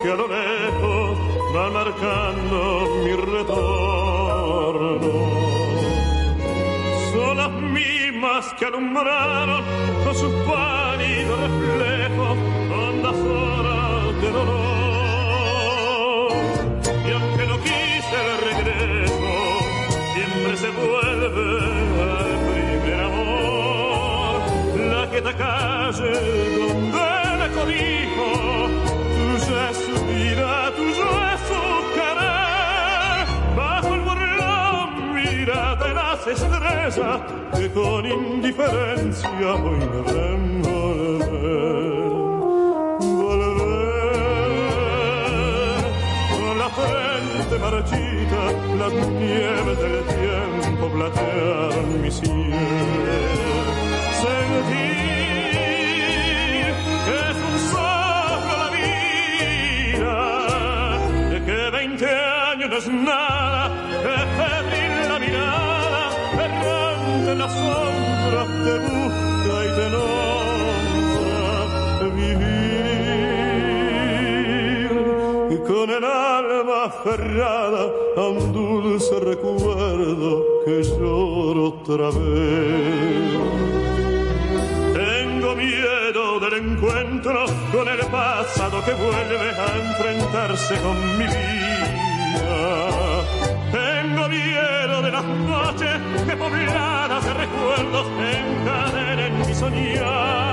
que 0.00 0.12
a 0.12 0.14
lo 0.14 0.28
lejos 0.28 1.18
va 1.56 1.70
marcando 1.70 2.86
mi 3.02 3.12
retorno. 3.14 5.00
Son 7.12 7.36
las 7.36 7.50
mismas 7.50 8.54
que 8.56 8.66
alumbraron 8.66 9.64
con 10.04 10.14
sus 10.14 10.32
pálidos 10.46 11.40
reflejos 11.40 12.38
hondas 12.78 13.16
horas 13.16 14.22
de 14.22 14.30
dolor. 14.30 14.68
Y 17.08 17.10
aunque 17.10 17.44
no 17.48 17.56
quise 17.58 18.16
el 18.22 18.30
regreso, 18.50 19.32
siempre 20.14 20.56
se 20.58 20.70
vuelve 20.78 21.48
al 22.12 22.38
primer 22.52 23.00
amor. 23.00 24.38
La 24.92 25.02
que 25.10 25.20
te 25.22 25.34
calle 25.34 26.12
donde 26.56 27.08
me 27.40 27.48
codijo 27.52 28.87
tuya 29.48 29.70
es 29.70 29.76
su 29.76 30.04
vida, 30.06 30.72
tuyo 30.76 31.08
es 31.32 31.40
su 31.48 31.62
querer. 31.94 33.26
Bajo 33.56 33.94
el 33.94 34.00
burlón 34.00 34.88
mira 35.14 35.76
de 35.76 35.94
las 35.94 36.26
estrellas 36.26 37.20
que 37.56 37.70
con 37.72 38.06
indiferencia 38.06 39.54
hoy 39.54 39.78
me 39.78 40.00
ven 40.12 40.62
volver. 40.62 42.10
Volver 43.00 43.68
con 46.30 46.58
la 46.58 46.68
frente 46.78 47.54
marchita, 47.58 48.42
las 48.78 48.92
nieves 49.08 49.78
del 49.78 49.98
tiempo 50.04 50.84
platearon 50.94 52.02
mi 52.02 52.10
cielo. 52.10 52.36
Sentir 54.22 55.27
es 62.78 62.86
nada, 62.86 63.70
es 64.02 65.08
la 65.08 65.18
mirada, 65.18 66.10
errante 66.34 67.32
en 67.32 67.38
la 67.38 67.48
sombra, 67.48 68.40
te 68.64 68.74
busca 68.86 69.56
y 69.64 69.68
te 69.78 69.86
nombra 69.96 71.46
vivir. 72.14 72.58
Con 75.66 75.88
el 75.90 76.04
alma 76.04 76.84
aferrada 76.84 77.82
a 78.16 78.28
un 78.28 78.52
dulce 78.52 79.20
recuerdo 79.20 80.30
que 80.64 80.82
lloro 80.82 81.64
otra 81.64 82.08
vez. 82.10 83.32
Tengo 84.94 85.50
miedo 85.56 86.40
del 86.40 86.54
encuentro 86.64 87.44
con 87.72 87.88
el 87.88 88.00
pasado 88.06 88.84
que 88.84 88.94
vuelve 88.94 89.50
a 89.50 89.66
enfrentarse 89.84 90.74
con 90.80 90.96
mi 91.18 91.24
vida. 91.24 91.97
Tengo 93.72 94.28
miedo 94.28 95.02
de 95.02 95.10
las 95.10 95.24
noches 95.24 96.00
que 96.26 96.36
pobladas 96.36 97.24
de 97.24 97.34
recuerdos 97.34 98.06
encadenen 98.18 99.38
mi 99.46 99.54
soñar. 99.54 100.52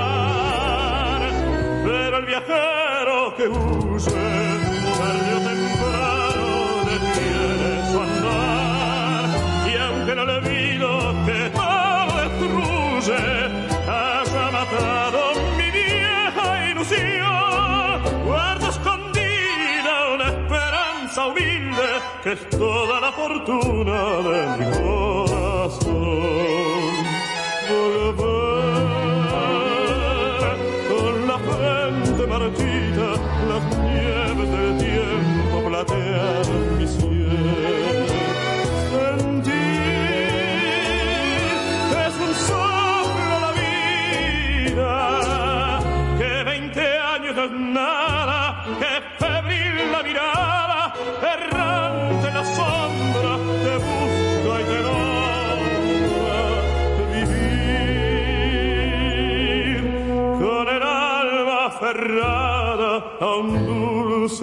Pero 1.84 2.18
el 2.18 2.26
viajero 2.26 3.34
que 3.36 3.48
huye, 3.48 4.10
tarde 4.98 5.34
o 5.34 5.40
temprano, 5.48 6.46
detiene 6.90 7.92
su 7.92 8.00
andar. 8.00 8.65
Que 22.26 22.32
es 22.32 22.50
toda 22.50 23.00
la 23.00 23.12
fortuna 23.12 24.16
de 24.16 24.58
mi 24.58 24.64
corazón. 24.72 25.35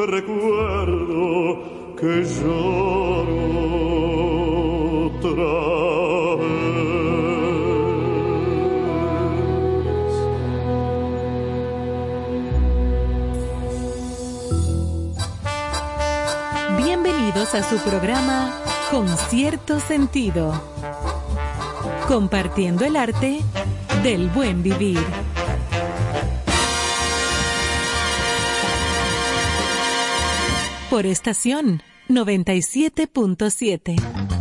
Recuerdo 0.01 1.59
que. 1.95 2.23
Bienvenidos 16.77 17.53
a 17.53 17.63
su 17.63 17.77
programa 17.77 18.59
Con 18.89 19.07
cierto 19.07 19.79
sentido. 19.79 20.53
Compartiendo 22.07 22.85
el 22.85 22.95
arte 22.95 23.39
del 24.03 24.29
buen 24.29 24.63
vivir. 24.63 25.22
Por 30.93 31.07
estación 31.07 31.81
97.7. 32.07 34.32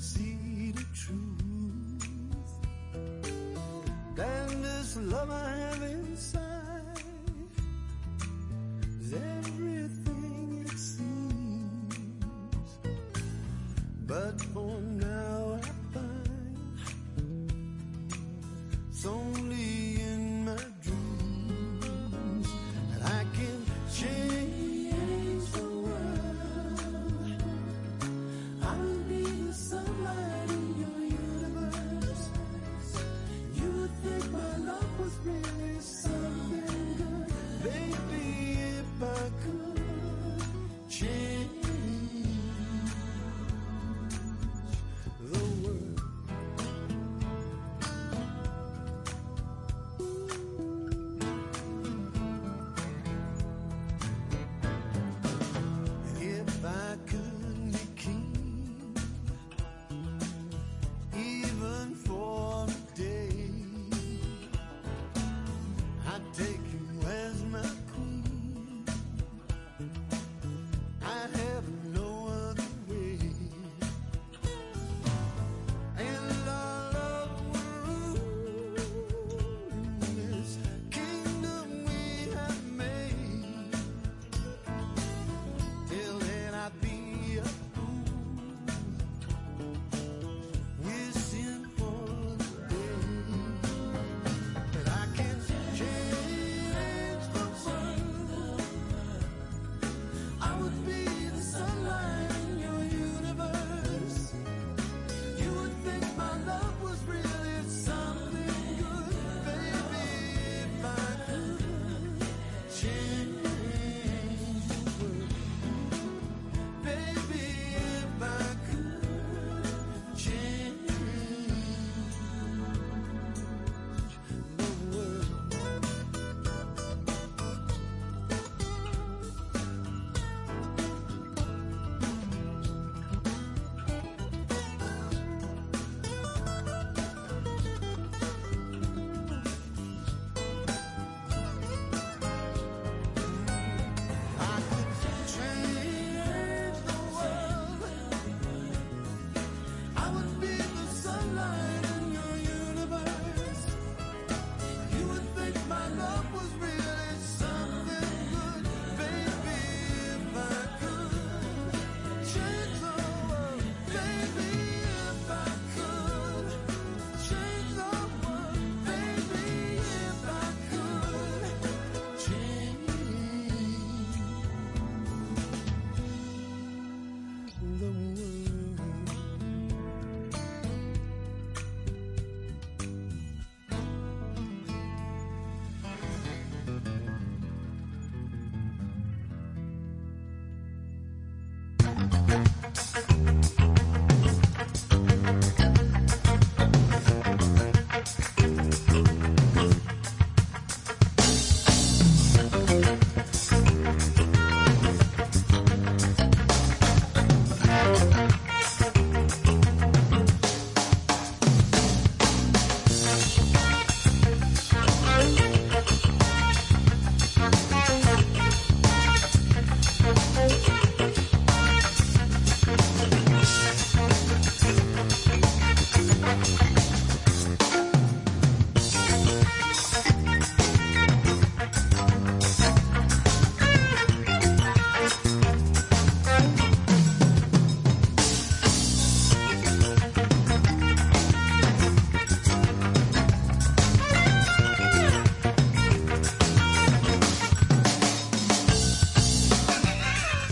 see 0.00 0.72
the 0.72 0.84
truth. 0.94 2.08
And 4.18 4.64
this 4.64 4.96
love 4.96 5.30
I 5.30 5.48
have 5.50 5.89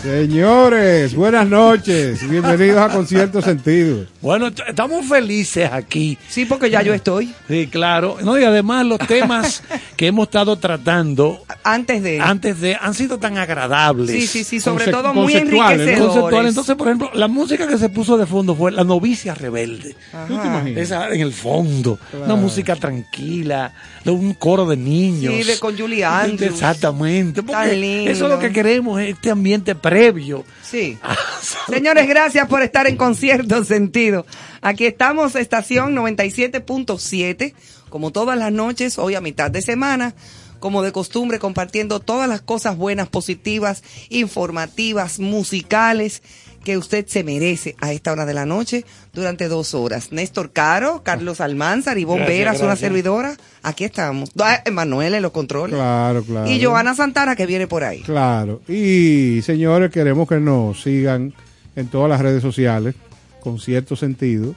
Señores, 0.08 1.14
buenas 1.14 1.46
noches. 1.46 2.26
Bienvenidos 2.26 2.78
a 2.78 2.88
Concierto 2.88 3.42
Sentido. 3.42 4.06
Bueno, 4.22 4.46
estamos 4.46 5.04
felices 5.04 5.68
aquí. 5.70 6.16
Sí, 6.30 6.46
porque 6.46 6.70
ya 6.70 6.80
yo 6.80 6.94
estoy. 6.94 7.34
Sí, 7.46 7.66
claro. 7.66 8.16
No, 8.22 8.38
y 8.38 8.42
además 8.42 8.86
los 8.86 8.98
temas 9.00 9.62
que 9.98 10.06
hemos 10.06 10.28
estado 10.28 10.56
tratando 10.56 11.42
Antes 11.72 12.02
de. 12.02 12.20
antes 12.20 12.60
de 12.60 12.76
han 12.80 12.94
sido 12.94 13.18
tan 13.18 13.38
agradables. 13.38 14.10
Sí, 14.14 14.26
sí, 14.26 14.44
sí, 14.44 14.60
sobre 14.60 14.86
Conce- 14.86 14.90
todo 14.92 15.14
muy 15.14 15.32
conceptuales, 15.32 15.52
¿no? 15.78 15.82
enriquecedores. 15.82 16.14
Conceptual. 16.14 16.46
Entonces, 16.46 16.76
por 16.76 16.86
ejemplo, 16.88 17.10
la 17.14 17.28
música 17.28 17.66
que 17.68 17.78
se 17.78 17.88
puso 17.88 18.16
de 18.16 18.26
fondo 18.26 18.54
fue 18.54 18.72
La 18.72 18.84
novicia 18.84 19.34
rebelde. 19.34 19.94
¿Tú 20.26 20.38
te 20.38 20.46
imaginas? 20.46 20.82
Esa 20.82 21.08
en 21.14 21.20
el 21.20 21.32
fondo. 21.32 21.98
Una 22.24 22.36
música 22.36 22.76
tranquila, 22.76 23.72
de 24.04 24.10
un 24.10 24.34
coro 24.34 24.66
de 24.66 24.76
niños. 24.76 25.34
Sí, 25.34 25.42
de 25.42 25.58
con 25.58 25.74
Andrews. 26.04 26.52
Exactamente. 26.52 27.42
Tan 27.42 27.80
lindo. 27.80 28.10
Eso 28.10 28.24
es 28.26 28.30
lo 28.32 28.38
que 28.38 28.52
queremos, 28.52 29.00
este 29.00 29.30
ambiente 29.30 29.74
previo. 29.74 30.44
Sí. 30.62 30.98
Señores, 31.68 32.08
gracias 32.08 32.46
por 32.48 32.62
estar 32.62 32.86
en 32.86 32.96
concierto 32.96 33.64
sentido. 33.64 34.26
Aquí 34.60 34.86
estamos, 34.86 35.36
estación 35.36 35.94
97.7, 35.94 37.54
como 37.88 38.10
todas 38.10 38.38
las 38.38 38.52
noches, 38.52 38.98
hoy 38.98 39.14
a 39.14 39.20
mitad 39.20 39.50
de 39.50 39.62
semana, 39.62 40.14
como 40.60 40.82
de 40.82 40.92
costumbre, 40.92 41.38
compartiendo 41.38 42.00
todas 42.00 42.28
las 42.28 42.40
cosas 42.40 42.76
buenas, 42.76 43.08
positivas, 43.08 43.82
informativas, 44.10 45.18
musicales 45.18 46.22
que 46.64 46.76
usted 46.76 47.06
se 47.06 47.24
merece 47.24 47.76
a 47.80 47.92
esta 47.92 48.12
hora 48.12 48.26
de 48.26 48.34
la 48.34 48.44
noche 48.44 48.84
durante 49.12 49.48
dos 49.48 49.74
horas. 49.74 50.12
Néstor 50.12 50.52
Caro, 50.52 51.02
Carlos 51.02 51.40
Almanzar, 51.40 51.98
Gracias, 51.98 52.28
Veras, 52.28 52.60
una 52.60 52.76
servidora. 52.76 53.36
Aquí 53.62 53.84
estamos. 53.84 54.30
Ah, 54.38 54.62
Emanuel 54.64 55.14
en 55.14 55.22
los 55.22 55.32
controles. 55.32 55.76
Claro, 55.76 56.22
claro. 56.24 56.50
Y 56.50 56.62
Joana 56.62 56.94
Santana 56.94 57.36
que 57.36 57.46
viene 57.46 57.66
por 57.66 57.84
ahí. 57.84 58.02
Claro. 58.02 58.60
Y 58.68 59.40
señores, 59.42 59.90
queremos 59.90 60.28
que 60.28 60.40
nos 60.40 60.82
sigan 60.82 61.32
en 61.76 61.86
todas 61.88 62.10
las 62.10 62.20
redes 62.20 62.42
sociales 62.42 62.94
con 63.40 63.58
cierto 63.58 63.96
sentido. 63.96 64.54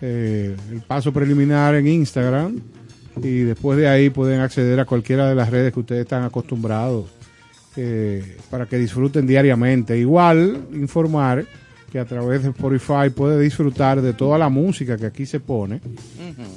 Eh, 0.00 0.56
el 0.70 0.80
paso 0.80 1.12
preliminar 1.12 1.74
en 1.74 1.86
Instagram 1.86 2.60
y 3.20 3.40
después 3.40 3.78
de 3.78 3.88
ahí 3.88 4.10
pueden 4.10 4.40
acceder 4.40 4.78
a 4.80 4.84
cualquiera 4.84 5.28
de 5.28 5.34
las 5.34 5.50
redes 5.50 5.72
que 5.72 5.80
ustedes 5.80 6.02
están 6.02 6.24
acostumbrados 6.24 7.06
eh, 7.76 8.36
para 8.50 8.66
que 8.66 8.78
disfruten 8.78 9.26
diariamente. 9.26 9.98
Igual 9.98 10.66
informar 10.72 11.46
que 11.90 11.98
a 11.98 12.04
través 12.06 12.42
de 12.42 12.50
Spotify 12.50 13.10
puede 13.14 13.38
disfrutar 13.40 14.00
de 14.00 14.14
toda 14.14 14.38
la 14.38 14.48
música 14.48 14.96
que 14.96 15.04
aquí 15.04 15.26
se 15.26 15.40
pone 15.40 15.80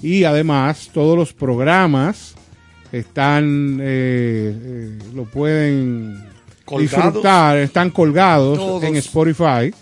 y 0.01 0.23
además 0.23 0.89
todos 0.93 1.17
los 1.17 1.33
programas 1.33 2.35
están 2.89 3.79
eh, 3.81 4.55
eh, 4.63 4.99
lo 5.13 5.25
pueden 5.25 6.23
disfrutar 6.79 7.57
están 7.57 7.89
colgados 7.89 8.57
Todos. 8.57 8.83
en 8.85 8.95
Spotify 8.95 9.73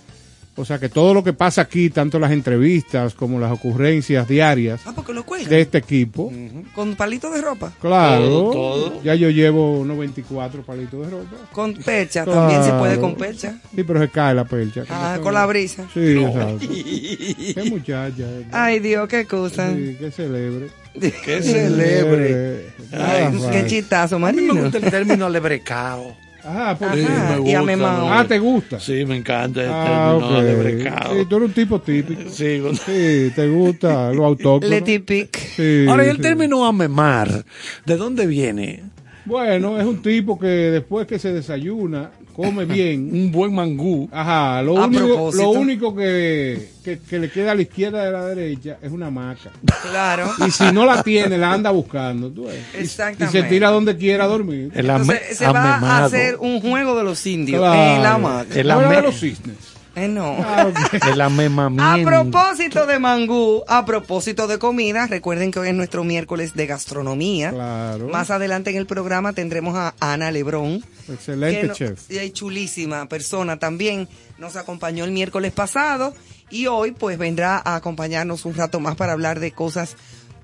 o 0.55 0.65
sea 0.65 0.77
que 0.79 0.88
todo 0.89 1.13
lo 1.15 1.24
que 1.24 1.33
pasa 1.33 1.62
aquí 1.62 1.89
tanto 1.89 2.19
las 2.19 2.31
entrevistas 2.31 3.13
como 3.15 3.39
las 3.39 3.51
ocurrencias 3.51 4.27
diarias 4.27 4.81
Ah, 4.86 4.93
porque 4.95 5.12
lo 5.13 5.25
cuelgan. 5.25 5.50
de 5.50 5.62
este 5.62 5.79
equipo 5.79 6.31
Con 6.75 6.95
palitos 6.95 7.33
de 7.33 7.41
ropa. 7.41 7.72
claro 7.81 8.27
Todo, 8.27 8.51
todo. 8.51 9.03
ya 9.03 9.15
yo 9.15 9.29
llevo 9.31 9.79
unos 9.79 9.98
24 9.98 10.62
palitos 10.62 11.05
de 11.05 11.10
ropa 11.12 11.36
Con 11.51 11.74
percha, 11.74 12.24
también 12.25 12.63
se 12.63 12.72
puede 12.74 13.00
con 13.00 13.15
percha. 13.15 13.60
sí 13.75 13.83
pero 13.83 14.00
se 14.00 14.10
cae 14.10 14.36
la 14.36 14.45
percha 14.45 14.83
Ah, 14.89 15.17
con 15.24 15.33
la 15.33 15.45
brisa. 15.45 15.88
sí 15.93 16.17
exacto 16.24 16.67
qué 16.67 17.63
muchacha 17.69 18.24
eh. 18.24 18.45
Ay, 18.51 18.79
Dios, 18.79 19.07
qué 19.07 19.25
cosa. 19.25 19.74
Sí, 19.74 19.95
que 20.00 20.12
celebre 20.12 20.67
Que 21.00 21.41
celebre. 21.41 22.67
Ay, 22.91 23.33
Qué 23.51 23.65
chistazo, 23.65 24.17
A 24.17 24.19
mí 24.19 24.25
me 24.25 24.31
Marino. 24.43 24.62
gusta 24.63 24.77
el 24.77 24.91
término 24.91 25.27
lebrecao. 25.29 26.15
Ajá, 26.45 26.77
¿por 26.77 26.88
Ajá, 26.89 26.95
qué? 26.97 27.01
me 27.41 27.50
y 27.50 27.53
a 27.55 27.62
gusta, 27.62 27.77
me 27.77 27.83
Ah, 28.12 28.25
¿te 28.27 28.39
gusta? 28.39 28.79
Sí, 28.79 29.05
me 29.05 29.15
encanta 29.15 29.62
el 29.62 29.69
Ah, 29.71 30.17
término 30.19 30.38
ok. 30.38 30.43
lebrecao. 30.43 31.13
Sí, 31.19 31.25
tú 31.25 31.35
eres 31.38 31.47
un 31.50 31.53
tipo 31.53 31.79
típico. 31.81 32.21
Sí, 32.29 32.59
con- 32.62 32.75
Sí, 32.75 33.31
te 33.35 33.47
gusta 33.50 34.12
lo 34.12 34.25
autóctono. 34.25 34.69
Letty 34.69 35.00
Pic. 35.00 35.38
Sí, 35.55 35.85
Ahora, 35.89 36.05
¿y 36.05 36.09
el 36.09 36.17
sí. 36.17 36.21
término 36.21 36.65
amemar? 36.65 37.45
¿De 37.85 37.95
dónde 37.95 38.25
viene? 38.27 38.83
Bueno, 39.25 39.79
es 39.79 39.85
un 39.85 40.01
tipo 40.01 40.38
que 40.38 40.47
después 40.47 41.07
que 41.07 41.17
se 41.17 41.31
desayuna, 41.31 42.12
come 42.35 42.65
bien. 42.65 43.09
Un 43.11 43.31
buen 43.31 43.53
mangú. 43.53 44.09
Ajá, 44.11 44.61
lo 44.61 44.77
A 44.77 44.85
único, 44.87 45.05
propósito. 45.07 45.43
lo 45.43 45.49
único 45.51 45.95
que, 45.95 46.69
que, 46.83 46.99
que 46.99 47.19
le 47.19 47.29
queda 47.29 47.51
a 47.51 47.55
la 47.55 47.61
izquierda 47.61 48.03
de 48.05 48.11
la 48.11 48.25
derecha 48.25 48.77
es 48.81 48.91
una 48.91 49.09
maca. 49.09 49.51
Claro. 49.89 50.29
Y 50.45 50.51
si 50.51 50.71
no 50.71 50.85
la 50.85 51.03
tiene, 51.03 51.37
la 51.37 51.53
anda 51.53 51.71
buscando. 51.71 52.29
tú 52.29 52.45
ves. 52.45 52.59
Y- 52.73 52.83
Exactamente. 52.83 53.41
se 53.41 53.47
tira 53.47 53.69
donde 53.69 53.95
quiera 53.97 54.25
a 54.25 54.27
dormir. 54.27 54.71
Entonces, 54.73 55.37
se 55.37 55.45
va 55.47 55.75
a 55.75 56.05
hacer 56.05 56.37
un 56.39 56.59
juego 56.61 56.97
de 56.97 57.03
los 57.03 57.25
indios 57.25 57.59
Claro. 57.59 57.95
en 57.95 58.03
la 58.03 58.13
hamaca. 58.15 58.59
El 58.59 58.69
ame- 58.71 58.95
de 58.95 59.01
los 59.01 59.19
cisnes. 59.19 59.55
Eh, 59.95 60.07
no. 60.07 60.35
Ah, 60.39 60.65
ok. 60.67 61.03
El 61.12 61.21
amemamiento. 61.21 61.83
A 62.09 62.12
propósito 62.12 62.85
de 62.88 62.97
mangú, 62.97 63.63
a 63.67 63.85
propósito 63.85 64.47
de 64.47 64.57
comida, 64.57 65.05
recuerden 65.05 65.51
que 65.51 65.59
hoy 65.59 65.69
es 65.69 65.75
nuestro 65.75 66.03
miércoles 66.03 66.55
de 66.55 66.65
gastronomía. 66.65 67.51
Claro. 67.51 68.07
Más 68.07 68.31
adelante 68.31 68.71
en 68.71 68.77
el 68.77 68.88
programa 68.88 69.33
tendremos 69.33 69.75
a 69.75 69.93
Ana 70.00 70.31
Lebrón. 70.31 70.83
Excelente 71.07 71.67
no- 71.67 71.73
chef. 71.75 72.09
y 72.09 72.31
chulísima 72.31 73.07
persona 73.07 73.59
también. 73.59 74.07
Nos 74.39 74.55
acompañó 74.55 75.03
el 75.05 75.12
miércoles 75.12 75.51
pasado 75.51 76.13
y 76.50 76.65
hoy 76.65 76.91
pues 76.91 77.17
vendrá 77.19 77.62
a 77.63 77.75
acompañarnos 77.75 78.45
un 78.45 78.55
rato 78.55 78.79
más 78.79 78.95
para 78.95 79.13
hablar 79.13 79.39
de 79.39 79.51
cosas, 79.51 79.95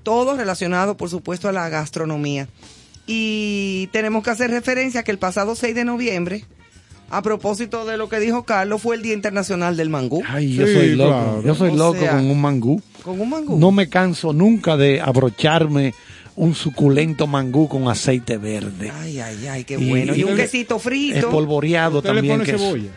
todo 0.04 0.36
relacionado 0.36 0.96
por 0.96 1.10
supuesto 1.10 1.48
a 1.48 1.52
la 1.52 1.68
gastronomía. 1.68 2.46
Y 3.06 3.88
tenemos 3.92 4.22
que 4.22 4.30
hacer 4.30 4.50
referencia 4.50 5.02
que 5.02 5.10
el 5.10 5.18
pasado 5.18 5.56
6 5.56 5.74
de 5.74 5.84
noviembre, 5.84 6.44
a 7.10 7.22
propósito 7.22 7.84
de 7.84 7.96
lo 7.96 8.08
que 8.08 8.20
dijo 8.20 8.44
Carlos, 8.44 8.80
fue 8.80 8.96
el 8.96 9.02
Día 9.02 9.14
Internacional 9.14 9.76
del 9.76 9.90
Mangú. 9.90 10.22
Ay, 10.28 10.54
yo 10.54 10.66
Sí, 10.66 10.74
soy 10.74 10.88
loco. 10.96 11.10
claro. 11.10 11.42
Yo 11.42 11.54
soy 11.54 11.70
O 11.70 11.74
loco 11.76 11.98
sea, 12.00 12.12
con 12.12 12.30
un 12.30 12.40
mangú. 12.40 12.80
Con 13.02 13.20
un 13.20 13.28
mangú. 13.28 13.58
No 13.58 13.72
me 13.72 13.88
canso 13.88 14.32
nunca 14.32 14.76
de 14.76 15.00
abrocharme 15.00 15.92
un 16.36 16.54
suculento 16.54 17.26
mangú 17.26 17.68
con 17.68 17.88
aceite 17.88 18.38
verde. 18.38 18.90
Ay, 18.94 19.18
ay, 19.20 19.46
ay, 19.48 19.64
qué 19.64 19.76
bueno. 19.76 20.14
Y, 20.14 20.20
y 20.20 20.24
un 20.24 20.36
le- 20.36 20.42
quesito 20.44 20.78
frito. 20.78 21.18
Espolvoreado 21.18 21.98
¿Usted 21.98 22.10
le 22.10 22.16
también. 22.16 22.34
pone 22.38 22.44
que 22.44 22.56
es- 22.56 22.62
cebolla? 22.62 22.90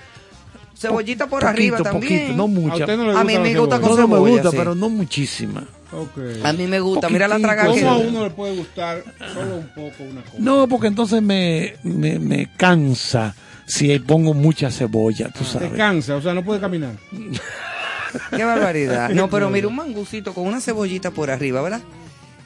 Cebollita 0.77 1.27
por 1.27 1.39
poquito, 1.41 1.49
arriba 1.49 1.77
poquito, 1.77 1.91
también. 1.99 2.37
no 2.37 2.43
¿A 2.43 2.47
mucha. 2.47 2.75
usted 2.75 2.97
no 2.97 3.17
A 3.17 3.23
mí 3.23 3.37
me 3.39 3.55
gusta 3.57 3.77
cebolla? 3.77 3.81
con 3.81 3.89
No, 3.89 3.95
no 3.95 4.07
me 4.07 4.13
cebolla, 4.15 4.31
gusta, 4.33 4.51
sí. 4.51 4.57
pero 4.57 4.75
no 4.75 4.89
muchísima. 4.89 5.63
Ok. 5.93 6.17
A 6.43 6.53
mí 6.53 6.67
me 6.67 6.79
gusta. 6.79 7.09
Mira 7.09 7.27
la 7.27 7.39
traga 7.39 7.67
¿Cómo 7.67 7.91
a 7.91 7.97
que... 8.01 8.07
uno 8.07 8.23
le 8.23 8.29
puede 8.31 8.55
gustar 8.57 9.03
solo 9.33 9.55
un 9.57 9.67
poco 9.69 10.03
una 10.09 10.21
cosa? 10.23 10.35
No, 10.39 10.67
porque 10.67 10.87
entonces 10.87 11.21
me, 11.21 11.75
me, 11.83 12.19
me 12.19 12.49
cansa 12.57 13.33
si 13.65 13.97
pongo 13.99 14.33
mucha 14.33 14.69
cebolla, 14.71 15.29
tú 15.29 15.39
Te 15.43 15.45
sabes. 15.45 15.71
cansa, 15.73 16.15
o 16.15 16.21
sea, 16.21 16.33
no 16.33 16.43
puede 16.43 16.59
caminar. 16.59 16.93
Qué 18.35 18.43
barbaridad. 18.43 19.09
No, 19.09 19.29
pero 19.29 19.49
mira 19.49 19.67
un 19.67 19.75
mangucito 19.77 20.33
con 20.33 20.45
una 20.47 20.61
cebollita 20.61 21.11
por 21.11 21.31
arriba, 21.31 21.61
¿verdad? 21.61 21.81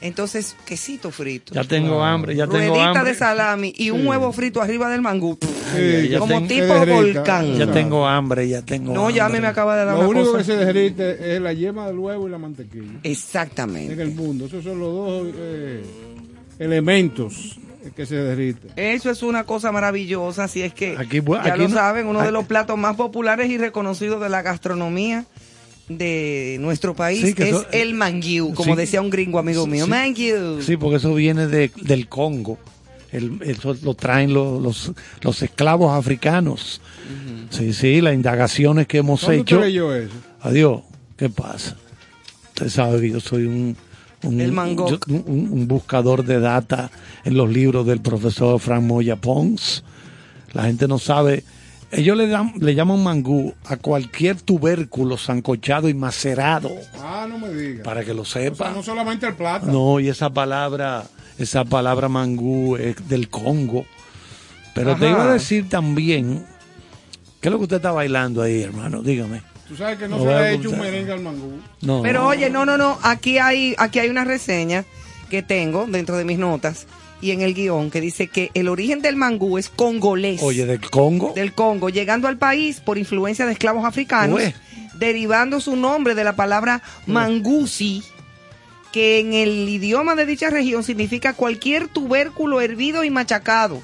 Entonces, 0.00 0.54
quesito 0.64 1.10
frito. 1.10 1.52
Ya 1.54 1.64
tengo 1.64 2.04
hambre, 2.04 2.36
ya 2.36 2.46
tengo 2.46 2.68
ruedita 2.68 2.90
hambre. 3.00 3.12
de 3.12 3.14
salami 3.18 3.74
y 3.76 3.90
un 3.90 4.06
huevo 4.06 4.32
frito 4.32 4.62
arriba 4.62 4.88
del 4.88 5.02
mangú. 5.02 5.36
Sí, 5.74 6.08
ya 6.10 6.20
como 6.20 6.34
tengo- 6.36 6.46
tipo 6.46 6.86
volcán. 6.86 7.56
Ya 7.58 7.70
tengo 7.72 8.06
hambre, 8.06 8.48
ya 8.48 8.62
tengo 8.62 8.94
No, 8.94 9.10
ya 9.10 9.26
a 9.26 9.28
mí 9.28 9.40
me 9.40 9.48
acaba 9.48 9.76
de 9.76 9.84
dar 9.86 9.94
Lo 9.96 10.08
una 10.08 10.20
único 10.20 10.26
cosa. 10.32 10.38
que 10.38 10.44
se 10.44 10.56
derrite 10.56 11.34
es 11.34 11.40
la 11.42 11.52
yema 11.52 11.88
del 11.88 11.98
huevo 11.98 12.28
y 12.28 12.30
la 12.30 12.38
mantequilla 12.38 12.84
en 12.84 13.00
Exactamente. 13.02 14.00
el 14.00 14.12
mundo. 14.14 14.46
Esos 14.46 14.62
son 14.62 14.78
los 14.78 14.92
dos 14.94 15.26
eh, 15.36 15.82
elementos 16.60 17.58
que 17.94 18.06
se 18.06 18.16
derriten. 18.16 18.70
Eso 18.76 19.10
es 19.10 19.22
una 19.22 19.44
cosa 19.44 19.72
maravillosa, 19.72 20.44
así 20.44 20.62
es 20.62 20.72
que 20.74 20.96
Aquí, 20.98 21.20
ya 21.26 21.40
aquí 21.42 21.58
lo 21.60 21.68
no- 21.68 21.74
saben, 21.74 22.06
uno 22.06 22.22
de 22.22 22.32
los 22.32 22.46
platos 22.46 22.76
más 22.78 22.96
populares 22.96 23.50
y 23.50 23.58
reconocidos 23.58 24.20
de 24.20 24.28
la 24.28 24.42
gastronomía 24.42 25.24
de 25.88 26.58
nuestro 26.60 26.94
país 26.94 27.22
Sí, 27.22 27.34
es 27.36 27.48
eso- 27.48 27.66
el 27.72 27.94
manguiu, 27.94 28.52
como 28.54 28.74
Sí. 28.74 28.80
decía 28.80 29.00
un 29.00 29.10
gringo 29.10 29.38
amigo 29.38 29.66
mío, 29.66 29.84
Sí. 29.84 29.90
manguiu. 29.90 30.60
Sí, 30.62 30.76
porque 30.76 30.96
eso 30.96 31.14
viene 31.14 31.46
de- 31.46 31.70
del 31.82 32.08
Congo. 32.08 32.58
El, 33.10 33.40
eso 33.42 33.74
lo 33.82 33.94
traen 33.94 34.34
los, 34.34 34.60
los, 34.62 34.92
los 35.22 35.40
esclavos 35.42 35.92
africanos. 35.98 36.82
Sí, 37.48 37.72
sí, 37.72 38.02
las 38.02 38.12
indagaciones 38.12 38.86
que 38.86 38.98
hemos 38.98 39.22
¿Dónde 39.22 39.38
hecho. 39.38 39.64
eso? 39.64 40.10
Adiós, 40.42 40.82
¿qué 41.16 41.30
pasa? 41.30 41.74
Usted 42.48 42.68
sabe 42.68 43.00
que 43.00 43.10
yo 43.10 43.20
soy 43.20 43.46
un, 43.46 43.74
un, 44.22 44.40
El 44.40 44.52
mangoc. 44.52 44.90
yo- 45.06 45.14
un- 45.14 45.48
un 45.52 45.68
buscador 45.68 46.24
de 46.24 46.40
data 46.40 46.90
en 47.24 47.36
los 47.36 47.48
libros 47.50 47.86
del 47.86 48.00
profesor 48.00 48.58
Frank 48.60 48.82
Moya 48.82 49.16
Pons. 49.16 49.84
La 50.52 50.64
gente 50.64 50.88
no 50.88 50.98
sabe. 50.98 51.44
Ellos 51.90 52.16
le, 52.18 52.26
dan, 52.28 52.52
le 52.58 52.74
llaman 52.74 53.02
mangú 53.02 53.54
a 53.64 53.76
cualquier 53.76 54.40
tubérculo 54.42 55.16
sancochado 55.16 55.88
y 55.88 55.94
macerado, 55.94 56.70
Ah, 57.00 57.26
no 57.28 57.38
me 57.38 57.48
diga. 57.48 57.82
para 57.82 58.04
que 58.04 58.12
lo 58.12 58.22
O 58.22 58.24
sea, 58.26 58.42
sepa. 58.42 58.70
no 58.72 58.82
solamente 58.82 59.26
el 59.26 59.34
plátano. 59.34 59.72
No, 59.72 60.00
y 60.00 60.08
esa 60.08 60.28
palabra, 60.28 61.04
esa 61.38 61.64
palabra 61.64 62.08
mangú 62.10 62.76
es 62.76 63.08
del 63.08 63.30
Congo. 63.30 63.86
Pero 64.74 64.96
te 64.96 65.08
iba 65.08 65.24
a 65.30 65.32
decir 65.32 65.68
también, 65.70 66.44
¿qué 67.40 67.48
es 67.48 67.52
lo 67.52 67.58
que 67.58 67.64
usted 67.64 67.76
está 67.76 67.90
bailando 67.92 68.42
ahí, 68.42 68.62
hermano? 68.62 69.00
Dígame. 69.02 69.40
Tú 69.68 69.76
sabes 69.76 69.98
que 69.98 70.08
no 70.08 70.16
No 70.16 70.22
se 70.22 70.28
le 70.28 70.34
ha 70.34 70.50
hecho 70.52 70.70
un 70.70 70.80
merengue 70.80 71.12
al 71.12 71.20
mangú. 71.20 71.60
No. 71.82 72.02
Pero 72.02 72.26
oye, 72.26 72.48
no, 72.48 72.64
no, 72.64 72.78
no, 72.78 72.98
aquí 73.02 73.38
hay, 73.38 73.74
aquí 73.78 73.98
hay 73.98 74.08
una 74.08 74.24
reseña 74.24 74.84
que 75.30 75.42
tengo 75.42 75.86
dentro 75.86 76.16
de 76.16 76.24
mis 76.24 76.38
notas 76.38 76.86
y 77.20 77.32
en 77.32 77.42
el 77.42 77.54
guion 77.54 77.90
que 77.90 78.00
dice 78.00 78.28
que 78.28 78.50
el 78.54 78.68
origen 78.68 79.02
del 79.02 79.16
mangú 79.16 79.58
es 79.58 79.68
congolés. 79.68 80.42
Oye, 80.42 80.66
del 80.66 80.80
Congo. 80.80 81.32
del 81.34 81.52
Congo, 81.52 81.90
llegando 81.90 82.28
al 82.28 82.38
país 82.38 82.80
por 82.80 82.96
influencia 82.96 83.44
de 83.44 83.52
esclavos 83.52 83.84
africanos, 83.84 84.36
Ué. 84.36 84.54
derivando 84.94 85.60
su 85.60 85.76
nombre 85.76 86.14
de 86.14 86.24
la 86.24 86.34
palabra 86.36 86.82
mangusi, 87.06 88.02
que 88.92 89.20
en 89.20 89.34
el 89.34 89.68
idioma 89.68 90.14
de 90.14 90.24
dicha 90.26 90.48
región 90.50 90.82
significa 90.82 91.34
cualquier 91.34 91.88
tubérculo 91.88 92.60
hervido 92.60 93.04
y 93.04 93.10
machacado. 93.10 93.80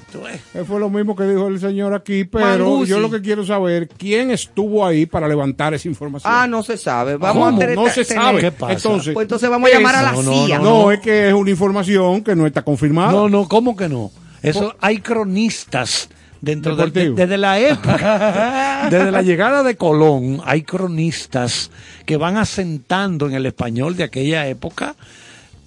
Fue 0.67 0.79
lo 0.79 0.89
mismo 0.89 1.15
que 1.15 1.23
dijo 1.25 1.47
el 1.47 1.59
señor 1.59 1.93
aquí, 1.93 2.23
pero 2.25 2.45
Mangusi. 2.45 2.89
yo 2.89 2.99
lo 2.99 3.11
que 3.11 3.21
quiero 3.21 3.45
saber, 3.45 3.87
¿quién 3.87 4.31
estuvo 4.31 4.85
ahí 4.85 5.05
para 5.05 5.27
levantar 5.27 5.73
esa 5.73 5.87
información? 5.87 6.33
Ah, 6.35 6.47
no 6.47 6.63
se 6.63 6.77
sabe. 6.77 7.17
Vamos 7.17 7.45
¿Cómo? 7.45 7.57
a 7.57 7.59
tener- 7.59 7.75
No 7.75 7.87
se 7.89 8.03
tener- 8.03 8.23
sabe. 8.23 8.41
¿Qué 8.41 8.51
pasa? 8.51 8.73
Entonces, 8.73 9.13
Pues 9.13 9.25
entonces 9.25 9.49
vamos 9.49 9.69
a 9.69 9.73
llamar 9.73 9.95
a 9.95 10.01
la 10.01 10.11
No, 10.13 10.23
no, 10.23 10.45
CIA. 10.47 10.59
no, 10.59 10.91
es 10.91 10.99
que 10.99 11.27
es 11.27 11.33
una 11.33 11.49
información 11.51 12.23
que 12.23 12.35
no 12.35 12.47
está 12.47 12.63
confirmada. 12.63 13.11
No, 13.11 13.29
no, 13.29 13.47
¿cómo 13.47 13.75
que 13.75 13.87
no? 13.87 14.11
Eso 14.41 14.75
hay 14.79 14.99
cronistas 14.99 16.09
dentro 16.45 16.75
del- 16.75 16.93
de, 16.93 17.09
desde 17.11 17.37
la 17.37 17.59
época, 17.59 18.87
desde 18.91 19.11
la 19.11 19.21
llegada 19.21 19.63
de 19.63 19.75
Colón, 19.75 20.41
hay 20.45 20.61
cronistas 20.61 21.71
que 22.05 22.17
van 22.17 22.37
asentando 22.37 23.27
en 23.27 23.33
el 23.33 23.45
español 23.47 23.97
de 23.97 24.03
aquella 24.03 24.47
época. 24.47 24.95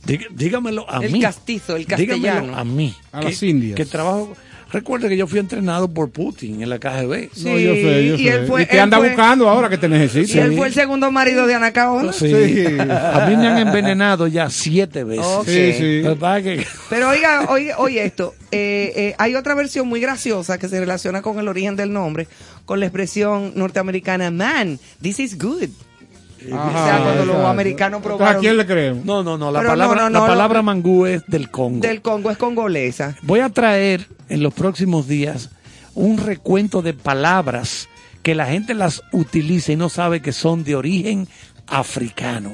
Dí- 0.07 0.27
dígamelo 0.31 0.87
a 0.89 1.05
El 1.05 1.13
mí. 1.13 1.21
castizo, 1.21 1.77
el 1.77 1.85
Dígamelo 1.85 2.13
castellano. 2.23 2.57
a 2.57 2.65
mí. 2.65 2.95
A 3.13 3.21
que- 3.21 3.27
las 3.27 3.43
indias. 3.43 3.77
Que 3.77 3.85
trabajo. 3.85 4.35
Recuerde 4.71 5.09
que 5.09 5.17
yo 5.17 5.27
fui 5.27 5.39
entrenado 5.39 5.89
por 5.89 6.11
Putin 6.11 6.63
en 6.63 6.69
la 6.69 6.79
KGB. 6.79 7.31
Sí, 7.33 7.45
No, 7.45 7.59
yo 7.59 7.73
sé, 7.73 8.07
yo 8.07 8.15
y 8.17 8.19
sé. 8.25 8.29
él 8.29 8.47
fue- 8.47 8.63
y 8.63 8.67
te 8.67 8.75
él 8.75 8.81
anda 8.81 8.99
fue- 8.99 9.09
buscando 9.09 9.49
ahora 9.49 9.71
que 9.71 9.79
te 9.79 9.87
Y 9.87 9.91
necesita. 9.91 10.45
él 10.45 10.57
fue 10.57 10.67
el 10.67 10.75
segundo 10.75 11.11
marido 11.11 11.47
de 11.47 11.55
Anacaona. 11.55 12.13
Sí. 12.13 12.29
Sí. 12.29 12.65
A 12.91 13.27
mí 13.29 13.37
me 13.37 13.47
han 13.49 13.59
envenenado 13.59 14.27
ya 14.27 14.51
siete 14.51 15.05
veces. 15.05 15.25
Sí, 15.47 15.73
sí. 15.73 16.03
Pero 16.91 17.09
oiga, 17.09 17.47
oye, 17.49 17.73
oye 17.79 18.05
esto, 18.05 18.35
eh, 18.51 18.93
eh, 18.95 19.15
hay 19.19 19.35
otra 19.37 19.55
versión 19.55 19.89
muy 19.89 20.01
graciosa 20.01 20.59
que 20.59 20.69
se 20.69 20.79
relaciona 20.79 21.23
con 21.23 21.39
el 21.39 21.49
origen 21.49 21.75
del 21.77 21.93
nombre, 21.93 22.29
con 22.67 22.81
la 22.81 22.87
expresión 22.87 23.53
norteamericana, 23.55 24.31
man, 24.31 24.79
this 25.01 25.19
is 25.19 25.39
good. 25.39 25.71
Ajá, 26.53 26.69
o 26.69 26.73
sea, 26.87 26.97
cuando 27.03 27.15
los 27.25 27.27
exacto. 27.27 27.47
americanos 27.49 27.99
Entonces, 27.99 28.17
probaron 28.19 28.37
¿A 28.37 28.41
quién 28.41 28.57
le 28.57 28.67
creemos? 28.67 29.05
No, 29.05 29.23
no, 29.23 29.37
no. 29.39 29.51
La 29.51 29.61
Pero 29.61 29.71
palabra, 29.73 30.03
no, 30.03 30.11
no, 30.11 30.11
no, 30.11 30.21
la 30.21 30.33
palabra 30.33 30.63
mangú 30.63 31.07
es 31.07 31.25
del 31.27 31.51
Congo. 31.51 31.81
del 31.81 32.01
Congo, 32.03 32.31
es 32.31 32.37
congolesa. 32.39 33.17
Voy 33.23 33.41
a 33.41 33.49
traer 33.51 34.07
en 34.29 34.43
los 34.43 34.55
próximos 34.55 35.09
días 35.09 35.51
un 35.95 36.19
recuento 36.19 36.83
de 36.83 36.95
palabras 36.95 37.89
que 38.23 38.35
la 38.35 38.47
gente 38.47 38.75
las 38.75 39.03
utiliza 39.13 39.73
y 39.73 39.77
no 39.77 39.89
sabe 39.89 40.21
que 40.23 40.33
son 40.33 40.65
de 40.65 40.77
origen 40.77 41.29
africano. 41.67 42.53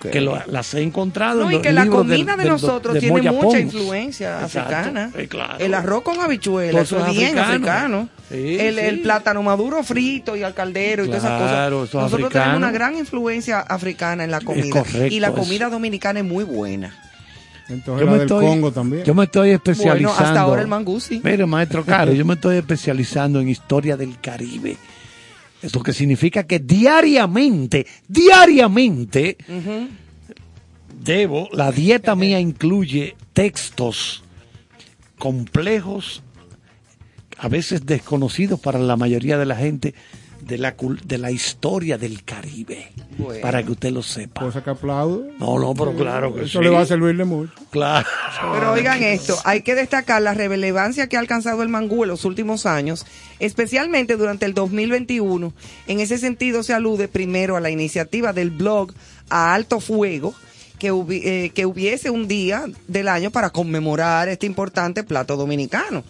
Que 0.00 0.20
lo- 0.20 0.38
las 0.48 0.74
he 0.74 0.82
encontrado 0.82 1.44
No, 1.44 1.50
en 1.50 1.56
y 1.56 1.62
que 1.62 1.72
la 1.72 1.86
comida 1.86 2.36
de 2.36 2.44
nosotros 2.44 2.92
de 2.94 3.00
tiene 3.00 3.30
mucha 3.30 3.40
Pons. 3.40 3.58
influencia 3.60 4.42
Exacto, 4.42 4.74
africana. 4.74 5.10
eh, 5.16 5.28
claro. 5.28 5.54
El 5.58 5.72
arroz 5.72 6.02
con 6.02 6.20
habichuela, 6.20 6.72
Todo 6.72 6.82
eso 6.82 7.06
es 7.06 7.16
bien 7.16 7.38
africano. 7.38 8.08
Sí, 8.30 8.56
el, 8.60 9.00
plátano 9.00 9.42
maduro 9.42 9.82
frito 9.82 10.36
y 10.36 10.42
al 10.42 10.52
caldero 10.54 11.04
y 11.04 11.06
todas 11.06 11.24
esas 11.24 11.38
Claro, 11.40 11.76
cosas. 11.80 11.88
eso 11.88 11.98
es 11.98 12.02
Nosotros 12.04 12.26
africano. 12.26 12.44
tenemos 12.44 12.56
una 12.58 12.70
gran 12.70 12.96
influencia 12.98 13.60
africana 13.60 14.24
en 14.24 14.30
la 14.30 14.40
comida. 14.40 14.70
correcto 14.82 15.06
y 15.14 15.20
la 15.20 15.28
eso. 15.28 15.36
comida 15.36 15.68
dominicana 15.70 16.20
es 16.20 16.26
muy 16.26 16.44
buena. 16.44 16.94
Entonces 17.68 18.04
Yo 18.04 18.10
me 18.10 18.18
del 18.18 18.26
estoy- 18.26 18.44
Congo 18.46 18.72
también. 18.72 19.04
Yo 19.04 19.14
me 19.14 19.24
estoy 19.24 19.50
especializando. 19.50 20.08
Bueno, 20.10 20.26
hasta 20.28 20.40
ahora 20.40 20.60
el 20.60 20.68
mangú 20.68 21.00
sí. 21.00 21.20
Mire, 21.24 21.46
maestro 21.46 21.84
Caro, 21.84 22.12
yo 22.12 22.24
me 22.26 22.34
estoy 22.34 22.56
especializando 22.58 23.40
en 23.40 23.48
historia 23.48 23.96
del 23.96 24.18
Caribe. 24.20 24.76
Eso 25.62 25.82
que 25.82 25.92
significa 25.92 26.42
que 26.42 26.58
diariamente, 26.58 27.86
diariamente, 28.08 29.36
debo, 31.04 31.48
la 31.52 31.70
dieta 31.70 32.16
mía 32.16 32.40
incluye 32.40 33.16
textos 33.32 34.24
complejos, 35.18 36.22
a 37.38 37.48
veces 37.48 37.86
desconocidos 37.86 38.58
para 38.58 38.78
la 38.78 38.96
mayoría 38.96 39.38
de 39.38 39.46
la 39.46 39.56
gente, 39.56 39.94
de 40.42 40.58
la, 40.58 40.76
cul- 40.76 41.00
de 41.02 41.18
la 41.18 41.30
historia 41.30 41.96
del 41.98 42.24
Caribe. 42.24 42.90
Bueno. 43.16 43.40
Para 43.42 43.62
que 43.62 43.72
usted 43.72 43.90
lo 43.92 44.02
sepa. 44.02 44.40
Cosa 44.42 44.62
que 44.62 44.70
aplaudo. 44.70 45.24
No, 45.38 45.58
no, 45.58 45.72
pero 45.74 45.94
claro 45.94 46.34
que 46.34 46.42
Eso 46.44 46.58
sí. 46.58 46.64
le 46.64 46.70
va 46.70 46.80
a 46.80 46.86
servirle 46.86 47.24
mucho. 47.24 47.52
Claro. 47.70 48.06
Pero 48.52 48.72
oigan 48.72 49.02
esto, 49.02 49.36
hay 49.44 49.62
que 49.62 49.74
destacar 49.74 50.20
la 50.22 50.34
relevancia 50.34 51.06
que 51.08 51.16
ha 51.16 51.20
alcanzado 51.20 51.62
el 51.62 51.68
mangú 51.68 52.02
en 52.02 52.08
los 52.10 52.24
últimos 52.24 52.66
años, 52.66 53.06
especialmente 53.38 54.16
durante 54.16 54.46
el 54.46 54.54
2021. 54.54 55.52
En 55.86 56.00
ese 56.00 56.18
sentido 56.18 56.62
se 56.62 56.74
alude 56.74 57.08
primero 57.08 57.56
a 57.56 57.60
la 57.60 57.70
iniciativa 57.70 58.32
del 58.32 58.50
blog 58.50 58.92
A 59.30 59.54
Alto 59.54 59.78
Fuego, 59.80 60.34
que, 60.78 60.92
hubi- 60.92 61.22
eh, 61.24 61.50
que 61.54 61.66
hubiese 61.66 62.10
un 62.10 62.26
día 62.26 62.64
del 62.88 63.08
año 63.08 63.30
para 63.30 63.50
conmemorar 63.50 64.28
este 64.28 64.46
importante 64.46 65.04
plato 65.04 65.36
dominicano. 65.36 66.02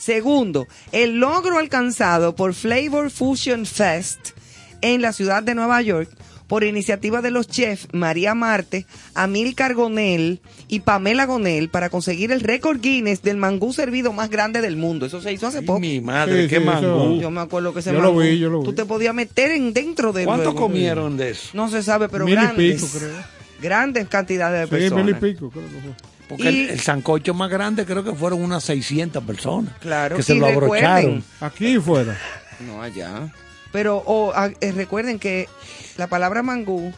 Segundo, 0.00 0.66
el 0.92 1.20
logro 1.20 1.58
alcanzado 1.58 2.34
por 2.34 2.54
Flavor 2.54 3.10
Fusion 3.10 3.66
Fest 3.66 4.30
en 4.80 5.02
la 5.02 5.12
ciudad 5.12 5.42
de 5.42 5.54
Nueva 5.54 5.82
York 5.82 6.08
por 6.48 6.64
iniciativa 6.64 7.20
de 7.20 7.30
los 7.30 7.46
chefs 7.48 7.86
María 7.92 8.34
Marte, 8.34 8.86
Amílcar 9.14 9.74
Gonel 9.74 10.40
y 10.68 10.80
Pamela 10.80 11.26
Gonel 11.26 11.68
para 11.68 11.90
conseguir 11.90 12.32
el 12.32 12.40
récord 12.40 12.80
Guinness 12.80 13.20
del 13.22 13.36
mangú 13.36 13.74
servido 13.74 14.12
más 14.14 14.30
grande 14.30 14.62
del 14.62 14.76
mundo. 14.78 15.04
Eso 15.04 15.20
se 15.20 15.32
hizo 15.34 15.46
hace 15.48 15.60
poco. 15.60 15.78
Mi 15.80 16.00
madre, 16.00 16.44
Sí, 16.44 16.48
qué 16.48 16.58
sí, 16.60 16.64
mangú. 16.64 16.86
eso- 16.86 17.20
Yo 17.20 17.30
me 17.30 17.42
acuerdo 17.42 17.74
que 17.74 17.80
ese 17.80 17.92
Yo 17.92 17.98
lo 18.00 18.08
mangú, 18.08 18.20
vi, 18.22 18.38
yo 18.38 18.48
lo 18.48 18.60
vi. 18.60 18.64
tú 18.64 18.72
te 18.72 18.86
podías 18.86 19.14
meter 19.14 19.50
en 19.50 19.74
dentro 19.74 20.12
de 20.14 20.24
¿Cuánto 20.24 20.54
comieron 20.54 21.18
de 21.18 21.30
eso? 21.30 21.50
No 21.52 21.68
se 21.68 21.82
sabe, 21.82 22.08
pero 22.08 22.24
Mil 22.24 22.32
y 22.32 22.36
grandes. 22.38 22.82
pico, 22.82 22.88
creo. 22.98 23.14
Grandes 23.62 24.08
cantidades 24.08 24.60
de 24.62 24.66
Sí, 24.78 24.82
personas. 24.82 25.04
mil 25.04 25.14
y 25.14 25.18
pico, 25.20 25.50
creo 25.50 25.66
que 25.66 25.70
fue. 25.72 25.92
Porque 26.30 26.50
Y- 26.50 26.64
el, 26.64 26.70
el 26.70 26.80
sancocho 26.80 27.34
más 27.34 27.50
grande 27.50 27.84
creo 27.84 28.02
que 28.02 28.14
fueron 28.14 28.42
unas 28.42 28.64
600 28.64 29.22
personas. 29.24 29.74
Claro, 29.80 30.16
Que 30.16 30.22
se 30.22 30.34
lo 30.36 30.46
abrocharon. 30.46 31.22
Aquí 31.40 31.78
fuera. 31.78 32.16
No 32.60 32.82
allá. 32.82 33.30
Pero 33.72 34.32
eh, 34.60 34.72
recuerden 34.72 35.18
que 35.18 35.46
la 35.98 36.06
palabra 36.06 36.42
mangú 36.42 36.92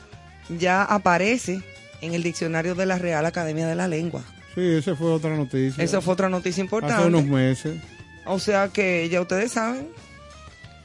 ya 0.58 0.84
aparece 0.84 1.62
en 2.00 2.14
el 2.14 2.22
diccionario 2.22 2.74
de 2.74 2.86
la 2.86 2.98
Real 2.98 3.26
Academia 3.26 3.66
de 3.66 3.74
la 3.74 3.88
Lengua. 3.88 4.22
Sí, 4.54 4.60
esa 4.60 4.94
fue 4.94 5.10
otra 5.12 5.34
noticia. 5.36 5.82
Esa 5.82 6.00
fue 6.00 6.12
otra 6.14 6.28
noticia 6.28 6.62
Hace 6.64 6.72
unos 6.74 7.22
importante. 7.22 7.30
meses. 7.30 7.76
O 8.26 8.38
sea 8.38 8.68
que 8.68 9.08
ya 9.08 9.20
ustedes 9.20 9.52
saben, 9.52 9.88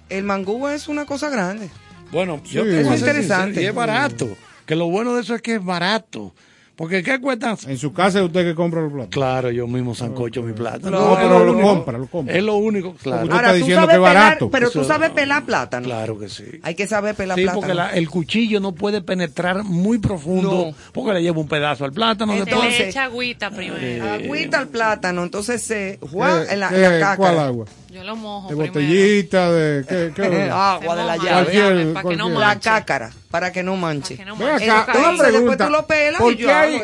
el 0.09 0.23
mangú 0.23 0.67
es 0.69 0.87
una 0.87 1.05
cosa 1.05 1.29
grande. 1.29 1.69
Bueno, 2.11 2.41
yo 2.45 2.63
Sí, 2.63 2.69
eso 2.69 2.93
es 2.93 2.99
interesante. 3.01 3.61
Y 3.61 3.65
es 3.65 3.73
barato. 3.75 4.29
Que 4.65 4.75
lo 4.75 4.87
bueno 4.89 5.13
de 5.15 5.21
eso 5.21 5.35
es 5.35 5.41
que 5.41 5.55
es 5.55 5.63
barato. 5.63 6.33
Porque 6.77 7.01
¿qué 7.01 7.19
cuesta? 7.19 7.57
En 7.67 7.77
su 7.79 7.91
casa 7.91 8.19
es 8.19 8.25
usted 8.25 8.45
que 8.45 8.53
compra 8.53 8.81
los 8.81 8.93
platos. 8.93 9.09
Claro, 9.09 9.49
yo 9.49 9.65
mismo 9.65 9.95
sancocho 9.95 10.43
mi 10.43 10.53
plata. 10.53 10.91
No, 10.91 11.15
pero 11.15 11.43
lo 11.43 11.53
único. 11.53 11.67
compra, 11.67 11.97
lo 11.97 12.05
compra. 12.07 12.35
Es 12.35 12.43
lo 12.43 12.55
único, 12.57 12.93
claro. 12.93 13.23
Usted 13.23 13.35
está 13.35 13.53
diciendo 13.53 13.81
sabes 13.81 13.89
que 13.89 13.95
es 14.03 14.07
pelar, 14.09 14.23
barato. 14.25 14.49
pero 14.51 14.69
tú 14.69 14.83
sabes 14.83 15.09
pelar 15.09 15.43
plátano. 15.43 15.85
Claro 15.85 16.19
que 16.19 16.29
sí. 16.29 16.43
Hay 16.61 16.75
que 16.75 16.85
saber 16.85 17.15
pelar 17.15 17.35
Sí, 17.35 17.43
plátano. 17.45 17.59
porque 17.61 17.73
la- 17.73 17.89
el 17.89 18.07
cuchillo 18.07 18.59
no 18.59 18.73
puede 18.75 19.01
penetrar 19.01 19.63
muy 19.63 19.97
profundo 19.97 20.67
No. 20.69 20.75
porque 20.93 21.13
le 21.13 21.23
lleva 21.23 21.39
un 21.39 21.47
pedazo 21.47 21.83
al 21.83 21.93
plátano. 21.93 22.33
Entonces- 22.33 22.77
le 22.79 22.89
echa 22.89 23.05
agüita 23.05 23.49
primero. 23.49 24.13
Agüita 24.13 24.59
al 24.59 24.67
plátano, 24.67 25.23
entonces 25.23 25.63
se 25.63 25.97
juega 26.11 26.45
¿Qué- 26.45 26.53
en 26.53 26.59
la, 26.59 26.69
en 26.69 26.81
la 26.83 26.89
cácara. 26.99 27.15
¿Cuál 27.17 27.39
agua? 27.39 27.65
Yo 27.97 28.03
lo 28.03 28.15
mojo 28.15 28.47
¿De 28.49 28.55
primero. 28.55 28.73
botellita? 28.73 29.51
¿De 29.51 29.85
qué? 29.87 30.11
qué? 30.15 30.49
Agua 30.51 30.95
de 30.95 31.03
la 31.03 31.17
llave. 31.17 31.29
Cualquier- 31.51 31.93
para 31.93 32.09
que 32.09 32.15
no 32.15 32.23
cualquier- 32.25 32.39
La 32.39 32.59
cácara, 32.59 33.11
para 33.31 33.51
que 33.51 33.63
no 33.63 33.75
manche. 33.75 34.15
Para 34.17 34.29
que 34.29 34.29
no 34.29 34.37
Ven 34.37 34.69
acá, 34.69 34.93
una 34.97 35.09
después 35.11 35.29
pregunta. 35.31 35.65
tú 35.65 35.71
lo 35.71 35.87
pelas 35.87 36.21
¿Por 36.21 36.33
y 36.33 36.37
yo 36.37 36.53
hago, 36.53 36.77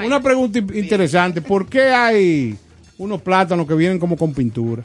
hay-. 0.00 0.06
Una 0.06 0.20
pregunta 0.20 0.58
in- 0.58 0.70
interesante. 0.76 1.40
¿Por 1.40 1.66
qué 1.68 1.84
hay 1.92 2.56
unos 2.98 3.22
plátanos 3.22 3.66
que 3.66 3.74
vienen 3.74 3.98
como 3.98 4.16
con 4.16 4.34
pintura? 4.34 4.82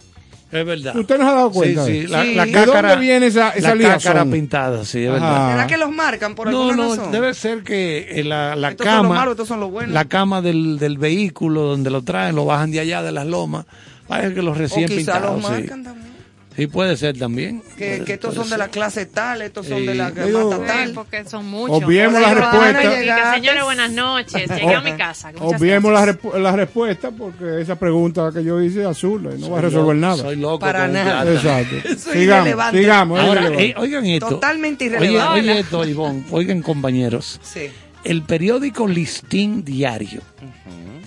Es 0.51 0.65
verdad. 0.65 0.95
¿Usted 0.95 1.19
no 1.19 1.25
se 1.25 1.29
ha 1.29 1.33
dado 1.35 1.51
cuenta 1.51 1.85
Sí? 1.85 2.07
La, 2.07 2.23
Sí. 2.23 2.33
la 2.33 2.45
¿De 2.47 2.65
dónde 2.65 2.95
viene 2.95 3.27
esa- 3.27 3.49
esa 3.51 3.75
la 3.75 3.87
cácara 3.99 4.25
pintada, 4.25 4.83
sí, 4.83 5.03
es 5.03 5.09
Ajá. 5.11 5.13
verdad. 5.19 5.51
¿Será 5.51 5.67
que 5.67 5.77
los 5.77 5.91
marcan 5.91 6.33
por 6.33 6.49
No, 6.49 6.61
alguna 6.69 6.75
no, 6.87 6.95
razón? 6.95 7.11
debe 7.11 7.33
ser 7.35 7.61
que 7.61 8.07
eh, 8.19 8.23
la, 8.23 8.55
la 8.55 8.69
Estos 8.69 8.87
son 8.87 8.95
los 8.95 9.03
cama, 9.03 9.15
malos, 9.15 9.31
estos 9.33 9.47
son 9.47 9.59
los 9.59 9.69
buenos. 9.69 9.93
la 9.93 10.05
cama 10.05 10.41
del, 10.41 10.79
del 10.79 10.97
vehículo 10.97 11.61
donde 11.61 11.91
lo 11.91 12.01
traen, 12.03 12.35
lo 12.35 12.45
bajan 12.45 12.71
de 12.71 12.79
allá 12.79 13.03
de 13.03 13.11
las 13.11 13.27
lomas, 13.27 13.67
parece 14.09 14.33
que 14.35 14.41
los 14.41 14.57
o 14.57 14.59
recién 14.59 14.87
quizá 14.89 15.13
pintados. 15.13 15.41
los 15.41 15.45
sí. 15.45 15.51
marcan 15.61 15.83
también. 15.85 16.09
Sí, 16.55 16.67
puede 16.67 16.97
ser 16.97 17.17
también. 17.17 17.61
Que, 17.77 17.85
Puede- 17.91 18.03
que 18.03 18.13
estos 18.13 18.35
son 18.35 18.49
de 18.49 18.57
la 18.57 18.67
clase 18.67 19.05
tal, 19.05 19.41
estos 19.43 19.65
son 19.65 19.79
Sí. 19.79 19.85
de 19.85 19.95
la 19.95 20.09
mata 20.09 20.25
Sí, 20.25 20.61
tal. 20.67 20.91
porque 20.93 21.23
son 21.23 21.45
muchos. 21.45 21.81
Obviemos 21.81 22.19
la 22.21 22.27
Pero 22.29 22.41
van 22.41 22.53
a 22.57 22.61
respuesta. 22.73 22.99
llegar- 22.99 23.19
Y 23.19 23.31
que, 23.31 23.35
señores, 23.37 23.63
buenas 23.63 23.91
noches. 23.93 24.49
Llegué 24.49 24.75
a 24.75 24.81
mi 24.81 24.91
casa. 24.97 25.31
Obviemos 25.39 25.93
la, 25.93 26.01
gracias. 26.05 26.21
respu- 26.33 26.37
la 26.37 26.51
respuesta 26.51 27.11
porque 27.11 27.61
esa 27.61 27.77
pregunta 27.79 28.29
que 28.33 28.43
yo 28.43 28.59
hice 28.61 28.81
es 28.81 28.87
azul 28.87 29.29
y 29.37 29.39
no 29.39 29.51
va 29.51 29.59
a 29.59 29.61
resolver 29.61 29.95
nada. 29.95 30.17
Soy 30.17 30.35
loco 30.35 30.59
Para 30.59 30.89
nada. 30.89 31.31
Exacto. 31.31 31.75
Eso 31.85 31.93
es 31.93 32.01
sigamos, 32.01 32.41
irrelevante. 32.47 32.79
sigamos. 32.79 33.19
es 33.19 33.25
Ahora, 33.25 33.41
irrelevante. 33.41 33.69
eh, 33.69 33.75
oigan 33.77 34.05
esto. 34.07 34.27
Totalmente 34.27 34.83
irrelevante. 34.85 35.39
oye 35.39 35.59
esto, 35.59 35.85
Ivonne. 35.87 36.25
Oigan, 36.31 36.61
compañeros. 36.61 37.39
Sí. 37.41 37.69
El 38.03 38.23
periódico 38.23 38.85
Listín 38.85 39.63
Diario, 39.63 40.21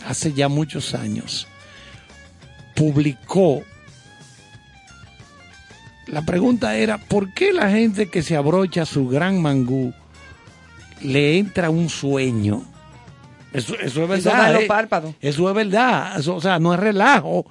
hace 0.09 0.33
ya 0.33 0.49
muchos 0.49 0.95
años, 0.95 1.47
publicó. 2.74 3.62
La 6.06 6.22
pregunta 6.22 6.76
era: 6.76 6.98
¿por 6.98 7.32
qué 7.32 7.52
la 7.52 7.70
gente 7.70 8.08
que 8.08 8.22
se 8.22 8.37
abrocha 8.37 8.85
su 8.85 9.08
gran 9.08 9.40
mangú 9.40 9.92
le 11.00 11.38
entra 11.38 11.70
un 11.70 11.88
sueño 11.88 12.62
Eso, 13.52 13.74
eso 13.74 13.85
es 13.85 14.20
Eso 14.20 14.30
verdad. 14.30 14.61
eh. 14.62 14.66
párpados. 14.66 15.14
Eso 15.20 15.48
es 15.48 15.54
verdad. 15.54 16.18
Eso, 16.18 16.37
o 16.37 16.40
sea, 16.40 16.58
no 16.58 16.74
es 16.74 16.80
relajo. 16.80 17.46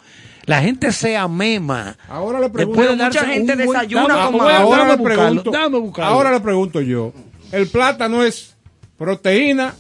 La 0.46 0.62
gente 0.62 0.92
se 0.92 1.16
amema. 1.16 1.96
Ahora 2.10 2.40
le 2.40 2.50
pregunto. 2.50 2.82
Después 2.82 2.98
de 2.98 3.06
mucha 3.06 3.26
gente 3.26 3.56
buen- 3.56 3.68
desayuna 3.68 4.16
Dame- 4.16 4.32
como 4.32 4.44
ahora 4.50 4.78
dame 4.86 4.98
le 4.98 5.04
pregunto, 5.04 5.52
ahora 6.04 6.32
le 6.32 6.40
pregunto 6.40 6.82
yo, 6.82 7.14
¿el 7.52 7.68
plátano 7.68 8.24
es 8.24 8.56
proteína 8.98 9.76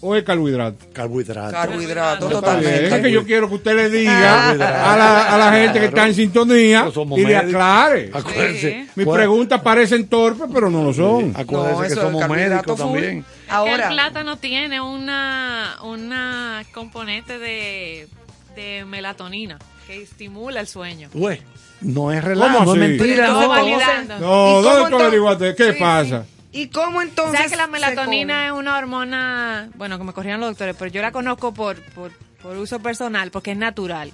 o 0.00 0.14
es 0.14 0.22
carbohidrato? 0.24 0.86
Carbohidrato, 0.92 2.26
Está 2.26 2.28
totalmente. 2.40 2.86
Es 2.96 3.02
que 3.02 3.10
yo 3.10 3.24
quiero 3.24 3.48
que 3.48 3.54
usted 3.56 3.74
le 3.76 3.90
diga 3.90 4.50
a 4.50 4.54
la, 4.54 5.34
a 5.34 5.38
la 5.38 5.52
gente 5.52 5.80
que 5.80 5.86
está 5.86 6.06
en 6.06 6.14
sintonía 6.14 6.88
y 7.16 7.24
le 7.24 7.36
aclare. 7.36 8.10
Acuérdense. 8.12 8.86
Mis 8.94 9.04
¿cuál- 9.04 9.18
preguntas 9.18 9.60
parecen 9.60 10.08
torpes, 10.08 10.46
pero 10.52 10.70
no 10.70 10.82
lo 10.84 10.92
son. 10.92 11.32
Acuérdense 11.36 11.82
No, 11.82 11.88
que 11.88 11.94
somos 11.94 12.20
carbohidrato 12.20 12.72
médicos 12.76 12.80
full. 12.80 12.92
también. 13.00 13.24
Ahora, 13.48 13.88
el 13.88 13.94
plátano 13.94 14.36
tiene 14.38 14.80
una, 14.80 15.76
una 15.82 16.62
componente 16.72 17.38
de, 17.38 18.08
de 18.54 18.84
melatonina 18.84 19.58
que 19.86 20.02
estimula 20.02 20.60
el 20.60 20.66
sueño. 20.66 21.08
Güey, 21.14 21.40
no 21.80 22.12
es 22.12 22.22
relajo, 22.22 22.58
¿Cómo 22.58 22.74
no 22.76 22.82
es 22.82 22.88
mentira. 22.90 23.28
No. 23.28 23.42
entonces 23.42 23.48
validando. 23.48 24.16
¿Y 24.16 24.20
No, 24.20 24.26
cómo 24.28 24.62
¿dónde 24.62 24.90
tú 24.90 25.02
averiguaste? 25.02 25.54
¿Qué 25.54 25.72
Sí, 25.72 25.78
pasa? 25.80 26.24
¿Y 26.52 26.68
cómo 26.68 27.02
entonces? 27.02 27.36
¿Sabes 27.36 27.50
que 27.52 27.56
la 27.58 27.66
melatonina 27.66 28.46
es 28.46 28.52
una 28.52 28.78
hormona, 28.78 29.68
bueno, 29.74 29.98
que 29.98 30.04
me 30.04 30.12
corrían 30.12 30.40
los 30.40 30.50
doctores, 30.50 30.74
pero 30.78 30.90
yo 30.90 31.02
la 31.02 31.12
conozco 31.12 31.52
por, 31.52 31.80
por, 31.92 32.10
por 32.42 32.56
uso 32.56 32.80
personal, 32.80 33.30
porque 33.30 33.52
es 33.52 33.58
natural, 33.58 34.12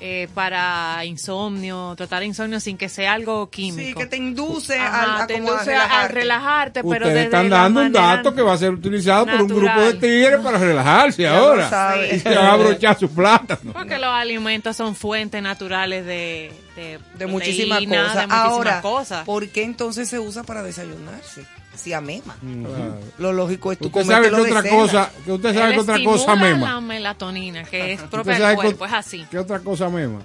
eh, 0.00 0.28
para 0.34 1.04
insomnio, 1.04 1.94
tratar 1.96 2.22
insomnio 2.22 2.60
sin 2.60 2.76
que 2.76 2.88
sea 2.88 3.12
algo 3.14 3.48
químico. 3.50 3.88
Sí, 4.00 4.04
que 4.04 4.06
te 4.06 4.16
induce 4.16 4.78
Ajá, 4.78 5.14
al, 5.16 5.20
a 5.22 5.26
te 5.26 5.34
como 5.34 5.48
a 5.48 5.52
induce 5.52 5.74
a- 5.74 5.78
relajarte. 5.78 6.04
a 6.04 6.08
relajarte, 6.08 6.82
pero 6.82 6.92
Ustedes 6.94 7.14
desde 7.14 7.24
están 7.24 7.48
dando 7.50 7.80
un 7.80 7.92
dato 7.92 8.34
que 8.34 8.42
va 8.42 8.52
a 8.52 8.58
ser 8.58 8.70
utilizado 8.70 9.26
por 9.26 9.42
un 9.42 9.48
grupo 9.48 9.62
de 9.62 9.66
natural. 9.94 9.98
tigres 9.98 10.40
para 10.40 10.58
relajarse 10.58 11.22
Ya 11.22 11.36
ahora. 11.38 11.96
Y 12.12 12.18
se 12.20 12.28
van 12.28 12.38
a 12.46 12.52
abrochar 12.52 12.98
su 12.98 13.08
plátano. 13.10 13.72
Porque 13.72 13.98
los 13.98 14.10
alimentos 14.10 14.76
son 14.76 14.94
fuentes 14.94 15.42
naturales 15.42 16.04
de, 16.06 16.52
de, 16.76 16.98
de 17.16 17.26
muchísimas 17.26 17.78
cosas. 17.84 18.14
de 18.14 18.26
muchísimas 18.26 18.30
Ahora, 18.32 18.80
cosas. 18.80 19.24
¿por 19.24 19.48
qué 19.48 19.62
entonces 19.64 20.08
se 20.08 20.18
usa 20.20 20.42
para 20.44 20.62
desayunarse? 20.62 21.44
Si 21.76 21.92
amema. 21.92 22.36
Claro. 22.40 22.98
Lo 23.18 23.32
lógico 23.32 23.72
es 23.72 23.78
tú 23.78 23.86
Usted 23.88 24.04
sabe 24.04 24.28
que 24.30 24.34
otra 24.36 24.62
cena. 24.62 24.74
cosa, 24.76 25.10
que 25.24 25.32
usted 25.32 25.54
sabe 25.54 25.68
Él 25.68 25.74
que 25.74 25.80
otra 25.80 26.04
cosa 26.04 26.36
mema. 26.36 26.74
la 26.74 26.80
melatonina, 26.80 27.64
que 27.64 27.92
es 27.94 28.00
propia 28.02 28.38
del 28.38 28.48
que- 28.50 28.54
cuerpo, 28.54 28.86
es 28.86 28.92
así. 28.92 29.26
¿Qué 29.30 29.38
otra 29.38 29.58
cosa 29.60 29.88
mema? 29.88 30.20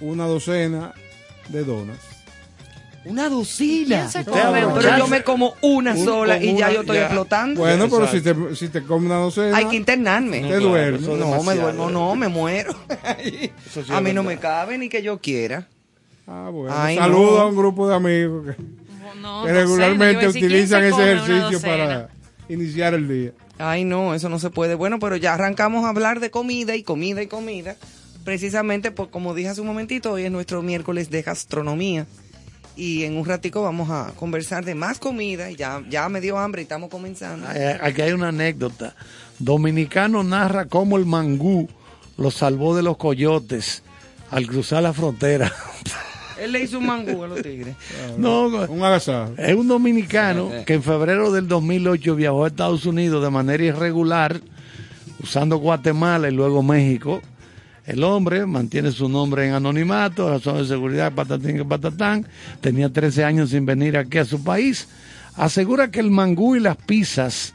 Una 0.00 0.26
docena 0.26 0.92
de 1.48 1.64
donas. 1.64 1.98
Una 3.04 3.28
docina. 3.28 3.96
¿Quién 3.96 4.10
se 4.10 4.24
come 4.24 4.40
Pero 4.76 4.96
yo 4.98 5.08
me 5.08 5.24
como 5.24 5.54
una 5.60 5.90
Un- 5.92 6.04
sola 6.04 6.38
y 6.38 6.56
ya 6.56 6.66
una, 6.66 6.72
yo 6.72 6.80
estoy 6.82 6.96
ya. 6.98 7.02
explotando. 7.06 7.60
Bueno, 7.60 7.88
pero 7.90 8.06
si 8.06 8.20
te, 8.20 8.34
si 8.54 8.68
te 8.68 8.84
come 8.84 9.06
una 9.06 9.16
docena, 9.16 9.56
Hay 9.56 9.64
que 9.66 9.74
internarme. 9.74 10.40
te 10.40 10.46
claro, 10.46 10.68
duerme. 10.68 10.98
eso 10.98 11.12
es 11.14 11.18
no, 11.18 11.42
me 11.42 11.54
duermo, 11.56 11.90
no, 11.90 12.14
me 12.14 12.28
muero. 12.28 12.76
A 13.90 14.00
mí 14.00 14.12
no 14.12 14.22
me 14.22 14.38
cabe 14.38 14.78
ni 14.78 14.88
que 14.88 15.02
yo 15.02 15.18
quiera. 15.18 15.66
Ah, 16.28 16.48
bueno. 16.52 16.72
Ay, 16.78 16.96
Saludo 16.96 17.32
no. 17.32 17.38
a 17.38 17.46
un 17.46 17.56
grupo 17.56 17.88
de 17.88 17.96
amigos 17.96 18.46
que, 18.46 18.62
No, 19.22 19.44
que 19.44 19.52
docena, 19.52 19.60
regularmente 19.60 20.14
yo 20.14 20.20
iba 20.20 20.20
a 20.20 20.26
decir, 20.26 20.40
¿quién 20.40 20.52
utilizan 20.52 20.82
se 20.82 20.88
ese 20.88 21.12
ejercicio 21.12 21.60
para 21.60 22.08
iniciar 22.48 22.94
el 22.94 23.08
día. 23.08 23.32
Ay, 23.58 23.84
no, 23.84 24.14
eso 24.14 24.28
no 24.28 24.38
se 24.38 24.50
puede. 24.50 24.74
Bueno, 24.74 24.98
pero 24.98 25.16
ya 25.16 25.34
arrancamos 25.34 25.84
a 25.84 25.88
hablar 25.88 26.20
de 26.20 26.30
comida 26.30 26.76
y 26.76 26.82
comida 26.82 27.22
y 27.22 27.26
comida. 27.26 27.76
Precisamente, 28.24 28.90
por, 28.90 29.10
como 29.10 29.34
dije 29.34 29.48
hace 29.48 29.60
un 29.60 29.66
momentito, 29.66 30.12
hoy 30.12 30.24
es 30.24 30.30
nuestro 30.30 30.62
miércoles 30.62 31.10
de 31.10 31.22
gastronomía. 31.22 32.06
Y 32.74 33.04
en 33.04 33.18
un 33.18 33.26
ratico 33.26 33.62
vamos 33.62 33.90
a 33.90 34.12
conversar 34.16 34.64
de 34.64 34.74
más 34.74 34.98
comida. 34.98 35.50
Y 35.50 35.56
ya, 35.56 35.82
ya 35.88 36.08
me 36.08 36.20
dio 36.20 36.38
hambre 36.38 36.62
y 36.62 36.64
estamos 36.64 36.90
comenzando. 36.90 37.46
Ay, 37.48 37.78
Aquí 37.80 38.02
hay 38.02 38.12
una 38.12 38.28
anécdota. 38.28 38.94
Dominicano 39.38 40.22
narra 40.22 40.66
cómo 40.66 40.96
el 40.96 41.06
mangú 41.06 41.68
lo 42.16 42.30
salvó 42.30 42.76
de 42.76 42.82
los 42.82 42.96
coyotes 42.96 43.82
al 44.30 44.46
cruzar 44.46 44.82
la 44.82 44.92
frontera. 44.92 45.52
Él 46.42 46.52
le 46.52 46.62
hizo 46.62 46.78
un 46.78 46.86
mangú 46.86 47.22
a 47.22 47.28
los 47.28 47.40
tigres. 47.40 47.76
no, 48.18 48.46
Un 48.46 48.82
agasajo. 48.82 49.34
es 49.38 49.54
un 49.54 49.68
dominicano 49.68 50.50
que 50.66 50.74
en 50.74 50.82
febrero 50.82 51.30
del 51.30 51.46
2008 51.46 52.16
viajó 52.16 52.44
a 52.44 52.48
Estados 52.48 52.84
Unidos 52.84 53.22
de 53.22 53.30
manera 53.30 53.62
irregular, 53.62 54.40
usando 55.22 55.58
Guatemala 55.58 56.28
y 56.28 56.32
luego 56.32 56.62
México. 56.62 57.22
El 57.86 58.02
hombre 58.04 58.44
mantiene 58.46 58.90
su 58.92 59.08
nombre 59.08 59.46
en 59.46 59.54
anonimato, 59.54 60.28
razón 60.28 60.58
de 60.58 60.66
seguridad, 60.66 61.12
patatín 61.12 61.56
que 61.56 61.64
patatán. 61.64 62.26
Tenía 62.60 62.92
13 62.92 63.24
años 63.24 63.50
sin 63.50 63.64
venir 63.64 63.96
aquí 63.96 64.18
a 64.18 64.24
su 64.24 64.42
país. 64.42 64.88
Asegura 65.36 65.90
que 65.90 66.00
el 66.00 66.10
mangú 66.10 66.56
y 66.56 66.60
las 66.60 66.76
pizzas 66.76 67.54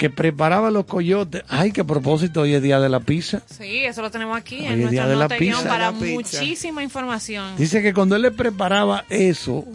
que 0.00 0.08
preparaban 0.08 0.72
los 0.72 0.86
coyotes. 0.86 1.42
Ay, 1.46 1.72
que 1.72 1.82
a 1.82 1.84
propósito, 1.84 2.40
hoy 2.40 2.54
es 2.54 2.62
día 2.62 2.80
de 2.80 2.88
la 2.88 3.00
pizza. 3.00 3.42
Sí, 3.46 3.84
eso 3.84 4.00
lo 4.00 4.10
tenemos 4.10 4.34
aquí 4.34 4.60
Hoy 4.60 4.64
en 4.64 4.72
es 4.72 4.78
nuestra 4.78 4.90
día 4.90 5.06
de 5.08 5.16
la 5.16 5.28
pizza. 5.28 5.68
para 5.68 5.90
La 5.92 5.98
pizza. 5.98 6.14
muchísima 6.40 6.82
información. 6.82 7.54
Dice 7.58 7.82
que 7.82 7.92
cuando 7.92 8.16
él 8.16 8.22
le 8.22 8.30
preparaba 8.30 9.04
eso 9.10 9.66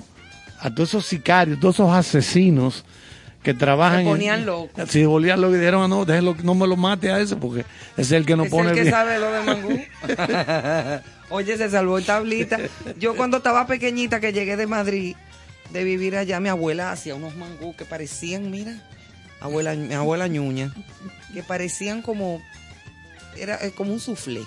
a 0.60 0.74
todos 0.74 0.90
esos 0.90 1.06
sicarios, 1.06 1.60
todos 1.60 1.76
esos 1.76 1.94
asesinos 1.94 2.84
que 3.44 3.54
trabajan. 3.54 3.98
Se 4.00 4.02
en- 4.02 4.08
ponían 4.08 4.46
locos. 4.48 4.90
Sí, 4.90 5.06
volvían 5.06 5.40
locos 5.42 5.58
y 5.58 5.60
dijeron, 5.60 5.84
"Ah, 5.84 5.88
no, 5.88 6.06
déjelo, 6.06 6.36
no 6.42 6.56
me 6.56 6.66
lo 6.66 6.76
mate 6.76 7.12
a 7.12 7.20
ese 7.20 7.36
porque 7.36 7.64
es 7.96 8.12
el 8.12 8.26
que 8.26 8.36
no 8.36 8.46
es 8.46 8.50
pone 8.50 8.70
el 8.72 8.76
que 8.76 8.82
bien". 8.82 8.92
sabe 8.96 9.20
lo 9.20 9.32
de 9.32 9.42
mangú. 9.44 9.80
Oye, 11.30 11.56
se 11.56 11.70
salvó 11.70 12.00
el 12.00 12.06
tablita. 12.06 12.58
Yo 13.00 13.16
cuando 13.16 13.38
estaba 13.38 13.68
pequeñita 13.68 14.20
que 14.20 14.34
llegué 14.34 14.58
de 14.58 14.66
Madrid, 14.66 15.16
de 15.72 15.84
vivir 15.84 16.16
allá, 16.16 16.40
mi 16.40 16.50
abuela 16.50 16.92
hacía 16.92 17.14
unos 17.14 17.36
mangú 17.36 17.76
que 17.76 17.86
parecían, 17.86 18.50
mira, 18.50 18.74
abuela, 19.45 19.73
mi 19.75 19.93
abuela 19.93 20.27
ñuña, 20.27 20.73
que 21.34 21.43
parecían 21.43 22.01
como, 22.01 22.41
era 23.38 23.55
eh, 23.65 23.71
como 23.71 23.93
un 23.93 23.99
soufflé, 23.99 24.41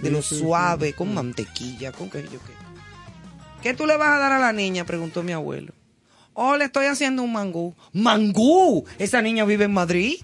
de 0.00 0.08
Sí, 0.08 0.10
lo 0.10 0.22
sí, 0.22 0.38
suave, 0.38 0.92
con 0.92 1.14
mantequilla, 1.14 1.92
con 1.92 2.10
qué 2.10 2.22
yo 2.22 2.30
qué. 2.30 2.62
¿Qué 3.62 3.74
tú 3.74 3.86
le 3.86 3.96
vas 3.96 4.16
a 4.16 4.18
dar 4.18 4.32
a 4.32 4.38
la 4.38 4.52
niña? 4.52 4.84
Preguntó 4.84 5.22
mi 5.22 5.32
abuelo. 5.32 5.72
Oh, 6.34 6.56
le 6.56 6.64
estoy 6.64 6.86
haciendo 6.86 7.22
un 7.22 7.32
mangú. 7.32 7.74
¿Mangú? 7.92 8.84
¿Esa 8.98 9.22
niña 9.22 9.44
vive 9.44 9.64
en 9.66 9.72
Madrid? 9.72 10.16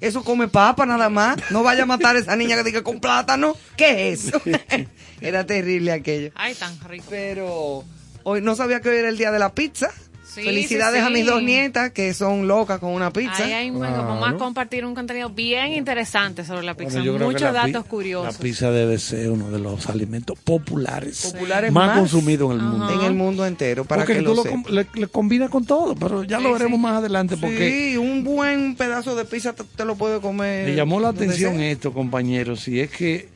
Eso 0.00 0.24
come 0.24 0.48
papa 0.48 0.86
nada 0.86 1.10
más. 1.10 1.36
No 1.50 1.62
vaya 1.62 1.82
a 1.82 1.86
matar 1.86 2.16
a 2.16 2.20
esa 2.20 2.36
niña 2.36 2.56
que 2.56 2.64
diga 2.64 2.82
con 2.82 3.00
plátano. 3.00 3.54
¿Qué 3.76 4.12
es 4.12 4.26
eso? 4.28 4.40
era 5.20 5.44
terrible 5.44 5.92
aquello. 5.92 6.30
Ay, 6.34 6.54
tan 6.54 6.78
rico. 6.88 7.04
Pero 7.10 7.84
hoy 8.22 8.40
no 8.40 8.54
sabía 8.56 8.80
que 8.80 8.88
hoy 8.88 8.96
era 8.96 9.10
el 9.10 9.18
día 9.18 9.30
de 9.30 9.38
la 9.38 9.54
pizza. 9.54 9.90
Sí, 10.32 10.42
Felicidades 10.42 11.00
sí, 11.00 11.06
a 11.06 11.10
mis 11.10 11.26
dos 11.26 11.42
nietas 11.42 11.90
que 11.90 12.14
son 12.14 12.46
locas 12.46 12.78
con 12.78 12.92
una 12.92 13.12
pizza. 13.12 13.44
Ahí 13.44 13.52
hay, 13.52 13.70
Claro. 13.70 14.04
vamos 14.04 14.28
a 14.28 14.34
compartir 14.36 14.84
un 14.84 14.94
contenido 14.94 15.28
bien 15.30 15.72
interesante 15.72 16.44
sobre 16.44 16.62
la 16.62 16.74
pizza. 16.74 17.00
Bueno, 17.02 17.26
Muchos 17.26 17.52
datos 17.52 17.84
curiosos. 17.86 18.34
La 18.34 18.40
pizza 18.40 18.70
debe 18.70 18.98
ser 18.98 19.30
uno 19.30 19.50
de 19.50 19.58
los 19.58 19.88
alimentos 19.88 20.38
populares, 20.38 21.30
Populares 21.32 21.72
más, 21.72 21.88
más. 21.88 21.98
consumidos 21.98 22.52
en 22.54 22.60
el 22.60 22.62
mundo. 22.66 22.90
En 22.92 23.00
el 23.06 23.14
mundo 23.14 23.44
entero, 23.46 23.84
para 23.84 24.02
porque 24.02 24.18
que 24.18 24.22
tú 24.22 24.34
lo 24.34 24.44
lo 24.44 24.70
le, 24.70 24.86
le 24.94 25.06
combinas 25.08 25.50
con 25.50 25.64
todo, 25.64 25.96
pero 25.96 26.22
ya 26.22 26.38
lo 26.38 26.52
veremos 26.52 26.76
sí. 26.78 26.82
más 26.82 26.98
adelante 26.98 27.36
porque 27.36 27.90
Sí, 27.92 27.96
un 27.96 28.22
buen 28.22 28.76
pedazo 28.76 29.16
de 29.16 29.24
pizza 29.24 29.52
te, 29.52 29.64
te 29.64 29.84
lo 29.84 29.96
puede 29.96 30.20
comer. 30.20 30.68
Me 30.68 30.74
llamó 30.76 31.00
la 31.00 31.08
atención 31.08 31.56
sea. 31.56 31.70
esto, 31.70 31.92
compañeros, 31.92 32.68
y 32.68 32.78
es 32.80 32.90
que 32.90 33.28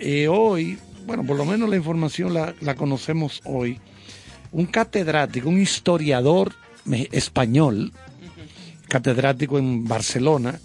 eh, 0.00 0.28
hoy, 0.28 0.78
bueno, 1.06 1.24
por 1.24 1.36
lo 1.36 1.44
menos 1.44 1.68
la 1.68 1.76
información 1.76 2.34
la, 2.34 2.54
la 2.60 2.74
conocemos 2.74 3.40
hoy, 3.44 3.80
un 4.52 4.66
catedrático, 4.66 5.48
un 5.48 5.58
historiador 5.60 6.54
español, 7.12 7.92
catedrático 8.88 9.58
en 9.58 9.86
Barcelona, 9.86 10.58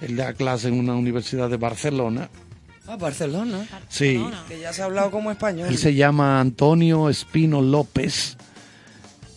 él 0.00 0.16
da 0.16 0.32
clase 0.34 0.68
en 0.68 0.78
una 0.78 0.94
universidad 0.94 1.48
de 1.50 1.56
Barcelona, 1.56 2.28
Ah, 2.86 2.96
Barcelona. 2.96 3.66
sí, 3.88 4.22
Que 4.46 4.60
ya 4.60 4.72
se 4.74 4.82
ha 4.82 4.84
hablado 4.84 5.10
como 5.10 5.30
español. 5.30 5.68
él 5.68 5.78
se 5.78 5.94
llama 5.94 6.38
Antonio 6.40 7.08
Espino 7.08 7.62
López, 7.62 8.36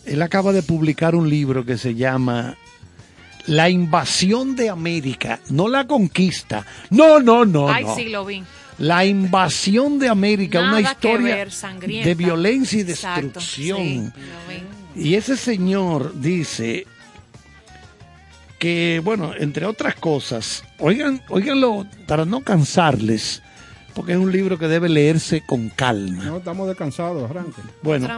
él 0.04 0.20
acaba 0.22 0.52
de 0.52 0.62
publicar 0.62 1.14
un 1.14 1.28
libro 1.30 1.64
que 1.64 1.78
se 1.78 1.94
llama 1.94 2.56
La 3.46 3.70
invasión 3.70 4.54
de 4.54 4.68
América, 4.68 5.40
no 5.48 5.66
la 5.68 5.86
conquista, 5.86 6.66
no, 6.90 7.20
no, 7.20 7.46
no, 7.46 7.70
Ay, 7.70 7.84
no. 7.84 7.96
sí, 7.96 8.08
lo 8.10 8.26
vi. 8.26 8.44
La 8.78 9.04
invasión 9.04 9.98
de 9.98 10.08
América, 10.08 10.60
Nada 10.60 10.78
una 10.78 10.80
historia 10.92 11.34
ver, 11.36 11.50
de 12.04 12.14
violencia 12.14 12.78
y 12.78 12.82
Exacto, 12.82 13.22
destrucción. 13.40 14.12
sí. 14.94 15.00
Y 15.00 15.14
ese 15.14 15.36
señor 15.36 16.12
dice 16.20 16.86
que, 18.58 19.00
bueno, 19.04 19.32
entre 19.38 19.66
otras 19.66 19.94
cosas, 19.94 20.64
oigan, 20.78 21.22
oiganlo 21.28 21.86
para 22.06 22.24
no 22.24 22.40
cansarles, 22.42 23.42
porque 23.94 24.12
es 24.12 24.18
un 24.18 24.32
libro 24.32 24.58
que 24.58 24.66
debe 24.68 24.88
leerse 24.88 25.42
con 25.46 25.68
calma. 25.70 26.24
No, 26.24 26.38
estamos 26.38 26.66
descansados, 26.68 27.28
arranque. 27.30 27.62
Bueno, 27.82 28.08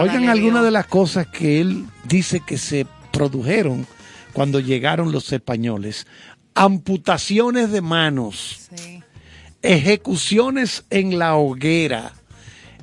oigan 0.00 0.28
algunas 0.28 0.62
de 0.64 0.70
las 0.70 0.86
cosas 0.86 1.26
que 1.26 1.60
él 1.60 1.84
dice 2.04 2.40
que 2.46 2.58
se 2.58 2.86
produjeron 3.12 3.86
cuando 4.32 4.60
llegaron 4.60 5.10
los 5.10 5.32
españoles. 5.32 6.06
Amputaciones 6.54 7.70
de 7.72 7.80
manos, 7.80 8.68
Sí. 8.76 8.97
Ejecuciones 9.62 10.84
en 10.90 11.18
la 11.18 11.36
hoguera, 11.36 12.12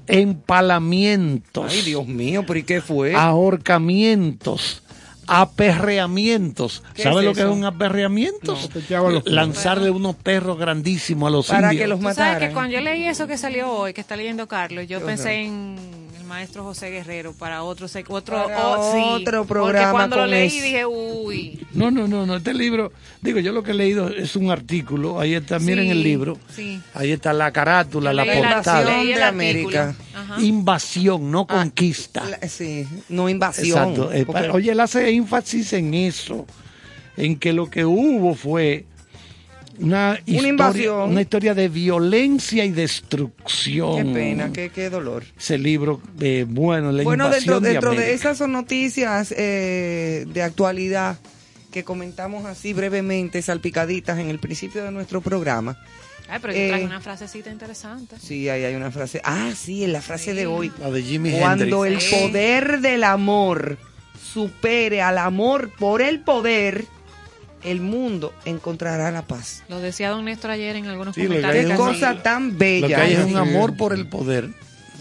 empalamientos, 0.08 1.72
Ay, 1.74 1.82
Dios 1.82 2.08
mío, 2.08 2.44
pero 2.46 2.60
¿y 2.60 2.64
qué 2.64 2.82
fue? 2.82 3.16
ahorcamientos, 3.16 4.84
aperreamientos. 5.28 6.84
¿Qué 6.94 7.04
¿Sabe 7.04 7.20
es 7.20 7.26
lo 7.26 7.34
que 7.34 7.42
es 7.42 7.48
un 7.48 7.64
aperreamiento? 7.66 8.58
No, 8.92 9.22
Lanzarle 9.26 9.90
unos 9.90 10.16
perros 10.16 10.58
grandísimos 10.58 11.28
a 11.28 11.32
los 11.32 11.48
Para 11.48 11.74
indios. 11.74 11.82
que 11.84 11.88
los 11.88 12.00
sabes 12.02 12.18
mataran. 12.18 12.50
que 12.50 12.54
cuando 12.54 12.74
yo 12.74 12.82
leí 12.82 13.06
eso 13.06 13.26
que 13.28 13.38
salió 13.38 13.72
hoy, 13.72 13.94
que 13.94 14.02
está 14.02 14.16
leyendo 14.16 14.48
Carlos, 14.48 14.86
yo 14.88 15.04
pensé 15.06 15.42
en 15.42 15.76
maestro 16.26 16.64
José 16.64 16.90
Guerrero 16.90 17.34
para 17.34 17.64
otro 17.64 17.88
otro, 18.10 18.46
Para 18.46 18.68
oh, 18.78 18.92
sí, 18.94 19.00
otro 19.24 19.46
Porque 19.46 19.54
programa 19.54 19.92
cuando 19.92 20.16
lo 20.18 20.22
con 20.24 20.32
leí 20.32 20.48
eso. 20.48 20.64
dije, 20.64 20.86
uy. 20.86 21.66
No, 21.74 21.92
no, 21.92 22.08
no, 22.08 22.26
no. 22.26 22.36
Este 22.38 22.54
libro, 22.54 22.92
digo, 23.22 23.40
yo 23.40 23.52
lo 23.52 23.64
que 23.64 23.72
he 23.72 23.74
leído 23.74 24.10
es 24.10 24.36
un 24.36 24.52
artículo. 24.52 25.20
Ahí 25.20 25.34
está, 25.36 25.60
miren 25.60 25.86
Sí, 25.86 25.92
el 25.92 26.04
libro. 26.04 26.38
sí. 26.54 26.82
Ahí 26.94 27.12
está 27.12 27.34
la 27.34 27.52
carátula, 27.52 28.14
la 28.14 28.26
portada. 28.26 28.84
de. 28.84 29.24
América. 29.24 29.96
Ajá. 30.14 30.42
Invasión, 30.42 31.32
no 31.32 31.46
Ah, 31.50 31.62
conquista. 31.62 32.24
La- 32.26 32.48
sí, 32.48 32.88
no 33.10 33.30
invasión. 33.30 33.68
Exacto. 33.94 34.12
Eh, 34.12 34.26
porque- 34.26 34.50
Oye, 34.50 34.72
él 34.72 34.80
hace 34.80 35.10
énfasis 35.10 35.74
en 35.74 35.94
eso, 35.94 36.46
en 37.18 37.38
que 37.38 37.54
lo 37.54 37.70
que 37.70 37.86
hubo 37.86 38.36
fue 38.36 38.86
una, 39.80 40.20
historia, 40.26 40.50
invasión. 40.50 41.10
una 41.12 41.22
historia 41.22 41.54
de 41.54 41.70
violencia 41.70 42.66
y 42.66 42.72
destrucción. 42.72 44.08
Qué 44.08 44.14
pena, 44.14 44.52
qué, 44.54 44.70
qué 44.70 44.90
dolor. 44.90 45.24
Ese 45.38 45.58
libro, 45.58 46.02
eh, 46.20 46.46
bueno, 46.48 46.92
la 46.92 47.04
Bueno, 47.04 47.30
dentro, 47.30 47.58
invasión 47.58 47.64
de, 47.64 47.70
dentro 47.70 47.92
de, 47.96 48.14
esas 48.14 48.38
son 48.38 48.52
noticias 48.52 49.34
eh, 49.38 50.26
de 50.28 50.42
actualidad 50.42 51.18
que 51.72 51.84
comentamos 51.84 52.46
así 52.46 52.74
brevemente, 52.74 53.42
salpicaditas 53.42 54.18
en 54.20 54.30
el 54.30 54.40
principio 54.40 54.84
de 54.84 54.92
nuestro 54.92 55.20
programa. 55.22 55.78
Ay, 56.30 56.40
pero 56.42 56.54
yo 56.54 56.60
Eh, 56.60 56.68
traje 56.70 56.86
una 56.86 57.02
frasecita 57.02 57.52
interesante. 57.52 58.16
Sí, 58.20 58.50
ahí 58.50 58.64
hay 58.64 58.76
una 58.76 58.92
frase. 58.92 59.22
Ah, 59.24 59.52
sí, 59.56 59.84
en 59.84 59.94
la 59.94 60.02
frase 60.02 60.34
de 60.34 60.48
hoy. 60.48 60.72
La 60.80 60.90
de 60.90 61.04
Jimi 61.04 61.32
Cuando 61.32 61.86
el. 61.86 62.00
Sí. 62.02 62.16
poder 62.16 62.80
del 62.80 63.04
amor 63.04 63.78
supere 64.34 65.02
al 65.02 65.18
amor 65.18 65.70
por 65.78 66.02
el 66.02 66.22
poder, 66.22 66.86
el 67.66 67.82
mundo 67.82 68.34
encontrará 68.46 69.12
la 69.12 69.24
paz. 69.24 69.64
Lo 69.68 69.80
decía 69.80 70.10
don 70.10 70.26
Néstor 70.26 70.52
ayer 70.52 70.76
en 70.76 70.88
algunos 70.88 71.16
Sí, 71.16 71.26
comentarios. 71.26 71.72
Qué 71.72 71.76
cosa 71.76 72.22
tan 72.24 72.54
Lo 72.54 72.58
bella. 72.58 72.88
que 72.88 72.96
hay 72.96 73.14
es 73.14 73.26
un 73.26 73.36
amor 73.38 73.76
por 73.76 73.94
el 73.94 74.08
poder. 74.08 74.50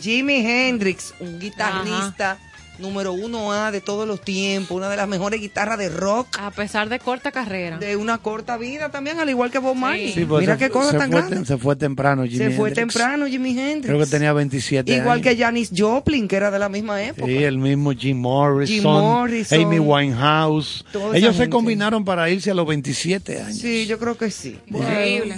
Jimi 0.00 0.44
Hendrix, 0.46 1.14
un 1.20 1.38
guitarrista 1.38 2.38
número 2.78 3.12
uno 3.12 3.52
A 3.52 3.70
de 3.70 3.80
todos 3.80 4.06
los 4.06 4.20
tiempos, 4.20 4.76
una 4.76 4.88
de 4.88 4.96
las 4.96 5.06
mejores 5.08 5.40
guitarras 5.40 5.78
de 5.78 5.88
rock 5.88 6.26
A 6.38 6.50
pesar 6.50 6.88
de 6.88 6.98
corta 6.98 7.30
carrera. 7.32 7.78
de 7.78 7.96
una 7.96 8.18
corta 8.18 8.56
vida 8.56 8.90
también, 8.90 9.20
al 9.20 9.30
igual 9.30 9.50
que 9.50 9.58
Bob 9.58 9.76
Marley. 9.76 10.12
Sí, 10.12 10.24
pues 10.24 10.40
Mira 10.40 10.54
se 10.54 10.64
qué 10.64 10.70
cosa 10.70 10.98
tan 10.98 11.10
grande. 11.10 11.44
Se 11.44 11.56
fue 11.56 11.76
temprano, 11.76 12.24
Jimi 12.24 12.36
Se 12.36 12.50
fue 12.50 12.68
Hendrix. 12.70 12.74
temprano 12.94 13.26
Jimi 13.26 13.50
Hendrix. 13.58 13.86
Creo 13.86 13.98
que 13.98 14.06
tenía 14.10 14.32
27 14.32 14.92
Igual 14.92 15.18
años. 15.20 15.22
que 15.22 15.36
Janis 15.36 15.70
Joplin, 15.76 16.26
que 16.28 16.36
era 16.36 16.50
de 16.50 16.58
la 16.58 16.68
misma 16.68 17.02
época. 17.02 17.26
Sí, 17.26 17.42
el 17.44 17.58
mismo 17.58 17.92
Jim 17.92 18.18
Morrison, 18.18 18.74
Jim 18.74 18.82
Morrison. 18.84 19.60
Amy 19.60 19.78
Winehouse. 19.78 20.84
Ellos 21.14 21.32
se 21.34 21.42
gente. 21.42 21.50
combinaron 21.50 22.04
para 22.04 22.28
irse 22.30 22.50
a 22.50 22.54
los 22.54 22.66
27 22.66 23.40
años. 23.40 23.56
Sí, 23.58 23.86
yo 23.86 23.98
creo 23.98 24.16
que 24.16 24.30
sí. 24.30 24.58
Increíble. 24.66 25.36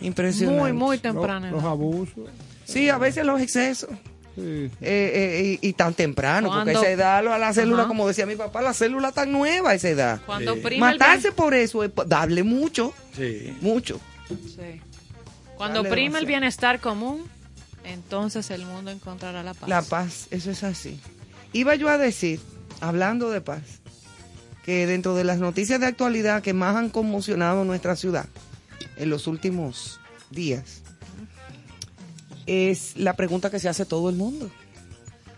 Impresionante. 0.00 0.60
Muy, 0.60 0.72
muy 0.72 0.96
los, 0.96 1.02
temprano. 1.02 1.50
los 1.50 1.64
abusos. 1.64 2.14
Sí, 2.64 2.88
a 2.88 2.98
veces 2.98 3.24
los 3.24 3.40
excesos. 3.40 3.90
Sí. 4.34 4.40
Eh, 4.40 4.70
eh, 4.80 5.58
y, 5.62 5.68
y 5.68 5.72
tan 5.74 5.94
temprano, 5.94 6.50
porque 6.50 6.70
a 6.70 6.72
esa 6.74 6.90
edad 6.90 7.22
lo- 7.24 7.32
a 7.32 7.38
la 7.38 7.52
célula, 7.52 7.82
Ajá. 7.82 7.88
como 7.88 8.08
decía 8.08 8.26
mi 8.26 8.34
papá, 8.36 8.62
la 8.62 8.74
célula 8.74 9.12
tan 9.12 9.30
nueva 9.30 9.70
a 9.70 9.74
esa 9.74 9.88
edad. 9.88 10.20
Cuando 10.26 10.54
Sí. 10.54 10.60
prima 10.60 10.90
el 10.90 10.98
Matarse 10.98 11.30
por 11.32 11.54
eso 11.54 11.84
es 11.84 11.90
darle 12.06 12.42
mucho, 12.42 12.92
Sí. 13.16 13.56
mucho. 13.60 14.00
Cuando 15.56 15.82
Dale 15.82 15.90
prima 15.94 16.18
el 16.18 16.26
bienestar 16.26 16.80
común, 16.80 17.24
entonces 17.84 18.50
el 18.50 18.66
mundo 18.66 18.90
encontrará 18.90 19.42
la 19.42 19.54
paz. 19.54 19.68
La 19.68 19.82
paz, 19.82 20.26
eso 20.30 20.50
es 20.50 20.64
así. 20.64 20.98
Iba 21.52 21.74
yo 21.76 21.88
a 21.88 21.96
decir, 21.98 22.40
hablando 22.80 23.30
de 23.30 23.40
paz, 23.40 23.62
que 24.64 24.86
dentro 24.86 25.14
de 25.14 25.24
las 25.24 25.38
noticias 25.38 25.78
de 25.78 25.86
actualidad 25.86 26.42
que 26.42 26.54
más 26.54 26.74
han 26.74 26.88
conmocionado 26.90 27.64
nuestra 27.64 27.94
ciudad 27.96 28.26
en 28.96 29.10
los 29.10 29.26
últimos 29.28 30.00
días, 30.30 30.82
es 32.46 32.96
la 32.96 33.14
pregunta 33.14 33.50
que 33.50 33.58
se 33.58 33.68
hace 33.68 33.84
todo 33.84 34.08
el 34.10 34.16
mundo. 34.16 34.50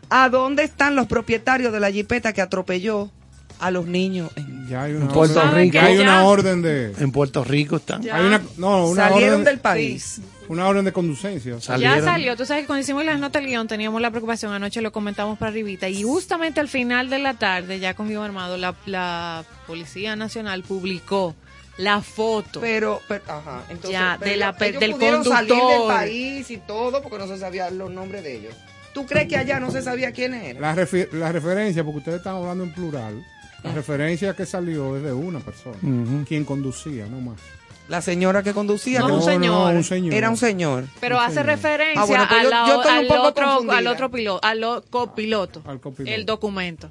¿A 0.09 0.29
dónde 0.29 0.63
están 0.63 0.95
los 0.97 1.07
propietarios 1.07 1.73
de 1.73 1.81
la 1.81 1.91
jipeta 1.91 2.33
que 2.33 2.41
atropelló 2.41 3.11
a 3.59 3.71
los 3.71 3.87
niños? 3.87 4.31
en- 4.37 4.69
Ya 4.69 4.83
hay 4.85 4.93
una 4.93 5.07
En 5.07 5.11
Puerto 5.13 5.41
orden, 5.41 5.55
Rico. 5.55 5.75
ya 5.75 5.85
hay 5.87 5.99
una 5.99 6.25
orden 6.25 6.63
de. 6.63 6.93
En 6.99 7.11
Puerto 7.13 7.43
Rico 7.45 7.77
están. 7.77 8.03
Ya. 8.03 8.17
Hay 8.17 8.25
una, 8.27 8.41
no, 8.57 8.87
una 8.89 9.09
Salieron 9.09 9.41
orden, 9.41 9.45
del 9.45 9.59
país. 9.61 10.21
Una 10.49 10.69
orden 10.69 10.85
de 10.85 10.93
conducencia. 10.93 11.61
Salieron. 11.61 11.99
Ya 11.99 12.05
salió, 12.05 12.37
tú 12.37 12.47
sabes 12.47 12.63
que 12.63 12.67
cuando 12.69 12.83
hicimos 12.83 13.05
las 13.05 13.19
notas 13.19 13.43
del 13.43 13.51
guion 13.51 13.67
teníamos 13.67 14.01
la 14.01 14.11
preocupación, 14.11 14.53
anoche 14.53 14.81
lo 14.81 14.93
comentamos 14.93 15.39
para 15.39 15.51
arribita, 15.51 15.89
y 15.89 16.05
justamente 16.05 16.61
al 16.61 16.69
final 16.69 17.11
de 17.11 17.19
la 17.19 17.35
tarde, 17.35 17.81
ya 17.81 17.95
con 17.95 18.07
Guión 18.09 18.23
Armado, 18.25 18.57
la, 18.57 18.75
la 18.87 19.45
Policía 19.67 20.15
Nacional 20.15 20.63
publicó 20.63 21.35
la 21.79 22.01
foto. 22.03 22.61
Pero, 22.61 23.01
pero, 23.09 23.23
ajá, 23.29 23.65
entonces, 23.69 23.91
Ya, 23.93 24.17
pero 24.19 24.31
de 24.31 24.37
la 24.39 24.47
ellos- 24.47 24.59
pe- 24.59 24.69
ellos 24.69 24.81
del 24.81 24.91
pudieron 24.93 25.25
salir 25.25 25.51
del 25.51 25.59
conductor. 25.61 25.95
país 25.95 26.51
y 26.51 26.57
todo 26.59 27.03
porque 27.03 27.19
no 27.19 27.27
se 27.27 27.39
sabían 27.39 27.77
los 27.79 27.91
nombres 27.91 28.23
de 28.23 28.37
ellos. 28.37 28.55
¿Tú 28.95 29.05
crees 29.07 29.29
que 29.29 29.37
allá 29.37 29.61
no 29.61 29.71
se 29.71 29.83
sabía 29.83 30.13
quiénes 30.13 30.43
eran? 30.45 30.63
la, 30.63 30.75
refi- 30.75 31.11
la 31.13 31.31
referencia, 31.33 31.85
porque 31.85 31.99
ustedes 31.99 32.19
están 32.19 32.37
hablando 32.37 32.65
en 32.65 32.73
plural, 32.73 33.27
la 33.63 33.73
referencia 33.73 34.35
que 34.35 34.47
salió 34.47 34.97
es 34.97 35.03
de 35.03 35.13
una 35.13 35.41
persona, 35.41 35.77
Ujú. 35.83 36.25
quien 36.27 36.45
conducía, 36.45 37.07
no 37.07 37.21
más. 37.21 37.39
La 37.89 38.01
señora 38.01 38.43
que 38.43 38.53
conducía 38.53 38.99
No, 39.01 39.07
que 39.07 39.13
un 39.13 39.23
señor. 39.23 39.75
un 39.75 39.85
señor. 39.85 40.13
era 40.15 40.29
un 40.31 40.37
señor. 40.37 40.85
Pero 40.99 41.21
hace 41.21 41.43
referencia 41.45 42.03
Ah, 42.03 42.05
bueno, 42.07 42.25
pues 42.29 42.41
a 42.41 42.43
yo- 42.43 42.51
la- 42.51 42.67
yo 42.67 42.81
al, 42.83 43.07
poco 43.07 43.23
otro, 43.29 43.71
al 43.71 43.87
otro 43.87 44.11
piloto, 44.11 44.41
al 44.45 44.83
copiloto, 44.91 45.63
Al 45.67 45.79
copiloto. 45.81 46.13
el 46.17 46.27
documento. 46.27 46.91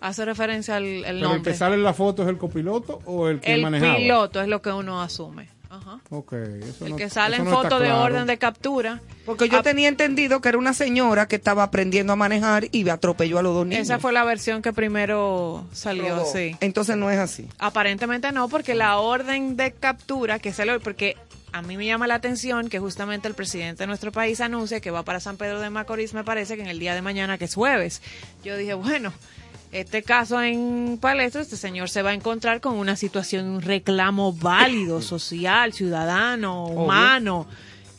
Hace 0.00 0.24
referencia 0.24 0.76
al 0.76 0.84
el 0.84 1.02
Pero 1.02 1.08
el 1.16 1.20
nombre. 1.20 1.52
que 1.52 1.56
sale 1.58 1.74
en 1.76 1.82
la 1.82 1.92
foto 1.94 2.22
es 2.22 2.28
el 2.28 2.38
copiloto 2.38 3.00
o 3.04 3.28
el 3.28 3.40
que 3.40 3.54
el 3.54 3.62
manejaba. 3.62 3.96
piloto 3.96 4.40
es 4.40 4.48
lo 4.48 4.62
que 4.62 4.70
uno 4.72 5.02
asume. 5.02 5.48
Ajá. 5.68 6.00
Ok, 6.10 6.32
eso 6.32 6.84
El 6.86 6.90
no- 6.92 6.96
que 6.96 7.08
sale 7.08 7.36
eso 7.36 7.44
en 7.44 7.50
no 7.50 7.54
foto 7.56 7.78
de 7.78 7.86
claro. 7.86 8.02
orden 8.02 8.26
de 8.26 8.38
captura. 8.38 9.00
Porque 9.24 9.48
yo 9.48 9.62
tenía 9.62 9.86
entendido 9.88 10.40
que 10.40 10.48
era 10.48 10.58
una 10.58 10.72
señora 10.74 11.28
que 11.28 11.36
estaba 11.36 11.62
aprendiendo 11.62 12.12
a 12.12 12.16
manejar 12.16 12.64
y 12.72 12.88
atropelló 12.88 13.38
a 13.38 13.42
los 13.42 13.54
dos 13.54 13.66
niños. 13.66 13.82
Esa 13.82 14.00
fue 14.00 14.12
la 14.12 14.24
versión 14.24 14.62
que 14.62 14.72
primero 14.72 15.64
salió, 15.72 16.16
Rodó. 16.16 16.24
sí. 16.32 16.56
Entonces 16.60 16.96
no 16.96 17.08
es 17.10 17.18
así. 17.18 17.46
Aparentemente 17.60 18.32
no, 18.32 18.48
porque 18.48 18.74
la 18.74 18.96
orden 18.98 19.56
de 19.56 19.70
captura, 19.70 20.40
que 20.40 20.48
es 20.48 20.58
el 20.58 20.80
porque 20.80 21.16
a 21.52 21.62
mí 21.62 21.76
me 21.76 21.86
llama 21.86 22.08
la 22.08 22.14
atención 22.16 22.68
que 22.68 22.80
justamente 22.80 23.28
el 23.28 23.34
presidente 23.34 23.84
de 23.84 23.86
nuestro 23.86 24.10
país 24.10 24.40
anuncia 24.40 24.80
que 24.80 24.90
va 24.90 25.04
para 25.04 25.20
San 25.20 25.36
Pedro 25.36 25.60
de 25.60 25.70
Macorís, 25.70 26.14
me 26.14 26.24
parece 26.24 26.56
que 26.56 26.62
en 26.62 26.68
el 26.68 26.80
día 26.80 26.94
de 26.96 27.02
mañana, 27.02 27.38
que 27.38 27.44
es 27.44 27.54
jueves. 27.54 28.02
Yo 28.42 28.56
dije, 28.56 28.74
bueno, 28.74 29.12
este 29.72 30.02
caso 30.02 30.42
en 30.42 30.98
Palestro, 31.00 31.40
este 31.40 31.56
señor 31.56 31.88
se 31.88 32.02
va 32.02 32.10
a 32.10 32.14
encontrar 32.14 32.60
con 32.60 32.76
una 32.76 32.96
situación, 32.96 33.46
un 33.46 33.62
reclamo 33.62 34.32
válido, 34.32 35.00
social, 35.02 35.72
ciudadano, 35.72 36.66
humano. 36.66 37.46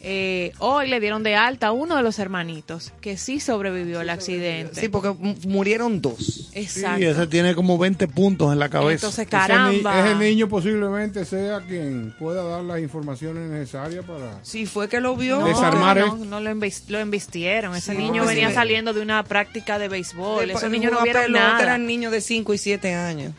Eh, 0.03 0.51
hoy 0.57 0.87
le 0.89 0.99
dieron 0.99 1.21
de 1.21 1.35
alta 1.35 1.67
a 1.67 1.71
uno 1.73 1.95
de 1.95 2.01
los 2.01 2.17
hermanitos 2.17 2.91
que 3.01 3.17
sí 3.17 3.39
sobrevivió 3.39 3.99
al 3.99 4.09
accidente. 4.09 4.81
Sí, 4.81 4.89
porque 4.89 5.13
murieron 5.47 6.01
dos. 6.01 6.49
Exacto. 6.53 6.97
Sí, 6.97 7.05
ese 7.05 7.27
tiene 7.27 7.53
como 7.53 7.77
20 7.77 8.07
puntos 8.07 8.51
en 8.51 8.57
la 8.57 8.69
cabeza. 8.69 9.05
Entonces, 9.07 9.19
Ese, 9.19 9.25
ni- 9.25 9.29
caramba. 9.29 9.99
ese 10.09 10.15
niño 10.17 10.49
posiblemente 10.49 11.23
sea 11.23 11.59
quien 11.61 12.15
pueda 12.17 12.43
dar 12.43 12.63
las 12.63 12.79
informaciones 12.79 13.47
necesarias 13.51 14.03
para... 14.03 14.39
Sí, 14.43 14.65
fue 14.65 14.89
que 14.89 14.99
lo 15.01 15.15
vio. 15.15 15.39
No, 15.41 15.45
Desarmar 15.47 15.97
no, 15.99 16.39
lo, 16.39 16.51
lo 16.89 16.99
embistieron. 16.99 17.75
Ese 17.75 17.91
Sí, 17.91 17.97
niño 17.99 18.25
venía 18.25 18.49
si- 18.49 18.55
saliendo 18.55 18.93
de 18.93 19.01
una 19.01 19.23
práctica 19.23 19.77
de 19.77 19.87
béisbol. 19.87 20.47
De- 20.47 20.53
Esos 20.53 20.71
niños 20.71 20.93
no 20.93 21.03
vieron 21.03 21.31
nada. 21.31 21.61
Eran 21.61 21.85
niños 21.85 22.11
de 22.11 22.21
5 22.21 22.55
y 22.55 22.57
7 22.57 22.95
años. 22.95 23.33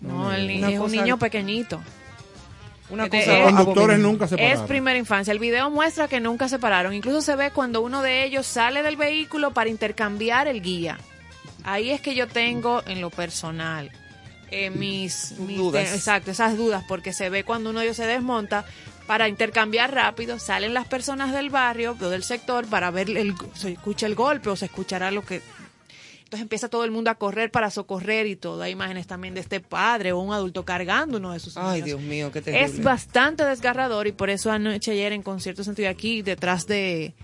No, 0.00 0.32
el 0.32 0.46
ni- 0.46 0.58
Una 0.58 0.70
es 0.70 0.78
un 0.78 0.90
niño 0.90 1.18
pequeñito. 1.18 1.82
Una 2.90 3.08
cosa 3.08 3.18
es- 3.18 3.26
Los 3.28 3.52
conductores 3.54 3.98
nunca 3.98 4.26
se 4.26 4.34
Es 4.36 4.40
pararon. 4.40 4.66
primera 4.66 4.98
infancia. 4.98 5.32
El 5.32 5.38
video 5.38 5.68
muestra 5.70 6.08
que 6.08 6.20
nunca 6.20 6.48
se 6.48 6.58
pararon. 6.58 6.94
Incluso 6.94 7.20
se 7.22 7.36
ve 7.36 7.50
cuando 7.50 7.80
uno 7.82 8.00
de 8.02 8.24
ellos 8.24 8.46
sale 8.46 8.82
del 8.82 8.96
vehículo 8.96 9.52
para 9.52 9.68
intercambiar 9.68 10.48
el 10.48 10.62
guía. 10.62 10.98
Ahí 11.64 11.90
es 11.90 12.00
que 12.00 12.14
yo 12.14 12.26
tengo 12.28 12.82
en 12.86 13.00
lo 13.00 13.10
personal 13.10 13.90
eh, 14.50 14.70
mis, 14.70 15.32
mis- 15.40 15.58
Dudas. 15.58 15.90
de- 15.90 15.94
exacto, 15.96 16.30
esas 16.30 16.56
dudas, 16.56 16.82
porque 16.88 17.12
se 17.12 17.28
ve 17.28 17.44
cuando 17.44 17.68
uno 17.68 17.80
de 17.80 17.86
ellos 17.86 17.96
se 17.98 18.06
desmonta 18.06 18.64
para 19.06 19.28
intercambiar 19.28 19.92
rápido, 19.92 20.38
salen 20.38 20.72
las 20.72 20.86
personas 20.86 21.32
del 21.32 21.50
barrio 21.50 21.94
o 22.00 22.08
del 22.08 22.22
sector 22.22 22.66
para 22.66 22.90
ver 22.90 23.10
el, 23.10 23.34
se 23.54 23.72
escucha 23.72 24.06
el 24.06 24.14
golpe 24.14 24.48
o 24.48 24.56
se 24.56 24.64
escuchará 24.66 25.10
lo 25.10 25.22
que 25.22 25.42
entonces 26.28 26.42
empieza 26.42 26.68
todo 26.68 26.84
el 26.84 26.90
mundo 26.90 27.08
a 27.10 27.14
correr 27.14 27.50
para 27.50 27.70
socorrer 27.70 28.26
y 28.26 28.36
todo. 28.36 28.60
Hay 28.60 28.72
imágenes 28.72 29.06
también 29.06 29.32
de 29.32 29.40
este 29.40 29.60
padre 29.60 30.12
o 30.12 30.18
un 30.20 30.34
adulto 30.34 30.62
cargando 30.62 31.16
uno 31.16 31.32
de 31.32 31.40
sus 31.40 31.56
Ay, 31.56 31.80
niños. 31.80 31.86
Dios 31.86 32.00
mío, 32.02 32.30
qué 32.30 32.42
terrible. 32.42 32.66
Es 32.66 32.82
bastante 32.82 33.44
desgarrador 33.46 34.06
y 34.06 34.12
por 34.12 34.28
eso 34.28 34.52
anoche 34.52 34.90
ayer 34.92 35.14
en 35.14 35.22
concierto 35.22 35.64
sentido 35.64 35.88
aquí 35.88 36.20
detrás 36.20 36.66
de, 36.66 37.14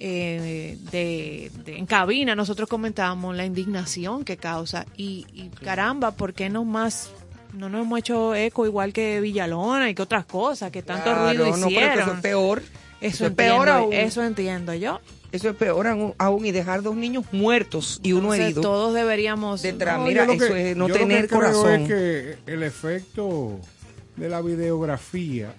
eh, 0.00 0.78
de, 0.90 1.50
de- 1.64 1.76
en 1.76 1.84
cabina 1.84 2.34
nosotros 2.34 2.68
comentábamos 2.70 3.36
la 3.36 3.44
indignación 3.44 4.24
que 4.24 4.38
causa 4.38 4.86
y, 4.96 5.26
y 5.34 5.48
caramba, 5.62 6.12
¿por 6.12 6.32
qué 6.32 6.48
no 6.48 6.64
más 6.64 7.10
no 7.52 7.68
nos 7.68 7.82
hemos 7.82 7.98
hecho 7.98 8.34
eco 8.34 8.64
igual 8.66 8.92
que 8.92 9.20
Villalona 9.20 9.90
y 9.90 9.94
que 9.94 10.02
otras 10.02 10.24
cosas 10.26 10.70
que 10.70 10.82
tanto 10.82 11.04
Claro, 11.04 11.26
ruido 11.28 11.44
no, 11.48 11.52
pero 11.52 11.66
que 11.68 11.74
hicieron? 11.74 11.98
eso 12.00 12.12
es 12.14 12.20
peor. 12.20 12.62
Eso, 13.00 13.26
es 13.26 13.32
peor 13.32 13.68
aún. 13.68 13.92
eso 13.92 14.22
entiendo 14.24 14.74
yo. 14.74 15.00
Eso 15.30 15.50
es 15.50 15.56
peor 15.56 15.86
aún, 16.18 16.46
y 16.46 16.52
dejar 16.52 16.82
dos 16.82 16.96
niños 16.96 17.24
muertos 17.32 18.00
y 18.02 18.12
uno 18.12 18.32
Entonces, 18.32 18.44
herido. 18.46 18.62
todos 18.62 18.94
deberíamos 18.94 19.60
Detrás, 19.60 19.98
No, 19.98 20.04
mira, 20.06 20.24
lo 20.24 20.32
eso 20.32 20.46
que- 20.54 20.70
es 20.70 20.76
no 20.76 20.88
yo 20.88 20.94
lo 20.94 20.94
que 20.94 21.00
tener 21.00 21.26
creo 21.28 21.40
corazón. 21.40 21.70
es 21.82 21.88
que 21.88 22.36
el 22.46 22.62
efecto 22.62 23.60
de 24.16 24.28
la 24.30 24.40
videografía 24.40 25.52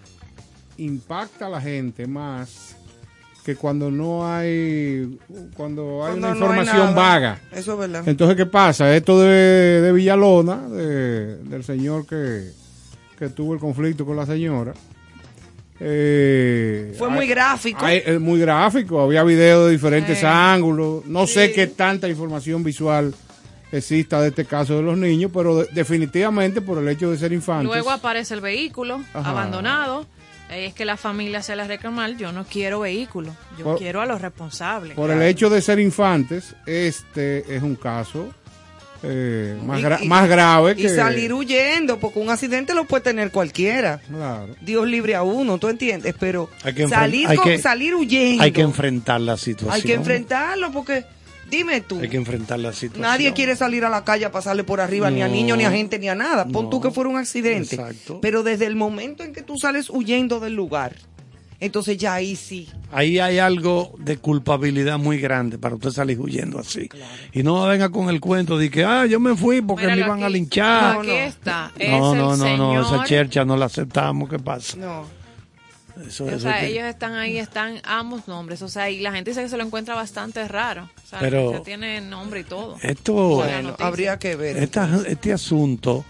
impacta 0.77 1.45
a 1.45 1.49
la 1.49 1.61
gente 1.61 2.07
más 2.07 2.75
que 3.45 3.55
cuando 3.55 3.89
no 3.91 4.27
hay 4.31 5.17
cuando 5.55 6.03
hay 6.05 6.11
Cuando 6.19 6.27
una 6.27 6.35
no 6.35 6.45
hay 6.51 6.59
información 6.59 6.95
vaga. 6.95 7.39
Eso 7.51 7.73
es 7.73 7.79
verdad. 7.79 8.03
Entonces, 8.07 8.35
¿qué 8.37 8.45
pasa? 8.45 8.95
Esto 8.95 9.19
de, 9.19 9.81
de 9.81 9.91
Villalona, 9.91 10.67
de- 10.67 11.37
del 11.43 11.63
señor 11.63 12.05
que, 12.05 12.51
que 13.17 13.29
tuvo 13.29 13.53
el 13.53 13.59
conflicto 13.59 14.05
con 14.05 14.15
la 14.17 14.25
señora. 14.25 14.73
Eh, 15.79 16.93
Fue 16.97 17.07
hay- 17.07 17.13
muy 17.13 17.27
gráfico. 17.27 17.85
hay- 17.85 18.01
es 18.05 18.19
muy 18.19 18.39
gráfico, 18.39 19.01
había 19.01 19.23
videos 19.23 19.65
de 19.67 19.71
diferentes 19.71 20.19
Sí. 20.19 20.25
ángulos. 20.27 21.05
No 21.05 21.25
sé 21.27 21.51
qué 21.51 21.67
tanta 21.67 22.07
información 22.07 22.63
visual 22.63 23.13
exista 23.71 24.21
de 24.21 24.29
este 24.29 24.45
caso 24.45 24.75
de 24.77 24.81
los 24.83 24.97
niños, 24.97 25.31
pero 25.33 25.57
de- 25.59 25.67
definitivamente 25.71 26.61
por 26.61 26.77
el 26.79 26.87
hecho 26.89 27.11
de 27.11 27.17
ser 27.17 27.31
infantes. 27.33 27.67
Luego 27.67 27.91
aparece 27.91 28.33
el 28.33 28.41
vehículo 28.41 29.01
Ajá. 29.13 29.29
abandonado. 29.29 30.05
Ahí 30.49 30.65
es 30.65 30.73
que 30.73 30.83
la 30.83 30.97
familia 30.97 31.43
se 31.43 31.55
la 31.55 31.67
reclamar. 31.67 32.17
Yo 32.17 32.31
no 32.31 32.43
quiero 32.43 32.79
vehículo. 32.79 33.35
Yo 33.59 33.65
Por- 33.65 33.77
quiero 33.77 34.01
a 34.01 34.07
los 34.07 34.19
responsables. 34.19 34.95
por 34.95 35.11
el 35.11 35.21
hecho 35.21 35.47
de 35.51 35.61
ser 35.61 35.79
infantes, 35.79 36.55
este 36.65 37.55
es 37.55 37.61
un 37.61 37.75
caso 37.75 38.33
eh, 39.03 39.57
más, 39.65 39.79
Y- 39.79 39.83
gra- 39.83 39.99
y- 40.03 40.07
más 40.07 40.27
grave 40.29 40.73
Y 40.77 40.81
que... 40.83 40.89
salir 40.89 41.33
huyendo, 41.33 41.99
porque 41.99 42.19
un 42.19 42.29
accidente 42.29 42.73
lo 42.73 42.85
puede 42.85 43.03
tener 43.03 43.31
cualquiera. 43.31 43.99
Claro. 44.07 44.55
Dios 44.61 44.87
libre 44.87 45.15
a 45.15 45.23
uno, 45.23 45.57
¿tú 45.57 45.67
entiendes? 45.69 46.15
Pero 46.19 46.49
Hay 46.63 46.73
que 46.73 46.85
enfren- 46.85 46.89
salir, 46.89 47.27
hay 47.27 47.37
con- 47.37 47.45
que- 47.45 47.57
salir 47.59 47.95
huyendo. 47.95 48.43
Hay 48.43 48.51
que 48.51 48.61
enfrentar 48.61 49.21
la 49.21 49.37
situación. 49.37 49.73
Hay 49.73 49.81
que 49.81 49.93
enfrentarlo, 49.93 50.71
porque 50.71 51.05
dime 51.49 51.81
tú. 51.81 51.99
Hay 51.99 52.09
que 52.09 52.17
enfrentar 52.17 52.59
la 52.59 52.73
situación. 52.73 53.01
Nadie 53.01 53.33
quiere 53.33 53.55
salir 53.55 53.85
a 53.85 53.89
la 53.89 54.03
calle 54.03 54.25
a 54.25 54.31
pasarle 54.31 54.63
por 54.63 54.81
arriba 54.81 55.09
ni 55.09 55.21
a 55.21 55.27
niños, 55.27 55.57
ni 55.57 55.63
a 55.65 55.71
gente, 55.71 55.97
ni 55.97 56.09
a 56.09 56.15
nada. 56.15 56.45
Pon 56.45 56.65
No. 56.65 56.69
tú 56.69 56.81
que 56.81 56.91
fuera 56.91 57.09
un 57.09 57.17
accidente. 57.17 57.75
Exacto. 57.75 58.19
Pero 58.21 58.43
desde 58.43 58.65
el 58.65 58.75
momento 58.75 59.23
en 59.23 59.33
que 59.33 59.41
tú 59.41 59.57
sales 59.57 59.89
huyendo 59.89 60.39
del 60.39 60.53
lugar, 60.55 60.95
entonces 61.59 61.97
ya 61.97 62.13
ahí 62.13 62.35
sí. 62.35 62.67
Ahí 62.91 63.19
hay 63.19 63.39
algo 63.39 63.93
de 63.99 64.17
culpabilidad 64.17 64.97
muy 64.97 65.19
grande 65.19 65.57
para 65.57 65.75
usted 65.75 65.91
salir 65.91 66.19
huyendo 66.19 66.59
así. 66.59 66.89
Y 67.33 67.43
no 67.43 67.65
venga 67.67 67.89
con 67.89 68.09
el 68.09 68.19
cuento 68.19 68.57
de 68.57 68.69
que, 68.69 68.83
ah, 68.85 69.05
yo 69.05 69.19
me 69.19 69.35
fui 69.35 69.61
porque 69.61 69.87
me 69.87 69.97
iban 69.97 70.23
a 70.23 70.29
linchar. 70.29 70.95
No, 70.95 71.01
aquí 71.01 71.11
está. 71.11 71.71
Es 71.77 71.89
No, 71.89 72.13
el 72.13 72.17
no, 72.19 72.35
no, 72.37 72.57
no, 72.57 72.81
esa 72.81 73.03
chercha 73.05 73.43
no 73.45 73.57
la 73.57 73.65
aceptamos. 73.65 74.29
¿Qué 74.29 74.39
pasa? 74.39 74.77
No. 74.77 75.05
Eso, 76.07 76.23
O 76.23 76.29
eso 76.29 76.39
sea, 76.39 76.61
que- 76.61 76.67
ellos 76.67 76.85
están 76.85 77.13
ahí, 77.13 77.37
están 77.37 77.81
ambos 77.83 78.25
nombres. 78.29 78.61
O 78.61 78.69
sea, 78.69 78.89
y 78.89 79.01
la 79.01 79.11
gente 79.11 79.31
dice 79.31 79.43
que 79.43 79.49
se 79.49 79.57
lo 79.57 79.63
encuentra 79.65 79.95
bastante 79.95 80.47
raro. 80.47 80.89
O 81.03 81.07
sea, 81.09 81.19
Pero- 81.19 81.51
ya 81.51 81.61
tiene 81.61 81.99
nombre 81.99 82.39
y 82.39 82.43
todo. 82.45 82.77
Esto, 82.81 83.13
Bueno, 83.13 83.75
habría 83.79 84.17
que 84.17 84.37
ver. 84.37 84.55
esta- 84.57 85.01
este 85.07 85.33
asunto 85.33 86.05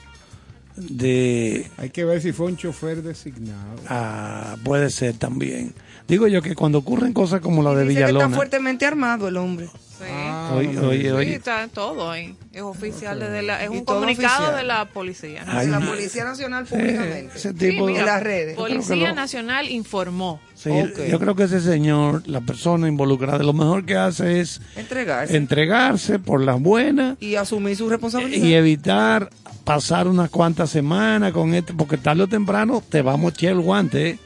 de 0.79 1.67
Hay 1.77 1.89
que 1.89 2.05
ver 2.05 2.21
si 2.21 2.31
fue 2.31 2.47
un 2.47 2.57
chofer 2.57 3.01
designado. 3.03 3.75
ah, 3.87 4.55
puede 4.63 4.89
ser 4.89 5.15
también. 5.15 5.73
Digo 6.07 6.27
yo 6.27 6.41
que 6.41 6.55
cuando 6.55 6.79
ocurren 6.79 7.13
cosas 7.13 7.39
como 7.41 7.61
la 7.61 7.71
de 7.75 7.83
Dice 7.83 7.93
que 7.95 7.99
está 8.01 8.07
Villalona, 8.13 8.35
fuertemente 8.35 8.85
armado 8.85 9.27
el 9.27 9.37
hombre. 9.37 9.67
Sí. 9.67 10.05
Ah, 10.09 10.53
oye, 10.55 11.11
oye. 11.11 11.25
Sí, 11.25 11.33
está 11.33 11.67
todo 11.67 12.09
ahí. 12.09 12.33
Es 12.53 12.61
oficial 12.61 13.19
desde 13.19 13.41
la, 13.43 13.61
es 13.63 13.69
un 13.69 13.83
comunicado 13.83 14.37
oficial. 14.45 14.57
de 14.57 14.63
la 14.63 14.85
policía. 14.85 15.43
¿no? 15.45 15.51
Ay, 15.51 15.65
de 15.67 15.71
la. 15.73 15.79
Policía 15.81 16.23
Nacional 16.23 16.63
eh, 16.63 16.67
públicamente. 16.69 17.31
ese 17.35 17.49
Sí, 17.51 17.55
tipo 17.57 17.85
mira, 17.85 17.99
en 17.99 18.05
las 18.05 18.23
redes. 18.23 18.55
Policía 18.55 19.09
lo- 19.09 19.15
Nacional 19.15 19.69
informó. 19.69 20.39
Sí. 20.55 20.69
Yo 21.09 21.19
creo 21.19 21.35
que 21.35 21.43
ese 21.43 21.59
señor, 21.61 22.23
la 22.27 22.41
persona 22.41 22.87
involucrada, 22.87 23.43
lo 23.43 23.53
mejor 23.53 23.85
que 23.85 23.95
hace 23.97 24.39
es 24.39 24.61
Entregarse. 24.77 25.35
entregarse 25.37 26.17
por 26.17 26.41
las 26.43 26.59
buenas 26.61 27.17
y 27.21 27.35
asumir 27.35 27.75
su 27.75 27.87
responsabilidad. 27.89 28.45
y 28.47 28.53
evitar 28.53 29.29
pasar 29.69 30.07
unas 30.07 30.31
cuantas 30.31 30.71
semanas 30.71 31.31
con 31.31 31.53
este, 31.53 31.75
porque 31.75 31.95
tarde 31.95 32.23
o 32.23 32.27
temprano 32.27 32.81
te 32.89 33.03
vamos 33.03 33.31
a 33.31 33.35
echar 33.35 33.51
el 33.51 33.59
guante. 33.59 34.09
¿eh? 34.09 34.19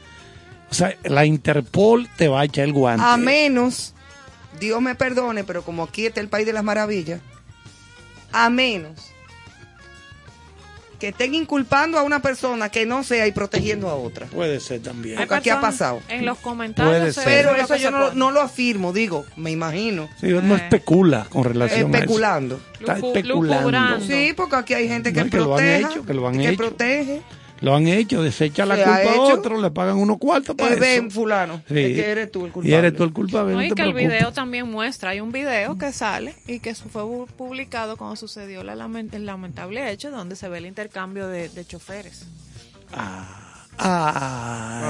O 0.70 0.74
sea, 0.74 0.96
la 1.04 1.26
Interpol 1.26 2.08
te 2.16 2.28
va 2.28 2.40
a 2.40 2.44
echar 2.46 2.64
el 2.64 2.72
guante. 2.72 3.04
A 3.04 3.18
menos, 3.18 3.92
Dios 4.58 4.80
me 4.80 4.94
perdone, 4.94 5.44
pero 5.44 5.62
como 5.62 5.82
aquí 5.82 6.06
está 6.06 6.22
el 6.22 6.28
país 6.28 6.46
de 6.46 6.54
las 6.54 6.64
maravillas, 6.64 7.20
a 8.32 8.48
menos 8.48 9.13
que 11.04 11.10
estén 11.10 11.34
inculpando 11.34 11.98
a 11.98 12.02
una 12.02 12.22
persona 12.22 12.70
que 12.70 12.86
no 12.86 13.04
sea 13.04 13.26
y 13.26 13.32
protegiendo 13.32 13.90
a 13.90 13.94
otra. 13.94 14.26
Puede 14.26 14.58
ser 14.60 14.80
también. 14.80 15.16
Porque 15.18 15.34
aquí 15.34 15.50
ha 15.50 15.60
pasado. 15.60 16.00
En 16.08 16.24
los 16.24 16.38
comentarios. 16.38 17.20
Pero 17.24 17.54
eso 17.54 17.76
yo 17.76 17.90
no, 17.90 18.12
no 18.14 18.30
lo 18.30 18.40
afirmo, 18.40 18.92
digo, 18.92 19.26
me 19.36 19.50
imagino. 19.50 20.08
Sí, 20.20 20.28
no 20.28 20.54
Eh. 20.54 20.60
especula 20.62 21.26
con 21.28 21.44
relación 21.44 21.94
Especulando. 21.94 22.54
a 22.54 22.58
eso. 22.58 22.80
Está 22.80 22.92
especulando. 22.96 23.54
lucubrando. 23.56 24.06
Sí, 24.06 24.32
porque 24.36 24.56
aquí 24.56 24.74
hay 24.74 24.88
gente 24.88 25.10
No, 25.10 25.14
que 25.14 25.20
es 25.20 25.30
que 25.30 25.36
lo 25.36 25.42
han 25.44 25.48
protege, 25.58 25.80
hecho, 25.80 26.06
que 26.06 26.14
lo 26.14 26.28
han 26.28 26.38
que 26.38 26.48
hecho. 26.48 26.56
protege. 26.56 27.22
Lo 27.64 27.74
han 27.74 27.88
hecho, 27.88 28.22
desecha 28.22 28.66
la 28.66 28.76
culpa 28.76 29.12
a 29.14 29.20
otro, 29.20 29.60
le 29.60 29.70
pagan 29.70 29.96
unos 29.96 30.18
cuartos 30.18 30.54
para 30.54 30.74
Eh, 30.74 30.78
ven, 30.78 31.06
eso. 31.06 31.14
fulano, 31.14 31.62
Sí. 31.66 31.78
es 31.78 31.92
que 31.94 32.10
eres 32.10 32.30
tú 32.30 32.44
el 32.44 32.52
culpable. 32.52 32.70
Y 32.70 32.78
eres 32.78 32.94
tú 32.96 33.02
el 33.04 33.12
culpable. 33.12 33.52
No, 33.54 33.62
y 33.62 33.70
que 33.70 33.82
el 33.82 33.94
video 33.94 34.32
también 34.32 34.70
muestra, 34.70 35.10
hay 35.10 35.20
un 35.20 35.32
video 35.32 35.78
que 35.78 35.92
sale 35.92 36.34
y 36.46 36.60
que 36.60 36.74
fue 36.74 37.02
publicado 37.36 37.96
cuando 37.96 38.16
sucedió 38.16 38.62
la 38.62 38.74
lamen- 38.76 39.08
el 39.14 39.24
lamentable 39.26 39.90
hecho 39.90 40.10
donde 40.10 40.36
se 40.36 40.48
ve 40.48 40.58
el 40.58 40.66
intercambio 40.66 41.26
de, 41.28 41.48
de 41.48 41.64
choferes. 41.64 42.26
Ay, 43.76 44.84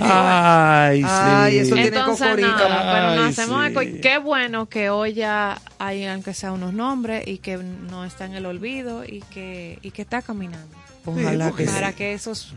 ay, 0.00 0.94
sí. 1.02 1.10
Ay, 1.10 1.58
eso 1.58 1.74
tiene 1.74 1.88
Entonces, 1.88 2.26
cocorita. 2.26 2.68
nada, 2.68 2.92
pero 2.92 3.08
nos 3.16 3.24
Ay, 3.24 3.30
hacemos 3.30 3.64
sí. 3.64 3.70
eco 3.70 3.82
y 3.82 4.00
qué 4.00 4.18
bueno 4.18 4.66
que 4.66 4.90
hoy 4.90 5.14
ya 5.14 5.60
hay 5.78 6.06
aunque 6.06 6.34
sea 6.34 6.52
unos 6.52 6.72
nombres 6.72 7.26
y 7.26 7.38
que 7.38 7.56
no 7.56 8.04
está 8.04 8.24
en 8.26 8.34
el 8.34 8.46
olvido 8.46 9.04
y 9.04 9.20
que, 9.30 9.78
y 9.82 9.90
que 9.90 10.02
está 10.02 10.22
caminando. 10.22 10.74
Ojalá 11.04 11.48
porque 11.48 11.64
que 11.64 11.68
sí. 11.70 11.74
Para 11.74 11.92
que 11.92 12.14
esos 12.14 12.54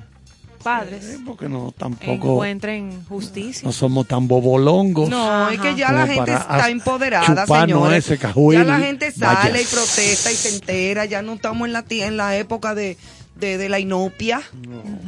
padres 0.63 1.19
Porque 1.25 1.47
no, 1.47 1.73
tampoco 1.77 2.11
encuentren 2.13 3.05
justicia. 3.05 3.61
no 3.65 3.71
somos 3.71 4.07
tan 4.07 4.27
bobolongos. 4.27 5.09
No, 5.09 5.49
es 5.49 5.59
que 5.59 5.75
ya 5.75 5.91
la 5.91 6.07
gente 6.07 6.33
está 6.33 6.69
empoderada, 6.69 7.45
señores. 7.45 8.05
ese 8.05 8.17
cajuil. 8.17 8.59
ya 8.59 8.65
la 8.65 8.79
gente 8.79 9.11
sale 9.11 9.51
Vaya. 9.51 9.61
y 9.61 9.65
protesta 9.65 10.31
y 10.31 10.35
se 10.35 10.55
entera. 10.55 11.05
Ya 11.05 11.21
no 11.21 11.33
estamos 11.33 11.67
en 11.67 11.73
la, 11.73 11.85
en 11.89 12.17
la 12.17 12.35
época 12.37 12.75
de, 12.75 12.97
de, 13.39 13.57
de 13.57 13.69
la 13.69 13.79
inopia 13.79 14.41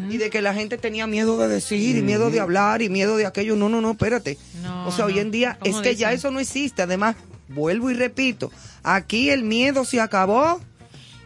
y 0.09 0.17
de 0.17 0.29
que 0.29 0.41
la 0.41 0.53
gente 0.53 0.77
tenía 0.77 1.07
miedo 1.07 1.37
de 1.37 1.47
decir 1.47 1.97
y 1.97 2.01
miedo 2.01 2.29
de 2.29 2.39
hablar 2.39 2.81
y 2.81 2.89
miedo 2.89 3.17
de 3.17 3.25
aquello. 3.25 3.55
No, 3.55 3.69
no, 3.69 3.81
no, 3.81 3.91
espérate. 3.91 4.37
No, 4.61 4.87
o 4.87 4.91
sea, 4.91 5.05
hoy 5.05 5.19
en 5.19 5.31
día 5.31 5.57
es 5.63 5.71
¿Cómo 5.71 5.81
que 5.83 5.95
ya 5.95 6.11
eso 6.11 6.31
no 6.31 6.39
existe. 6.39 6.81
Además, 6.81 7.15
vuelvo 7.47 7.89
y 7.89 7.93
repito, 7.93 8.51
aquí 8.83 9.29
el 9.29 9.43
miedo 9.43 9.85
se 9.85 9.99
acabó 10.01 10.59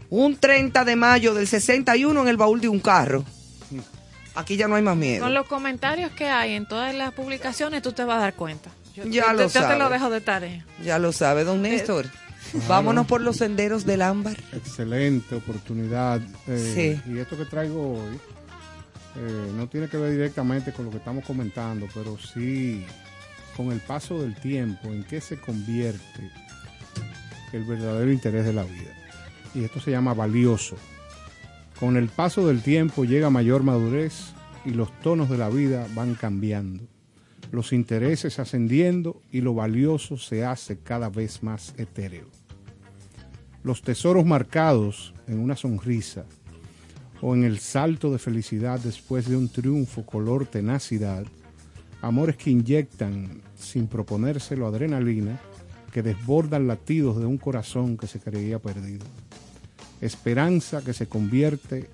un 0.10 0.36
30 0.38 0.86
de 0.86 0.96
mayo 0.96 1.34
del 1.34 1.48
61 1.48 2.22
en 2.22 2.28
el 2.28 2.38
baúl 2.38 2.62
de 2.62 2.68
un 2.70 2.80
carro. 2.80 3.24
Aquí 4.36 4.58
ya 4.58 4.68
no 4.68 4.76
hay 4.76 4.82
más 4.82 4.96
miedo. 4.98 5.24
Con 5.24 5.34
los 5.34 5.46
comentarios 5.48 6.12
que 6.12 6.26
hay 6.28 6.54
en 6.54 6.66
todas 6.68 6.94
las 6.96 7.14
publicaciones, 7.14 7.82
tú 7.84 7.92
te 7.92 8.04
vas 8.04 8.18
a 8.18 8.22
dar 8.22 8.34
cuenta. 8.34 8.72
Yo, 8.96 9.04
Ya 9.06 9.28
yo 9.28 9.34
lo 9.34 9.38
te, 9.38 9.44
yo 9.44 9.48
te 9.48 9.60
sabe. 9.60 9.78
lo 9.80 9.90
dejo 9.90 10.10
de 10.10 10.22
tarea. 10.22 10.66
Ya 10.84 10.98
lo 11.00 11.12
sabe, 11.12 11.44
don 11.44 11.62
Néstor. 11.62 12.08
Vámonos 12.68 13.08
por 13.08 13.22
los 13.22 13.38
senderos 13.38 13.86
del 13.86 14.02
ámbar. 14.02 14.38
Excelente 14.52 15.36
oportunidad. 15.36 16.22
eh, 16.48 17.00
Sí. 17.04 17.12
Y 17.12 17.18
esto 17.18 17.38
que 17.38 17.46
traigo 17.46 18.00
hoy 18.00 18.16
eh, 19.16 19.52
no 19.56 19.68
tiene 19.68 19.88
que 19.88 19.98
ver 19.98 20.12
directamente 20.12 20.72
con 20.72 20.86
lo 20.86 20.92
que 20.92 20.98
estamos 20.98 21.26
comentando, 21.26 21.88
pero 21.94 22.18
sí 22.18 22.86
con 23.58 23.72
el 23.72 23.80
paso 23.80 24.22
del 24.22 24.36
tiempo, 24.36 24.88
en 24.88 25.04
qué 25.04 25.22
se 25.22 25.40
convierte 25.40 26.32
el 27.52 27.64
verdadero 27.66 28.12
interés 28.12 28.46
de 28.46 28.54
la 28.54 28.64
vida. 28.64 28.96
Y 29.54 29.64
esto 29.64 29.80
se 29.80 29.92
llama 29.92 30.14
valioso. 30.16 30.76
Con 31.80 31.98
el 31.98 32.08
paso 32.08 32.48
del 32.48 32.62
tiempo 32.64 33.06
llega 33.06 33.30
mayor 33.30 33.62
madurez 33.62 34.34
y 34.66 34.72
los 34.72 34.92
tonos 35.02 35.30
de 35.30 35.38
la 35.38 35.50
vida 35.50 35.88
van 35.94 36.16
cambiando. 36.16 36.84
Los 37.52 37.74
intereses 37.74 38.40
ascendiendo 38.40 39.22
y 39.32 39.42
lo 39.42 39.54
valioso 39.54 40.18
se 40.18 40.44
hace 40.44 40.80
cada 40.80 41.10
vez 41.10 41.44
más 41.44 41.76
etéreo 41.78 42.26
los 43.64 43.82
tesoros 43.82 44.26
marcados 44.26 45.14
en 45.28 45.40
una 45.40 45.56
sonrisa 45.56 46.26
o 47.22 47.34
en 47.34 47.46
el 47.46 47.60
salto 47.60 48.12
de 48.12 48.20
felicidad 48.20 48.80
después 48.80 49.30
de 49.30 49.38
un 49.38 49.48
triunfo 49.48 50.06
color 50.06 50.46
tenacidad, 50.46 51.26
amores 52.02 52.36
que 52.36 52.52
inyectan 52.52 53.42
sin 53.56 53.88
proponérselo 53.88 54.68
adrenalina, 54.68 55.40
que 55.94 56.04
desbordan 56.04 56.68
latidos 56.68 57.18
de 57.20 57.26
un 57.26 57.38
corazón 57.38 57.98
que 57.98 58.08
se 58.08 58.20
creía 58.20 58.60
perdido. 58.60 59.06
Esperanza 60.02 60.84
que 60.84 60.92
se 60.92 61.08
convierte 61.08 61.90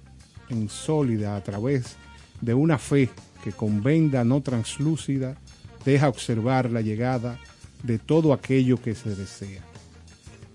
en 0.49 0.67
sólida 0.69 1.35
a 1.35 1.43
través 1.43 1.95
de 2.41 2.55
una 2.55 2.79
fe 2.79 3.09
que 3.43 3.51
con 3.51 3.83
venda 3.83 4.23
no 4.23 4.41
translúcida 4.41 5.37
deja 5.85 6.09
observar 6.09 6.71
la 6.71 6.81
llegada 6.81 7.37
de 7.83 7.99
todo 7.99 8.33
aquello 8.33 8.81
que 8.81 8.95
se 8.95 9.15
desea 9.15 9.68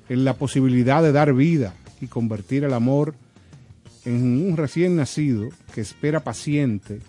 en 0.08 0.24
la 0.24 0.34
posibilidad 0.34 1.02
de 1.02 1.12
dar 1.12 1.32
vida 1.32 1.74
y 2.00 2.06
convertir 2.06 2.64
el 2.64 2.74
amor 2.74 3.14
en 4.04 4.46
un 4.46 4.56
recién 4.56 4.96
nacido 4.96 5.48
que 5.74 5.80
espera 5.80 6.20
paciente 6.20 7.00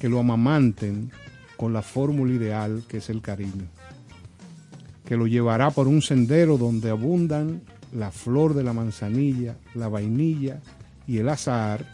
que 0.00 0.08
lo 0.08 0.20
amamanten 0.20 1.10
con 1.56 1.72
la 1.72 1.82
fórmula 1.82 2.32
ideal 2.32 2.84
que 2.88 2.98
es 2.98 3.10
el 3.10 3.22
cariño, 3.22 3.64
que 5.04 5.16
lo 5.16 5.26
llevará 5.26 5.70
por 5.70 5.88
un 5.88 6.02
sendero 6.02 6.58
donde 6.58 6.90
abundan 6.90 7.62
la 7.92 8.10
flor 8.10 8.54
de 8.54 8.62
la 8.62 8.72
manzanilla, 8.72 9.56
la 9.74 9.88
vainilla 9.88 10.60
y 11.06 11.18
el 11.18 11.28
azahar, 11.28 11.86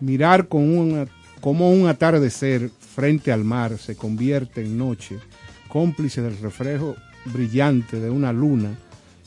mirar 0.00 0.48
como 0.48 1.70
un 1.70 1.88
atardecer 1.88 2.70
frente 2.94 3.32
al 3.32 3.44
mar 3.44 3.76
se 3.76 3.96
convierte 3.96 4.62
en 4.62 4.78
noche, 4.78 5.18
cómplice 5.68 6.22
del 6.22 6.38
reflejo 6.38 6.94
brillante 7.26 7.98
de 7.98 8.10
una 8.10 8.32
luna 8.32 8.70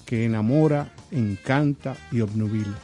que 0.07 0.25
enamora, 0.25 0.91
encanta 1.11 1.95
y 2.11 2.21
obnubila. 2.21 2.77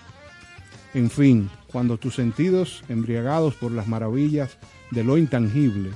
En 0.93 1.09
fin, 1.09 1.49
cuando 1.71 1.97
tus 1.97 2.13
sentidos, 2.15 2.83
embriagados 2.89 3.55
por 3.55 3.71
las 3.71 3.87
maravillas 3.87 4.57
de 4.91 5.03
lo 5.03 5.17
intangible, 5.17 5.89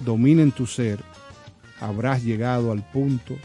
dominen 0.00 0.50
tu 0.50 0.66
ser, 0.66 0.98
habrás 1.80 2.24
llegado 2.24 2.72
al 2.72 2.82
punto 2.82 3.36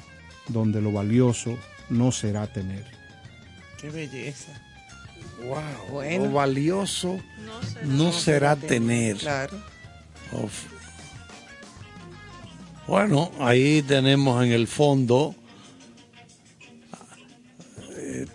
donde 0.47 0.81
lo 0.81 0.91
valioso 0.91 1.55
no 1.89 2.11
será 2.11 2.47
tener. 2.47 2.85
Qué 3.79 3.89
belleza. 3.91 4.51
Wow. 5.45 5.91
Bueno. 5.91 6.25
Lo 6.25 6.31
valioso 6.31 7.19
No 7.83 8.11
será 8.13 8.55
tener. 8.55 9.17
Claro. 9.17 9.57
Of- 10.31 10.65
Bueno, 12.87 13.31
ahí 13.39 13.81
tenemos 13.81 14.43
en 14.43 14.51
el 14.51 14.67
fondo. 14.67 15.35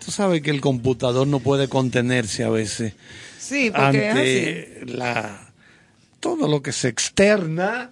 Tú 0.03 0.11
sabes 0.11 0.41
que 0.41 0.49
el 0.51 0.61
computador 0.61 1.27
no 1.27 1.39
puede 1.39 1.67
contenerse 1.67 2.43
a 2.43 2.49
veces 2.49 2.93
Sí, 3.39 3.71
porque 3.75 4.09
es 4.09 4.15
así. 4.15 4.19
ante 4.19 4.85
la 4.93 5.47
todo 6.19 6.47
lo 6.47 6.61
que 6.61 6.71
se 6.71 6.87
externa 6.87 7.91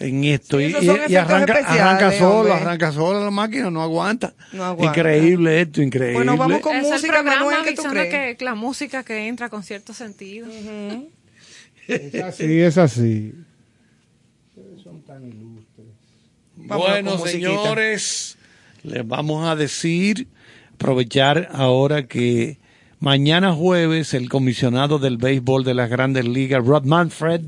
en 0.00 0.24
esto 0.24 0.58
Sí, 0.58 0.64
y, 0.64 0.72
son 0.84 0.98
arranca, 1.16 1.58
arranca 1.58 2.10
solo, 2.12 2.38
hombre. 2.38 2.52
arranca 2.54 2.90
solo 2.92 3.22
la 3.24 3.30
máquina, 3.30 3.70
no 3.70 3.82
aguanta. 3.82 4.34
No 4.52 4.64
aguanta. 4.64 4.98
Increíble 4.98 5.60
esto, 5.60 5.82
increíble. 5.82 6.14
Bueno, 6.14 6.36
vamos 6.36 6.60
con 6.60 6.74
Es 6.74 6.84
el 6.86 6.90
música, 6.92 7.12
programa 7.12 7.44
Manuel, 7.44 7.64
¿qué 7.64 7.74
tú 7.74 7.82
crees? 7.84 8.36
que 8.36 8.44
la 8.44 8.54
música 8.54 9.04
que 9.04 9.28
entra 9.28 9.48
con 9.48 9.62
cierto 9.62 9.92
sentido. 9.94 10.48
Es 11.86 12.14
así, 12.22 12.60
es 12.60 12.78
así. 12.78 13.34
Vamos 16.56 16.86
bueno, 16.88 17.10
con 17.12 17.20
musiquita. 17.20 17.48
señores, 17.50 18.38
les 18.82 19.06
vamos 19.06 19.48
a 19.48 19.56
decir, 19.56 20.28
aprovechar 20.80 21.50
ahora 21.52 22.06
que 22.06 22.58
mañana 23.00 23.52
jueves 23.52 24.14
el 24.14 24.30
comisionado 24.30 24.98
del 24.98 25.18
béisbol 25.18 25.62
de 25.62 25.74
las 25.74 25.90
grandes 25.90 26.26
ligas, 26.26 26.64
Rod 26.64 26.84
Manfred, 26.86 27.42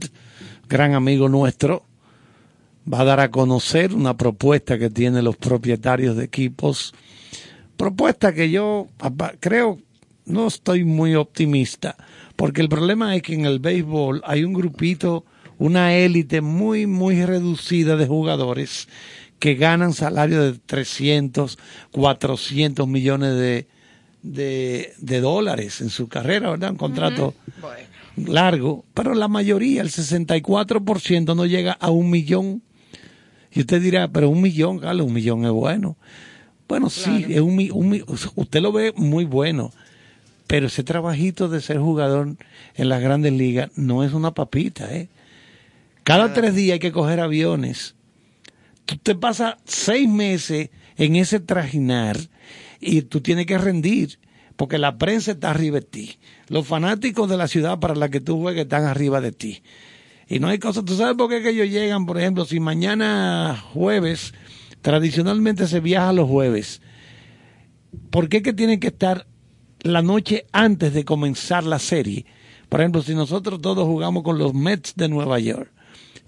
gran 0.68 0.92
amigo 0.92 1.30
nuestro, 1.30 1.82
va 2.92 3.00
a 3.00 3.04
dar 3.04 3.20
a 3.20 3.30
conocer 3.30 3.94
una 3.94 4.18
propuesta 4.18 4.78
que 4.78 4.90
tienen 4.90 5.24
los 5.24 5.38
propietarios 5.38 6.14
de 6.14 6.24
equipos. 6.24 6.92
Propuesta 7.78 8.34
que 8.34 8.50
yo 8.50 8.88
creo, 9.40 9.78
no 10.26 10.48
estoy 10.48 10.84
muy 10.84 11.14
optimista, 11.14 11.96
porque 12.36 12.60
el 12.60 12.68
problema 12.68 13.16
es 13.16 13.22
que 13.22 13.32
en 13.32 13.46
el 13.46 13.60
béisbol 13.60 14.20
hay 14.26 14.44
un 14.44 14.52
grupito, 14.52 15.24
una 15.56 15.94
élite 15.94 16.42
muy, 16.42 16.86
muy 16.86 17.24
reducida 17.24 17.96
de 17.96 18.06
jugadores 18.06 18.88
que 19.42 19.56
ganan 19.56 19.92
salarios 19.92 20.52
de 20.52 20.58
300, 20.66 21.58
400 21.90 22.86
millones 22.86 23.34
de, 23.34 23.66
de, 24.22 24.92
de 24.98 25.20
dólares 25.20 25.80
en 25.80 25.90
su 25.90 26.06
carrera, 26.06 26.50
¿verdad? 26.50 26.70
Un 26.70 26.76
contrato 26.76 27.34
largo, 28.14 28.84
pero 28.94 29.16
la 29.16 29.26
mayoría, 29.26 29.82
el 29.82 29.90
64% 29.90 31.34
no 31.34 31.44
llega 31.44 31.72
a 31.72 31.90
un 31.90 32.08
millón. 32.08 32.62
Y 33.50 33.62
usted 33.62 33.82
dirá, 33.82 34.06
pero 34.06 34.30
un 34.30 34.40
millón, 34.42 34.78
Carlos, 34.78 35.08
un 35.08 35.12
millón 35.12 35.44
es 35.44 35.50
bueno. 35.50 35.96
Bueno, 36.68 36.88
sí, 36.88 37.26
es 37.28 37.40
un, 37.40 38.04
usted 38.36 38.60
lo 38.60 38.70
ve 38.70 38.92
muy 38.94 39.24
bueno, 39.24 39.72
pero 40.46 40.68
ese 40.68 40.84
trabajito 40.84 41.48
de 41.48 41.60
ser 41.60 41.78
jugador 41.78 42.36
en 42.76 42.88
las 42.88 43.02
grandes 43.02 43.32
ligas 43.32 43.72
no 43.74 44.04
es 44.04 44.12
una 44.12 44.34
papita, 44.34 44.94
¿eh? 44.94 45.08
Cada 46.04 46.32
tres 46.32 46.54
días 46.54 46.74
hay 46.74 46.78
que 46.78 46.92
coger 46.92 47.18
aviones. 47.18 47.96
Tú 48.84 48.96
te 48.98 49.14
pasas 49.14 49.56
seis 49.64 50.08
meses 50.08 50.70
en 50.96 51.16
ese 51.16 51.40
trajinar 51.40 52.18
y 52.80 53.02
tú 53.02 53.20
tienes 53.20 53.46
que 53.46 53.58
rendir 53.58 54.18
porque 54.56 54.78
la 54.78 54.98
prensa 54.98 55.32
está 55.32 55.50
arriba 55.50 55.80
de 55.80 55.86
ti. 55.86 56.18
Los 56.48 56.66
fanáticos 56.66 57.28
de 57.28 57.36
la 57.36 57.48
ciudad 57.48 57.78
para 57.78 57.94
la 57.94 58.10
que 58.10 58.20
tú 58.20 58.40
juegas 58.40 58.64
están 58.64 58.84
arriba 58.84 59.20
de 59.20 59.32
ti. 59.32 59.62
Y 60.28 60.38
no 60.38 60.48
hay 60.48 60.58
cosas, 60.58 60.84
tú 60.84 60.94
sabes 60.94 61.16
por 61.16 61.28
qué 61.28 61.42
que 61.42 61.50
ellos 61.50 61.68
llegan, 61.68 62.06
por 62.06 62.18
ejemplo, 62.18 62.44
si 62.44 62.60
mañana 62.60 63.62
jueves, 63.72 64.32
tradicionalmente 64.80 65.66
se 65.66 65.80
viaja 65.80 66.12
los 66.12 66.28
jueves, 66.28 66.80
¿por 68.10 68.28
qué 68.28 68.42
que 68.42 68.52
tienen 68.52 68.80
que 68.80 68.88
estar 68.88 69.26
la 69.80 70.02
noche 70.02 70.46
antes 70.52 70.94
de 70.94 71.04
comenzar 71.04 71.64
la 71.64 71.78
serie? 71.78 72.26
Por 72.68 72.80
ejemplo, 72.80 73.02
si 73.02 73.14
nosotros 73.14 73.60
todos 73.60 73.86
jugamos 73.86 74.22
con 74.22 74.38
los 74.38 74.54
Mets 74.54 74.94
de 74.96 75.08
Nueva 75.08 75.38
York, 75.38 75.70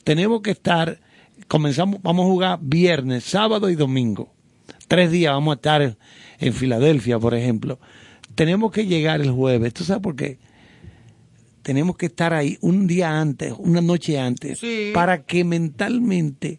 tenemos 0.04 0.42
que 0.42 0.50
estar, 0.50 1.00
comenzamos, 1.48 2.00
vamos 2.02 2.24
a 2.24 2.28
jugar 2.28 2.58
viernes, 2.62 3.24
sábado 3.24 3.70
y 3.70 3.74
domingo. 3.74 4.32
Tres 4.88 5.10
días 5.10 5.32
vamos 5.32 5.52
a 5.52 5.56
estar 5.56 5.96
en, 6.38 6.52
Filadelfia, 6.52 7.18
por 7.18 7.34
ejemplo. 7.34 7.78
Tenemos 8.34 8.70
que 8.72 8.86
llegar 8.86 9.20
el 9.20 9.30
jueves. 9.30 9.72
¿Tú 9.72 9.84
sabes 9.84 10.02
por 10.02 10.16
qué? 10.16 10.38
Tenemos 11.62 11.96
que 11.96 12.06
estar 12.06 12.34
ahí 12.34 12.58
un 12.60 12.86
día 12.86 13.20
antes, 13.20 13.54
una 13.56 13.80
noche 13.80 14.18
antes, 14.18 14.58
Sí. 14.58 14.90
para 14.92 15.22
que 15.22 15.44
mentalmente 15.44 16.58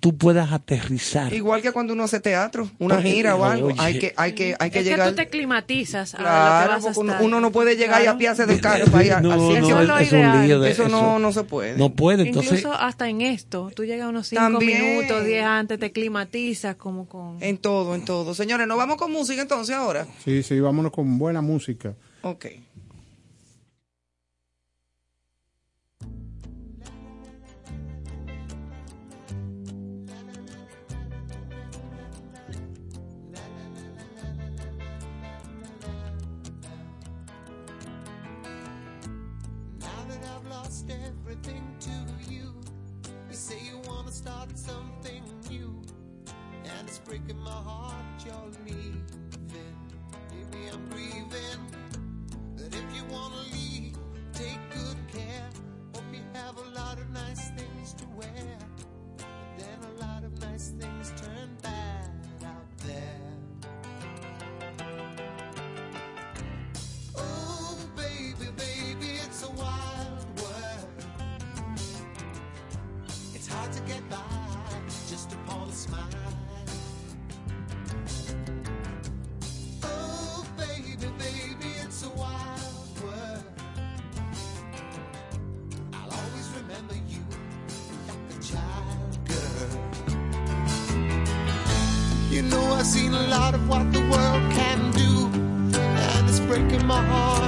tú 0.00 0.16
puedas 0.16 0.50
aterrizar. 0.52 1.32
Igual 1.32 1.60
que 1.62 1.72
cuando 1.72 1.92
uno 1.92 2.04
hace 2.04 2.20
teatro, 2.20 2.70
una 2.78 3.00
gira 3.02 3.36
o 3.36 3.44
algo, 3.44 3.66
oye. 3.68 3.76
hay 3.78 3.98
que, 3.98 4.14
hay 4.16 4.32
que, 4.32 4.56
hay 4.58 4.70
que 4.70 4.78
es 4.80 4.84
llegar. 4.86 5.06
que 5.08 5.10
tú 5.10 5.16
te 5.16 5.28
climatizas 5.28 6.14
a 6.14 6.18
lo 6.18 6.24
que 6.24 6.30
Claro, 6.30 6.68
vas 6.72 6.78
a 6.78 6.86
porque 6.86 7.00
uno, 7.00 7.12
estar. 7.12 7.24
uno 7.26 7.40
no 7.40 7.52
puede 7.52 7.76
llegar 7.76 8.00
y 8.00 8.04
Claro. 8.04 8.16
apiarse 8.16 8.46
del 8.46 8.60
carro 8.60 8.86
para 8.90 9.04
ir 9.04 9.12
a- 9.12 9.20
no, 9.20 9.32
al 9.32 9.38
no, 9.38 9.46
sitio. 9.48 9.66
Eso 9.68 9.80
es 9.82 9.88
lo 9.88 9.98
es 9.98 10.12
un 10.12 10.18
ideal. 10.18 10.46
lío 10.46 10.60
de 10.60 10.70
Eso 10.70 10.88
no, 10.88 11.18
no 11.18 11.32
se 11.32 11.44
puede. 11.44 11.76
No 11.76 11.90
puede, 11.90 12.22
entonces 12.26 12.52
Incluso 12.60 12.72
hasta 12.74 13.08
en 13.08 13.20
esto, 13.20 13.70
tú 13.76 13.84
llegas 13.84 14.08
unos 14.08 14.26
cinco 14.26 14.42
También. 14.42 14.96
minutos, 14.96 15.24
diez 15.24 15.44
antes, 15.44 15.78
te 15.78 15.92
climatizas 15.92 16.76
como 16.76 17.06
con... 17.06 17.36
En 17.42 17.58
todo, 17.58 17.94
en 17.94 18.04
todo. 18.04 18.34
Señores, 18.34 18.66
nos 18.66 18.78
vamos 18.78 18.96
con 18.96 19.12
música 19.12 19.42
entonces 19.42 19.76
ahora. 19.76 20.06
Sí, 20.24 20.42
sí, 20.42 20.58
vámonos 20.60 20.92
con 20.92 21.18
buena 21.18 21.42
música. 21.42 21.92
Ok. 22.22 22.46
Lot 93.30 93.54
of 93.54 93.68
what 93.68 93.92
the 93.92 94.00
world 94.10 94.42
can 94.52 94.90
do. 94.90 95.28
And 95.78 96.28
it's 96.28 96.40
breaking 96.40 96.84
my 96.84 97.00
heart 97.00 97.39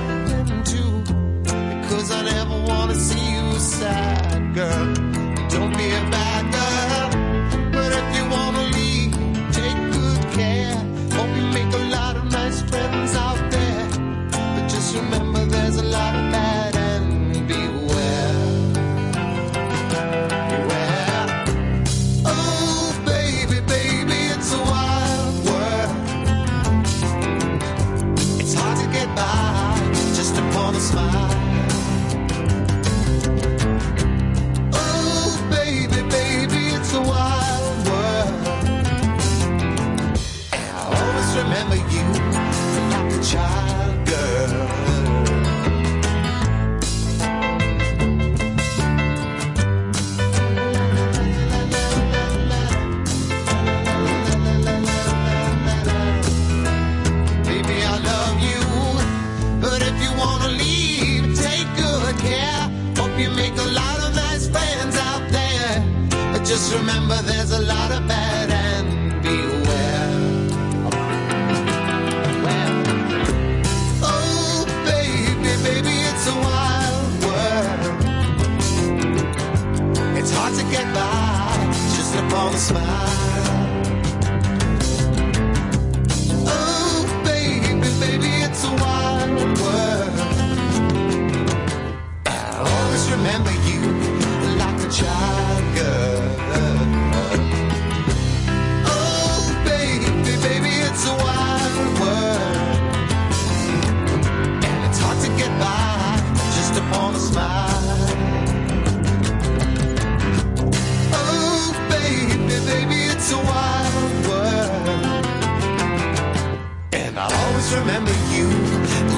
remember 117.74 118.12
you 118.32 118.48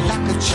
like 0.08 0.30
a. 0.30 0.54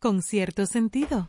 Con 0.00 0.22
cierto 0.22 0.64
sentido. 0.66 1.28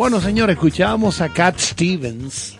Bueno, 0.00 0.18
señores, 0.18 0.54
escuchábamos 0.54 1.20
a 1.20 1.28
Cat 1.28 1.58
Stevens. 1.58 2.56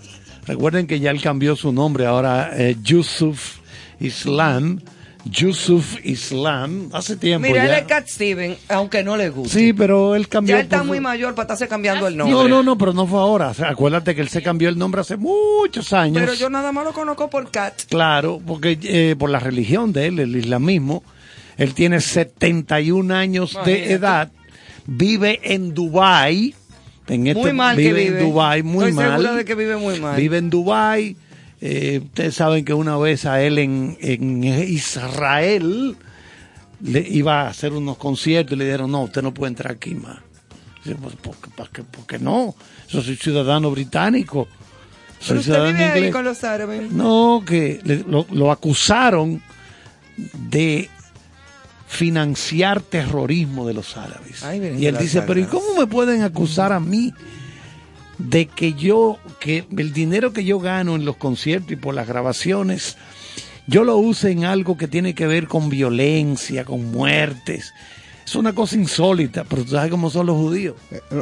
Recuerden 0.47 0.87
que 0.87 1.01
ya 1.01 1.11
él 1.11 1.23
cambió 1.23 1.57
su 1.57 1.73
nombre, 1.73 2.05
ahora 2.05 2.51
eh, 2.53 2.77
Yusuf 2.83 3.61
Islam. 3.99 4.79
Yusuf 5.25 5.97
Islam, 6.05 6.91
hace 6.93 7.17
tiempo 7.17 7.49
Mira, 7.49 7.65
él 7.65 7.71
es 7.71 7.85
Cat 7.85 8.07
Steven, 8.09 8.59
aunque 8.69 9.03
no 9.03 9.17
le 9.17 9.31
guste. 9.31 9.59
Sí, 9.59 9.73
pero 9.73 10.15
él 10.15 10.29
cambió. 10.29 10.55
ya 10.55 10.61
él 10.61 10.65
está 10.65 10.79
por- 10.81 10.89
muy 10.89 11.01
mayor 11.01 11.35
para 11.35 11.45
estarse 11.45 11.67
cambiando 11.67 12.07
el 12.09 12.19
nombre. 12.19 12.37
No, 12.37 12.47
no, 12.47 12.63
no, 12.63 12.77
pero 12.77 12.93
no 12.93 13.07
fue 13.07 13.19
ahora. 13.19 13.49
O 13.49 13.55
sea, 13.55 13.71
acuérdate 13.71 14.15
que 14.15 14.21
él 14.21 14.29
se 14.29 14.43
cambió 14.43 14.69
el 14.69 14.77
nombre 14.77 15.01
hace 15.01 15.17
muchos 15.17 15.95
años. 15.95 16.19
Pero 16.21 16.35
yo 16.35 16.51
nada 16.51 16.73
más 16.73 16.85
lo 16.85 16.93
conozco 16.93 17.31
por 17.31 17.51
Cat. 17.51 17.85
Claro, 17.89 18.39
porque 18.47 18.79
eh, 18.83 19.17
por 19.19 19.31
la 19.31 19.41
religión 19.41 19.95
de 19.95 20.09
él, 20.09 20.19
el 20.19 20.37
islamismo, 20.37 21.03
él 21.57 21.73
tiene 21.73 22.03
71 22.03 23.15
años 23.15 23.59
de 23.65 23.93
edad, 23.93 24.31
vive 24.87 25.41
en 25.43 25.73
Dubai, 25.73 26.55
en 27.13 27.27
este, 27.27 27.41
Muy 27.41 27.53
mal 27.53 27.77
que 27.77 27.83
vive 27.83 28.05
vive. 28.05 28.21
en 28.21 28.27
Dubai, 28.31 28.63
muy 28.63 28.89
Estoy 28.91 29.05
mal. 29.05 29.37
de 29.37 29.45
que 29.45 29.55
vive 29.55 29.77
muy 29.77 29.99
mal. 30.01 30.17
Vive 30.17 30.39
en 30.39 30.51
Dubai. 30.51 31.17
Eh, 31.61 32.01
ustedes 32.05 32.35
saben 32.37 32.65
que 32.65 32.73
una 32.73 32.97
vez 32.97 33.27
a 33.27 33.43
él 33.43 33.59
en, 33.59 33.99
en 34.01 34.45
Israel 34.45 35.97
le 36.83 37.01
iba 37.01 37.43
a 37.43 37.49
hacer 37.49 37.73
unos 37.73 37.99
conciertos 37.99 38.53
y 38.55 38.57
le 38.57 38.65
dijeron, 38.65 38.91
no, 38.91 39.03
usted 39.03 39.23
no 39.23 39.35
puede 39.35 39.51
entrar 39.51 39.73
aquí 39.73 39.95
más. 39.95 40.19
Dice, 40.85 40.97
"Pues, 40.97 41.15
¿por, 41.17 41.37
qué, 41.71 41.83
por 41.83 42.07
qué- 42.07 42.19
no? 42.19 42.55
Yo 42.89 43.03
soy 43.03 43.17
ciudadano 43.17 43.71
británico. 43.71 44.49
Soy 45.19 45.29
Pero 45.29 45.41
usted 45.41 45.53
ciudadano 45.53 45.73
vive 45.77 45.85
ahí 45.91 45.99
inglés. 45.99 46.13
con 46.15 46.25
los 46.25 46.45
árabes. 46.45 46.91
No, 46.93 47.43
que 47.47 47.81
le- 47.85 48.05
lo, 48.09 48.27
lo 48.33 48.51
acusaron 48.51 49.43
de 50.49 50.89
financiar 51.91 52.81
terrorismo 52.83 53.67
de 53.67 53.75
los 53.75 53.97
árabes. 53.97 54.45
Ay, 54.45 54.77
y 54.79 54.87
él 54.87 54.97
dice, 54.97 55.23
pero 55.23 55.41
¿y 55.41 55.45
cómo 55.45 55.75
me 55.77 55.89
pueden 55.89 56.23
acusar 56.23 56.73
a 56.73 56.79
mí 56.79 57.13
de 58.17 58.47
que 58.47 58.75
yo, 58.75 59.19
que 59.41 59.65
el 59.77 59.93
dinero 59.93 60.33
que 60.33 60.45
yo 60.45 60.61
gano 60.61 60.95
en 60.95 61.05
los 61.05 61.17
conciertos 61.17 61.73
y 61.73 61.77
por 61.77 61.97
las 61.97 62.07
grabaciones, 62.07 62.97
yo 63.67 63.83
lo 63.83 63.97
use 63.97 64.31
en 64.31 64.45
algo 64.45 64.77
que 64.79 64.87
tiene 64.87 65.17
que 65.17 65.27
ver 65.27 65.49
con 65.49 65.69
violencia, 65.69 66.65
con 66.65 66.93
muertes? 66.93 67.75
Es 68.25 68.37
una 68.37 68.55
cosa 68.55 68.77
insólita, 68.77 69.43
pero 69.43 69.65
tú 69.65 69.73
sabes 69.73 69.91
cómo 69.91 70.11
son 70.11 70.27
los 70.27 70.37
judíos. 70.37 70.77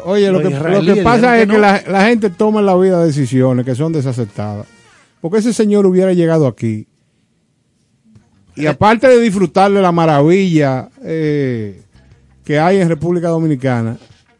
Oye, 0.04 0.30
lo 0.30 0.40
que, 0.40 0.50
lo 0.50 0.50
israelíes 0.50 0.96
que 0.96 1.02
pasa 1.02 1.38
es 1.38 1.46
que 1.46 1.46
que 1.46 1.52
no. 1.54 1.60
la, 1.60 1.82
la 1.88 2.04
gente 2.08 2.28
toma 2.28 2.60
en 2.60 2.66
la 2.66 2.76
vida 2.76 3.02
decisiones 3.02 3.64
que 3.64 3.74
son 3.74 3.94
desacertadas. 3.94 4.66
Porque 5.22 5.38
ese 5.38 5.54
señor 5.54 5.86
hubiera 5.86 6.12
llegado 6.12 6.46
aquí. 6.46 6.87
Y 8.58 8.66
aparte 8.66 9.08
de 9.08 9.20
disfrutar 9.20 9.70
de 9.70 9.80
la 9.82 9.92
maravilla 9.92 10.88
eh, 11.04 11.80
que 12.44 12.58
hay 12.58 12.80
en 12.80 12.88
República 12.88 13.28
Dominicana, 13.28 13.96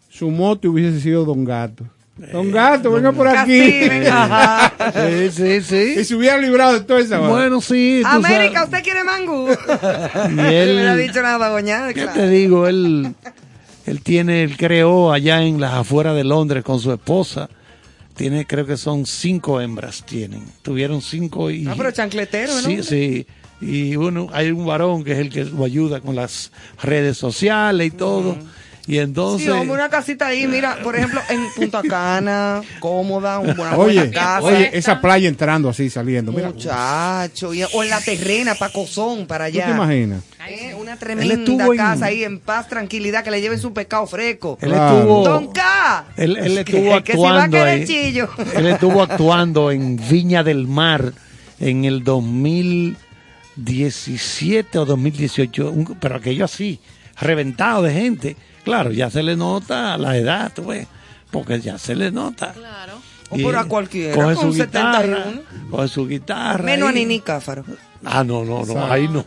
su 0.08 0.30
mote 0.30 0.68
hubiese 0.68 1.00
sido 1.00 1.24
Don 1.24 1.44
Gato. 1.44 1.84
Eh, 2.20 2.30
Don 2.32 2.50
Gato, 2.50 2.90
venga 2.90 3.12
por 3.12 3.28
aquí. 3.28 3.60
Sí, 4.94 5.30
sí, 5.30 5.62
sí. 5.62 5.94
y 6.00 6.04
se 6.04 6.14
hubiera 6.16 6.36
librado 6.38 6.72
de 6.74 6.80
toda 6.80 7.00
esa. 7.00 7.20
Bueno, 7.20 7.60
sí. 7.60 8.00
tú 8.02 8.08
América, 8.08 8.64
sabes. 8.64 8.68
¿usted 8.70 8.82
quiere 8.82 9.04
mangú? 9.04 9.48
Y 10.30 10.34
No 10.34 10.48
él- 10.48 10.74
hubiera 10.74 10.96
dicho 10.96 11.22
nada, 11.22 11.48
doña. 11.48 11.88
¿Qué 11.88 12.02
claro. 12.02 12.12
te 12.14 12.28
digo? 12.28 12.66
Él, 12.66 13.14
él 13.86 14.02
tiene, 14.02 14.42
él 14.42 14.56
creó 14.56 15.12
allá 15.12 15.42
en 15.42 15.60
las 15.60 15.74
afueras 15.74 16.16
de 16.16 16.24
Londres 16.24 16.64
con 16.64 16.80
su 16.80 16.92
esposa. 16.92 17.48
Tiene, 18.16 18.46
creo 18.48 18.66
que 18.66 18.76
son 18.76 19.06
cinco 19.06 19.60
hembras 19.60 20.04
tienen. 20.04 20.42
Tuvieron 20.62 21.00
cinco 21.02 21.52
y... 21.52 21.68
Ah, 21.68 21.74
pero 21.76 21.92
chancletero, 21.92 22.52
¿no? 22.52 22.60
Sí, 22.62 22.82
sí. 22.82 23.26
Y 23.60 23.96
uno, 23.96 24.28
hay 24.32 24.50
un 24.52 24.64
varón 24.66 25.02
que 25.04 25.12
es 25.12 25.18
el 25.18 25.30
que 25.30 25.44
lo 25.44 25.64
ayuda 25.64 26.00
con 26.00 26.14
las 26.14 26.52
redes 26.82 27.18
sociales 27.18 27.86
y 27.88 27.90
todo. 27.90 28.36
Y 28.86 28.96
entonces... 29.00 29.44
Sí, 29.46 29.50
hombre, 29.52 29.72
una 29.74 29.90
casita 29.90 30.28
ahí, 30.28 30.46
mira, 30.46 30.78
por 30.82 30.96
ejemplo, 30.96 31.20
en 31.28 31.40
Punta 31.54 31.82
Cana, 31.82 32.62
cómoda, 32.80 33.38
una 33.38 33.52
buena 33.52 33.76
Oye, 33.76 34.10
casa. 34.10 34.40
oye, 34.46 34.70
esa 34.72 34.98
playa 35.02 35.28
entrando 35.28 35.68
así, 35.68 35.90
saliendo. 35.90 36.32
Mira, 36.32 36.48
¿tú 36.48 36.54
Muchacho, 36.54 37.52
y- 37.52 37.64
o 37.64 37.82
en 37.82 37.90
la 37.90 38.00
terrena, 38.00 38.54
para 38.54 38.72
Cozón, 38.72 39.26
para 39.26 39.44
allá. 39.44 39.66
te 39.66 39.70
imaginas? 39.72 40.22
Eh, 40.48 40.72
una 40.74 40.96
tremenda 40.96 41.34
en- 41.34 41.76
casa 41.76 42.06
ahí 42.06 42.24
en 42.24 42.38
paz, 42.38 42.66
tranquilidad, 42.68 43.22
que 43.22 43.30
le 43.30 43.42
lleven 43.42 43.58
su 43.58 43.74
pescado 43.74 44.06
fresco. 44.06 44.56
Él 44.62 44.70
Claro. 44.70 44.96
estuvo... 45.00 45.24
Don 45.24 45.52
K. 45.52 46.04
Él, 46.16 46.36
él 46.38 46.56
estuvo 46.56 47.02
que 47.04 47.12
si 47.12 47.18
va 47.18 47.28
a 47.28 47.42
actuando 47.42 47.56
querer 47.58 47.68
ahí. 47.80 47.84
chillo. 47.86 48.30
Él 48.54 48.66
estuvo 48.68 49.02
actuando 49.02 49.70
en 49.70 49.96
Viña 50.08 50.42
del 50.42 50.66
Mar 50.66 51.12
en 51.60 51.84
el 51.84 52.04
2017 53.58 54.78
o 54.78 54.84
2018, 54.84 55.70
un- 55.70 55.96
pero 56.00 56.16
aquello 56.16 56.44
así, 56.44 56.80
reventado 57.20 57.82
de 57.82 57.92
gente. 57.92 58.36
Claro, 58.64 58.90
ya 58.92 59.10
se 59.10 59.22
le 59.22 59.36
nota 59.36 59.96
la 59.98 60.16
edad, 60.16 60.52
tú 60.54 60.66
ves, 60.66 60.86
porque 61.30 61.60
ya 61.60 61.78
se 61.78 61.94
le 61.94 62.10
nota. 62.10 62.52
Claro. 62.52 62.94
O 63.30 63.36
por 63.36 63.56
a 63.56 63.64
cualquiera, 63.64 64.14
Coge 64.14 64.34
con 64.36 64.52
su 64.54 64.62
guitarra, 64.62 65.02
71. 65.02 65.42
coge 65.70 65.88
su 65.88 66.06
guitarra. 66.06 66.64
Menos 66.64 66.88
a. 66.88 66.92
Nini 66.92 67.20
Cáfaro. 67.20 67.62
Ah, 68.04 68.22
no, 68.24 68.44
no, 68.44 68.64
no, 68.64 68.86
ahí 68.86 69.06
no. 69.08 69.24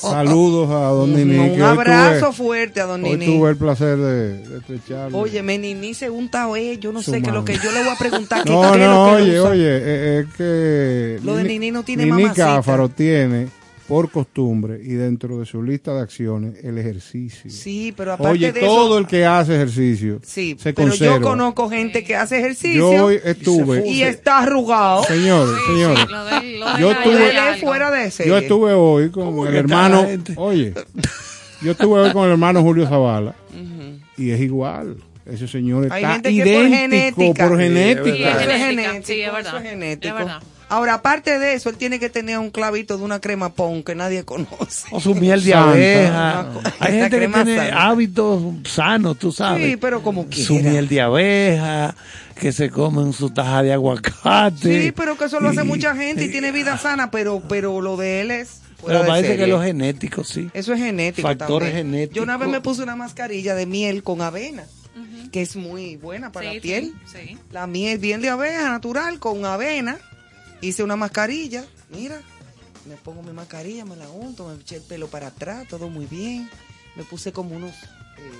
Saludos 0.00 0.70
a 0.70 0.88
Don 0.88 1.14
Nini. 1.14 1.36
un 1.38 1.46
que 1.54 1.62
hoy 1.62 1.70
abrazo 1.70 2.26
tuve- 2.28 2.32
fuerte 2.32 2.80
a 2.80 2.86
Don 2.86 3.04
Hoy 3.04 3.10
Nini. 3.16 3.26
tuve 3.26 3.50
el 3.50 3.56
placer 3.56 3.96
de, 3.98 4.38
de 4.38 4.58
estrecharle. 4.58 5.16
Oye, 5.16 5.42
me 5.42 5.56
Nini 5.58 5.92
se 5.94 6.08
unta 6.10 6.48
hoy, 6.48 6.78
yo 6.78 6.90
no 6.90 7.00
sé 7.02 7.20
qué 7.22 7.28
es 7.28 7.34
lo 7.34 7.44
que 7.44 7.58
yo 7.58 7.70
le 7.70 7.84
voy 7.84 7.92
a 7.92 7.96
preguntar. 7.98 8.42
¿qué, 8.44 8.50
No, 8.50 8.62
no, 8.62 9.16
que 9.16 9.22
oye, 9.22 9.40
usa? 9.40 9.50
oye, 9.50 9.68
eh, 9.68 10.20
es 10.26 10.34
que... 10.36 11.20
Lo 11.24 11.36
de 11.36 11.44
Nini 11.44 11.70
no 11.70 11.82
tiene 11.84 12.06
Nini 12.06 12.22
mamacita. 12.22 12.46
Cáfaro 12.56 12.88
tiene 12.88 13.48
por 13.88 14.10
costumbre 14.10 14.78
y 14.82 14.92
dentro 14.94 15.38
de 15.40 15.46
su 15.46 15.62
lista 15.62 15.94
de 15.94 16.02
acciones 16.02 16.62
el 16.62 16.76
ejercicio. 16.78 17.50
Sí, 17.50 17.92
pero 17.96 18.12
aparte 18.12 18.32
Oye, 18.32 18.52
de 18.52 18.60
todo 18.60 18.90
eso, 18.90 18.98
el 18.98 19.06
que 19.06 19.24
hace 19.24 19.54
ejercicio 19.56 20.20
sí, 20.22 20.56
se 20.58 20.74
pero 20.74 20.88
conserva. 20.88 21.16
yo 21.16 21.22
conozco 21.22 21.70
gente 21.70 22.04
que 22.04 22.14
hace 22.14 22.38
ejercicio 22.38 22.92
Yo 22.92 23.04
hoy 23.06 23.18
estuve, 23.24 23.88
y 23.88 24.02
está 24.02 24.40
arrugado. 24.40 25.04
señores, 25.04 25.54
señores, 25.66 26.06
Lo 26.10 26.24
de- 26.26 26.58
lo 26.58 26.72
de 26.74 26.80
Yo 26.80 26.90
la- 26.92 27.02
tuve- 27.02 27.12
lo 27.14 27.18
de 27.18 27.30
Él 27.30 27.36
es 27.36 27.42
algo. 27.42 27.66
fuera 27.66 27.90
de 27.90 28.10
serie. 28.10 28.30
yo 28.32 28.38
estuve 28.38 28.72
hoy 28.74 29.10
con 29.10 29.48
el 29.48 29.54
hermano, 29.56 30.06
oye, 30.36 30.74
yo 31.62 31.70
estuve 31.72 32.00
hoy 32.00 32.12
con 32.12 32.26
el 32.26 32.32
hermano 32.32 32.62
Julio 32.62 32.86
Zavala 32.86 33.34
y 34.18 34.30
es 34.30 34.40
igual. 34.40 34.96
Ese 35.24 35.46
señor 35.46 35.92
Hay 35.92 36.02
está 36.04 36.16
que 36.22 36.22
por 36.22 36.32
idéntico 36.32 36.74
genética. 36.76 37.48
por 37.48 37.56
Sí, 37.58 37.62
genética. 37.64 38.04
Sí, 38.16 38.22
es 38.22 38.30
genética, 38.38 38.58
genético, 38.58 39.06
sí, 39.06 39.20
es 39.20 39.32
verdad. 39.32 39.46
eso 39.48 39.56
es 39.58 39.62
genético. 39.70 40.08
Es 40.08 40.24
verdad. 40.24 40.42
Ahora, 40.70 40.94
aparte 40.94 41.38
de 41.38 41.54
eso, 41.54 41.70
él 41.70 41.76
tiene 41.76 41.98
que 41.98 42.10
tener 42.10 42.38
un 42.38 42.50
clavito 42.50 42.98
de 42.98 43.04
una 43.04 43.20
crema 43.20 43.54
pon 43.54 43.82
que 43.82 43.94
nadie 43.94 44.24
conoce. 44.24 44.86
O 44.90 45.00
su 45.00 45.14
miel 45.14 45.42
de 45.42 45.52
Santa. 45.52 45.70
abeja. 45.70 46.46
Una 46.58 46.72
Hay 46.80 46.92
gente 46.92 47.20
que 47.20 47.28
tiene 47.28 47.56
sana. 47.56 47.88
hábitos 47.88 48.42
sanos, 48.64 49.18
tú 49.18 49.32
sabes. 49.32 49.64
Sí, 49.66 49.76
pero 49.76 50.02
como 50.02 50.26
Su 50.30 50.54
quiera. 50.56 50.70
miel 50.70 50.88
de 50.88 51.00
abeja, 51.00 51.94
que 52.38 52.52
se 52.52 52.68
comen 52.70 53.12
su 53.14 53.30
taja 53.30 53.62
de 53.62 53.72
aguacate. 53.72 54.82
Sí, 54.82 54.92
pero 54.92 55.16
que 55.16 55.24
eso 55.24 55.40
lo 55.40 55.48
hace 55.48 55.64
mucha 55.64 55.96
gente 55.96 56.24
y 56.24 56.30
tiene 56.30 56.52
vida 56.52 56.76
sana, 56.78 57.10
pero 57.10 57.42
pero 57.48 57.80
lo 57.80 57.96
de 57.96 58.20
él 58.20 58.30
es 58.30 58.60
Pero 58.86 59.06
parece 59.06 59.28
serie. 59.30 59.44
que 59.46 59.50
los 59.50 59.64
genéticos, 59.64 60.28
sí. 60.28 60.50
Eso 60.54 60.72
es 60.74 60.78
genético 60.80 61.26
Factores 61.26 61.68
también. 61.70 61.86
genéticos. 61.92 62.16
Yo 62.16 62.22
una 62.22 62.36
vez 62.36 62.48
me 62.48 62.60
puse 62.60 62.82
una 62.82 62.94
mascarilla 62.94 63.54
de 63.54 63.66
miel 63.66 64.02
con 64.02 64.20
avena, 64.22 64.64
que 65.32 65.42
es 65.42 65.56
muy 65.56 65.96
buena 65.96 66.30
para 66.30 66.50
Sí, 66.50 66.56
la 66.56 66.62
piel. 66.62 66.92
sí, 67.06 67.18
sí. 67.28 67.38
La 67.52 67.66
miel 67.66 67.98
bien 67.98 68.20
de 68.20 68.28
abeja 68.28 68.68
natural 68.68 69.18
con 69.18 69.44
avena. 69.46 69.96
Hice 70.60 70.82
una 70.82 70.96
mascarilla, 70.96 71.64
mira, 71.90 72.20
me 72.88 72.96
pongo 72.96 73.22
mi 73.22 73.32
mascarilla, 73.32 73.84
me 73.84 73.96
la 73.96 74.08
unto, 74.08 74.48
me 74.48 74.54
eché 74.60 74.76
el 74.76 74.82
pelo 74.82 75.08
para 75.08 75.28
atrás, 75.28 75.66
todo 75.68 75.88
muy 75.88 76.06
bien. 76.06 76.48
Me 76.96 77.04
puse 77.04 77.32
como 77.32 77.54
unos 77.54 77.70
eh, 77.72 78.32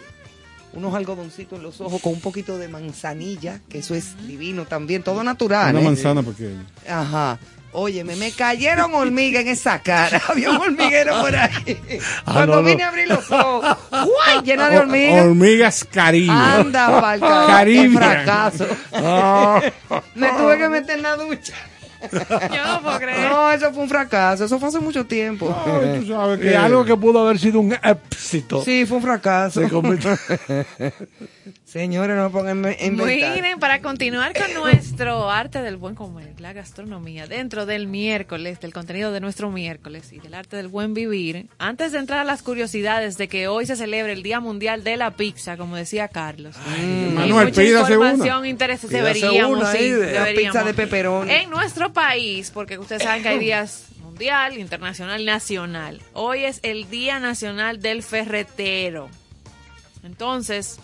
unos 0.72 0.94
algodoncitos 0.94 1.58
en 1.58 1.62
los 1.62 1.80
ojos 1.80 2.00
con 2.02 2.12
un 2.14 2.20
poquito 2.20 2.58
de 2.58 2.68
manzanilla, 2.68 3.60
que 3.68 3.78
eso 3.78 3.94
es 3.94 4.26
divino 4.26 4.64
también, 4.66 5.02
todo 5.02 5.22
natural. 5.22 5.70
Una 5.70 5.80
¿eh? 5.80 5.84
manzana 5.84 6.22
pequeña. 6.22 6.66
Ajá. 6.88 7.38
Óyeme, 7.70 8.16
me 8.16 8.32
cayeron 8.32 8.94
hormigas 8.94 9.42
en 9.42 9.48
esa 9.48 9.80
cara. 9.82 10.20
Había 10.28 10.50
un 10.50 10.56
hormiguero 10.56 11.20
por 11.20 11.36
ahí. 11.36 11.78
Ah, 12.26 12.32
Cuando 12.32 12.56
no, 12.56 12.62
no. 12.62 12.68
vine 12.68 12.82
a 12.82 12.88
abrir 12.88 13.08
los 13.08 13.30
ojos, 13.30 13.76
¡guay! 13.90 14.42
Llena 14.44 14.70
de 14.70 14.78
hormigas. 14.78 15.24
hormigas 15.26 15.84
caribe. 15.84 16.32
Anda, 16.32 17.00
pa'l 17.00 17.20
carajo, 17.20 17.46
Caribe. 17.46 17.96
fracaso. 17.96 18.66
Ah. 18.92 19.60
Me 20.14 20.28
tuve 20.30 20.58
que 20.58 20.68
meter 20.68 20.96
en 20.96 21.02
la 21.02 21.16
ducha. 21.16 21.54
Yo 22.12 22.64
no 22.66 22.82
puedo 22.82 22.98
creer. 22.98 23.30
No, 23.30 23.50
eso 23.52 23.72
fue 23.72 23.82
un 23.82 23.88
fracaso. 23.88 24.44
Eso 24.44 24.58
fue 24.58 24.68
hace 24.68 24.78
mucho 24.80 25.04
tiempo. 25.06 25.54
Ay, 25.66 26.00
tú 26.00 26.06
sabes 26.08 26.38
que 26.38 26.48
Que 26.50 26.56
algo 26.56 26.84
que 26.84 26.96
pudo 26.96 27.20
haber 27.26 27.38
sido 27.38 27.60
un 27.60 27.72
éxito. 27.72 28.62
Sí, 28.64 28.84
fue 28.86 28.98
un 28.98 29.02
fracaso. 29.02 29.60
Se 29.60 29.68
convirtió- 29.68 30.16
Señores, 31.68 32.16
no 32.16 32.30
pongan 32.32 32.64
inventar. 32.80 33.34
Miren, 33.34 33.58
para 33.58 33.82
continuar 33.82 34.32
con 34.32 34.54
nuestro 34.54 35.30
arte 35.30 35.60
del 35.60 35.76
buen 35.76 35.94
comer, 35.94 36.40
la 36.40 36.54
gastronomía, 36.54 37.26
dentro 37.26 37.66
del 37.66 37.86
miércoles, 37.86 38.58
del 38.58 38.72
contenido 38.72 39.12
de 39.12 39.20
nuestro 39.20 39.50
miércoles 39.50 40.10
y 40.14 40.18
del 40.18 40.32
arte 40.32 40.56
del 40.56 40.68
buen 40.68 40.94
vivir, 40.94 41.48
antes 41.58 41.92
de 41.92 41.98
entrar 41.98 42.20
a 42.20 42.24
las 42.24 42.40
curiosidades 42.42 43.18
de 43.18 43.28
que 43.28 43.48
hoy 43.48 43.66
se 43.66 43.76
celebra 43.76 44.12
el 44.14 44.22
Día 44.22 44.40
Mundial 44.40 44.82
de 44.82 44.96
la 44.96 45.10
Pizza, 45.10 45.58
como 45.58 45.76
decía 45.76 46.08
Carlos. 46.08 46.56
y 46.82 47.12
Manuel, 47.12 47.48
mucha 47.48 47.62
información 47.62 48.46
interesante. 48.46 48.96
Deberíamos, 48.96 49.58
una 49.58 49.70
ahí 49.70 49.90
de- 49.90 49.98
La 50.14 50.24
deberíamos. 50.24 50.54
pizza 50.54 50.64
de 50.64 50.72
pepperoni. 50.72 51.30
En 51.30 51.50
nuestro 51.50 51.92
país, 51.92 52.50
porque 52.50 52.78
ustedes 52.78 53.02
saben 53.02 53.22
que 53.22 53.28
hay 53.28 53.38
días 53.38 53.88
mundial, 54.00 54.56
internacional, 54.56 55.22
nacional. 55.26 56.00
Hoy 56.14 56.44
es 56.44 56.60
el 56.62 56.88
Día 56.88 57.20
Nacional 57.20 57.82
del 57.82 58.02
Ferretero. 58.02 59.10
Entonces, 60.02 60.80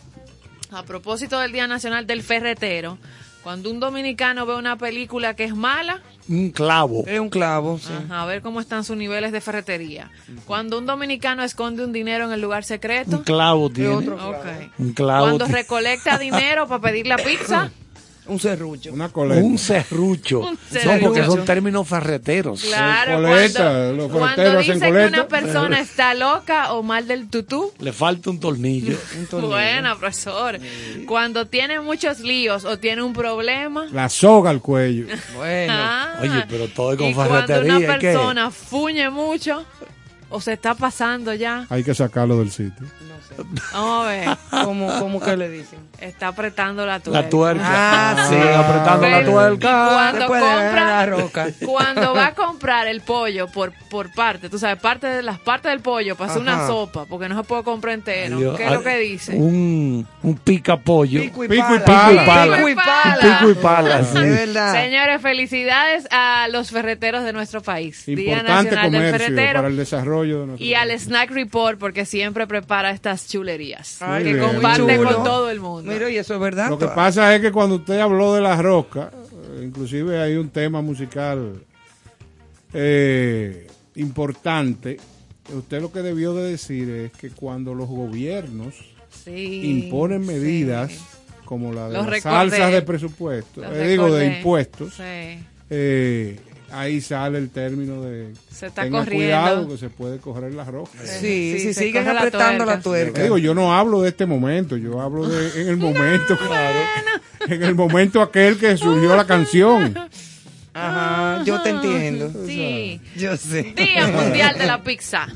a 0.74 0.82
propósito 0.84 1.38
del 1.40 1.52
Día 1.52 1.66
Nacional 1.66 2.06
del 2.06 2.22
Ferretero, 2.22 2.98
cuando 3.42 3.70
un 3.70 3.78
dominicano 3.80 4.46
ve 4.46 4.54
una 4.56 4.76
película 4.76 5.34
que 5.34 5.44
es 5.44 5.54
mala, 5.54 6.02
un 6.28 6.50
clavo. 6.50 7.04
Es 7.06 7.20
un 7.20 7.28
clavo, 7.28 7.78
sí. 7.78 7.92
ajá, 7.92 8.22
a 8.22 8.26
ver 8.26 8.40
cómo 8.40 8.58
están 8.60 8.82
sus 8.84 8.96
niveles 8.96 9.30
de 9.32 9.40
ferretería. 9.42 10.10
Cuando 10.46 10.78
un 10.78 10.86
dominicano 10.86 11.42
esconde 11.42 11.84
un 11.84 11.92
dinero 11.92 12.24
en 12.24 12.32
el 12.32 12.40
lugar 12.40 12.64
secreto, 12.64 13.18
Un 13.18 13.22
clavo 13.24 13.68
tiene. 13.70 13.90
otro 13.90 14.14
ok. 14.30 14.46
Un 14.78 14.92
clavo. 14.94 15.26
Cuando 15.26 15.46
recolecta 15.46 16.16
dinero 16.16 16.66
para 16.66 16.80
pedir 16.80 17.06
la 17.06 17.16
pizza, 17.18 17.70
Un 18.26 18.40
serrucho. 18.40 18.92
Una 18.92 19.10
coleta. 19.10 19.42
Un 19.44 19.58
serrucho. 19.58 20.40
Un 20.48 20.58
No, 20.84 20.98
porque 21.00 21.24
son 21.24 21.44
términos 21.44 21.86
ferreteros. 21.86 22.62
Claro, 22.62 23.16
coleta, 23.16 23.62
cuando, 23.62 23.92
los 23.92 24.10
cuando 24.10 24.28
ferreteros 24.28 24.60
hacen 24.62 24.74
dice 24.74 24.86
que 24.86 24.92
coleta. 24.92 25.08
una 25.20 25.28
persona 25.28 25.80
está 25.80 26.14
loca 26.14 26.72
o 26.72 26.82
mal 26.82 27.06
del 27.06 27.28
tutú. 27.28 27.72
Le 27.78 27.92
falta 27.92 28.30
un 28.30 28.40
tornillo. 28.40 28.96
Buena, 29.30 29.96
profesor. 29.96 30.58
Cuando 31.06 31.46
tiene 31.46 31.80
muchos 31.80 32.20
líos 32.20 32.64
o 32.64 32.78
tiene 32.78 33.02
un 33.02 33.12
problema. 33.12 33.86
La 33.92 34.08
soga 34.08 34.50
al 34.50 34.60
cuello. 34.60 35.06
Bueno. 35.34 35.72
ah, 35.76 36.18
Oye, 36.22 36.44
pero 36.48 36.68
todo 36.68 36.92
es 36.92 36.98
con 36.98 37.08
y 37.08 37.14
cuando 37.14 37.34
ferretería, 37.34 37.76
una 37.76 37.96
¿y 37.96 37.98
qué? 37.98 38.12
persona 38.12 38.50
fuñe 38.50 39.10
mucho 39.10 39.64
o 40.34 40.40
se 40.40 40.52
está 40.52 40.74
pasando 40.74 41.32
ya. 41.32 41.64
Hay 41.70 41.84
que 41.84 41.94
sacarlo 41.94 42.36
del 42.40 42.50
sitio. 42.50 42.84
Vamos 43.72 44.06
a 44.06 44.08
ver. 44.08 44.28
¿Cómo, 44.64 44.98
cómo 44.98 45.20
que 45.20 45.36
le 45.36 45.48
dicen? 45.48 45.78
Está 46.00 46.28
apretando 46.28 46.84
la 46.84 46.98
tuerca. 46.98 47.22
La 47.22 47.28
tuerca. 47.28 47.64
Ah, 47.64 48.26
sí. 48.28 48.34
apretando 48.34 49.08
la 49.08 49.24
tuerca. 49.24 49.88
Cuando 49.92 50.26
compra, 50.26 50.84
la 50.84 51.06
roca. 51.06 51.46
cuando 51.64 52.14
va 52.14 52.26
a 52.26 52.34
comprar 52.34 52.88
el 52.88 53.00
pollo 53.00 53.46
por, 53.46 53.72
por 53.88 54.12
parte, 54.12 54.48
tú 54.50 54.58
sabes, 54.58 54.80
parte 54.80 55.06
de 55.06 55.22
las 55.22 55.38
partes 55.38 55.70
del 55.70 55.80
pollo 55.80 56.16
para 56.16 56.30
hacer 56.30 56.42
una 56.42 56.66
sopa, 56.66 57.06
porque 57.06 57.28
no 57.28 57.36
se 57.36 57.44
puede 57.44 57.62
comprar 57.62 57.94
entero. 57.94 58.38
Dios, 58.38 58.56
¿Qué 58.56 58.64
es 58.64 58.72
lo 58.72 58.80
ah, 58.80 58.84
que 58.84 58.98
dice? 58.98 59.36
Un, 59.36 60.06
un 60.22 60.36
pica 60.38 60.76
pollo. 60.76 61.20
Pico 61.20 61.44
y 61.44 61.48
Pico 61.48 61.76
y 61.76 61.78
pala. 61.78 62.08
Pico 62.08 62.22
y 62.22 62.54
Pico 62.54 62.68
y 62.68 62.74
pala. 62.74 63.38
Pico 63.38 63.50
y 63.50 63.54
pala, 63.54 64.04
sí. 64.04 64.18
De 64.18 64.30
verdad. 64.30 64.72
Señores, 64.72 65.22
felicidades 65.22 66.08
a 66.10 66.48
los 66.50 66.70
ferreteros 66.70 67.22
de 67.22 67.32
nuestro 67.32 67.62
país. 67.62 68.04
Día 68.06 68.14
Importante 68.16 68.52
Nacional 68.52 68.90
del 68.90 69.00
comercio 69.00 69.18
Ferretero. 69.18 69.58
para 69.58 69.68
el 69.68 69.76
desarrollo 69.76 70.23
de 70.28 70.46
nuestro 70.46 70.64
Y 70.66 70.74
al 70.74 70.90
Snack 70.98 71.30
Report, 71.30 71.78
porque 71.78 72.04
siempre 72.04 72.46
prepara 72.46 72.90
estas 72.90 73.28
chulerías 73.28 74.00
Ay, 74.02 74.24
que 74.24 74.34
bien. 74.34 74.46
comparte 74.46 74.96
con 74.96 75.24
todo 75.24 75.50
el 75.50 75.60
mundo. 75.60 75.90
Mira, 75.92 76.08
y 76.10 76.16
eso 76.16 76.34
es 76.34 76.40
verdad. 76.40 76.70
Lo 76.70 76.78
que 76.78 76.88
pasa 76.88 77.34
es 77.34 77.40
que 77.40 77.52
cuando 77.52 77.76
usted 77.76 77.98
habló 78.00 78.34
de 78.34 78.40
la 78.40 78.60
rosca, 78.60 79.10
inclusive 79.62 80.20
hay 80.20 80.36
un 80.36 80.48
tema 80.50 80.82
musical 80.82 81.60
eh, 82.72 83.66
importante. 83.96 84.98
Usted 85.52 85.80
lo 85.80 85.92
que 85.92 86.00
debió 86.00 86.34
de 86.34 86.50
decir 86.50 86.88
es 86.90 87.12
que 87.12 87.30
cuando 87.30 87.74
los 87.74 87.88
gobiernos 87.88 88.74
Sí, 89.24 89.82
imponen 89.84 90.22
sí. 90.22 90.32
medidas 90.32 90.92
como 91.44 91.72
la 91.72 91.88
de 91.88 91.94
Los 91.94 92.06
las 92.06 92.10
recordé. 92.14 92.50
salsas 92.50 92.72
de 92.72 92.82
presupuesto, 92.82 93.62
eh, 93.64 93.88
digo 93.88 94.12
de 94.12 94.38
impuestos, 94.38 94.94
Sí. 94.94 95.38
eh, 95.70 96.40
ahí 96.74 97.00
sale 97.00 97.38
el 97.38 97.50
término 97.50 98.02
de 98.02 98.32
Se 98.50 98.66
está 98.66 98.82
tenga 98.82 98.98
corriendo. 99.00 99.24
cuidado 99.26 99.68
que 99.68 99.78
se 99.78 99.88
puede 99.90 100.18
correr 100.18 100.52
la 100.54 100.64
rosca. 100.64 100.98
Sí, 101.04 101.54
Sí, 101.58 101.60
si 101.60 101.74
siguen 101.74 102.04
la 102.04 102.12
apretando 102.12 102.64
tuerca. 102.64 102.76
la 102.76 102.80
tuerca. 102.82 103.22
Digo, 103.22 103.38
yo 103.38 103.54
no 103.54 103.74
hablo 103.74 104.02
de 104.02 104.10
este 104.10 104.26
momento, 104.26 104.76
yo 104.76 105.00
hablo 105.00 105.28
de 105.28 105.60
en 105.62 105.68
el 105.68 105.76
momento, 105.78 106.36
claro, 106.36 106.78
en 107.48 107.62
el 107.62 107.74
momento 107.74 108.20
aquel 108.22 108.58
que 108.58 108.76
surgió 108.76 109.16
la 109.16 109.26
canción. 109.26 109.94
Ajá, 110.72 111.42
yo 111.44 111.62
te 111.62 111.70
entiendo. 111.70 112.30
Sí. 112.46 113.00
Yo 113.16 113.36
sé. 113.36 113.74
Día 113.76 114.06
Mundial 114.12 114.58
de 114.58 114.66
la 114.66 114.82
Pizza. 114.82 115.28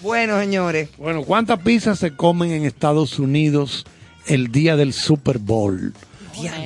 Bueno, 0.00 0.38
señores. 0.38 0.90
Bueno, 0.98 1.22
¿cuántas 1.22 1.58
pizzas 1.60 1.98
se 1.98 2.14
comen 2.14 2.50
en 2.52 2.64
Estados 2.64 3.18
Unidos 3.18 3.84
el 4.26 4.52
día 4.52 4.76
del 4.76 4.92
Super 4.92 5.38
Bowl? 5.38 5.92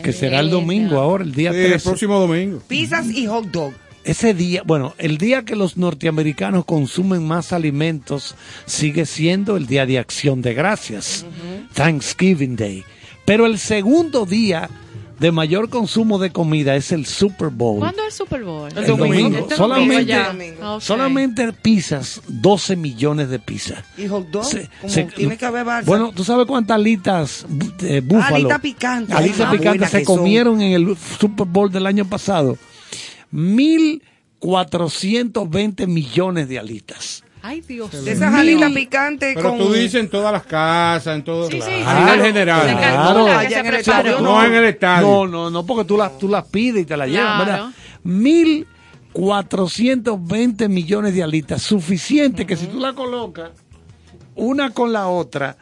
Que 0.03 0.13
será 0.13 0.41
el 0.41 0.49
domingo 0.51 0.99
ahora, 0.99 1.25
el 1.25 1.33
día 1.35 1.53
Sí, 1.53 1.59
el 1.59 1.67
13. 1.71 1.89
próximo 1.89 2.19
domingo. 2.19 2.61
Pizzas 2.67 3.07
y 3.07 3.27
hot 3.27 3.47
dog. 3.47 3.73
Ese 4.05 4.33
día, 4.35 4.63
bueno, 4.65 4.95
el 4.99 5.19
día 5.19 5.45
que 5.45 5.55
los 5.57 5.77
norteamericanos 5.77 6.65
consumen 6.65 7.27
más 7.27 7.53
alimentos 7.53 8.35
sigue 8.65 9.05
siendo 9.07 9.57
el 9.57 9.67
Día 9.67 9.85
de 9.87 9.99
Acción 9.99 10.41
de 10.41 10.55
Gracias, 10.55 11.27
Thanksgiving 11.75 12.57
Day. 12.57 12.85
Pero 13.25 13.45
el 13.47 13.59
segundo 13.59 14.25
día 14.25 14.71
de 15.21 15.33
mayor 15.33 15.69
consumo 15.69 16.19
de 16.19 16.31
comida 16.31 16.77
es 16.77 16.93
el 16.93 17.05
Super 17.05 17.49
Bowl. 17.49 17.81
¿Cuándo 17.81 18.03
es 18.03 18.07
el 18.07 18.13
Super 18.13 18.45
Bowl? 18.45 18.71
El 18.75 18.87
domingo. 18.87 19.39
Este 19.39 19.57
Solamente, 19.57 20.15
domingo. 20.25 20.81
Solamente 20.81 21.53
pizzas, 21.53 22.23
12 22.29 22.77
millones 22.77 23.29
de 23.29 23.39
pizzas. 23.41 23.85
Y 23.99 24.07
hot 24.07 24.29
dog. 24.31 24.45
Se- 24.45 24.71
como 24.81 24.93
se- 24.93 25.03
tiene 25.05 25.37
que 25.37 25.45
haber. 25.45 25.85
Bueno, 25.85 26.13
¿tú 26.15 26.25
sabes 26.25 26.47
cuántas 26.47 26.77
alitas 26.77 27.45
eh, 27.81 28.01
búfalo? 28.03 28.37
Alitas 28.37 28.61
picantes. 28.61 29.15
Alitas 29.15 29.41
Ah, 29.41 29.51
picantes 29.51 29.91
se 29.91 30.05
son. 30.05 30.17
comieron 30.17 30.63
en 30.63 30.73
el 30.73 30.97
Super 31.21 31.47
Bowl 31.47 31.71
del 31.71 31.87
año 31.87 32.05
pasado. 32.07 32.57
1.420 33.33 35.87
millones 35.87 36.49
de 36.49 36.59
alitas. 36.59 37.23
Ay, 37.41 37.61
Dios. 37.61 38.05
De 38.05 38.11
esas 38.13 38.35
alitas 38.35 38.73
picantes 38.73 39.35
Pero 39.37 39.51
con... 39.51 39.59
tú 39.59 39.73
dices 39.73 39.95
en 40.01 40.09
todas 40.11 40.33
las 40.33 40.43
casas, 40.45 41.15
en 41.17 41.23
todo, 41.23 41.49
Sí, 41.49 41.61
sí, 41.63 41.71
claro. 41.83 42.25
general. 42.25 42.69
Se 42.69 42.75
Claro. 42.77 43.15
calcula 43.15 43.25
que 43.25 43.31
Allá 43.47 43.51
se 43.51 43.59
en 43.61 43.67
el 43.67 43.75
estadio 43.77 44.21
No 44.21 44.45
en 44.45 44.55
el 44.55 44.65
estadio. 44.65 45.07
No, 45.07 45.27
no, 45.29 45.49
no, 45.51 45.65
porque 45.65 45.85
tú 45.85 45.97
las 45.97 46.19
tú 46.19 46.27
las 46.29 46.45
pides 46.47 46.83
y 46.83 46.87
te 46.87 46.97
las 46.97 47.09
llevan, 47.09 47.45
Claro. 47.45 47.71
¿verdad? 48.05 48.65
1.420 49.15 50.69
millones 50.69 51.15
de 51.15 51.23
alitas. 51.23 51.63
Suficiente 51.63 52.45
que 52.47 52.57
si 52.57 52.67
tú 52.67 52.79
la 52.81 52.93
colocas 52.95 53.51
una 54.35 54.71
con 54.71 54.93
la 54.93 55.07
otra, 55.09 55.57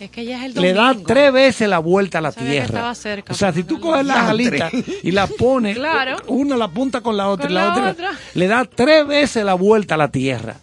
Es 0.00 0.10
que 0.10 0.24
ya 0.24 0.44
es 0.44 0.56
el 0.56 0.60
le 0.62 0.72
da 0.72 0.94
tres 1.06 1.32
veces 1.32 1.68
la 1.68 1.78
vuelta 1.78 2.18
a 2.18 2.20
la 2.20 2.32
Sabía 2.32 2.46
que 2.48 2.52
tierra. 2.52 2.66
estaba 2.66 2.94
cerca, 2.94 3.32
o 3.32 3.36
sea, 3.36 3.52
si 3.52 3.62
tú 3.64 3.78
coges 3.80 4.04
las 4.04 4.28
alitas 4.28 4.72
y 5.02 5.10
las 5.12 5.30
pones, 5.38 5.76
Claro. 5.76 6.16
una 6.26 6.56
la 6.56 6.68
punta 6.68 7.00
con 7.00 7.16
la 7.16 7.28
otra 7.28 7.44
Con 7.44 7.52
y 7.52 7.54
la, 7.54 7.64
la 7.66 7.70
otra, 7.72 7.90
otra. 7.92 8.10
le 8.34 8.46
da 8.48 8.64
tres 8.64 9.06
veces 9.06 9.44
la 9.44 9.54
vuelta 9.54 9.94
a 9.94 9.98
la 9.98 10.08
tierra. 10.08 10.56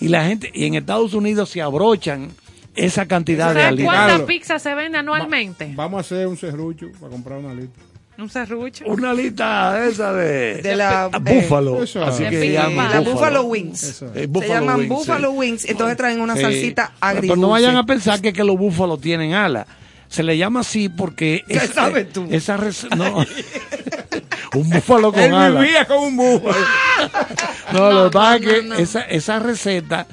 Y 0.00 0.08
la 0.08 0.24
gente, 0.26 0.50
y 0.52 0.66
en 0.66 0.74
Estados 0.74 1.14
Unidos 1.14 1.48
se 1.50 1.62
abrochan 1.62 2.30
esa 2.74 3.06
cantidad 3.06 3.48
de 3.54 3.60
¿Sabes 3.62 3.68
alitas. 3.68 3.94
cuántas 3.94 4.20
pizzas 4.22 4.62
se 4.62 4.74
venden 4.74 4.96
anualmente? 4.96 5.72
Vamos 5.76 5.98
a 5.98 6.00
hacer 6.00 6.26
un 6.26 6.36
serrucho 6.36 6.88
para 7.00 7.12
comprar 7.12 7.38
una 7.38 7.54
lista. 7.54 7.80
Un 8.16 8.30
serrucho. 8.30 8.84
Una 8.86 9.12
lista 9.12 9.84
esa 9.86 10.12
de, 10.12 10.62
De 10.62 10.76
la- 10.76 11.04
a 11.04 11.18
búfalo, 11.18 11.82
Eso. 11.82 12.04
así 12.04 12.22
que 12.24 12.52
llaman. 12.52 12.90
La 12.92 13.00
Buffalo 13.00 13.42
Wings. 13.44 13.82
Eso. 13.82 14.12
Eh, 14.14 14.28
Se 14.40 14.48
llaman 14.48 14.76
wings, 14.76 14.88
Buffalo 14.88 15.30
sí. 15.30 15.36
Wings. 15.36 15.64
Entonces 15.64 15.96
traen 15.96 16.20
una 16.20 16.36
salsita 16.36 16.92
agridulce. 17.00 17.28
Pero 17.34 17.40
no 17.40 17.48
vayan 17.48 17.76
a 17.76 17.84
pensar 17.84 18.20
que, 18.20 18.32
que 18.32 18.44
los 18.44 18.56
búfalos 18.56 19.00
tienen 19.00 19.34
alas. 19.34 19.66
Se 20.08 20.22
le 20.22 20.38
llama 20.38 20.60
así 20.60 20.88
porque... 20.88 21.42
¿Qué 21.48 21.54
es- 21.56 21.70
sabes 21.70 22.12
tú? 22.12 22.26
Esa 22.30 22.56
no. 22.96 23.24
un 24.54 24.70
búfalo 24.70 25.12
con 25.12 25.20
Él 25.20 25.34
alas. 25.34 25.62
vivía 25.62 25.84
con 25.86 25.98
un 25.98 26.16
búfalo. 26.16 26.54
No, 27.72 27.90
lo 27.90 28.04
que 28.04 28.10
pasa 28.14 28.36
es 28.36 28.42
no, 28.42 28.48
que 28.50 28.62
no. 28.62 28.74
Esa, 28.76 29.00
esa 29.02 29.38
receta 29.40 30.06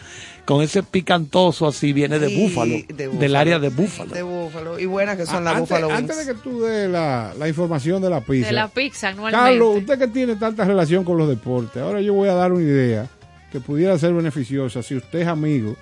con 0.51 0.61
ese 0.63 0.83
picantoso 0.83 1.65
así 1.67 1.93
viene 1.93 2.19
de 2.19 2.29
Y 2.29 2.43
búfalo, 2.43 2.73
de 2.73 2.93
del 2.93 3.09
búfalo. 3.09 3.37
área 3.39 3.59
de 3.59 3.69
búfalo. 3.69 4.13
De 4.13 4.21
Búfalo. 4.23 4.79
Y 4.79 4.85
buenas 4.85 5.15
que 5.17 5.25
son 5.25 5.43
las 5.45 5.53
antes, 5.55 5.69
Buffalo 5.69 5.87
Wings. 5.87 5.99
antes 5.99 6.25
de 6.27 6.33
que 6.33 6.39
tú 6.39 6.61
des 6.61 6.89
la, 6.89 7.33
la 7.37 7.47
información 7.47 8.01
de 8.01 8.09
la 8.09 8.19
pizza. 8.21 8.47
De 8.47 8.53
la 8.53 8.67
pizza 8.67 9.07
anualmente. 9.09 9.45
Carlos, 9.51 9.77
usted 9.77 9.97
que 9.99 10.07
tiene 10.09 10.35
tanta 10.35 10.65
relación 10.65 11.03
con 11.05 11.17
los 11.17 11.29
deportes, 11.29 11.81
ahora 11.81 12.01
yo 12.01 12.13
voy 12.13 12.27
a 12.27 12.33
dar 12.33 12.51
una 12.51 12.63
idea 12.63 13.07
que 13.51 13.59
pudiera 13.61 13.97
ser 13.97 14.13
beneficiosa 14.13 14.83
si 14.83 14.95
usted 14.95 15.19
es 15.19 15.27
amigo 15.27 15.75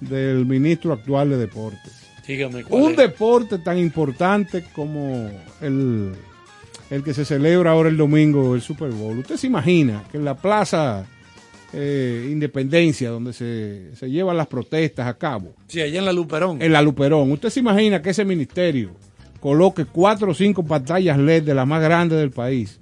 del 0.00 0.46
ministro 0.46 0.92
actual 0.94 1.30
de 1.30 1.36
deportes. 1.36 1.92
Dígame 2.26 2.64
cuál 2.64 2.82
Un 2.82 2.90
es. 2.92 2.96
deporte 2.96 3.58
tan 3.58 3.76
importante 3.78 4.64
como 4.74 5.30
el, 5.60 6.12
el 6.90 7.02
que 7.04 7.12
se 7.12 7.24
celebra 7.26 7.72
ahora 7.72 7.90
el 7.90 7.96
domingo, 7.98 8.54
el 8.54 8.62
Super 8.62 8.90
Bowl. 8.90 9.18
¿Usted 9.18 9.36
se 9.36 9.46
imagina 9.46 10.04
que 10.10 10.16
en 10.16 10.24
la 10.24 10.34
Plaza 10.34 11.04
eh, 11.74 12.28
Independencia, 12.30 13.10
donde 13.10 13.32
se, 13.32 13.94
se 13.96 14.08
llevan 14.10 14.36
las 14.36 14.46
protestas 14.46 15.06
a 15.06 15.14
cabo, 15.18 15.54
Sí, 15.68 15.80
allá 15.80 15.98
en 15.98 16.04
la 16.04 16.12
Luperón. 16.12 16.62
en 16.62 16.72
la 16.72 16.80
Luperón, 16.82 17.30
¿usted 17.32 17.50
se 17.50 17.60
imagina 17.60 18.00
que 18.00 18.10
ese 18.10 18.24
ministerio 18.24 18.92
coloque 19.40 19.84
cuatro 19.84 20.30
o 20.30 20.34
cinco 20.34 20.64
pantallas 20.64 21.18
LED 21.18 21.42
de 21.42 21.54
las 21.54 21.66
más 21.66 21.82
grandes 21.82 22.18
del 22.18 22.30
país? 22.30 22.78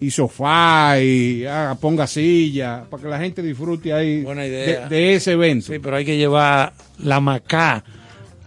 Y 0.00 0.10
sofá, 0.10 1.00
y 1.00 1.46
haga- 1.46 1.76
ponga 1.76 2.06
silla, 2.06 2.84
para 2.90 3.02
que 3.02 3.08
la 3.08 3.18
gente 3.18 3.40
disfrute 3.42 3.92
ahí 3.92 4.22
Buena 4.22 4.46
idea. 4.46 4.86
de, 4.88 4.94
de 4.94 5.14
ese 5.14 5.32
evento. 5.32 5.72
Sí, 5.72 5.78
pero 5.78 5.96
hay 5.96 6.04
que 6.04 6.16
llevar 6.18 6.74
la 6.98 7.20
macá. 7.20 7.82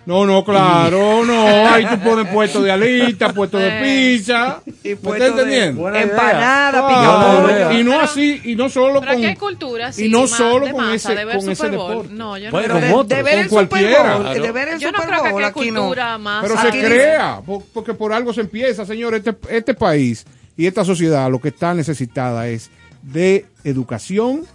No, 0.07 0.25
no, 0.25 0.41
claro, 0.45 1.25
no. 1.25 1.67
Ahí 1.67 1.85
tú 1.85 1.99
pones 1.99 2.27
puesto 2.33 2.61
de 2.61 2.71
alita, 2.71 3.33
puesto 3.33 3.57
de 3.57 3.71
pizza. 3.83 4.61
Y 4.81 4.87
¿Me 4.89 4.93
estás 4.93 5.21
entendiendo? 5.31 5.93
Empanada, 5.93 6.79
Ah, 6.81 7.45
pica 7.45 7.73
y 7.73 7.83
no 7.83 7.99
así, 7.99 8.39
y 8.45 8.55
no 8.55 8.69
solo 8.69 9.01
con. 9.01 9.09
hay 9.09 9.35
cultura, 9.35 9.91
sí, 9.91 10.05
y 10.05 10.09
no 10.09 10.25
solo 10.25 10.65
de 10.67 10.71
con 10.71 10.89
ese, 10.93 11.13
con 11.25 11.71
deporte. 11.71 12.13
No, 12.13 12.37
yo 12.37 12.45
no 12.45 12.51
Bueno, 12.51 12.75
creo 12.79 13.03
de, 13.03 13.21
ver 13.21 13.39
el 13.39 13.49
Super 13.49 13.67
cualquiera. 13.67 14.13
Bowl, 14.15 14.23
Claro. 14.23 14.41
de 14.43 14.51
ver 14.53 14.67
el 14.69 14.79
Yo 14.79 14.91
no 14.93 14.97
Super 15.01 15.09
creo 15.19 15.35
que 15.35 15.43
aquí 15.45 15.53
cultura 15.71 16.17
más. 16.17 16.43
Pero 16.47 16.61
se 16.61 16.69
crea, 16.69 17.41
po- 17.45 17.63
porque 17.73 17.93
por 17.93 18.13
algo 18.13 18.31
se 18.33 18.39
empieza, 18.41 18.85
señor. 18.85 19.13
Este, 19.13 19.35
este 19.49 19.73
país 19.73 20.25
y 20.55 20.67
esta 20.67 20.85
sociedad 20.85 21.29
lo 21.29 21.41
que 21.41 21.49
está 21.49 21.73
necesitada 21.73 22.47
es 22.47 22.71
de 23.01 23.45
educación, 23.65 24.45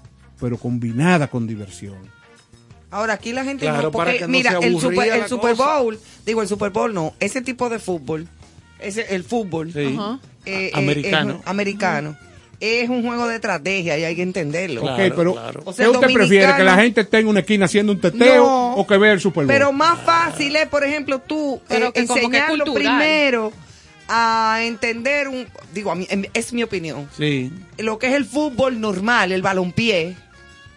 pero 0.40 0.56
combinada 0.56 1.28
con 1.28 1.46
diversión. 1.46 1.96
Ahora 2.92 3.14
aquí 3.14 3.32
la 3.32 3.42
gente 3.42 3.64
Claro, 3.64 3.82
no, 3.84 3.90
porque 3.90 4.12
que 4.18 4.20
no 4.22 4.28
mira, 4.28 4.58
el 4.62 4.78
Super, 4.78 5.12
el 5.12 5.26
Super. 5.28 5.56
Bowl, 5.56 5.98
digo 6.24 6.42
el 6.42 6.46
Super 6.48 6.70
Bowl 6.70 6.94
no, 6.94 7.14
ese 7.18 7.40
tipo 7.42 7.68
de 7.68 7.78
fútbol, 7.80 8.28
ese 8.78 9.14
el 9.14 9.24
fútbol 9.24 9.72
Sí. 9.72 9.98
Eh, 10.44 10.66
eh, 10.66 10.70
Americano. 10.74 11.40
es, 11.40 11.46
americano 11.48 12.16
es 12.60 12.88
un 12.88 13.02
juego 13.04 13.26
de 13.26 13.36
estrategia 13.36 13.98
y 13.98 14.04
hay 14.04 14.14
que 14.14 14.22
entenderlo. 14.22 14.82
Claro, 14.82 15.04
ok, 15.06 15.12
pero 15.16 15.32
claro. 15.32 15.62
O 15.64 15.72
sea, 15.72 15.86
¿qué 15.86 15.90
usted 15.90 16.00
dominicano- 16.06 16.14
prefiere? 16.28 16.56
¿Que 16.56 16.62
la 16.62 16.76
gente 16.76 17.00
esté 17.00 17.18
en 17.18 17.26
una 17.26 17.40
esquina 17.40 17.64
haciendo 17.64 17.90
un 17.92 18.00
teteo 18.00 18.44
No, 18.44 18.74
o 18.76 18.86
que 18.86 18.98
vea 18.98 19.12
el 19.12 19.20
Super 19.20 19.46
Bowl? 19.46 19.48
Pero 19.48 19.72
más 19.72 19.98
fácil 20.02 20.54
es, 20.54 20.68
por 20.68 20.84
ejemplo, 20.84 21.18
tú 21.18 21.60
Pero 21.66 21.86
eh, 21.88 21.92
que 21.92 22.06
como 22.06 22.14
que 22.20 22.26
enseñarlo 22.26 22.64
primero 22.72 23.52
a 24.08 24.58
entender 24.62 25.26
un, 25.28 25.46
digo, 25.74 25.90
a 25.90 25.94
mí, 25.96 26.06
es 26.34 26.52
mi 26.52 26.62
opinión, 26.62 27.08
Sí. 27.16 27.50
lo 27.78 27.98
que 27.98 28.08
es 28.08 28.12
el 28.14 28.24
fútbol 28.26 28.80
normal, 28.80 29.32
el 29.32 29.42
balompié, 29.42 30.14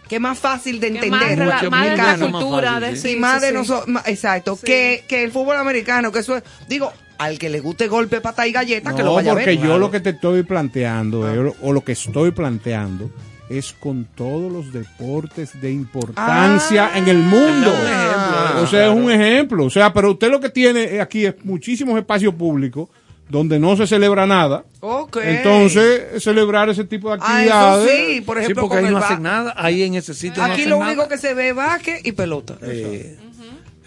que 0.08 0.16
es 0.16 0.20
más 0.20 0.38
fácil 0.38 0.78
de 0.80 0.92
que 0.92 1.10
más, 1.10 1.22
entender. 1.22 1.70
más 1.70 1.84
de 1.90 1.96
la 1.96 2.16
más 2.16 2.30
cultura 2.42 2.72
fácil, 2.74 2.90
de 2.90 2.96
sí. 2.96 3.10
y 3.10 3.16
más 3.16 3.34
sí, 3.40 3.40
de 3.40 3.48
sí. 3.48 3.54
nosotros, 3.54 3.96
exacto, 4.06 4.56
Sí. 4.56 4.66
que, 4.66 5.04
que 5.08 5.24
el 5.24 5.32
fútbol 5.32 5.56
americano, 5.56 6.12
que 6.12 6.20
eso 6.20 6.36
es, 6.36 6.42
digo, 6.68 6.92
al 7.18 7.38
que 7.38 7.48
le 7.48 7.60
guste 7.60 7.88
golpe, 7.88 8.20
pata 8.20 8.46
y 8.46 8.52
galleta, 8.52 8.94
que 8.94 9.02
lo 9.02 9.14
vaya 9.14 9.32
a 9.32 9.34
porque 9.34 9.46
ver. 9.56 9.58
yo 9.60 9.78
lo 9.78 9.90
que 9.90 10.00
te 10.00 10.10
estoy 10.10 10.42
planteando, 10.42 11.24
Ah. 11.26 11.34
eh, 11.34 11.52
o 11.62 11.72
lo 11.72 11.82
que 11.82 11.92
estoy 11.92 12.30
planteando, 12.30 13.10
es 13.48 13.72
con 13.72 14.04
todos 14.16 14.50
los 14.52 14.72
deportes 14.72 15.60
de 15.60 15.70
importancia 15.70 16.90
Ah. 16.92 16.98
en 16.98 17.08
el 17.08 17.18
mundo. 17.18 17.72
Es 17.72 17.80
un 17.80 17.86
ejemplo, 17.86 18.62
o 18.62 18.66
sea, 18.66 18.86
es 18.88 18.94
un 18.96 19.10
ejemplo. 19.10 19.64
O 19.64 19.70
sea, 19.70 19.92
pero 19.92 20.10
usted 20.12 20.30
lo 20.30 20.40
que 20.40 20.48
tiene 20.50 21.00
aquí 21.00 21.26
es 21.26 21.34
muchísimos 21.44 21.96
espacios 21.98 22.34
públicos 22.34 22.88
donde 23.28 23.58
no 23.58 23.76
se 23.76 23.86
celebra 23.86 24.26
nada. 24.26 24.64
Ok. 24.80 25.16
Entonces, 25.22 26.22
celebrar 26.22 26.68
ese 26.68 26.84
tipo 26.84 27.08
de 27.10 27.18
Ah, 27.22 27.42
eso 27.44 27.52
actividades. 27.54 27.90
sí, 28.14 28.20
por 28.20 28.36
Sí, 28.38 28.42
ejemplo, 28.44 28.62
porque 28.62 28.76
con 28.76 28.84
ahí 28.86 28.90
no 28.92 28.98
hacen 28.98 29.22
nada. 29.22 29.54
Ahí 29.56 29.82
en 29.82 29.94
ese 29.94 30.14
sitio 30.14 30.42
Aquí 30.42 30.64
lo 30.64 30.78
nada. 30.78 30.92
único 30.92 31.08
que 31.08 31.18
se 31.18 31.34
ve 31.34 31.48
es 31.50 31.54
básquet 31.54 32.06
y 32.06 32.12
pelota. 32.12 32.56
Eh, 32.62 33.18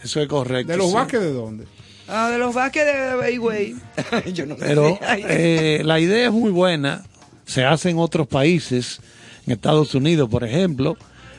Eso 0.04 0.22
es 0.22 0.28
correcto. 0.28 0.72
¿De 0.72 0.78
los 0.78 0.90
sí. 0.90 0.94
básquet 0.96 1.20
de 1.22 1.32
dónde? 1.34 1.66
Ah, 2.08 2.30
de 2.30 2.38
los 2.38 2.54
básquet 2.56 2.86
de 2.86 3.16
Bayway. 3.16 3.76
yo 4.34 4.46
no 4.46 4.56
Pero 4.58 4.98
sé. 5.02 5.26
Eh, 5.30 5.82
la 5.86 6.00
idea 6.00 6.28
es 6.28 6.34
muy 6.34 6.52
buena. 6.52 7.04
Se 7.46 7.66
hace 7.66 7.90
en 7.90 7.98
otros 8.00 8.28
países, 8.28 9.00
en 9.46 9.54
Estados 9.54 9.94
Unidos, 9.96 10.30
por 10.30 10.44
ejemplo. 10.44 10.98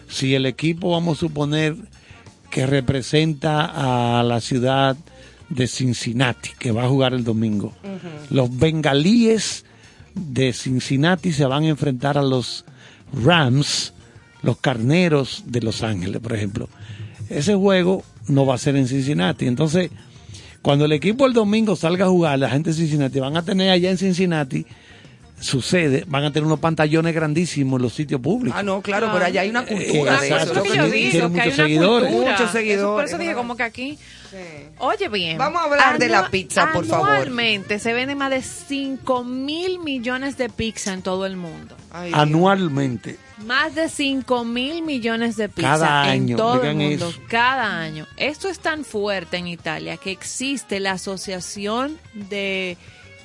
Si 0.08 0.34
el 0.34 0.46
equipo, 0.46 0.90
vamos 0.92 1.18
a 1.18 1.20
suponer, 1.20 1.76
que 2.50 2.66
representa 2.66 4.18
a 4.18 4.22
la 4.22 4.40
ciudad 4.40 4.96
de 5.50 5.66
Cincinnati, 5.66 6.50
que 6.58 6.72
va 6.72 6.84
a 6.84 6.88
jugar 6.88 7.12
el 7.12 7.24
domingo. 7.24 7.74
Los 8.30 8.56
bengalíes 8.56 9.64
de 10.14 10.52
Cincinnati 10.52 11.32
se 11.32 11.44
van 11.44 11.64
a 11.64 11.68
enfrentar 11.68 12.16
a 12.16 12.22
los 12.22 12.64
Rams, 13.12 13.92
los 14.42 14.58
carneros 14.58 15.44
de 15.46 15.60
Los 15.60 15.82
Ángeles, 15.82 16.20
por 16.20 16.34
ejemplo. 16.34 16.68
Ese 17.28 17.54
juego 17.54 18.02
no 18.28 18.46
va 18.46 18.54
a 18.54 18.58
ser 18.58 18.76
en 18.76 18.88
Cincinnati. 18.88 19.46
Entonces, 19.46 19.90
cuando 20.62 20.84
el 20.84 20.92
equipo 20.92 21.26
el 21.26 21.32
domingo 21.32 21.76
salga 21.76 22.06
a 22.06 22.08
jugar, 22.08 22.38
la 22.38 22.50
gente 22.50 22.70
de 22.70 22.76
Cincinnati 22.76 23.18
van 23.20 23.36
a 23.36 23.42
tener 23.42 23.70
allá 23.70 23.90
en 23.90 23.98
Cincinnati 23.98 24.66
su 25.40 25.62
sede, 25.62 26.04
van 26.06 26.24
a 26.24 26.32
tener 26.32 26.46
unos 26.46 26.60
pantallones 26.60 27.14
grandísimos 27.14 27.78
en 27.78 27.82
los 27.82 27.94
sitios 27.94 28.20
públicos. 28.20 28.58
Ah, 28.58 28.62
no, 28.62 28.82
claro, 28.82 29.08
Ah. 29.08 29.12
pero 29.14 29.24
allá 29.24 29.40
hay 29.40 29.48
una 29.50 29.64
cultura 29.64 30.22
Eh, 30.22 30.28
exacto, 30.28 30.62
que 30.62 30.68
que 30.70 30.76
yo 30.76 30.84
tú 30.84 30.90
tiene 30.90 31.10
digo, 31.10 31.10
que 31.12 31.18
hay 31.18 31.28
muchos 31.30 31.46
una 31.46 31.64
seguidores. 31.66 32.08
cultura. 32.10 32.32
Muchos 32.32 32.50
seguidores, 32.52 32.80
Eso- 32.82 32.94
por 32.94 33.04
eso 33.04 33.18
dije 33.18 33.34
como 33.34 33.56
que 33.56 33.62
aquí... 33.62 33.98
Sí. 34.30 34.36
Oye 34.78 35.08
bien. 35.08 35.38
Vamos 35.38 35.60
a 35.60 35.64
hablar 35.64 35.98
de 35.98 36.08
la 36.08 36.28
pizza, 36.30 36.70
por 36.72 36.84
favor. 36.86 37.08
Anualmente 37.08 37.80
se 37.80 37.92
venden 37.92 38.16
más 38.16 38.30
de 38.30 38.42
5 38.42 39.24
mil 39.24 39.80
millones 39.80 40.36
de 40.38 40.48
pizza 40.48 40.92
en 40.92 41.02
todo 41.02 41.26
el 41.26 41.36
mundo. 41.36 41.74
Ay. 41.90 42.12
Anualmente. 42.14 43.18
Más 43.44 43.74
de 43.74 43.88
5 43.88 44.44
mil 44.44 44.82
millones 44.82 45.36
de 45.36 45.48
pizza 45.48 45.70
Cada 45.78 46.04
en 46.14 46.22
año, 46.22 46.36
todo 46.36 46.62
el 46.62 46.76
mundo, 46.76 47.08
eso. 47.08 47.20
cada 47.28 47.80
año. 47.80 48.06
Esto 48.18 48.48
es 48.48 48.60
tan 48.60 48.84
fuerte 48.84 49.38
en 49.38 49.48
Italia 49.48 49.96
que 49.96 50.12
existe 50.12 50.78
la 50.78 50.92
Asociación 50.92 51.98
de 52.14 52.76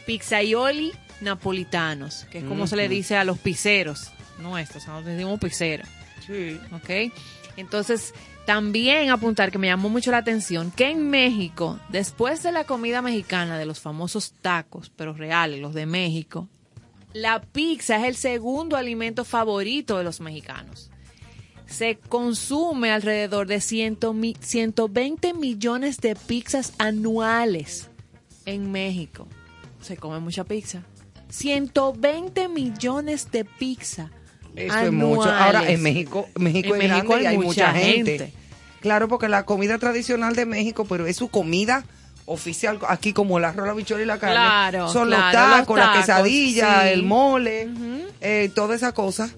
Pizzaioli 0.08 0.92
Napolitanos, 1.22 2.26
que 2.32 2.40
es 2.40 2.44
como 2.44 2.68
se 2.68 2.76
le 2.76 2.88
dice 2.90 3.16
a 3.18 3.24
los 3.24 3.38
pizzeros 3.40 4.12
nuestros, 4.40 4.86
nosotros 4.88 5.06
decimos 5.16 5.40
pizzeros. 5.40 5.88
Sí. 6.26 6.60
¿ok? 6.74 7.14
Entonces, 7.58 8.14
también 8.46 9.10
apuntar 9.10 9.52
que 9.52 9.58
me 9.58 9.68
llamó 9.68 9.90
mucho 9.90 10.12
la 10.12 10.18
atención 10.18 10.72
que 10.72 10.90
en 10.92 11.10
México, 11.10 11.80
después 11.90 12.44
de 12.44 12.52
la 12.52 12.66
comida 12.66 13.02
mexicana, 13.02 13.58
de 13.58 13.66
los 13.66 13.80
famosos 13.80 14.34
tacos, 14.42 14.92
pero 14.96 15.14
reales, 15.14 15.62
los 15.62 15.74
de 15.74 15.86
México, 15.86 16.50
la 17.14 17.42
pizza 17.42 17.98
es 17.98 18.04
el 18.04 18.16
segundo 18.18 18.76
alimento 18.76 19.24
favorito 19.24 19.98
de 19.98 20.04
los 20.04 20.20
mexicanos. 20.20 20.90
Se 21.66 21.96
consume 21.98 22.92
alrededor 22.92 23.48
de 23.48 23.62
100 23.62 23.98
mi- 24.14 24.36
120 24.40 25.34
millones 25.34 25.98
de 26.00 26.16
pizzas 26.16 26.74
anuales 26.78 27.90
en 28.46 28.72
México. 28.72 29.28
Se 29.82 29.96
come 29.98 30.20
mucha 30.20 30.44
pizza. 30.44 30.84
120 31.38 32.48
millones 32.50 33.30
de 33.32 33.46
pizza. 33.46 34.10
Eso 34.56 34.78
es 34.80 34.92
mucho. 34.92 35.24
Ahora, 35.24 35.60
anuales. 35.60 35.70
en 35.72 35.84
México, 35.84 36.28
México 36.36 36.76
En 36.76 36.82
es 36.82 36.90
México 36.90 37.08
grande 37.10 37.24
y 37.24 37.28
hay 37.28 37.38
mucha 37.38 37.48
mucha 37.48 37.74
gente. 37.74 38.18
gente. 38.20 38.34
Claro, 38.80 39.08
porque 39.08 39.28
la 39.28 39.44
comida 39.46 39.78
tradicional 39.80 40.36
de 40.36 40.46
México, 40.46 40.86
pero 40.86 41.08
es 41.08 41.18
su 41.18 41.28
comida 41.30 41.84
oficial, 42.26 42.80
aquí 42.88 43.14
como 43.14 43.38
el 43.38 43.46
arroz, 43.46 43.68
la 43.68 43.74
bichuela 43.74 44.04
y 44.04 44.06
la 44.06 44.18
carne. 44.20 44.36
Claro, 44.36 44.90
Son 44.90 45.10
los 45.10 45.20
claro, 45.20 45.50
los 45.50 45.60
tacos, 45.60 45.78
la 45.78 45.84
tacos, 45.86 46.00
quesadilla, 46.00 46.84
sí. 46.84 46.88
el 46.90 47.04
mole, 47.04 47.70
eh, 48.22 48.50
toda 48.56 48.76
esa 48.76 48.94
cosa. 48.94 49.30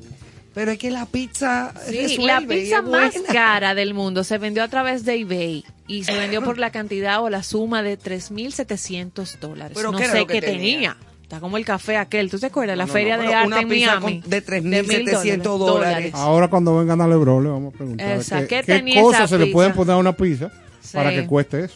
Pero 0.54 0.72
es 0.72 0.80
que 0.80 0.90
la 0.90 1.06
pizza 1.06 1.72
Sí, 1.88 2.18
la 2.18 2.42
pizza 2.42 2.82
más 2.82 3.14
buena. 3.14 3.32
cara 3.34 3.76
del 3.76 3.94
mundo 3.94 4.24
se 4.24 4.38
vendió 4.40 4.64
a 4.64 4.68
través 4.68 5.06
de 5.06 5.16
eBay 5.20 5.64
y 5.88 6.04
se 6.04 6.14
vendió 6.18 6.44
por 6.44 6.58
la 6.58 6.72
cantidad 6.72 7.22
o 7.22 7.30
la 7.30 7.44
suma 7.44 7.84
de 7.84 7.98
3.700 8.00 9.38
dólares. 9.40 9.74
¿Pero 9.76 9.92
no 9.92 9.98
qué 10.00 10.06
sé 10.08 10.26
qué 10.26 10.42
tenía? 10.42 10.96
tenía. 10.96 10.98
Está 11.28 11.42
como 11.42 11.58
el 11.58 11.66
café 11.66 11.98
aquel. 11.98 12.30
¿Tú 12.32 12.40
te 12.40 12.46
acuerdas? 12.46 12.78
la 12.78 12.86
No, 12.86 12.94
feria 12.94 13.18
no, 13.18 13.24
de 13.24 13.34
arte 13.34 13.48
una 13.48 13.60
en 13.60 13.68
Miami. 13.68 14.22
con- 14.22 14.30
de 14.30 14.40
De 14.42 14.46
3.700 14.46 15.24
mil 15.26 15.42
dólares. 15.44 16.12
Ahora 16.16 16.48
cuando 16.48 16.78
vengan 16.78 17.02
a 17.02 17.08
Lebron 17.08 17.44
le 17.44 17.50
vamos 17.50 17.74
a 17.74 17.78
preguntar 17.78 18.12
Esa, 18.18 18.40
qué, 18.42 18.48
¿qué 18.48 18.56
qué 18.64 18.64
tenía 18.64 19.02
cosas 19.02 19.30
se 19.30 19.38
le 19.38 19.48
pueden 19.48 19.74
poner 19.74 19.96
a 19.96 19.98
una 19.98 20.14
pizza 20.16 20.50
para 20.94 21.10
que 21.12 21.28
cueste 21.28 21.66
eso. 21.66 21.76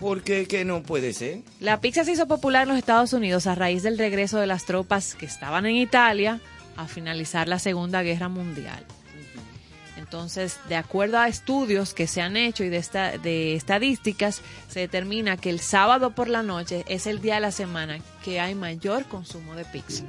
Porque 0.00 0.46
que 0.48 0.64
no 0.64 0.82
puede 0.82 1.12
ser. 1.12 1.42
La 1.60 1.80
pizza 1.80 2.02
se 2.04 2.10
hizo 2.10 2.26
popular 2.26 2.62
en 2.64 2.70
los 2.70 2.78
Estados 2.78 3.12
Unidos 3.12 3.46
a 3.46 3.54
raíz 3.54 3.84
del 3.84 3.96
regreso 3.98 4.40
de 4.40 4.48
las 4.48 4.64
tropas 4.64 5.14
que 5.14 5.26
estaban 5.26 5.64
en 5.66 5.76
Italia 5.76 6.40
a 6.76 6.88
finalizar 6.88 7.46
la 7.46 7.60
Segunda 7.60 8.02
Guerra 8.02 8.28
Mundial. 8.28 8.84
Entonces, 10.12 10.58
de 10.68 10.76
acuerdo 10.76 11.18
a 11.18 11.26
estudios 11.26 11.94
que 11.94 12.06
se 12.06 12.20
han 12.20 12.36
hecho 12.36 12.64
y 12.64 12.68
de, 12.68 12.76
esta, 12.76 13.16
de 13.16 13.54
estadísticas, 13.54 14.42
se 14.68 14.80
determina 14.80 15.38
que 15.38 15.48
el 15.48 15.58
sábado 15.58 16.10
por 16.10 16.28
la 16.28 16.42
noche 16.42 16.84
es 16.86 17.06
el 17.06 17.22
día 17.22 17.36
de 17.36 17.40
la 17.40 17.50
semana 17.50 17.98
que 18.22 18.38
hay 18.38 18.54
mayor 18.54 19.06
consumo 19.06 19.54
de 19.54 19.64
pizza. 19.64 20.04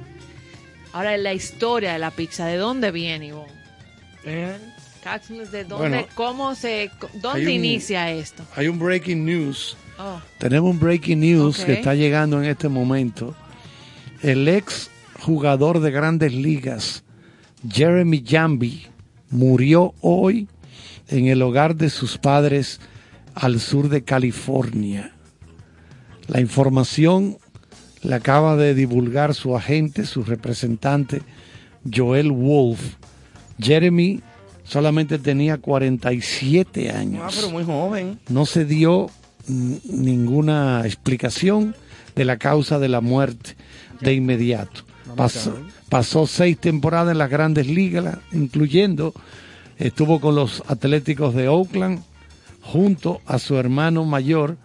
Ahora, 0.92 1.16
la 1.16 1.32
historia 1.32 1.94
de 1.94 1.98
la 1.98 2.10
pizza, 2.10 2.44
¿de 2.44 2.58
dónde 2.58 2.90
viene, 2.90 3.28
Ivonne? 3.28 4.58
Cápsulas, 5.02 5.50
¿De 5.50 5.64
dónde, 5.64 5.88
Bueno, 5.88 6.06
cómo 6.14 6.54
se, 6.54 6.90
dónde 7.14 7.44
un- 7.46 7.50
inicia 7.50 8.10
esto? 8.10 8.44
Hay 8.56 8.68
un 8.68 8.78
breaking 8.78 9.24
news. 9.24 9.74
Oh, 9.98 10.20
Tenemos 10.36 10.70
un 10.70 10.80
breaking 10.80 11.20
news 11.20 11.64
que 11.64 11.72
está 11.72 11.94
llegando 11.94 12.42
en 12.42 12.50
este 12.50 12.68
momento. 12.68 13.34
El 14.20 14.46
ex 14.48 14.90
jugador 15.20 15.80
de 15.80 15.90
grandes 15.90 16.34
ligas, 16.34 17.04
Jeremy 17.66 18.22
Jambi, 18.26 18.88
murió 19.34 19.92
hoy 20.00 20.48
en 21.08 21.26
el 21.26 21.42
hogar 21.42 21.76
de 21.76 21.90
sus 21.90 22.16
padres 22.16 22.80
al 23.34 23.60
sur 23.60 23.88
de 23.90 24.02
California. 24.04 25.12
La 26.28 26.40
información 26.40 27.36
la 28.02 28.16
acaba 28.16 28.56
de 28.56 28.74
divulgar 28.74 29.34
su 29.34 29.56
agente, 29.56 30.06
su 30.06 30.22
representante, 30.24 31.20
Joel 31.92 32.30
Wolf. 32.32 32.80
Jeremy 33.58 34.20
solamente 34.62 35.18
tenía 35.18 35.58
47 35.58 36.90
Ah, 36.90 36.98
años. 37.00 37.32
pero 37.36 37.50
muy 37.50 37.64
joven. 37.64 38.18
No 38.28 38.46
se 38.46 38.64
dio 38.64 39.10
ninguna 39.46 40.82
explicación 40.84 41.74
de 42.14 42.24
la 42.24 42.38
causa 42.38 42.78
de 42.78 42.88
la 42.88 43.00
muerte 43.00 43.56
de 44.00 44.14
inmediato. 44.14 44.82
Pasó, 45.16 45.56
pasó 45.94 46.26
seis 46.26 46.58
temporadas 46.58 47.12
en 47.12 47.18
las 47.18 47.30
grandes 47.30 47.68
ligas, 47.68 48.18
incluyendo, 48.32 49.14
estuvo 49.78 50.20
con 50.20 50.34
los 50.34 50.64
Atléticos 50.66 51.36
de 51.36 51.46
Oakland, 51.46 52.02
junto 52.62 53.20
a 53.26 53.38
su 53.38 53.56
hermano 53.56 54.04
mayor, 54.04 54.56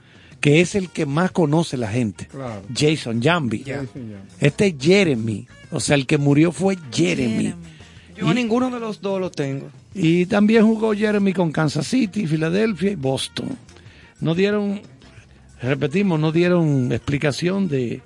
que 0.42 0.60
es 0.60 0.74
el 0.74 0.90
que 0.90 1.06
más 1.06 1.30
conoce 1.30 1.78
la 1.78 1.88
gente, 1.88 2.26
Claro. 2.26 2.64
Jason 2.76 3.22
Jambi. 3.22 3.64
Este 4.40 4.66
es 4.66 4.76
Jeremy, 4.80 5.48
o 5.70 5.80
sea, 5.80 5.98
el 5.98 6.08
que 6.08 6.18
murió 6.18 6.52
fue 6.52 6.80
Jeremy. 6.92 7.44
Jeremy. 7.44 7.56
Yo 8.18 8.34
ninguno 8.34 8.72
de 8.72 8.80
los 8.80 9.00
dos 9.00 9.22
lo 9.22 9.30
tengo. 9.30 9.70
Y 9.94 10.26
también 10.26 10.66
jugó 10.66 10.96
Jeremy 10.96 11.34
con 11.34 11.52
Kansas 11.52 11.86
City, 11.86 12.26
Filadelfia 12.26 12.90
y 12.90 12.96
Boston. 12.96 13.50
No 14.20 14.34
dieron, 14.34 14.82
repetimos, 15.62 16.20
no 16.20 16.32
dieron 16.32 16.92
explicación 16.92 17.68
de, 17.68 18.02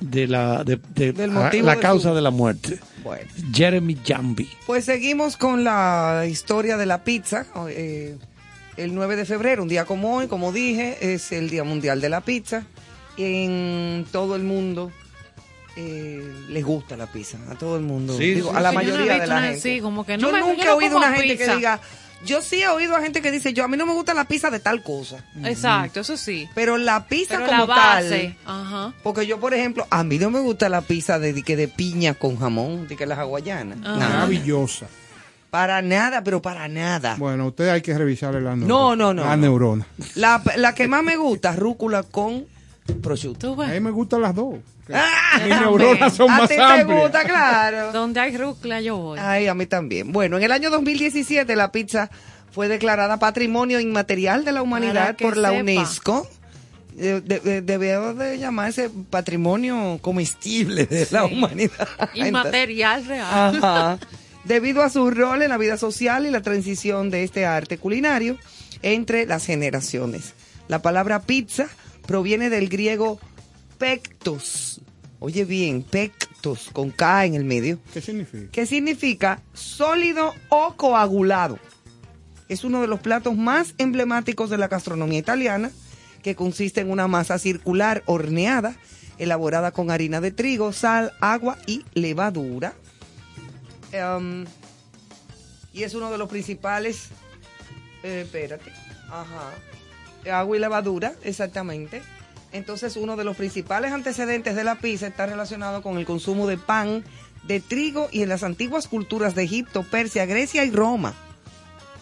de 0.00 0.26
la, 0.26 0.64
de, 0.64 0.78
de 0.94 1.12
Del 1.12 1.32
la- 1.34 1.40
motivo 1.44 1.66
la 1.66 1.74
de 1.76 1.80
causa 1.80 2.08
su- 2.10 2.14
de 2.14 2.20
la 2.22 2.30
muerte. 2.30 2.78
Bueno. 3.02 3.30
Jeremy 3.52 3.98
Jambi. 4.04 4.48
Pues 4.66 4.84
seguimos 4.86 5.36
con 5.36 5.64
la 5.64 6.24
historia 6.28 6.76
de 6.76 6.86
la 6.86 7.04
pizza. 7.04 7.46
Eh, 7.68 8.16
el 8.76 8.94
9 8.94 9.16
de 9.16 9.24
febrero, 9.24 9.62
un 9.62 9.68
día 9.68 9.84
como 9.84 10.16
hoy, 10.16 10.26
como 10.26 10.52
dije, 10.52 11.14
es 11.14 11.30
el 11.32 11.48
Día 11.50 11.64
Mundial 11.64 12.00
de 12.00 12.08
la 12.08 12.20
Pizza. 12.22 12.64
En 13.16 14.04
todo 14.10 14.34
el 14.36 14.42
mundo 14.42 14.90
eh, 15.76 16.22
les 16.48 16.64
gusta 16.64 16.96
la 16.96 17.06
pizza, 17.06 17.38
a 17.50 17.54
todo 17.56 17.76
el 17.76 17.82
mundo. 17.82 18.16
Sí, 18.16 18.34
Digo, 18.34 18.50
sí, 18.50 18.56
a 18.56 18.60
la 18.60 18.70
sí. 18.70 18.76
No 18.76 18.82
mayoría 18.82 19.18
de 19.20 19.26
la 19.26 19.42
gente. 19.42 19.60
sí, 19.60 19.80
como 19.80 20.04
que 20.06 20.16
no 20.16 20.28
yo 20.28 20.32
me- 20.32 20.40
nunca 20.40 20.64
he 20.64 20.70
oído 20.70 20.96
una 20.96 21.12
gente 21.12 21.34
pizza. 21.36 21.50
que 21.52 21.56
diga, 21.56 21.80
yo 22.24 22.42
sí 22.42 22.62
he 22.62 22.68
oído 22.68 22.96
a 22.96 23.00
gente 23.00 23.20
que 23.22 23.30
dice, 23.30 23.52
yo 23.52 23.64
a 23.64 23.68
mí 23.68 23.76
no 23.76 23.86
me 23.86 23.92
gusta 23.92 24.14
la 24.14 24.24
pizza 24.26 24.50
de 24.50 24.60
tal 24.60 24.82
cosa. 24.82 25.24
Exacto, 25.44 26.00
eso 26.00 26.16
sí. 26.16 26.48
Pero 26.54 26.76
la 26.78 27.06
pizza 27.06 27.34
Pero 27.36 27.46
como 27.46 27.58
la 27.60 27.64
base, 27.66 28.36
tal, 28.44 28.54
ajá. 28.56 28.94
porque 29.02 29.26
yo, 29.26 29.38
por 29.40 29.54
ejemplo, 29.54 29.86
a 29.90 30.02
mí 30.04 30.18
no 30.18 30.30
me 30.30 30.40
gusta 30.40 30.68
la 30.68 30.80
pizza 30.80 31.18
de, 31.18 31.32
de, 31.32 31.42
que 31.42 31.56
de 31.56 31.68
piña 31.68 32.14
con 32.14 32.38
jamón, 32.38 32.88
de 32.88 32.96
que 32.96 33.06
las 33.06 33.18
hawaianas. 33.18 33.78
Maravillosa. 33.78 34.86
Para 35.50 35.82
nada, 35.82 36.24
pero 36.24 36.42
para 36.42 36.66
nada. 36.66 37.14
Bueno, 37.16 37.46
usted 37.46 37.68
hay 37.68 37.80
que 37.80 37.96
revisarle 37.96 38.40
la 38.40 38.56
neurona. 38.56 38.66
No, 38.66 38.96
no, 38.96 39.14
no, 39.14 39.24
La 39.24 39.36
no. 39.36 39.42
neurona. 39.42 39.86
La, 40.16 40.42
la 40.56 40.74
que 40.74 40.88
más 40.88 41.04
me 41.04 41.16
gusta, 41.16 41.54
rúcula 41.54 42.02
con 42.02 42.44
prosciutto. 43.00 43.60
A 43.62 43.68
mí 43.68 43.80
me 43.80 43.90
gustan 43.92 44.20
las 44.22 44.34
dos. 44.34 44.56
Ah, 44.92 45.40
Mis 45.44 45.60
neuronas 45.60 46.14
son 46.14 46.30
a 46.30 46.38
más 46.38 46.48
ti 46.48 46.56
te 46.56 46.62
amplias. 46.62 47.00
gusta, 47.02 47.24
claro. 47.24 47.92
Donde 47.92 48.20
hay 48.20 48.36
rucla 48.36 48.80
yo 48.80 48.96
voy. 48.96 49.18
Ay, 49.20 49.46
a 49.46 49.54
mí 49.54 49.66
también. 49.66 50.12
Bueno, 50.12 50.36
en 50.36 50.42
el 50.42 50.52
año 50.52 50.70
2017 50.70 51.56
la 51.56 51.72
pizza 51.72 52.10
fue 52.52 52.68
declarada 52.68 53.18
Patrimonio 53.18 53.80
Inmaterial 53.80 54.44
de 54.44 54.52
la 54.52 54.62
Humanidad 54.62 55.16
por 55.16 55.36
la 55.36 55.48
sepa. 55.50 55.60
UNESCO. 55.62 56.28
Eh, 56.96 57.20
de- 57.24 57.40
de- 57.40 57.60
debió 57.62 58.14
de 58.14 58.38
llamarse 58.38 58.88
Patrimonio 59.10 59.98
Comestible 60.00 60.86
de 60.86 61.08
la. 61.10 61.24
Humanidad. 61.24 61.88
Inmaterial 62.14 63.04
real. 63.06 63.56
Ajá. 63.56 63.98
Debido 64.44 64.82
a 64.82 64.90
su 64.90 65.10
rol 65.10 65.42
en 65.42 65.48
la 65.48 65.56
vida 65.56 65.76
social 65.78 66.26
y 66.26 66.30
la 66.30 66.42
transición 66.42 67.10
de 67.10 67.24
este 67.24 67.46
arte 67.46 67.78
culinario 67.78 68.36
entre 68.82 69.24
las 69.26 69.46
generaciones. 69.46 70.34
La 70.68 70.82
palabra 70.82 71.22
pizza 71.22 71.66
proviene 72.06 72.50
del 72.50 72.68
griego 72.68 73.18
pectos. 73.78 74.80
Oye 75.20 75.44
bien, 75.44 75.82
pectos, 75.82 76.68
con 76.72 76.90
K 76.90 77.24
en 77.24 77.34
el 77.34 77.44
medio, 77.44 77.78
¿Qué 77.92 78.00
significa? 78.00 78.50
que 78.50 78.66
significa 78.66 79.42
sólido 79.54 80.34
o 80.50 80.74
coagulado. 80.76 81.58
Es 82.48 82.62
uno 82.64 82.82
de 82.82 82.88
los 82.88 83.00
platos 83.00 83.34
más 83.36 83.74
emblemáticos 83.78 84.50
de 84.50 84.58
la 84.58 84.68
gastronomía 84.68 85.18
italiana, 85.18 85.70
que 86.22 86.34
consiste 86.36 86.80
en 86.82 86.90
una 86.90 87.08
masa 87.08 87.38
circular 87.38 88.02
horneada, 88.06 88.76
elaborada 89.18 89.70
con 89.72 89.90
harina 89.90 90.20
de 90.20 90.30
trigo, 90.30 90.72
sal, 90.72 91.12
agua 91.20 91.56
y 91.66 91.84
levadura. 91.94 92.74
Em, 93.92 94.44
y 95.72 95.84
es 95.84 95.94
uno 95.94 96.10
de 96.10 96.18
los 96.18 96.28
principales. 96.28 97.08
eh, 98.02 98.22
espérate. 98.26 98.70
Ajá. 99.08 99.52
Agua 100.30 100.56
y 100.56 100.60
levadura, 100.60 101.14
exactamente. 101.22 102.02
Entonces, 102.54 102.96
uno 102.96 103.16
de 103.16 103.24
los 103.24 103.36
principales 103.36 103.90
antecedentes 103.92 104.54
de 104.54 104.62
la 104.64 104.76
pizza 104.76 105.08
está 105.08 105.26
relacionado 105.26 105.82
con 105.82 105.98
el 105.98 106.06
consumo 106.06 106.46
de 106.46 106.56
pan, 106.56 107.04
de 107.42 107.58
trigo 107.60 108.08
y 108.12 108.22
en 108.22 108.28
las 108.28 108.44
antiguas 108.44 108.86
culturas 108.86 109.34
de 109.34 109.42
Egipto, 109.42 109.82
Persia, 109.82 110.24
Grecia 110.24 110.64
y 110.64 110.70
Roma. 110.70 111.14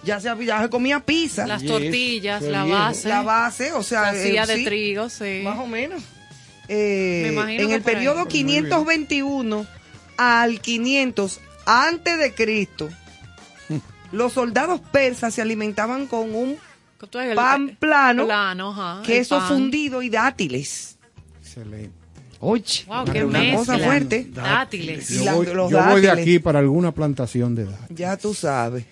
Ya 0.05 0.21
se, 0.21 0.29
ya 0.45 0.61
se 0.63 0.69
comía 0.69 1.01
pizza. 1.01 1.47
Las 1.47 1.63
Yes, 1.63 1.71
tortillas, 1.71 2.43
la 2.43 2.65
bien. 2.65 2.77
base. 2.77 3.09
La 3.09 3.23
base, 3.23 3.73
o 3.73 3.83
sea, 3.83 4.13
se 4.13 4.21
hacía 4.21 4.43
eh, 4.45 4.47
de 4.47 4.57
sí, 4.59 4.65
trigo, 4.67 5.09
sí. 5.09 5.41
Más 5.43 5.59
o 5.59 5.67
menos. 5.67 6.03
Eh, 6.69 7.23
Me 7.27 7.33
imagino 7.33 7.63
en 7.65 7.71
el 7.73 7.81
por 7.81 7.89
ahí. 7.91 7.95
periodo 7.97 8.29
521 8.29 9.67
al 10.19 10.61
500 10.61 11.41
antes 11.65 12.19
de 12.19 12.35
Cristo, 12.35 12.91
los 14.13 14.35
soldados 14.35 14.81
persas 14.81 15.33
se 15.35 15.41
alimentaban 15.41 16.07
con 16.07 16.35
un 16.35 16.59
Pan 17.35 17.77
plano, 17.79 18.27
plano, 18.27 18.71
ajá, 18.71 19.03
queso 19.05 19.39
pan. 19.39 19.49
fundido 19.49 20.03
y 20.03 20.09
dátiles. 20.11 20.99
Excelente. 21.41 21.91
Oye, 22.41 22.85
Wow, 22.89 23.05
qué 23.05 23.25
una 23.25 23.39
mezcla. 23.39 23.59
cosa 23.59 23.79
fuerte. 23.79 24.27
Dátiles. 24.33 25.09
Yo, 25.11 25.37
voy, 25.37 25.47
los 25.47 25.71
yo 25.71 25.79
voy 25.85 26.01
de 26.01 26.09
dátiles. 26.09 26.13
aquí 26.19 26.39
para 26.41 26.59
alguna 26.59 26.93
plantación 26.93 27.55
de 27.55 27.63
edad. 27.65 27.79
Ya 27.91 28.17
tú 28.17 28.35
sabes. 28.35 28.85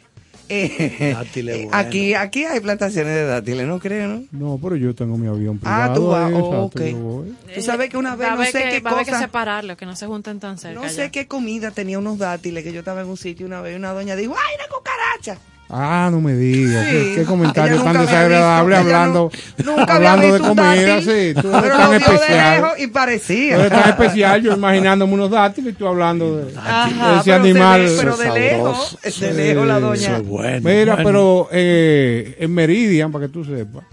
Eh, 0.53 1.13
Dátiles 1.17 1.57
eh, 1.57 1.63
bueno. 1.67 1.77
aquí, 1.77 2.15
aquí 2.15 2.45
hay 2.45 2.59
plantaciones 2.59 3.15
de 3.15 3.25
dátiles, 3.25 3.67
¿no 3.69 3.79
creo, 3.79 4.09
no? 4.09 4.23
No, 4.33 4.59
pero 4.61 4.75
yo 4.77 4.93
tengo 4.97 5.17
mi 5.17 5.29
avión 5.29 5.59
privado. 5.59 5.93
Ah, 5.93 5.95
tú 5.95 6.07
vas, 6.09 6.33
oh, 6.33 6.37
exacto, 6.37 6.63
ok. 6.65 6.81
yo 6.91 6.97
voy. 6.99 7.35
Tú 7.55 7.63
sabes 7.63 7.89
que 7.91 7.97
una 7.97 8.17
vez 8.17 8.29
Va 8.29 8.33
a 8.33 8.37
no 8.37 8.45
sé 8.45 8.53
que, 8.65 8.71
qué 8.71 8.81
va 8.81 8.91
a 8.91 8.95
haber 8.95 9.07
que 9.07 9.15
separarlos, 9.15 9.77
que 9.77 9.87
no 9.87 9.95
se 9.95 10.07
junten 10.07 10.41
tan 10.41 10.59
cerca. 10.59 10.75
No 10.81 10.87
ya. 10.87 10.93
sé 10.93 11.11
qué 11.13 11.29
comida 11.29 11.71
tenía 11.71 11.99
unos 12.01 12.19
dátiles 12.19 12.65
que 12.65 12.73
yo 12.73 12.81
estaba 12.81 13.01
en 13.03 13.09
un 13.09 13.17
sitio 13.17 13.47
una 13.47 13.61
vez 13.61 13.75
y 13.75 13.77
una 13.77 13.93
doña 13.93 14.17
dijo, 14.17 14.35
¡ay, 14.37 14.57
una 14.57 14.77
cucaracha! 14.77 15.39
Ah, 15.73 16.09
no 16.11 16.21
me 16.21 16.35
digas. 16.35 16.85
Sí. 16.85 16.91
Qué, 16.91 17.13
qué 17.17 17.25
comentario 17.25 17.81
tan 17.83 17.97
desagradable 17.97 18.77
visto- 18.77 18.89
hablando, 18.89 19.31
nunca 19.65 19.95
hablando 19.95 20.33
de 20.35 20.41
comida. 20.41 21.01
Sí, 21.01 21.33
tú 21.35 21.43
Pero 21.43 21.59
eres 21.59 21.71
lo 21.71 21.77
tan 21.79 21.91
vio 21.91 21.99
de 21.99 22.15
especial. 22.15 22.61
lejos 22.63 22.79
y 22.81 22.87
Tú 22.89 22.93
parecía. 22.93 23.55
eres 23.57 23.71
tan 23.71 23.89
especial, 23.91 24.43
yo 24.43 24.53
imaginándome 24.57 25.15
unos 25.15 25.31
dátiles 25.31 25.73
y 25.75 25.77
tú 25.77 25.87
hablando 25.87 26.39
de, 26.39 26.57
Ajá, 26.59 27.13
de 27.13 27.17
ese 27.21 27.31
pero 27.31 27.43
animal. 27.45 27.81
De, 27.87 27.97
pero 27.97 28.17
de 28.17 28.31
lejos, 28.41 28.89
sabroso. 29.01 29.25
de 29.27 29.33
lejos 29.35 29.67
la 29.69 29.75
Sí, 29.77 29.81
doña. 29.83 29.95
Eso 30.09 30.17
es 30.17 30.27
bueno. 30.27 30.69
Mira, 30.69 30.95
bueno. 30.95 31.09
pero 31.09 31.49
eh, 31.53 32.37
en 32.41 32.53
Meridian, 32.55 33.13
para 33.13 33.27
que 33.27 33.33
tú 33.33 33.45
sepas, 33.45 33.85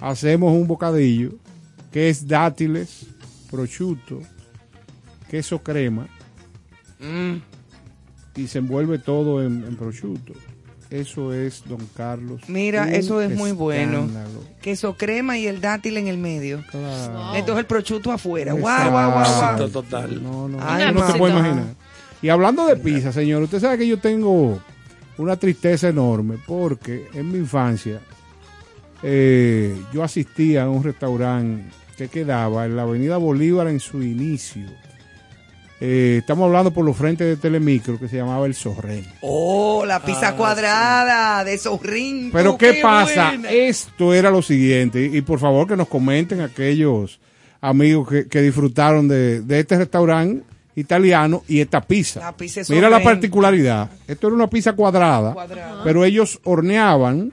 hacemos 0.00 0.52
un 0.54 0.66
bocadillo 0.66 1.32
que 1.92 2.08
es 2.08 2.26
dátiles, 2.26 3.04
prosciutto, 3.50 4.20
queso 5.30 5.62
crema 5.62 6.06
Mm. 7.00 7.36
y 8.36 8.46
se 8.46 8.58
envuelve 8.60 8.98
todo 8.98 9.42
en, 9.44 9.64
en 9.68 9.76
prosciutto. 9.76 10.32
Eso 10.92 11.32
es, 11.32 11.62
don 11.66 11.80
Carlos. 11.96 12.42
Mira, 12.48 12.92
eso 12.92 13.22
es 13.22 13.34
muy 13.34 13.52
bueno. 13.52 14.06
Queso 14.60 14.94
crema 14.94 15.38
y 15.38 15.46
el 15.46 15.62
dátil 15.62 15.96
en 15.96 16.06
el 16.06 16.18
medio. 16.18 16.62
Claro. 16.70 17.34
Entonces 17.34 17.60
el 17.60 17.66
prosciutto 17.66 18.12
afuera. 18.12 18.52
Guau, 18.52 18.90
guau, 18.90 19.10
guau, 19.10 19.70
total. 19.70 20.22
No, 20.22 20.48
no, 20.48 20.58
Ay, 20.60 20.92
no, 20.92 21.00
no 21.00 21.10
se 21.10 21.18
puede 21.18 21.32
imaginar. 21.32 21.64
Y 22.20 22.28
hablando 22.28 22.66
de 22.66 22.76
pizza, 22.76 23.10
señor, 23.10 23.42
usted 23.42 23.58
sabe 23.58 23.78
que 23.78 23.88
yo 23.88 23.98
tengo 23.98 24.60
una 25.16 25.36
tristeza 25.36 25.88
enorme 25.88 26.36
porque 26.46 27.08
en 27.14 27.32
mi 27.32 27.38
infancia 27.38 28.00
eh, 29.02 29.74
yo 29.94 30.04
asistía 30.04 30.64
a 30.64 30.68
un 30.68 30.84
restaurante 30.84 31.70
que 31.96 32.08
quedaba 32.08 32.66
en 32.66 32.76
la 32.76 32.82
Avenida 32.82 33.16
Bolívar 33.16 33.66
en 33.68 33.80
su 33.80 34.02
inicio. 34.02 34.66
Eh, 35.84 36.18
estamos 36.20 36.46
hablando 36.46 36.70
por 36.70 36.84
los 36.84 36.96
frentes 36.96 37.26
de 37.26 37.36
Telemicro 37.36 37.98
que 37.98 38.06
se 38.06 38.16
llamaba 38.16 38.46
El 38.46 38.54
Sorrén. 38.54 39.04
Oh, 39.20 39.84
la 39.84 40.00
pizza 40.00 40.28
Ah, 40.28 40.36
cuadrada 40.36 41.42
de 41.42 41.58
Sorrín. 41.58 42.30
Pero 42.32 42.56
¿qué 42.56 42.74
pasa? 42.80 43.30
buena. 43.30 43.50
Esto 43.50 44.14
era 44.14 44.30
lo 44.30 44.42
siguiente, 44.42 45.04
y 45.12 45.20
por 45.22 45.40
favor 45.40 45.66
que 45.66 45.76
nos 45.76 45.88
comenten 45.88 46.40
aquellos 46.40 47.18
amigos 47.60 48.08
que, 48.08 48.28
que 48.28 48.40
disfrutaron 48.42 49.08
de, 49.08 49.40
de 49.40 49.58
este 49.58 49.76
restaurante 49.76 50.44
italiano 50.76 51.42
y 51.48 51.58
esta 51.60 51.80
pizza. 51.80 52.20
La 52.20 52.36
pizza 52.36 52.60
es 52.60 52.70
Mira 52.70 52.88
la 52.88 53.02
particularidad. 53.02 53.90
Esto 54.06 54.28
era 54.28 54.36
una 54.36 54.48
pizza 54.48 54.74
cuadrada, 54.74 55.32
Cuadrada. 55.34 55.82
pero 55.82 56.04
ellos 56.04 56.38
horneaban 56.44 57.32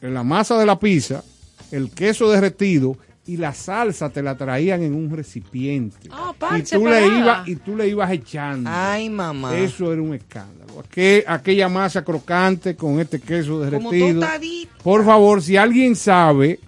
en 0.00 0.14
la 0.14 0.22
masa 0.22 0.58
de 0.58 0.64
la 0.64 0.78
pizza 0.78 1.22
el 1.70 1.90
queso 1.90 2.30
derretido 2.30 2.96
y 3.28 3.36
la 3.36 3.52
salsa 3.52 4.08
te 4.08 4.22
la 4.22 4.36
traían 4.38 4.82
en 4.82 4.94
un 4.94 5.14
recipiente. 5.14 6.08
Ah, 6.10 6.32
y 6.34 6.38
pan 6.38 6.64
tú 6.64 6.86
le 6.86 7.06
ibas 7.06 7.46
y 7.46 7.56
tú 7.56 7.76
le 7.76 7.86
ibas 7.86 8.10
echando. 8.10 8.70
Ay, 8.72 9.10
mamá. 9.10 9.54
Eso 9.54 9.92
era 9.92 10.00
un 10.00 10.14
escándalo. 10.14 10.82
que 10.90 11.24
aquella 11.26 11.68
masa 11.68 12.02
crocante 12.02 12.74
con 12.74 12.98
este 12.98 13.20
queso 13.20 13.60
derretido. 13.60 14.20
tostadita. 14.20 14.72
Por 14.82 15.04
favor, 15.04 15.42
si 15.42 15.58
alguien 15.58 15.94
sabe, 15.94 16.58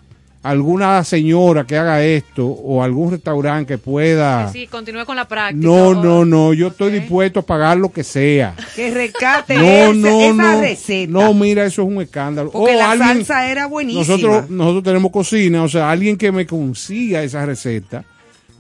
alguna 0.42 1.04
señora 1.04 1.64
que 1.66 1.76
haga 1.76 2.02
esto 2.02 2.46
o 2.46 2.82
algún 2.82 3.10
restaurante 3.10 3.74
que 3.74 3.78
pueda... 3.78 4.50
Sí, 4.50 4.66
continúe 4.66 5.04
con 5.04 5.16
la 5.16 5.28
práctica. 5.28 5.60
No, 5.66 5.88
o- 5.88 5.94
no, 5.94 6.24
no, 6.24 6.52
yo 6.54 6.68
estoy 6.68 6.92
dispuesto 6.92 7.40
a 7.40 7.42
pagar 7.42 7.76
lo 7.76 7.92
que 7.92 8.02
sea. 8.04 8.54
Que 8.74 8.90
rescate 8.90 9.54
No, 9.56 9.62
ese- 9.64 9.94
no, 9.94 10.20
esa 10.22 10.32
no. 10.54 10.60
receta. 10.62 11.12
No, 11.12 11.34
mira, 11.34 11.64
eso 11.66 11.82
es 11.82 11.88
un 11.88 12.00
escándalo. 12.00 12.50
Porque 12.50 12.74
O 12.74 12.78
la 12.78 12.90
alguien- 12.92 13.16
salsa 13.18 13.50
era 13.50 13.66
buenísima. 13.66 14.00
Nosotros, 14.06 14.48
nosotros 14.50 14.84
tenemos 14.84 15.10
cocina, 15.12 15.62
o 15.62 15.68
sea, 15.68 15.90
alguien 15.90 16.16
que 16.16 16.32
me 16.32 16.46
consiga 16.46 17.22
esa 17.22 17.44
receta. 17.44 18.04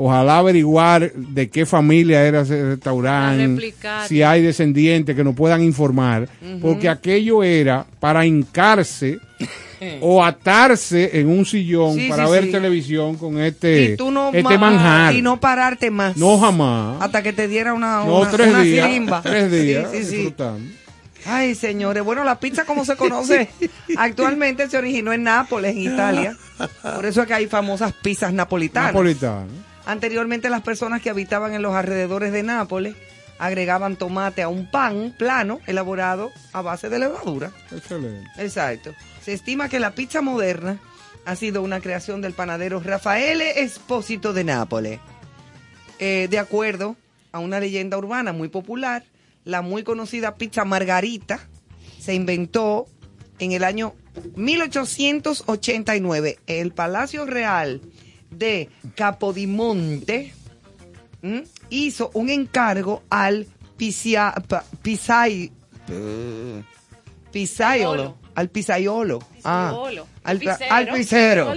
Ojalá 0.02 0.38
averiguar 0.38 1.12
de 1.12 1.50
qué 1.50 1.66
familia 1.66 2.24
era 2.24 2.40
ese 2.40 2.62
restaurante, 2.70 3.74
si 4.08 4.22
hay 4.22 4.40
descendientes 4.40 5.14
que 5.14 5.22
nos 5.22 5.34
puedan 5.34 5.62
informar, 5.62 6.26
porque 6.62 6.88
aquello 6.88 7.42
era 7.42 7.84
para 8.00 8.24
hincarse 8.24 9.18
o 10.00 10.22
atarse 10.24 11.18
en 11.20 11.28
un 11.28 11.44
sillón 11.46 11.94
Sí, 11.96 12.08
para 12.08 12.26
sí, 12.26 12.32
ver 12.32 12.44
sí. 12.44 12.50
televisión 12.52 13.16
con 13.16 13.38
este, 13.40 13.82
y 13.82 13.96
tú 13.96 14.10
no 14.10 14.28
este 14.32 14.42
ma- 14.42 14.70
manjar. 14.70 15.14
y 15.14 15.22
no 15.22 15.40
pararte 15.40 15.90
más. 15.90 16.16
No 16.16 16.38
jamás. 16.38 17.00
Hasta 17.02 17.22
que 17.22 17.32
te 17.32 17.48
diera 17.48 17.72
una, 17.74 18.04
No, 18.04 18.20
una, 18.20 18.30
tres 18.30 18.48
una 18.48 18.60
días. 18.62 18.86
sirimba. 18.86 19.22
Tres 19.22 19.50
días. 19.50 19.88
Ay, 21.26 21.54
señores, 21.54 22.02
bueno, 22.02 22.24
la 22.24 22.40
pizza 22.40 22.64
como 22.64 22.84
se 22.86 22.96
conoce 22.96 23.48
actualmente 23.96 24.68
se 24.70 24.78
originó 24.78 25.12
en 25.12 25.22
Nápoles, 25.24 25.72
en 25.76 25.82
Italia. 25.92 26.36
Por 26.82 27.04
eso 27.04 27.20
es 27.22 27.26
que 27.26 27.34
hay 27.34 27.46
famosas 27.46 27.92
pizzas 28.02 28.32
napolitanas. 28.32 28.94
Anteriormente 29.86 30.48
las 30.50 30.62
personas 30.62 31.02
que 31.02 31.10
habitaban 31.10 31.52
en 31.54 31.62
los 31.62 31.74
alrededores 31.74 32.32
de 32.32 32.42
Nápoles 32.42 32.94
agregaban 33.40 33.96
tomate 33.96 34.42
a 34.42 34.48
un 34.48 34.70
pan 34.70 35.12
plano 35.18 35.58
elaborado 35.66 36.30
a 36.52 36.60
base 36.60 36.90
de 36.90 36.98
levadura. 36.98 37.50
Excelente. 37.72 38.28
Exacto. 38.36 38.94
Se 39.22 39.32
estima 39.32 39.70
que 39.70 39.80
la 39.80 39.94
pizza 39.94 40.20
moderna 40.20 40.78
ha 41.24 41.34
sido 41.36 41.62
una 41.62 41.80
creación 41.80 42.20
del 42.20 42.34
panadero 42.34 42.80
Raffaele 42.80 43.62
Espósito 43.62 44.34
de 44.34 44.44
Nápoles. 44.44 45.00
Eh, 45.98 46.28
de 46.30 46.38
acuerdo 46.38 46.96
a 47.32 47.38
una 47.38 47.60
leyenda 47.60 47.96
urbana 47.96 48.34
muy 48.34 48.48
popular, 48.48 49.04
la 49.44 49.62
muy 49.62 49.84
conocida 49.84 50.34
pizza 50.36 50.66
margarita 50.66 51.40
se 51.98 52.12
inventó 52.14 52.88
en 53.38 53.52
el 53.52 53.64
año 53.64 53.94
1889. 54.36 56.38
El 56.46 56.72
Palacio 56.72 57.24
Real 57.24 57.80
de 58.30 58.68
Capodimonte 58.96 60.34
¿m? 61.22 61.44
hizo 61.70 62.10
un 62.14 62.30
encargo 62.30 63.02
al 63.10 63.46
Pisai- 63.78 65.50
eh, 65.88 66.62
Pisaiolo. 67.32 68.16
Al 68.34 68.48
Pisaiolo. 68.48 69.18
Ah, 69.44 69.72
al, 70.24 70.38
Picero. 70.92 71.52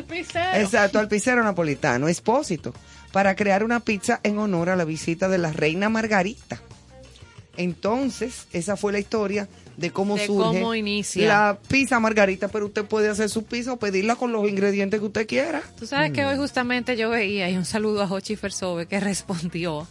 Exacto, 0.55 0.99
al 0.99 1.07
Picero 1.07 1.43
napolitano, 1.43 2.07
Espósito, 2.07 2.74
para 3.11 3.36
crear 3.36 3.64
una 3.64 3.80
pizza 3.80 4.20
en 4.24 4.38
honor 4.39 4.70
a 4.70 4.76
la 4.76 4.86
visita 4.86 5.30
de 5.30 5.38
la 5.38 5.51
reina 5.51 5.89
Margarita. 5.89 6.59
Entonces, 7.57 8.47
esa 8.51 8.76
fue 8.76 8.91
la 8.91 8.99
historia 8.99 9.47
de 9.78 9.91
cómo 9.91 10.15
De 10.15 10.26
surge 10.28 10.43
cómo 10.59 10.76
inicia. 10.76 11.28
la 11.28 11.59
pizza 11.67 11.99
Margarita, 11.99 12.47
pero 12.47 12.67
usted 12.67 12.86
puede 12.86 13.09
hacer 13.09 13.30
su 13.30 13.43
pizza 13.43 13.74
o 13.74 13.78
pedirla 13.78 14.15
con 14.15 14.32
los 14.32 14.47
ingredientes 14.47 14.99
que 14.99 15.05
usted 15.05 15.28
quiera. 15.28 15.63
Tú 15.80 15.88
sabes 15.88 16.11
que 16.11 16.24
hoy 16.26 16.38
justamente 16.38 16.95
yo 16.95 17.09
veía, 17.09 17.49
y 17.49 17.57
un 17.57 17.65
saludo 17.65 18.01
a 18.03 18.07
Jochi 18.07 18.36
Fersobe 18.36 18.86
que 18.86 18.99
respondió, 18.99 19.88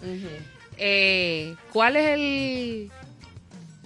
eh, 0.79 1.55
¿cuál 1.73 1.97
es 1.97 2.07
el, 2.15 2.91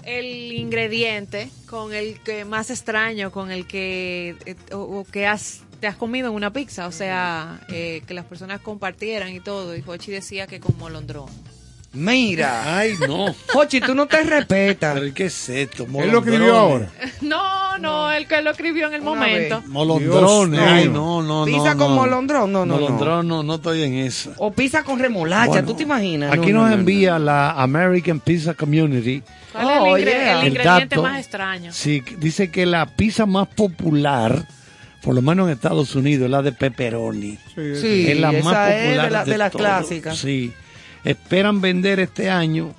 el 0.05 0.53
ingrediente 0.53 1.51
con 1.69 1.93
el 1.93 2.21
que 2.21 2.45
más 2.45 2.71
extraño, 2.71 3.31
con 3.33 3.51
el 3.51 3.67
que, 3.67 4.37
eh, 4.47 4.57
o, 4.73 4.79
o 5.01 5.05
que 5.05 5.27
has, 5.27 5.63
te 5.81 5.87
has 5.87 5.97
comido 5.97 6.29
en 6.29 6.35
una 6.35 6.53
pizza? 6.53 6.87
O 6.87 6.93
sea, 6.93 7.61
eh, 7.69 8.03
que 8.07 8.15
las 8.15 8.25
personas 8.27 8.61
compartieran 8.61 9.31
y 9.35 9.41
todo. 9.41 9.75
Y 9.77 9.83
Jochi 9.83 10.11
decía 10.13 10.47
que 10.47 10.61
con 10.61 10.77
molondrón. 10.79 11.29
Mira, 11.97 12.77
Ay, 12.79 12.95
no. 13.09 13.35
Jochi, 13.53 13.81
tú 13.81 13.95
no 13.95 14.07
te 14.07 14.23
respetas. 14.23 14.99
Pero 15.01 15.15
¿qué 15.15 15.25
es 15.27 15.49
esto? 15.49 15.87
Él 15.99 16.11
lo 16.11 16.19
escribió 16.19 16.57
ahora. 16.57 16.89
No, 17.23 17.79
no, 17.79 18.13
el 18.13 18.27
que 18.29 18.41
lo 18.43 18.51
escribió 18.51 18.87
en 18.89 18.95
el 18.95 19.01
Una 19.01 19.11
momento. 19.11 19.61
vez. 19.61 19.69
Molondrones. 19.69 20.61
Dios 20.61 20.71
Ay, 20.73 20.85
mío. 20.85 20.93
no, 20.93 21.23
no, 21.23 21.41
no. 21.41 21.45
Pizza 21.47 21.75
no. 21.75 21.85
con 21.87 21.95
molondrón, 21.95 22.53
no, 22.53 22.65
no, 22.67 22.75
no. 22.75 22.81
Molondrón, 22.81 23.29
no, 23.29 23.43
no 23.43 23.55
estoy 23.57 23.83
en 23.83 23.95
esa. 23.95 24.31
O 24.39 24.53
pizza 24.53 24.83
con 24.83 24.99
remolacha, 24.99 25.47
Bueno, 25.49 25.69
¿tú 25.69 25.75
te 25.75 25.83
imaginas? 25.85 26.33
Aquí 26.33 26.53
No, 26.53 26.61
nos 26.61 26.71
no, 26.71 26.75
no, 26.77 26.81
envía 26.81 27.19
la 27.19 27.51
American 27.53 28.21
Pizza 28.21 28.55
Community. 28.55 29.23
¿Cuál 29.53 29.65
es 29.71 29.77
el, 29.77 29.79
Oh, 29.83 29.99
ingre- 29.99 30.05
yeah. 30.05 30.33
el 30.33 30.41
El 30.41 30.49
ingrediente 30.53 30.97
dato. 30.97 31.03
más 31.03 31.19
extraño? 31.19 31.73
Sí, 31.73 32.03
dice 32.19 32.51
que 32.51 32.67
la 32.67 32.87
pizza 32.87 33.25
más 33.27 33.49
popular, 33.49 34.47
por 35.03 35.15
lo 35.15 35.23
menos 35.23 35.47
en 35.47 35.53
Estados 35.55 35.95
Unidos, 35.95 36.27
es 36.27 36.31
la 36.31 36.43
de 36.43 36.53
pepperoni. 36.53 37.39
Sí, 37.55 37.77
Sí, 37.81 38.11
es 38.11 38.19
la 38.21 38.33
esa 38.33 38.45
más 38.45 38.71
es 38.71 38.83
popular 38.85 39.05
de, 39.07 39.11
la- 39.11 39.25
de 39.25 39.39
las 39.39 39.53
todo. 39.53 39.59
clásicas. 39.63 40.19
Sí. 40.19 40.53
Esperan 41.07 41.61
vender 41.61 42.01
este 42.01 42.29
año, 42.31 42.75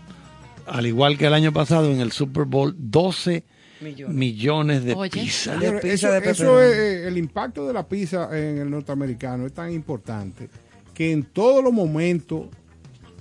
al 0.65 0.85
igual 0.85 1.17
que 1.17 1.25
el 1.27 1.33
año 1.33 1.51
pasado 1.53 1.91
en 1.91 2.01
el 2.01 2.11
Super 2.11 2.43
Bowl, 2.45 2.75
12 2.77 3.43
Millones. 3.79 4.15
millones 4.15 4.83
de 4.83 4.93
Oye. 4.95 5.09
pizzas. 5.11 5.59
De 5.59 5.71
pizza 5.73 5.87
eso, 5.93 6.11
de 6.11 6.17
eso 6.17 6.21
pepperoni. 6.43 6.65
es 6.71 6.77
eh, 6.77 7.07
el 7.07 7.17
impacto 7.17 7.67
de 7.67 7.73
la 7.73 7.87
pizza 7.87 8.29
en 8.37 8.57
el 8.57 8.69
norteamericano 8.69 9.45
es 9.45 9.53
tan 9.53 9.71
importante 9.71 10.49
que 10.93 11.11
en 11.11 11.23
todos 11.23 11.63
los 11.63 11.71
momentos 11.71 12.47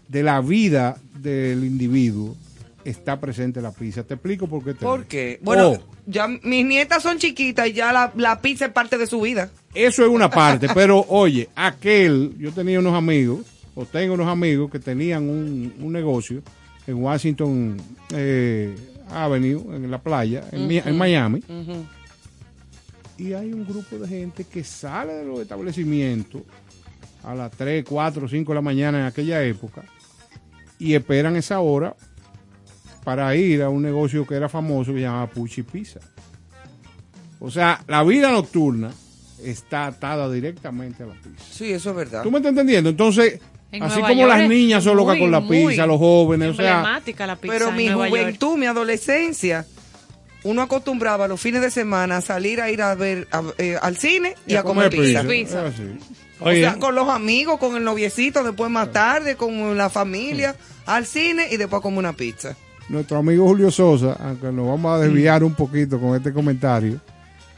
de 0.09 0.23
la 0.23 0.41
vida 0.41 0.97
del 1.15 1.65
individuo 1.65 2.35
está 2.85 3.21
presente 3.21 3.61
la 3.61 3.73
pizza. 3.73 4.03
Te 4.05 4.15
explico 4.15 4.47
por 4.47 4.65
qué. 4.65 4.73
te 4.75 4.81
¿Por 4.85 5.05
qué? 5.05 5.39
Bueno, 5.43 5.73
Oh, 5.73 5.79
ya 6.07 6.27
mis 6.29 6.65
nietas 6.65 7.03
son 7.03 7.19
chiquitas 7.19 7.69
y 7.69 7.73
ya 7.75 7.93
la, 7.93 8.13
la 8.17 8.41
pizza 8.41 8.67
es 8.67 8.73
parte 8.73 8.97
de 8.97 9.07
su 9.07 9.21
vida. 9.21 9.51
eso 9.75 10.03
es 10.05 10.09
una 10.09 10.31
parte, 10.31 10.69
pero 10.75 11.05
oye, 11.09 11.49
aquel, 11.55 12.33
yo 12.39 12.51
tenía 12.53 12.79
unos 12.79 12.95
amigos, 12.95 13.41
o 13.77 13.85
tengo 13.87 14.15
unos 14.15 14.27
amigos 14.27 14.69
que 14.71 14.81
tenían 14.81 15.29
un, 15.29 15.73
un 15.81 15.93
negocio 15.93 16.43
en 16.89 16.97
Washington 16.97 17.77
eh, 18.13 18.75
Avenue, 19.11 19.63
en 19.77 19.89
la 19.91 19.99
playa, 20.03 20.43
en, 20.51 20.67
Mi- 20.67 20.79
en 20.79 20.97
Miami. 20.99 21.41
y 23.19 23.33
hay 23.33 23.53
un 23.53 23.65
grupo 23.67 23.97
de 23.99 24.09
gente 24.09 24.45
que 24.45 24.65
sale 24.65 25.13
de 25.15 25.25
los 25.25 25.41
establecimientos 25.41 26.43
a 27.23 27.35
las 27.35 27.51
3, 27.53 27.85
4, 27.89 28.29
5 28.29 28.53
de 28.53 28.55
la 28.55 28.61
mañana 28.63 28.99
en 29.01 29.05
aquella 29.07 29.43
época 29.45 29.83
y 30.79 30.95
esperan 30.95 31.37
esa 31.37 31.61
hora 31.61 31.95
para 33.05 33.35
ir 33.37 33.63
a 33.63 33.69
un 33.71 33.83
negocio 33.83 34.27
que 34.27 34.35
era 34.35 34.49
famoso 34.49 34.93
que 34.93 34.99
se 34.99 35.03
llamaba 35.05 35.29
Pucci 35.31 35.63
Pizza. 35.63 36.01
O 37.39 37.51
sea, 37.51 37.83
la 37.87 38.03
vida 38.03 38.31
nocturna 38.33 38.91
está 39.43 39.87
atada 39.87 40.31
directamente 40.31 41.03
a 41.03 41.07
la 41.07 41.15
pizza. 41.15 41.45
Sí, 41.51 41.71
eso 41.73 41.91
es 41.91 41.97
verdad. 41.97 42.23
¿Tú 42.23 42.31
me 42.31 42.39
estás 42.39 42.51
entendiendo? 42.51 42.91
Entonces, 42.91 43.41
En 43.73 43.83
así 43.83 43.95
Nueva 43.95 44.09
como 44.09 44.21
York 44.23 44.39
las 44.39 44.49
niñas 44.49 44.85
son 44.85 44.97
locas 44.97 45.19
con 45.19 45.31
la 45.31 45.47
pizza, 45.47 45.87
los 45.87 45.99
jóvenes, 45.99 46.51
o 46.51 46.55
sea, 46.55 46.77
Emblemática 46.77 47.27
la 47.27 47.37
pizza 47.37 47.53
Pero 47.53 47.69
en 47.71 47.77
mi 47.77 47.87
Nueva 47.87 48.09
York. 48.09 48.21
juventud, 48.21 48.57
mi 48.57 48.67
adolescencia, 48.67 49.67
uno 50.45 50.63
acostumbraba 50.63 51.27
los 51.29 51.41
fines 51.41 51.61
de 51.61 51.71
semana 51.71 52.19
a 52.19 52.21
salir 52.21 52.61
a 52.61 52.71
ir 52.71 52.81
a 52.81 52.95
ver 52.95 53.27
a- 53.33 53.43
eh, 53.59 53.77
al 53.83 53.97
cine 53.97 54.35
y, 54.47 54.55
a 54.55 54.63
comer, 54.63 54.91
pizza. 54.91 55.21
así. 55.21 55.85
O 56.41 56.51
sea, 56.53 56.77
con 56.79 56.95
los 56.95 57.09
amigos, 57.09 57.59
con 57.59 57.77
el 57.77 57.83
noviecito, 57.85 58.45
después 58.45 58.71
más 58.71 58.93
tarde, 58.93 59.37
con 59.37 59.77
la 59.77 59.91
familia, 59.91 60.55
al 60.87 61.05
cine 61.07 61.47
y 61.51 61.57
después 61.57 61.83
comer 61.83 61.99
una 61.99 62.13
pizza. 62.13 62.55
nuestro 62.89 63.19
amigo 63.19 63.47
Julio 63.49 63.71
Sosa, 63.73 64.17
aunque 64.21 64.53
nos 64.53 64.69
vamos 64.69 64.95
a 64.97 65.03
desviar 65.03 65.43
Mm. 65.43 65.47
un 65.47 65.55
poquito 65.55 65.99
con 65.99 66.15
este 66.15 66.33
comentario, 66.33 67.01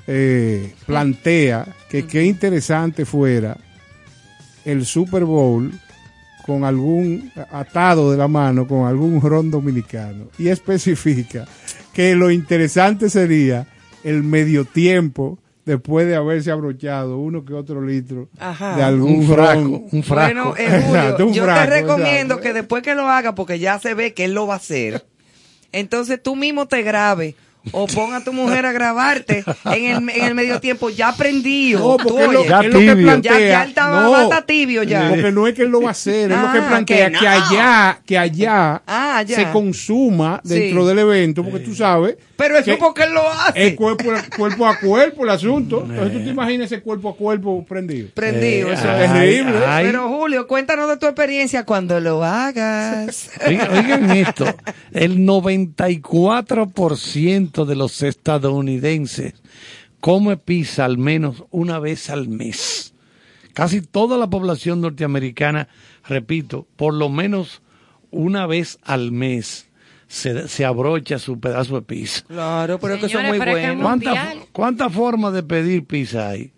eh, 0.06 0.72
plantea 0.86 1.66
que 1.90 2.06
qué 2.06 2.24
interesante 2.24 3.04
fuera 3.04 3.58
el 4.64 4.86
Super 4.86 5.24
Bowl 5.24 5.70
con 6.48 6.64
algún 6.64 7.30
atado 7.52 8.10
de 8.10 8.16
la 8.16 8.26
mano 8.26 8.66
con 8.66 8.86
algún 8.86 9.20
ron 9.20 9.50
dominicano 9.50 10.30
y 10.38 10.48
especifica 10.48 11.46
que 11.92 12.14
lo 12.14 12.30
interesante 12.30 13.10
sería 13.10 13.66
el 14.02 14.22
medio 14.22 14.64
tiempo 14.64 15.38
después 15.66 16.06
de 16.06 16.16
haberse 16.16 16.50
abrochado 16.50 17.18
uno 17.18 17.44
que 17.44 17.52
otro 17.52 17.82
litro 17.84 18.30
Ajá. 18.38 18.76
de 18.76 18.82
algún 18.82 19.16
un 19.16 19.26
frasco, 19.28 19.60
ron. 19.62 19.84
un 19.92 20.02
frasco. 20.02 20.34
Bueno, 20.34 20.54
eh, 20.56 20.64
Julio, 20.68 20.78
Exacto, 20.86 21.26
un 21.26 21.32
yo 21.34 21.44
frasco, 21.44 21.64
te 21.64 21.80
recomiendo 21.82 22.34
exacto. 22.36 22.40
que 22.40 22.52
después 22.54 22.82
que 22.82 22.94
lo 22.94 23.06
haga, 23.10 23.34
porque 23.34 23.58
ya 23.58 23.78
se 23.78 23.92
ve 23.92 24.14
que 24.14 24.24
él 24.24 24.32
lo 24.32 24.46
va 24.46 24.54
a 24.54 24.56
hacer, 24.56 25.04
entonces 25.72 26.22
tú 26.22 26.34
mismo 26.34 26.66
te 26.66 26.82
grabes 26.82 27.34
o 27.72 27.86
pon 27.86 28.14
a 28.14 28.22
tu 28.24 28.32
mujer 28.32 28.66
a 28.66 28.72
grabarte 28.72 29.44
en 29.66 29.84
el, 29.86 30.08
en 30.10 30.24
el 30.24 30.34
medio 30.34 30.60
tiempo 30.60 30.90
ya 30.90 31.12
prendido. 31.14 31.80
No, 31.80 31.96
porque 31.96 32.24
es 32.24 32.32
lo. 32.32 32.44
Ya 32.44 32.60
es 32.60 32.66
lo 32.66 32.72
que 32.78 32.86
tibio. 32.86 33.02
plantea. 33.04 33.32
Ya- 33.32 33.38
ya 33.48 33.62
él 33.64 33.68
estaba- 33.70 34.02
no, 34.02 34.10
va 34.10 34.20
a 34.20 34.22
estar 34.24 34.46
tibio 34.46 34.82
ya. 34.82 35.08
Porque 35.10 35.32
no 35.32 35.46
es 35.46 35.54
que 35.54 35.62
él 35.62 35.68
lo 35.68 35.80
va 35.82 35.88
a 35.88 35.92
hacer, 35.92 36.30
es 36.32 36.38
lo 36.38 36.52
que 36.52 36.58
Ah, 36.58 36.66
plantea 36.68 37.10
que 37.10 37.28
allá, 37.28 38.00
que 38.06 38.18
allá 38.18 38.82
Ah, 38.86 39.22
ya. 39.26 39.36
se 39.36 39.50
consuma 39.50 40.40
dentro 40.44 40.82
Sí. 40.82 40.88
del 40.88 40.98
evento, 41.00 41.42
porque 41.44 41.60
tú 41.60 41.74
sabes 41.74 42.16
Pero 42.36 42.56
eso 42.56 42.64
que 42.72 42.76
porque 42.76 43.04
él 43.04 43.14
lo 43.14 43.28
hace. 43.30 43.68
es 43.68 43.74
cuerpo, 43.74 44.04
cuerpo 44.36 44.66
a 44.66 44.78
cuerpo 44.78 45.24
el 45.24 45.30
asunto. 45.30 45.84
Entonces 45.88 46.12
tú 46.18 46.24
te 46.24 46.30
imaginas 46.30 46.66
ese 46.70 46.80
cuerpo 46.82 47.10
a 47.10 47.16
cuerpo 47.16 47.64
prendido. 47.66 48.08
Prendido. 48.14 48.70
Eh, 48.70 48.74
eso 48.74 48.88
ay, 48.88 49.04
es. 49.04 49.12
terrible. 49.12 49.58
ay. 49.66 49.86
Pero 49.86 50.08
Julio, 50.08 50.46
cuéntanos 50.46 50.88
de 50.88 50.96
tu 50.96 51.06
experiencia 51.06 51.64
cuando 51.64 51.98
lo 52.00 52.22
hagas. 52.24 53.30
Oigan, 53.46 53.72
oigan 53.76 54.10
esto, 54.12 54.46
el 54.92 55.24
94% 55.26 57.57
de 57.64 57.76
los 57.76 58.02
estadounidenses 58.02 59.34
come 60.00 60.36
pizza 60.36 60.84
al 60.84 60.98
menos 60.98 61.44
una 61.50 61.78
vez 61.78 62.10
al 62.10 62.28
mes. 62.28 62.94
Casi 63.52 63.80
toda 63.82 64.16
la 64.18 64.28
población 64.30 64.80
norteamericana, 64.80 65.68
repito, 66.06 66.66
por 66.76 66.94
lo 66.94 67.08
menos 67.08 67.62
una 68.10 68.46
vez 68.46 68.78
al 68.82 69.10
mes 69.12 69.68
se, 70.06 70.48
se 70.48 70.64
abrocha 70.64 71.18
su 71.18 71.38
pedazo 71.40 71.76
de 71.76 71.82
pizza. 71.82 72.24
Claro, 72.26 72.78
pero 72.78 72.94
es 72.94 73.00
que 73.00 73.08
Señores, 73.08 73.30
muy 73.30 73.38
pero 73.38 73.56
es 73.56 73.70
que 73.70 73.76
bueno. 73.76 74.46
¿Cuántas 74.52 74.92
formas 74.92 75.32
de 75.32 75.42
pedir 75.42 75.84
pizza 75.84 76.30
hay? 76.30 76.52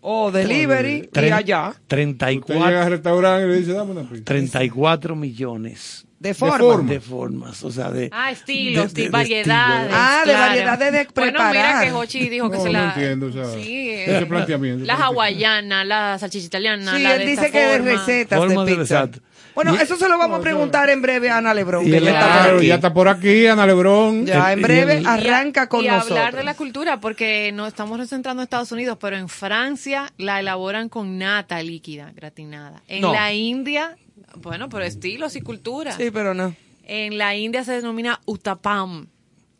O 0.00 0.30
delivery 0.30 1.08
y 1.14 1.18
allá. 1.30 1.30
Usted 1.30 1.44
llega 1.44 1.74
34, 1.88 2.66
al 2.66 2.90
restaurante 2.90 3.46
y 3.46 3.48
le 3.50 3.58
dice, 3.60 3.72
dame 3.72 3.92
una 3.92 4.02
pizza. 4.02 4.24
34 4.24 5.16
millones 5.16 6.06
De 6.24 6.34
forma. 6.34 6.58
forma. 6.58 6.90
de 6.90 7.00
formas, 7.00 7.62
o 7.64 7.70
sea, 7.70 7.90
de 7.90 8.08
Ah, 8.12 8.30
estilos, 8.30 8.94
de- 8.94 9.02
de- 9.02 9.06
de 9.08 9.10
variedades. 9.10 9.90
Ah, 9.94 10.22
de 10.24 10.30
claro. 10.32 10.46
variedades 10.48 10.92
de 10.92 11.08
Bueno, 11.14 11.32
mira 11.38 11.50
preparar. 11.50 11.84
que 11.84 11.92
Hochi 11.92 12.28
dijo 12.28 12.50
que 12.50 12.56
No, 12.56 12.62
se 12.62 12.68
no 12.70 12.72
la... 12.72 12.84
entiendo, 12.94 13.26
o 13.26 13.32
sea, 13.32 13.44
sí, 13.62 13.90
ese 13.90 14.18
eh, 14.18 14.26
planteamiento. 14.26 14.84
La 14.86 14.94
hawaiana, 14.94 15.84
la 15.84 16.18
salchicha 16.18 16.46
italiana, 16.46 16.96
Sí, 16.96 17.02
la 17.02 17.12
él 17.14 17.18
de 17.20 17.26
dice 17.26 17.50
que 17.50 17.58
de 17.60 17.78
recetas 17.78 18.38
Forma 18.38 18.64
de 18.64 18.70
de 18.72 18.76
pizza. 18.78 18.94
exacto. 19.02 19.20
Bueno, 19.54 19.72
Y- 19.76 19.82
eso 19.82 19.96
se 19.96 20.08
lo 20.08 20.18
vamos 20.18 20.40
a 20.40 20.42
preguntar 20.42 20.90
en 20.90 21.00
breve 21.00 21.30
a 21.30 21.36
Ana 21.38 21.54
Lebrón. 21.54 21.86
Y 21.86 21.90
que 21.90 21.98
el- 21.98 22.04
ya 22.04 22.10
está 22.12 22.24
por 22.26 22.32
Claro, 22.42 22.56
aquí. 22.58 22.66
ya 22.66 22.74
está 22.74 22.94
por 22.94 23.08
aquí, 23.08 23.46
Ana 23.46 23.66
Lebrón. 23.66 24.26
Ya, 24.26 24.52
en 24.52 24.58
Y 24.58 24.62
breve 24.62 25.02
arranca 25.06 25.68
con 25.68 25.84
y 25.84 25.88
nosotros. 25.88 26.18
hablar 26.18 26.34
de 26.36 26.42
la 26.42 26.54
cultura, 26.54 26.98
porque 27.00 27.52
no 27.54 27.66
estamos 27.66 27.96
concentrando 27.96 28.42
en 28.42 28.44
Estados 28.44 28.72
Unidos, 28.72 28.98
pero 29.00 29.16
en 29.16 29.28
Francia 29.28 30.10
la 30.18 30.40
elaboran 30.40 30.88
con 30.88 31.18
nata 31.18 31.62
líquida, 31.62 32.10
gratinada. 32.16 32.82
En 32.88 33.02
No. 33.02 33.12
la 33.12 33.32
India, 33.32 33.96
bueno, 34.36 34.68
pero 34.68 34.84
estilos 34.84 35.36
y 35.36 35.40
cultura. 35.40 35.92
Sí, 35.92 36.10
pero 36.10 36.34
no. 36.34 36.54
En 36.86 37.16
la 37.18 37.34
India 37.36 37.64
se 37.64 37.72
denomina 37.72 38.20
utapam. 38.26 39.06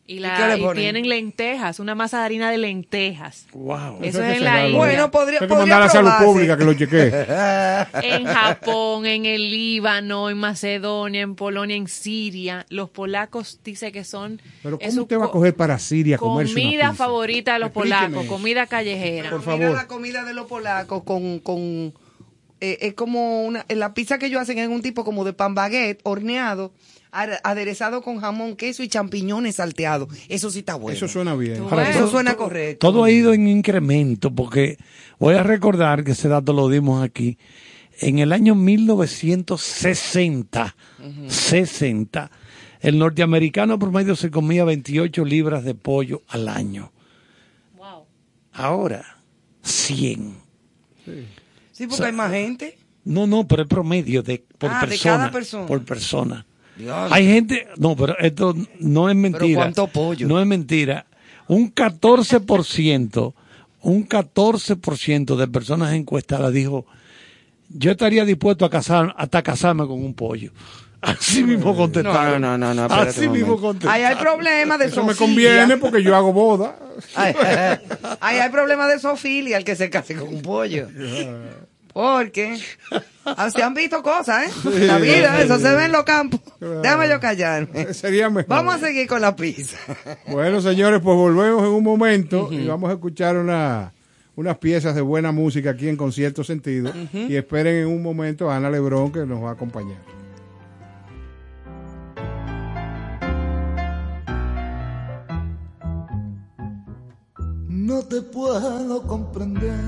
Y, 0.07 0.19
la, 0.19 0.35
¿Y 0.35 0.37
qué 0.37 0.63
le 0.67 0.71
y 0.73 0.75
tienen 0.75 1.09
lentejas, 1.09 1.81
una 1.81 1.95
masa 1.95 2.19
de 2.19 2.25
harina 2.27 2.51
de 2.51 2.59
lentejas. 2.59 3.47
Wow. 3.55 4.01
Eso 4.03 4.23
es 4.23 4.37
en 4.37 4.45
la. 4.45 4.67
India. 4.67 4.77
Bueno, 4.77 5.11
podría, 5.11 5.39
podría 5.39 5.57
mandar 5.61 5.81
a 5.81 5.85
la 5.87 5.91
salud 5.91 6.11
pública 6.23 6.59
que 6.59 6.65
lo 6.67 6.75
chequee. 6.75 7.11
En 8.03 8.27
Japón, 8.27 9.07
en 9.07 9.25
el 9.25 9.51
Líbano, 9.51 10.29
en 10.29 10.37
Macedonia, 10.37 11.23
en 11.23 11.35
Polonia, 11.35 11.75
en 11.77 11.89
Siria. 11.89 12.67
Los 12.69 12.91
polacos 12.91 13.61
dice 13.65 13.93
que 13.93 14.05
son... 14.05 14.43
Pero 14.63 14.79
¿cómo 14.79 15.03
usted 15.03 15.19
va 15.19 15.25
a 15.25 15.27
co- 15.29 15.33
coger 15.33 15.55
para 15.57 15.79
Siria 15.79 16.19
una 16.21 16.45
Comida 16.47 16.93
favorita 16.93 17.55
de 17.55 17.61
los 17.61 17.69
Explíqueme 17.69 18.09
polacos, 18.09 18.27
comida 18.27 18.67
callejera. 18.67 19.31
Por 19.31 19.41
Mira 19.41 19.53
favor. 19.53 19.77
la 19.77 19.87
comida 19.87 20.25
de 20.25 20.35
los 20.35 20.47
polacos 20.47 21.03
con, 21.05 21.39
con 21.39 21.95
eh, 22.65 22.79
es 22.81 22.95
como 22.95 23.45
una, 23.45 23.67
la 23.69 23.93
pizza 23.93 24.19
que 24.19 24.25
ellos 24.27 24.41
hacen 24.41 24.59
es 24.59 24.69
un 24.69 24.81
tipo 24.81 25.05
como 25.05 25.25
de 25.25 25.35
pan 25.35 25.55
baguette 25.55 26.01
horneado, 26.03 26.73
aderezado 27.11 28.01
con 28.01 28.21
jamón, 28.21 28.57
queso 28.57 28.83
y 28.83 28.89
champiñones 28.89 29.57
salteados. 29.57 30.09
Eso 30.31 30.51
sí 30.51 30.61
está 30.61 30.77
bueno. 30.77 30.97
Eso 30.97 31.07
suena 31.07 31.35
bien. 31.35 31.61
Ahora, 31.61 31.91
eso 31.91 32.09
suena 32.09 32.37
correcto. 32.37 32.87
Todo 32.87 33.05
ha 33.05 33.11
ido 33.11 33.35
en 33.35 33.49
incremento 33.49 34.35
porque 34.35 34.79
voy 35.19 35.35
a 35.35 35.43
recordar 35.43 36.05
que 36.05 36.13
ese 36.13 36.29
dato 36.29 36.55
lo 36.55 36.71
dimos 36.71 37.05
aquí. 37.05 37.37
En 38.01 38.19
el 38.19 38.33
año 38.33 38.55
1960, 38.55 40.75
60, 41.29 42.31
el 42.81 42.99
norteamericano 42.99 43.79
promedio 43.79 44.17
se 44.17 44.31
comía 44.31 44.65
28 44.65 45.23
libras 45.27 45.65
de 45.65 45.75
pollo 45.75 46.23
al 46.29 46.49
año. 46.49 46.93
Wow. 47.77 48.07
Ahora, 48.55 49.19
100. 49.63 50.39
Sí, 51.05 51.27
porque 51.89 52.07
hay 52.07 52.13
más 52.13 52.31
gente. 52.31 52.79
No, 53.05 53.27
no, 53.27 53.47
pero 53.47 53.63
es 53.63 53.69
promedio 53.69 54.23
de 54.23 54.45
por 54.59 54.71
Ah, 54.71 54.81
de 54.81 54.87
persona, 54.89 55.17
cada 55.17 55.31
persona. 55.31 55.67
Por 55.67 55.85
persona. 55.85 56.47
Dios. 56.77 57.13
Hay 57.13 57.27
gente, 57.27 57.69
no, 57.77 57.95
pero 57.95 58.19
esto 58.19 58.55
no 58.81 59.11
es 59.11 59.17
mentira. 59.17 59.61
¿cuánto 59.61 59.87
pollo? 59.87 60.27
No 60.27 60.41
es 60.41 60.47
mentira. 60.47 61.07
Un 61.47 61.73
14%, 61.75 63.35
un 63.83 64.09
14% 64.09 65.37
de 65.37 65.49
personas 65.49 65.93
encuestadas 65.93 66.53
dijo, 66.53 66.87
yo 67.69 67.91
estaría 67.91 68.25
dispuesto 68.25 68.65
a 68.65 68.71
casar, 68.71 69.15
hasta 69.19 69.43
casarme 69.43 69.87
con 69.87 70.03
un 70.03 70.15
pollo. 70.15 70.53
Así 71.05 71.45
mismo 71.45 71.77
contestaron. 71.77 72.41
No, 72.41 72.57
no, 72.59 72.75
no, 72.75 72.89
no, 72.89 72.95
Así 72.95 73.29
mismo 73.29 73.61
contestaron. 73.61 73.95
Ahí 73.95 74.05
hay 74.05 74.17
problemas 74.17 74.79
de 74.79 74.87
Eso 74.87 75.05
me 75.05 75.15
zoofilia. 75.15 75.51
conviene 75.51 75.77
porque 75.77 76.03
yo 76.03 76.17
hago 76.17 76.33
boda. 76.33 76.77
Ahí 77.15 77.35
ahí 78.21 78.39
hay 78.39 78.51
problemas 78.51 78.89
de 78.89 78.99
zoofilia 78.99 79.57
el 79.57 79.65
que 79.65 79.77
se 79.77 79.91
case 79.91 80.15
con 80.15 80.29
un 80.29 80.43
pollo. 80.43 80.89
Porque 81.93 82.59
ah, 83.25 83.51
se 83.51 83.63
han 83.63 83.73
visto 83.73 84.03
cosas, 84.03 84.49
¿eh? 84.49 84.87
La 84.87 84.99
vida, 84.99 85.41
eso 85.41 85.59
se 85.61 85.73
ve 85.75 85.85
en 85.85 85.93
los 85.93 86.03
campos. 86.03 86.41
Déjame 86.83 87.09
yo 87.09 87.21
callarme. 87.21 87.95
Sería 87.95 88.29
mejor. 88.29 88.49
Vamos 88.49 88.75
a 88.75 88.79
seguir 88.81 89.07
con 89.07 89.21
la 89.21 89.37
pizza. 89.37 89.79
Bueno, 90.27 90.61
señores, 90.61 91.01
pues 91.01 91.17
volvemos 91.17 91.63
en 91.63 91.69
un 91.69 91.85
momento 91.85 92.49
y 92.51 92.67
vamos 92.67 92.91
a 92.91 92.95
escuchar 92.95 93.37
una, 93.37 93.93
unas 94.35 94.59
piezas 94.59 94.97
de 94.97 95.03
buena 95.03 95.31
música 95.31 95.71
aquí 95.71 95.89
en 95.89 95.97
Concierto 95.97 96.43
Sentido. 96.43 96.93
Y 97.13 97.37
esperen 97.37 97.77
en 97.77 97.87
un 97.87 98.03
momento 98.03 98.51
a 98.51 98.57
Ana 98.57 98.71
Lebrón 98.71 99.13
que 99.13 99.21
nos 99.21 99.41
va 99.41 99.51
a 99.51 99.53
acompañar. 99.53 99.99
No 107.87 108.01
te 108.03 108.23
puedo 108.23 109.03
comprender, 109.03 109.79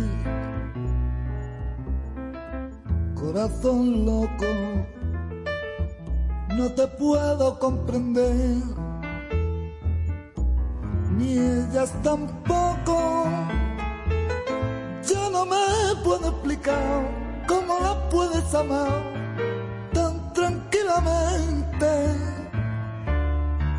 corazón 3.15 4.05
loco. 4.05 4.45
No 6.59 6.73
te 6.73 6.87
puedo 6.89 7.59
comprender, 7.59 8.35
ni 11.17 11.39
ellas 11.39 11.91
tampoco. 12.03 13.25
Yo 15.09 15.31
no 15.31 15.47
me 15.47 15.57
puedo 16.05 16.29
explicar 16.29 17.47
cómo 17.49 17.81
la 17.81 18.11
puedes 18.11 18.55
amar 18.55 19.03
tan 19.95 20.35
tranquilamente. 20.35 21.87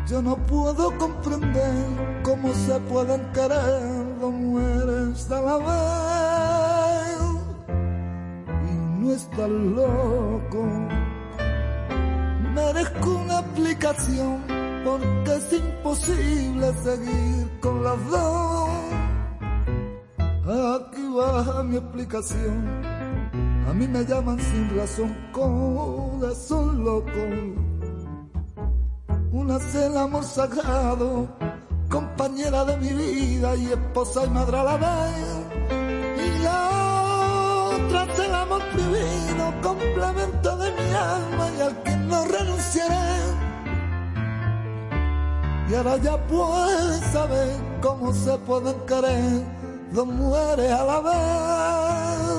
Yo 0.08 0.20
no 0.20 0.34
puedo 0.34 0.98
comprender 0.98 2.20
cómo 2.24 2.52
se 2.52 2.80
pueden 2.80 3.22
querer 3.32 4.07
dos 4.18 4.32
mujeres 4.32 5.30
a 5.30 5.58
vez. 5.58 7.20
Y 8.70 8.74
no 9.00 9.12
estás 9.12 9.48
loco. 9.48 10.66
Merezco 12.54 13.10
una 13.10 13.40
explicación 13.40 14.42
porque 14.84 15.36
es 15.36 15.52
imposible 15.52 16.72
seguir 16.82 17.60
con 17.60 17.84
las 17.84 18.10
dos. 18.10 18.68
Aquí 20.48 21.02
va 21.14 21.62
mi 21.62 21.76
explicación. 21.76 22.82
A 23.68 23.72
mí 23.74 23.86
me 23.86 24.02
llaman 24.04 24.38
sin 24.40 24.76
razón 24.76 25.14
corazón 25.32 26.84
loco. 26.84 27.68
Una 29.30 29.56
es 29.58 29.74
el 29.74 29.96
amor 29.96 30.24
sagrado, 30.24 31.28
compañera 31.88 32.64
de 32.64 32.76
mi 32.76 32.92
vida 32.92 33.56
y 33.56 33.66
esposa 33.66 34.24
y 34.24 34.30
madre 34.30 34.58
a 34.58 34.62
la 34.62 34.76
vez. 34.76 35.24
Y 36.24 36.42
la 36.42 37.70
otra 37.74 38.06
el 38.24 38.34
amor 38.34 38.62
prohibido, 38.72 39.54
complemento 39.62 40.56
de 40.56 40.70
mi 40.72 40.92
alma 40.92 41.50
y 41.56 41.60
al 41.60 41.82
que 41.82 41.96
no 41.96 42.24
renunciaré. 42.24 43.08
Y 45.68 45.74
ahora 45.74 45.96
ya 45.98 46.16
puedes 46.26 47.00
saber 47.12 47.56
cómo 47.82 48.12
se 48.12 48.38
pueden 48.38 48.74
querer 48.86 49.42
dos 49.92 50.06
mujeres 50.06 50.72
a 50.72 50.84
la 50.84 51.00
vez. 51.00 52.38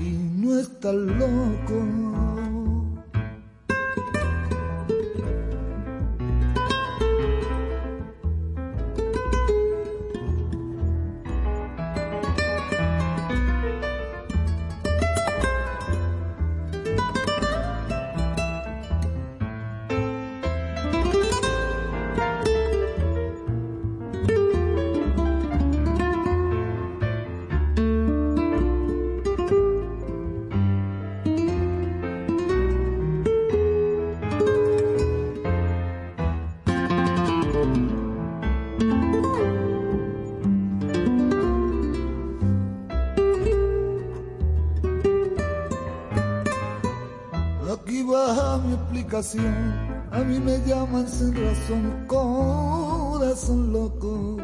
Y 0.00 0.10
no 0.36 0.58
estás 0.58 0.94
loco. 0.94 2.15
A 49.16 50.18
mí 50.18 50.38
me 50.38 50.58
llaman 50.66 51.08
sin 51.08 51.34
razón, 51.34 52.04
corazón 52.06 53.72
loco. 53.72 54.36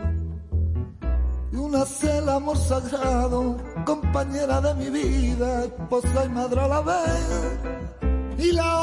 Y 1.53 1.57
una 1.57 1.83
es 1.83 2.05
el 2.05 2.27
amor 2.27 2.57
sagrado, 2.57 3.59
compañera 3.85 4.63
de 4.63 4.75
mi 4.77 4.89
vida, 4.89 5.65
esposa 5.65 6.25
y 6.25 6.29
madre 6.31 6.59
a 6.59 6.69
la 6.69 6.81
vez. 6.81 7.59
Y 8.39 8.53
la 8.53 8.79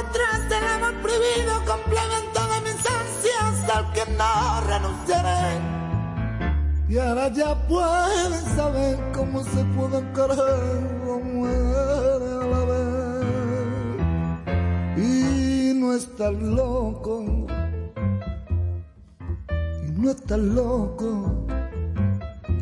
otra 0.00 0.24
es 0.34 0.50
el 0.50 0.66
amor 0.66 0.94
prohibido, 1.00 1.52
complemento 1.64 2.40
de 2.52 2.60
mis 2.66 2.84
ansias, 2.98 3.70
al 3.72 3.92
que 3.92 4.04
no 4.18 4.60
renunciaré. 4.66 5.60
Y 6.88 6.98
ahora 6.98 7.28
ya 7.28 7.54
pueden 7.68 8.56
saber 8.56 8.98
cómo 9.14 9.44
se 9.44 9.64
pudo 9.76 10.02
querer 10.12 11.02
como 11.06 11.46
estás 16.22 16.40
loco, 16.40 17.24
no 19.96 20.10
estás 20.10 20.38
loco, 20.38 21.46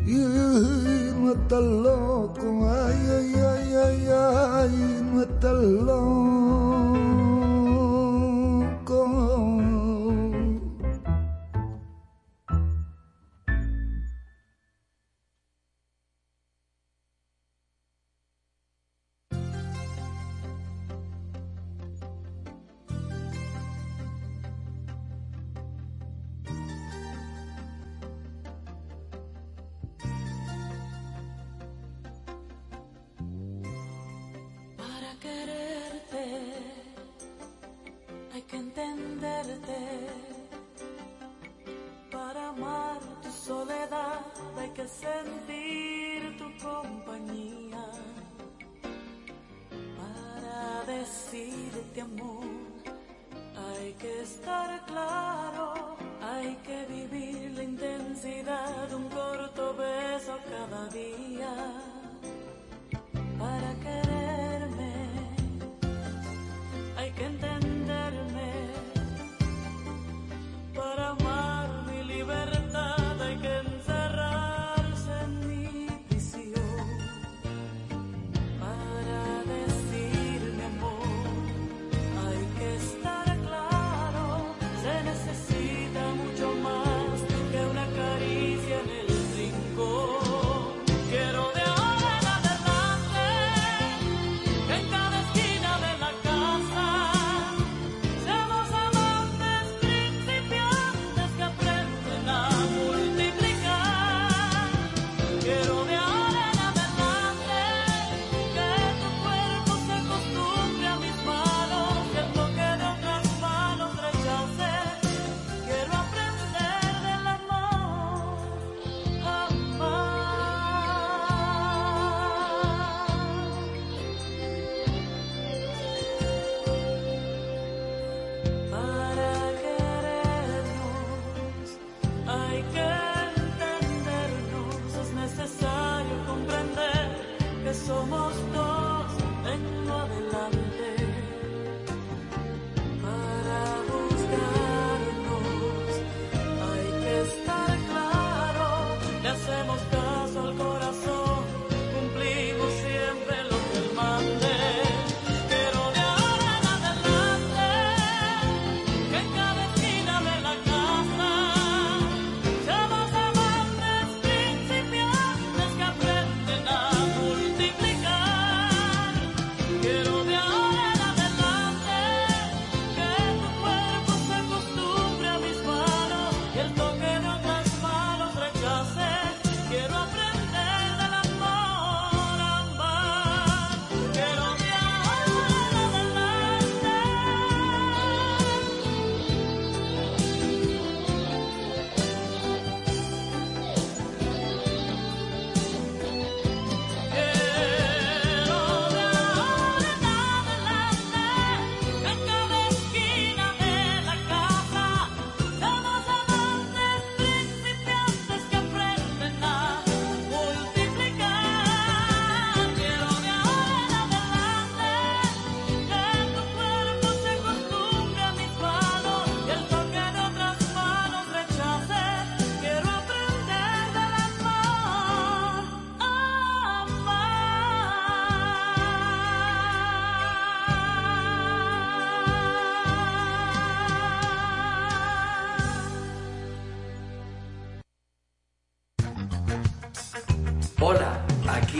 y 0.03 0.15
no 0.15 1.31
estás 1.33 1.61
loco, 1.61 2.67
ay, 2.67 2.97
ay, 3.17 3.33
ay, 3.35 3.73
ay, 3.85 4.07
ay, 4.09 5.03
no 5.13 5.21
estás 5.21 5.53
loco. 5.53 6.10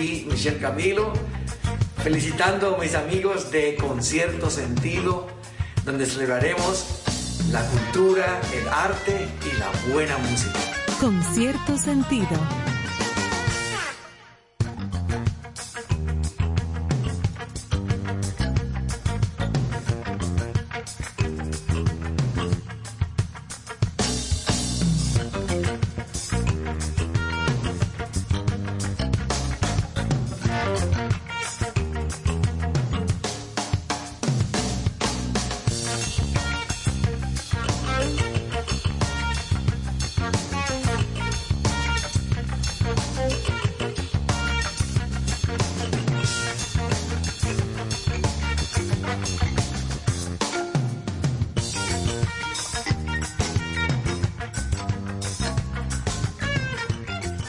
aquí 0.02 0.26
Michelle 0.30 0.58
Camilo, 0.58 1.14
felicitando 2.04 2.76
a 2.76 2.80
mis 2.80 2.96
amigos 2.96 3.52
de 3.52 3.76
Concierto 3.76 4.50
Sentido, 4.50 5.28
donde 5.86 6.06
celebraremos 6.08 7.04
la 7.52 7.62
cultura, 7.68 8.42
el 8.54 8.68
arte 8.68 9.28
y 9.46 9.60
la 9.60 9.94
buena 9.94 10.18
música. 10.18 10.60
Concierto 11.00 11.78
Sentido 11.78 12.71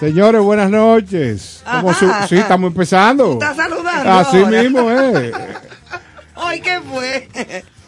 Señores, 0.03 0.41
buenas 0.43 0.69
noches. 0.69 1.63
¿Cómo 1.65 1.95
su- 1.95 2.07
Ajá. 2.07 2.27
sí, 2.27 2.35
estamos 2.35 2.73
empezando. 2.73 3.35
¿Estás 3.35 3.55
saludando 3.57 4.11
Así 4.11 4.39
ahora? 4.39 4.63
mismo, 4.65 4.91
eh. 4.91 5.31
Ay, 6.35 6.61
¿qué 6.61 6.81
fue? 6.81 7.29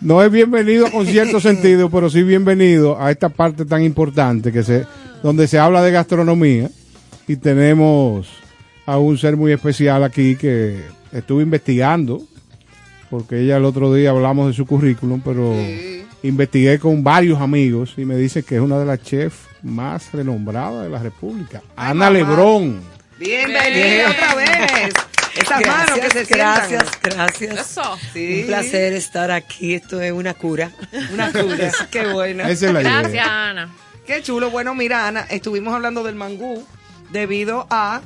No 0.01 0.23
es 0.23 0.31
bienvenido 0.31 0.89
con 0.93 1.07
cierto 1.07 1.41
sentido, 1.41 1.91
pero 1.91 2.09
sí 2.09 2.23
bienvenido 2.23 3.01
a 3.03 3.11
esta 3.11 3.31
parte 3.31 3.65
tan 3.65 3.83
importante 3.83 4.53
que 4.53 4.63
se, 4.63 4.87
donde 5.25 5.49
se 5.49 5.59
habla 5.59 5.83
de 5.83 5.91
gastronomía 5.91 6.71
y 7.27 7.35
tenemos 7.35 8.29
a 8.87 8.97
un 8.99 9.19
ser 9.19 9.37
muy 9.37 9.51
especial 9.51 10.05
aquí 10.05 10.37
que 10.37 10.85
estuve 11.11 11.43
investigando, 11.43 12.23
porque 13.11 13.41
ella 13.41 13.57
el 13.57 13.65
otro 13.65 13.93
día 13.93 14.11
hablamos 14.11 14.47
de 14.47 14.53
su 14.53 14.67
currículum, 14.67 15.21
pero 15.21 15.53
investigué 16.23 16.79
con 16.79 17.03
varios 17.03 17.41
amigos 17.41 17.95
y 17.97 18.05
me 18.05 18.17
dice 18.17 18.45
que 18.45 18.55
es 18.55 18.61
una 18.61 18.79
de 18.79 18.85
las 18.87 19.03
chefs 19.03 19.49
más 19.65 20.13
renombradas 20.13 20.85
de 20.85 20.91
la 20.91 20.99
República, 20.99 21.63
Ana 21.75 21.95
mamá. 21.95 22.11
Lebrón. 22.11 22.81
Bienvenida 23.19 24.11
otra 24.11 24.35
vez. 24.35 24.95
Esas 25.35 25.67
manos 25.67 25.99
que 25.99 26.11
se 26.11 26.25
sientan. 26.27 26.69
gracias, 26.69 26.85
gracias. 27.03 27.71
Eso. 27.71 27.99
Sí. 28.13 28.41
Un 28.41 28.47
placer 28.47 28.93
estar 28.93 29.31
aquí. 29.31 29.75
Esto 29.75 30.01
es 30.01 30.13
una 30.13 30.35
cura. 30.35 30.71
Una 31.13 31.33
cura. 31.33 31.73
Qué 31.91 32.07
buena. 32.07 32.49
Esa 32.49 32.69
es 32.69 32.73
la 32.73 32.83
idea. 32.83 33.01
Gracias, 33.01 33.27
Ana. 33.27 33.75
Qué 34.07 34.23
chulo. 34.23 34.51
Bueno, 34.51 34.75
mira, 34.75 35.09
Ana, 35.09 35.23
estuvimos 35.23 35.75
hablando 35.75 36.05
del 36.05 36.15
mangú 36.15 36.65
debido 37.11 37.67
a 37.71 38.03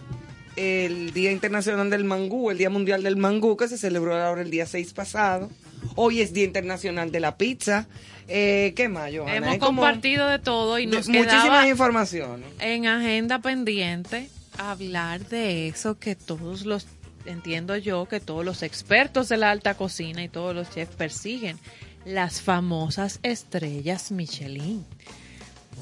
el 0.57 1.13
Día 1.13 1.31
Internacional 1.31 1.89
del 1.91 2.05
Mangú, 2.05 2.51
el 2.51 2.59
Día 2.59 2.71
Mundial 2.71 3.03
del 3.03 3.17
Mangú, 3.17 3.57
que 3.57 3.69
se 3.69 3.79
celebró 3.79 4.17
ahora 4.17 4.43
el 4.43 4.51
día 4.51 4.67
6 4.67 4.93
pasado. 4.93 5.51
Hoy 5.97 6.21
es 6.21 6.33
Día 6.33 6.45
Internacional 6.45 7.11
de 7.11 7.21
la 7.21 7.37
Pizza. 7.37 7.87
Eh, 8.29 8.73
¿Qué 8.77 8.89
más, 8.89 9.11
Johanna? 9.15 9.37
Hemos 9.37 9.55
Es 9.55 9.59
compartido 9.59 10.29
de 10.29 10.39
todo 10.39 10.79
y 10.79 10.87
de- 10.87 10.97
nos 10.97 11.09
muchísimas 11.09 11.67
informaciones. 11.67 12.47
en 12.61 12.87
agenda 12.87 13.39
pendiente 13.41 14.29
hablar 14.59 15.27
de 15.29 15.69
eso 15.69 15.99
que 15.99 16.15
todos 16.15 16.67
los, 16.67 16.87
entiendo 17.27 17.77
yo, 17.77 18.07
que 18.07 18.21
todos 18.21 18.45
los 18.45 18.63
expertos 18.63 19.29
de 19.29 19.37
la 19.39 19.51
alta 19.51 19.75
cocina 19.75 20.23
y 20.23 20.29
todos 20.29 20.55
los 20.55 20.71
chefs 20.71 20.95
persiguen. 20.97 21.59
Las 22.05 22.41
famosas 22.41 23.19
estrellas 23.23 24.11
Michelin. 24.13 24.85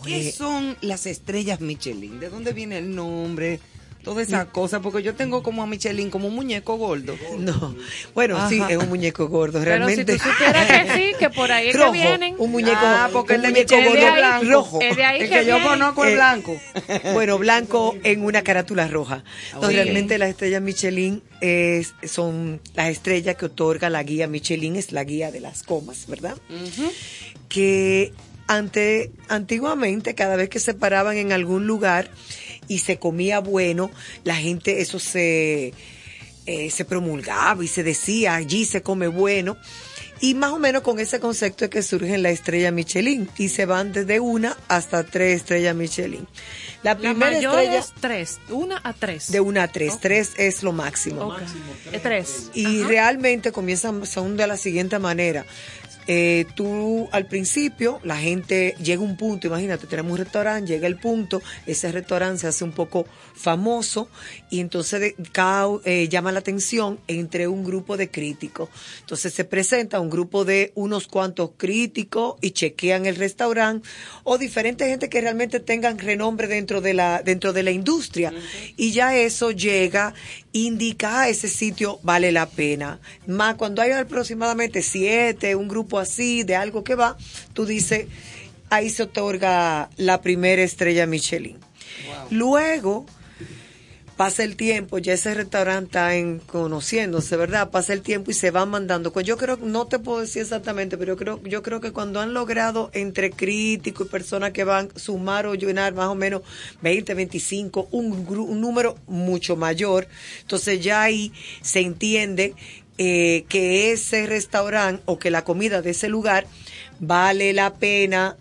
¿Qué 0.04 0.30
son 0.30 0.76
las 0.82 1.06
estrellas 1.06 1.60
Michelin? 1.60 2.20
¿De 2.20 2.28
dónde 2.28 2.52
viene 2.52 2.78
el 2.78 2.94
nombre? 2.94 3.60
Toda 4.06 4.22
esa 4.22 4.44
cosa, 4.46 4.80
porque 4.80 5.02
yo 5.02 5.16
tengo 5.16 5.42
como 5.42 5.64
a 5.64 5.66
Michelin 5.66 6.10
como 6.10 6.28
un 6.28 6.34
muñeco 6.36 6.76
gordo. 6.76 7.16
No. 7.38 7.74
Bueno, 8.14 8.48
sí, 8.48 8.62
es 8.68 8.76
un 8.76 8.88
muñeco 8.88 9.26
gordo, 9.26 9.58
Pero 9.58 9.88
si 9.88 9.96
realmente. 9.96 10.12
tú 10.16 10.22
supieras 10.30 10.66
que 10.68 10.94
sí, 10.94 11.12
que 11.18 11.28
por 11.28 11.50
ahí 11.50 11.70
es 11.70 11.76
que 11.76 11.90
vienen. 11.90 12.36
Un 12.38 12.52
muñeco, 12.52 12.78
Ah, 12.80 13.10
porque 13.12 13.34
el 13.34 13.42
de 13.42 13.48
muñeco 13.48 13.74
Michelin 13.74 14.00
gordo 14.00 14.14
blanco. 14.14 14.44
rojo. 14.48 14.78
Es 14.80 14.96
de 14.96 15.04
ahí 15.04 15.20
El 15.22 15.28
que, 15.28 15.38
que 15.40 15.46
yo 15.46 15.60
conozco 15.60 16.04
es 16.04 16.12
Eh, 16.12 16.14
blanco. 16.14 16.56
Bueno, 17.14 17.36
blanco 17.38 17.96
en 18.04 18.22
una 18.24 18.42
carátula 18.42 18.86
roja. 18.86 19.24
Entonces, 19.52 19.74
realmente 19.82 20.18
las 20.18 20.30
estrellas 20.30 20.62
Michelin 20.62 21.20
es, 21.40 21.92
son 22.06 22.60
las 22.74 22.88
estrellas 22.90 23.34
que 23.34 23.46
otorga 23.46 23.90
la 23.90 24.04
guía 24.04 24.28
Michelin, 24.28 24.76
es 24.76 24.92
la 24.92 25.02
guía 25.02 25.32
de 25.32 25.40
las 25.40 25.64
comas, 25.64 26.06
¿verdad? 26.06 26.36
Que 27.48 28.12
ante, 28.46 29.10
antiguamente, 29.28 30.14
cada 30.14 30.36
vez 30.36 30.48
que 30.48 30.60
se 30.60 30.74
paraban 30.74 31.16
en 31.16 31.32
algún 31.32 31.66
lugar 31.66 32.08
y 32.68 32.78
se 32.78 32.98
comía 32.98 33.40
bueno, 33.40 33.90
la 34.24 34.36
gente, 34.36 34.80
eso 34.80 34.98
se, 34.98 35.72
eh, 36.46 36.70
se 36.70 36.84
promulgaba 36.84 37.64
y 37.64 37.68
se 37.68 37.82
decía, 37.82 38.34
allí 38.34 38.64
se 38.64 38.82
come 38.82 39.08
bueno. 39.08 39.56
Y 40.18 40.32
más 40.32 40.52
o 40.52 40.58
menos 40.58 40.80
con 40.80 40.98
ese 40.98 41.20
concepto 41.20 41.66
es 41.66 41.70
que 41.70 41.82
surge 41.82 42.16
la 42.16 42.30
estrella 42.30 42.70
Michelin 42.70 43.28
y 43.36 43.50
se 43.50 43.66
van 43.66 43.92
desde 43.92 44.18
una 44.18 44.56
hasta 44.66 45.04
tres 45.04 45.42
estrellas 45.42 45.76
Michelin. 45.76 46.26
La 46.82 46.92
La 46.94 46.98
primera 46.98 47.32
mayor 47.32 47.58
estrella 47.58 47.78
es 47.78 47.92
tres, 48.00 48.38
una 48.48 48.80
a 48.82 48.94
tres. 48.94 49.30
de 49.30 49.40
una 49.40 49.64
a 49.64 49.68
tres, 49.68 50.00
tres 50.00 50.32
es 50.38 50.62
lo 50.62 50.72
máximo. 50.72 51.26
Ok. 51.26 51.40
Es 51.92 52.02
tres. 52.02 52.50
Y 52.54 52.80
Ajá. 52.80 52.88
realmente 52.88 53.52
comienzan 53.52 54.06
son 54.06 54.38
de 54.38 54.46
la 54.46 54.56
siguiente 54.56 54.98
manera. 54.98 55.44
Eh, 56.08 56.46
tú 56.54 57.08
al 57.12 57.26
principio, 57.26 57.98
la 58.04 58.16
gente 58.16 58.74
llega 58.82 59.02
a 59.02 59.04
un 59.04 59.16
punto, 59.16 59.46
imagínate, 59.48 59.86
tenemos 59.86 60.12
un 60.12 60.18
restaurante, 60.18 60.72
llega 60.72 60.86
el 60.86 60.96
punto, 60.98 61.42
ese 61.66 61.90
restaurante 61.92 62.40
se 62.42 62.46
hace 62.46 62.64
un 62.64 62.72
poco 62.72 63.06
famoso 63.34 64.08
y 64.50 64.60
entonces 64.60 65.00
de- 65.00 65.16
cada, 65.32 65.66
eh, 65.84 66.08
llama 66.08 66.32
la 66.32 66.38
atención 66.38 66.98
entre 67.08 67.48
un 67.48 67.64
grupo 67.64 67.96
de 67.96 68.10
críticos. 68.10 68.68
Entonces 69.00 69.34
se 69.34 69.44
presenta 69.44 70.00
un 70.00 70.10
grupo 70.10 70.44
de 70.44 70.72
unos 70.74 71.06
cuantos 71.06 71.50
críticos 71.56 72.36
y 72.40 72.52
chequean 72.52 73.06
el 73.06 73.16
restaurante 73.16 73.88
o 74.24 74.38
diferentes 74.38 74.88
gente 74.88 75.08
que 75.08 75.20
realmente 75.20 75.60
tengan 75.60 75.98
renombre 75.98 76.46
dentro 76.48 76.80
de 76.80 76.94
la, 76.94 77.22
dentro 77.22 77.52
de 77.52 77.62
la 77.62 77.70
industria. 77.72 78.32
Y 78.76 78.92
ya 78.92 79.16
eso 79.16 79.50
llega, 79.50 80.14
indica 80.52 81.20
"Ah, 81.20 81.28
ese 81.28 81.48
sitio 81.48 81.98
vale 82.02 82.32
la 82.32 82.46
pena. 82.48 83.00
Más 83.26 83.56
cuando 83.56 83.82
hay 83.82 83.90
aproximadamente 83.92 84.82
siete, 84.82 85.54
un 85.54 85.68
grupo 85.68 85.95
así 85.98 86.42
de 86.42 86.56
algo 86.56 86.84
que 86.84 86.94
va, 86.94 87.16
tú 87.52 87.66
dices, 87.66 88.06
ahí 88.70 88.90
se 88.90 89.04
otorga 89.04 89.90
la 89.96 90.20
primera 90.20 90.62
estrella 90.62 91.06
Michelin. 91.06 91.58
Luego, 92.30 93.06
pasa 94.16 94.44
el 94.44 94.56
tiempo, 94.56 94.98
ya 94.98 95.12
ese 95.12 95.34
restaurante 95.34 95.86
está 95.86 96.14
en 96.14 96.38
conociéndose, 96.38 97.36
¿verdad? 97.36 97.70
Pasa 97.70 97.92
el 97.92 98.00
tiempo 98.00 98.30
y 98.30 98.34
se 98.34 98.50
van 98.50 98.70
mandando. 98.70 99.12
Pues 99.12 99.26
yo 99.26 99.36
creo, 99.36 99.58
no 99.58 99.86
te 99.86 99.98
puedo 99.98 100.20
decir 100.20 100.42
exactamente, 100.42 100.96
pero 100.96 101.12
yo 101.12 101.16
creo, 101.16 101.42
yo 101.44 101.62
creo 101.62 101.80
que 101.80 101.92
cuando 101.92 102.20
han 102.20 102.32
logrado 102.32 102.90
entre 102.94 103.30
críticos 103.30 104.06
y 104.06 104.10
personas 104.10 104.52
que 104.52 104.64
van 104.64 104.88
a 104.94 104.98
sumar 104.98 105.46
o 105.46 105.54
llenar 105.54 105.94
más 105.94 106.08
o 106.08 106.14
menos 106.14 106.42
20, 106.82 107.14
25, 107.14 107.88
un, 107.90 108.26
un 108.28 108.60
número 108.60 108.96
mucho 109.06 109.54
mayor, 109.54 110.08
entonces 110.40 110.82
ya 110.82 111.02
ahí 111.02 111.32
se 111.60 111.80
entiende 111.80 112.54
eh, 112.98 113.44
que 113.48 113.92
ese 113.92 114.26
restaurante 114.26 115.02
o 115.06 115.18
que 115.18 115.30
la 115.30 115.44
comida 115.44 115.82
de 115.82 115.90
ese 115.90 116.08
lugar 116.08 116.46
vale 116.98 117.52
la 117.52 117.74
pena 117.74 118.36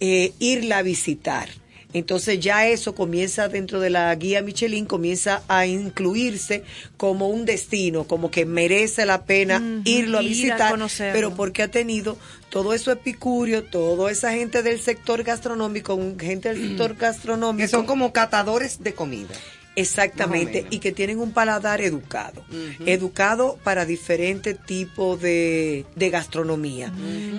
eh, 0.00 0.32
irla 0.38 0.78
a 0.78 0.82
visitar. 0.82 1.48
Entonces 1.94 2.40
ya 2.40 2.66
eso 2.66 2.94
comienza 2.94 3.48
dentro 3.48 3.78
de 3.78 3.90
la 3.90 4.14
guía 4.14 4.42
Michelin, 4.42 4.86
comienza 4.86 5.42
a 5.48 5.66
incluirse 5.66 6.64
como 6.96 7.28
un 7.28 7.44
destino, 7.44 8.04
como 8.04 8.30
que 8.30 8.46
merece 8.46 9.04
la 9.04 9.24
pena 9.24 9.62
irlo 9.84 10.18
a 10.18 10.22
ir 10.22 10.28
a 10.28 10.30
visitar, 10.30 10.78
pero 11.12 11.34
porque 11.34 11.62
ha 11.62 11.68
tenido 11.68 12.16
todo 12.48 12.72
eso 12.72 12.92
epicurio, 12.92 13.64
toda 13.64 14.10
esa 14.10 14.32
gente 14.32 14.62
del 14.62 14.80
sector 14.80 15.22
gastronómico, 15.22 15.98
gente 16.18 16.48
del 16.48 16.68
sector 16.68 16.96
gastronómico. 16.96 17.64
Que 17.64 17.68
son 17.68 17.86
como 17.86 18.12
catadores 18.12 18.82
de 18.82 18.94
comida. 18.94 19.34
Exactamente, 19.74 20.66
y 20.70 20.80
que 20.80 20.92
tienen 20.92 21.18
un 21.18 21.32
paladar 21.32 21.80
educado, 21.80 22.44
educado 22.84 23.58
para 23.64 23.86
diferentes 23.86 24.58
tipos 24.64 25.20
de, 25.20 25.86
de 25.96 26.10
gastronomía. 26.10 26.92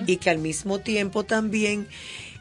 Y 0.06 0.16
que 0.16 0.30
al 0.30 0.38
mismo 0.38 0.80
tiempo 0.80 1.24
también 1.24 1.86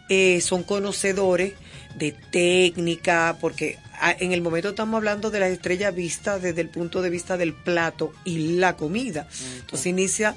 eh, 0.10 0.42
son 0.42 0.64
conocedores 0.64 1.54
de 1.96 2.12
técnica, 2.12 3.38
porque 3.40 3.78
ah, 4.00 4.16
en 4.20 4.32
el 4.32 4.42
momento 4.42 4.70
estamos 4.70 4.98
hablando 4.98 5.30
de 5.30 5.40
la 5.40 5.48
estrella 5.48 5.92
vista 5.92 6.40
desde 6.40 6.62
el 6.62 6.70
punto 6.70 7.02
de 7.02 7.12
vista 7.12 7.38
del 7.38 7.54
plato 7.54 8.14
y 8.26 8.58
la 8.58 8.76
comida. 8.76 9.28
Entonces 9.60 9.86
inicia, 9.88 10.36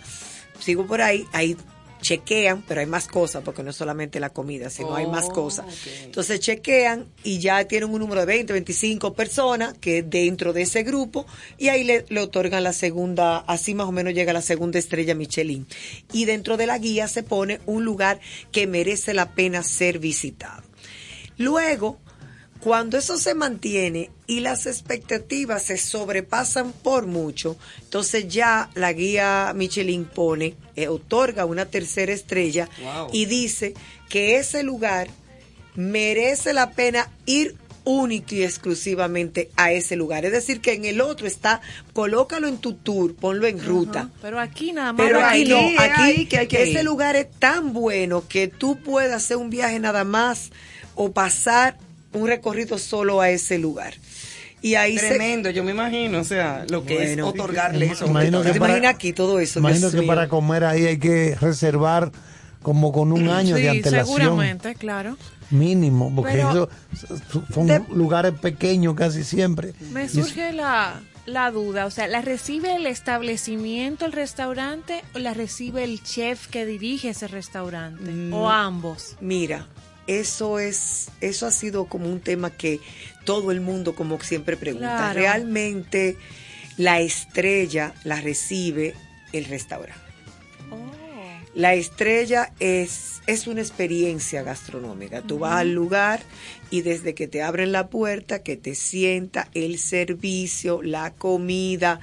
sigo 0.60 0.86
por 0.86 1.00
ahí, 1.00 1.24
ahí 1.32 1.56
chequean, 2.06 2.62
pero 2.62 2.80
hay 2.80 2.86
más 2.86 3.08
cosas, 3.08 3.42
porque 3.42 3.64
no 3.64 3.70
es 3.70 3.76
solamente 3.76 4.20
la 4.20 4.30
comida, 4.30 4.70
sino 4.70 4.94
hay 4.94 5.06
más 5.06 5.26
Oh, 5.28 5.32
cosas. 5.32 5.66
Entonces 6.04 6.38
chequean 6.38 7.06
y 7.24 7.40
ya 7.40 7.64
tienen 7.66 7.90
un 7.90 7.98
número 7.98 8.20
de 8.20 8.26
20, 8.26 8.52
25 8.52 9.14
personas 9.14 9.74
que 9.80 10.02
dentro 10.04 10.52
de 10.52 10.62
ese 10.62 10.84
grupo 10.84 11.26
y 11.58 11.68
ahí 11.68 11.82
le, 11.82 12.04
le 12.08 12.20
otorgan 12.20 12.62
la 12.62 12.72
segunda, 12.72 13.38
así 13.38 13.74
más 13.74 13.88
o 13.88 13.92
menos 13.92 14.14
llega 14.14 14.32
la 14.32 14.42
segunda 14.42 14.78
estrella 14.78 15.14
Michelin. 15.16 15.66
Y 16.12 16.26
dentro 16.26 16.56
de 16.56 16.66
la 16.66 16.78
guía 16.78 17.08
se 17.08 17.24
pone 17.24 17.60
un 17.66 17.84
lugar 17.84 18.20
que 18.52 18.68
merece 18.68 19.12
la 19.12 19.34
pena 19.34 19.64
ser 19.64 19.98
visitado. 19.98 20.62
Luego, 21.38 21.98
cuando 22.66 22.98
eso 22.98 23.16
se 23.16 23.36
mantiene 23.36 24.10
y 24.26 24.40
las 24.40 24.66
expectativas 24.66 25.62
se 25.62 25.76
sobrepasan 25.76 26.72
por 26.72 27.06
mucho, 27.06 27.56
entonces 27.80 28.26
ya 28.26 28.70
la 28.74 28.93
guía 28.93 29.52
Michelin 29.55 30.05
pone, 30.05 30.56
eh, 30.74 30.88
otorga 30.88 31.44
una 31.44 31.66
tercera 31.66 32.12
estrella 32.12 32.68
Wow. 32.82 33.10
y 33.12 33.26
dice 33.26 33.74
que 34.09 34.38
ese 34.38 34.64
lugar 34.64 35.06
merece 35.76 36.52
la 36.55 36.72
pena 36.72 37.09
ir 37.24 37.55
único 37.84 38.34
y 38.34 38.43
exclusivamente 38.43 39.48
a 39.55 39.70
ese 39.70 39.94
lugar. 39.94 40.24
Es 40.24 40.32
decir, 40.32 40.60
que 40.60 40.72
en 40.72 40.86
el 40.86 41.01
otro 41.01 41.28
está, 41.28 41.60
colócalo 41.93 42.48
en 42.48 42.59
tu 42.59 42.72
tour, 42.72 43.14
ponlo 43.14 43.47
en 43.47 43.64
ruta. 43.64 44.10
Pero 44.20 44.40
aquí 44.40 44.72
nada 44.72 44.93
más. 44.93 45.06
Pero 45.06 45.24
aquí 45.24 45.43
ahí, 45.43 45.44
no, 45.48 45.59
aquí 45.80 46.02
ahí 46.02 46.26
que 46.26 46.38
hay 46.38 46.48
que 46.48 46.64
ese 46.64 46.80
ir. 46.80 46.84
lugar 46.84 47.14
es 47.14 47.30
tan 47.30 47.72
bueno 47.72 48.26
que 48.28 48.48
tú 48.48 48.76
puedes 48.80 49.12
hacer 49.12 49.36
un 49.36 49.51
viaje 49.51 49.78
nada 49.78 50.02
más 50.02 50.51
o 50.97 51.12
pasar 51.12 51.78
un 52.16 52.26
recorrido 52.28 52.78
solo 52.78 53.20
a 53.20 53.30
ese 53.30 53.59
lugar. 53.59 53.94
Y 54.62 54.74
ahí 54.74 54.98
se... 54.98 55.09
Tremendo, 55.10 55.51
yo 55.51 55.62
me 55.62 55.70
imagino, 55.72 56.18
o 56.20 56.24
sea, 56.24 56.64
lo 56.70 56.84
que 56.84 56.94
Bueno. 56.97 57.28
es 57.28 57.34
otorgarle 57.34 57.86
eso. 57.86 58.06
Imagino 58.06 58.43
¿Te 58.43 58.52
que 58.52 58.59
para- 58.59 58.72
imaginas 58.72 58.94
aquí 58.94 59.12
todo 59.12 59.38
eso? 59.38 59.59
Imagino 59.60 59.80
Dios 59.82 59.93
que 59.93 59.98
mío. 60.01 60.09
para 60.09 60.28
comer 60.28 60.64
ahí 60.64 60.86
hay 60.86 60.98
que 60.98 61.36
reservar 61.40 62.10
como 62.62 62.90
con 62.90 63.12
un 63.12 63.28
año 63.28 63.55
sí, 63.56 63.62
de 63.62 63.68
antelación. 63.70 64.16
seguramente, 64.18 64.74
claro. 64.74 65.16
Mínimo, 65.51 66.12
porque 66.14 66.32
Pero- 66.32 66.68
eso 66.93 67.44
son 67.55 67.68
lugares 67.90 68.32
pequeños 68.32 68.94
casi 68.94 69.22
siempre. 69.22 69.72
Me 69.93 70.09
surge 70.09 70.52
la, 70.52 71.01
la 71.26 71.52
duda, 71.52 71.86
o 71.86 71.90
sea, 71.93 72.09
¿la 72.09 72.22
recibe 72.22 72.74
el 72.74 72.86
establecimiento, 72.86 74.06
el 74.06 74.12
restaurante, 74.12 75.05
o 75.14 75.18
la 75.20 75.34
recibe 75.34 75.84
el 75.84 76.02
chef 76.02 76.48
que 76.48 76.66
dirige 76.66 77.10
ese 77.10 77.28
restaurante? 77.28 78.10
Mm. 78.10 78.32
¿O 78.32 78.51
ambos? 78.51 79.16
Mira, 79.20 79.68
eso 80.06 80.58
es, 80.58 81.08
eso 81.20 81.46
ha 81.46 81.50
sido 81.50 81.86
como 81.86 82.08
un 82.08 82.20
tema 82.20 82.50
que 82.50 82.80
todo 83.24 83.50
el 83.50 83.60
mundo 83.60 83.94
como 83.94 84.20
siempre 84.20 84.56
pregunta. 84.56 84.96
Claro. 84.96 85.18
Realmente 85.18 86.16
la 86.76 87.00
estrella 87.00 87.94
la 88.04 88.20
recibe 88.20 88.94
el 89.32 89.44
restaurante. 89.46 90.06
La 91.54 91.72
estrella 91.72 92.52
es, 92.60 93.22
es 93.26 93.46
una 93.46 93.62
experiencia 93.62 94.42
gastronómica. 94.42 95.22
Tú 95.22 95.38
vas 95.38 95.54
al 95.54 95.72
lugar 95.72 96.20
y 96.70 96.82
desde 96.82 97.14
que 97.14 97.28
te 97.28 97.42
abren 97.42 97.72
la 97.72 97.88
puerta, 97.88 98.42
que 98.42 98.58
te 98.58 98.74
sienta, 98.74 99.48
el 99.54 99.78
servicio, 99.78 100.82
la 100.82 101.14
comida, 101.14 102.00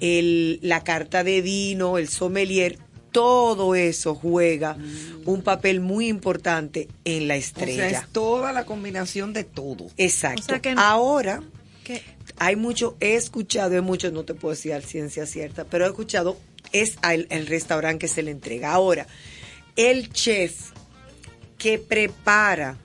el, 0.00 0.58
la 0.62 0.84
carta 0.84 1.22
de 1.22 1.42
vino, 1.42 1.98
el 1.98 2.08
sommelier, 2.08 2.78
todo 3.14 3.76
eso 3.76 4.16
juega 4.16 4.76
un 5.24 5.42
papel 5.42 5.80
muy 5.80 6.08
importante 6.08 6.88
en 7.04 7.28
la 7.28 7.34
O 7.34 7.38
estrella. 7.38 7.88
sea, 7.90 8.00
es 8.00 8.08
toda 8.08 8.52
la 8.52 8.66
combinación 8.66 9.32
de 9.32 9.44
todo. 9.44 9.86
Exacto. 9.96 10.42
O 10.42 10.44
sea 10.46 10.60
que- 10.60 10.74
Ahora, 10.76 11.40
¿Qué? 11.84 12.02
hay 12.38 12.56
mucho, 12.56 12.96
he 12.98 13.14
escuchado, 13.14 13.76
hay 13.76 13.80
muchos, 13.82 14.12
no 14.12 14.24
te 14.24 14.34
puedo 14.34 14.52
decir 14.56 14.72
a 14.74 14.80
ciencia 14.80 15.26
cierta, 15.26 15.64
pero 15.64 15.84
he 15.84 15.88
escuchado, 15.88 16.36
es 16.72 16.96
al 17.02 17.28
el 17.30 17.46
restaurante 17.46 18.00
que 18.00 18.08
se 18.08 18.24
le 18.24 18.32
entrega. 18.32 18.72
Ahora, 18.72 19.06
el 19.76 20.12
chef 20.12 20.72
que 21.56 21.78
prepara 21.78 22.76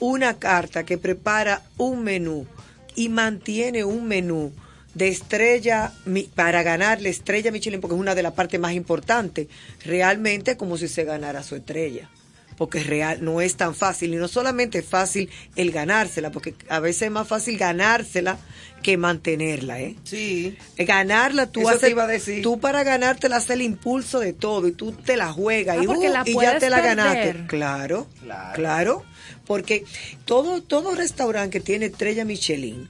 una 0.00 0.38
carta, 0.38 0.84
que 0.86 0.96
prepara 0.96 1.62
un 1.76 2.04
menú 2.04 2.46
y 2.94 3.10
mantiene 3.10 3.84
un 3.84 4.06
menú 4.08 4.50
de 4.98 5.08
estrella 5.08 5.92
mi- 6.04 6.24
para 6.24 6.62
ganar 6.62 7.00
la 7.00 7.08
estrella 7.08 7.50
Michelin, 7.52 7.80
porque 7.80 7.94
es 7.94 8.00
una 8.00 8.14
de 8.14 8.22
las 8.22 8.32
partes 8.34 8.58
más 8.60 8.72
importantes, 8.72 9.46
realmente 9.84 10.56
como 10.56 10.76
si 10.76 10.88
se 10.88 11.04
ganara 11.04 11.42
su 11.42 11.56
estrella 11.56 12.10
porque 12.56 12.82
real 12.82 13.18
no 13.24 13.40
es 13.40 13.54
tan 13.54 13.72
fácil 13.72 14.14
y 14.14 14.16
no 14.16 14.26
solamente 14.26 14.78
es 14.80 14.84
fácil 14.84 15.30
el 15.54 15.70
ganársela, 15.70 16.32
porque 16.32 16.56
a 16.68 16.80
veces 16.80 17.02
es 17.02 17.10
más 17.12 17.28
fácil 17.28 17.56
ganársela 17.56 18.36
que 18.82 18.96
mantenerla, 18.96 19.80
¿eh? 19.80 19.94
Sí. 20.02 20.56
Ganarla, 20.76 21.46
tú 21.52 21.60
Eso 21.60 21.68
te 21.70 21.76
haces, 21.76 21.90
iba 21.90 22.02
a 22.02 22.06
decir. 22.08 22.42
tú 22.42 22.58
para 22.58 22.82
ganártela 22.82 23.36
haces 23.36 23.50
el 23.50 23.62
impulso 23.62 24.18
de 24.18 24.32
todo 24.32 24.66
y 24.66 24.72
tú 24.72 24.90
te 24.90 25.16
la 25.16 25.32
juegas 25.32 25.76
Ah, 25.78 25.82
y, 25.84 25.86
uh, 25.86 26.02
la 26.12 26.22
y 26.26 26.34
ya 26.34 26.58
te 26.58 26.68
la 26.68 26.78
perder. 26.82 26.96
ganaste. 26.96 27.46
Claro, 27.46 28.08
claro, 28.56 29.04
porque 29.46 29.84
todo, 30.24 30.60
todo 30.60 30.96
restaurante 30.96 31.60
que 31.60 31.64
tiene 31.64 31.86
estrella 31.86 32.24
Michelin 32.24 32.88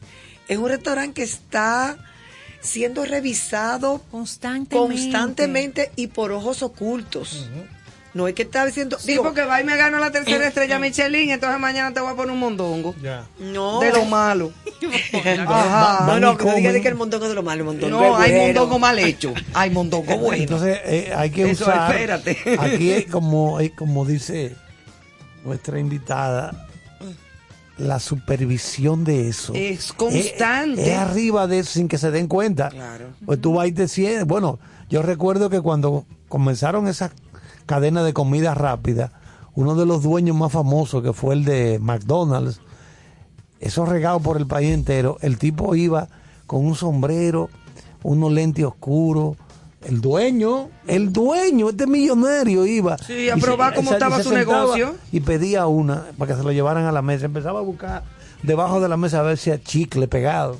es 0.49 0.59
un 0.59 0.69
restaurante 0.69 1.15
que 1.15 1.23
está 1.23 1.97
siendo 2.61 3.05
revisado 3.05 4.03
constantemente, 4.11 4.77
constantemente 4.77 5.93
y 5.97 6.09
por 6.09 6.33
ojos 6.33 6.63
ocultos. 6.63 7.49
No 8.15 8.27
es 8.27 8.35
que 8.35 8.43
está 8.43 8.65
diciendo, 8.65 8.99
Sí, 8.99 9.09
digo, 9.13 9.23
porque 9.23 9.43
va 9.45 9.61
y 9.61 9.65
me 9.65 9.77
gano 9.77 9.99
la 9.99 10.11
tercera 10.11 10.45
eh, 10.45 10.49
estrella 10.49 10.79
Michelin, 10.79 11.31
entonces 11.31 11.61
mañana 11.61 11.93
te 11.93 12.01
voy 12.01 12.11
a 12.13 12.17
poner 12.17 12.33
un 12.33 12.41
mondongo. 12.41 12.95
No. 13.39 13.81
De 13.81 13.93
lo 13.93 14.07
malo. 14.07 14.51
Ajá. 15.47 16.05
No, 16.07 16.19
no, 16.19 16.37
que 16.37 16.45
no 16.45 16.51
diga 16.55 16.69
comen. 16.69 16.73
de 16.73 16.81
que 16.81 16.89
el 16.89 16.95
mondongo 16.95 17.25
es 17.27 17.29
de 17.29 17.35
lo 17.35 17.43
malo, 17.43 17.61
el 17.61 17.65
mondongo 17.67 18.01
No, 18.01 18.17
hay 18.17 18.33
mondongo 18.33 18.79
mal 18.79 18.99
hecho. 18.99 19.35
Hay 19.53 19.71
mondongo 19.71 20.17
bueno. 20.19 20.43
Entonces 20.43 20.81
eh, 20.85 21.13
hay 21.15 21.31
que 21.31 21.51
Eso, 21.51 21.65
usar. 21.65 21.93
espérate. 21.93 22.39
Aquí 22.59 22.91
es 22.91 23.07
como, 23.07 23.61
es 23.61 23.73
como 23.73 24.05
dice 24.07 24.57
nuestra 25.45 25.79
invitada, 25.79 26.67
la 27.79 28.01
supervisión 28.01 29.05
de 29.05 29.29
eso. 29.29 29.53
Es 29.55 29.93
constante. 29.93 30.83
Es, 30.83 30.89
es 30.89 30.97
arriba 30.97 31.47
de 31.47 31.61
eso 31.61 31.73
sin 31.73 31.89
que 31.89 31.99
se 31.99 32.11
den 32.11 32.27
cuenta. 32.27 32.69
Claro. 32.69 33.07
Pues 33.25 33.41
tú 33.41 33.55
vas 33.55 33.69
y 33.69 33.73
te 33.73 33.89
sientes. 33.89 34.27
Bueno, 34.27 34.59
yo 34.89 35.03
recuerdo 35.03 35.49
que 35.51 35.61
cuando 35.61 36.05
comenzaron 36.29 36.89
esas 36.89 37.13
cadenas 37.67 38.05
de 38.05 38.13
comida 38.13 38.55
rápida, 38.55 39.13
uno 39.55 39.75
de 39.75 39.87
los 39.87 40.03
dueños 40.03 40.37
más 40.37 40.53
famosos, 40.53 41.03
que 41.03 41.13
fue 41.13 41.35
el 41.35 41.45
de 41.45 41.79
McDonald's, 41.81 42.61
eso 43.61 43.85
regado 43.87 44.21
por 44.21 44.37
el 44.37 44.47
país 44.47 44.73
entero, 44.73 45.19
el 45.21 45.39
tipo 45.39 45.75
iba 45.75 46.09
con 46.47 46.65
un 46.65 46.75
sombrero, 46.75 47.51
unos 48.03 48.33
lentes 48.33 48.65
oscuros. 48.65 49.37
El 49.87 50.01
dueño, 50.01 50.71
el 50.89 51.13
dueño, 51.13 51.71
este 51.71 51.87
millonario 51.87 52.67
iba. 52.67 52.99
Sí, 52.99 53.29
a 53.31 53.37
se- 53.37 53.41
probar 53.41 53.75
cómo 53.75 53.91
se- 53.91 53.97
estaba 53.97 54.17
se 54.19 54.25
su 54.25 54.33
negocio. 54.35 54.97
Y 55.13 55.21
pedía 55.21 55.67
una 55.67 56.07
para 56.19 56.33
que 56.33 56.39
se 56.39 56.45
lo 56.45 56.51
llevaran 56.53 56.85
a 56.85 56.93
la 56.93 57.01
mesa. 57.03 57.27
Empezaba 57.27 57.61
a 57.61 57.63
buscar 57.63 58.03
debajo 58.43 58.81
de 58.81 58.89
la 58.89 58.97
mesa 58.97 59.21
a 59.21 59.23
ver 59.23 59.39
si 59.39 59.51
hay 59.51 59.61
chicle 59.61 60.09
pegado. 60.09 60.59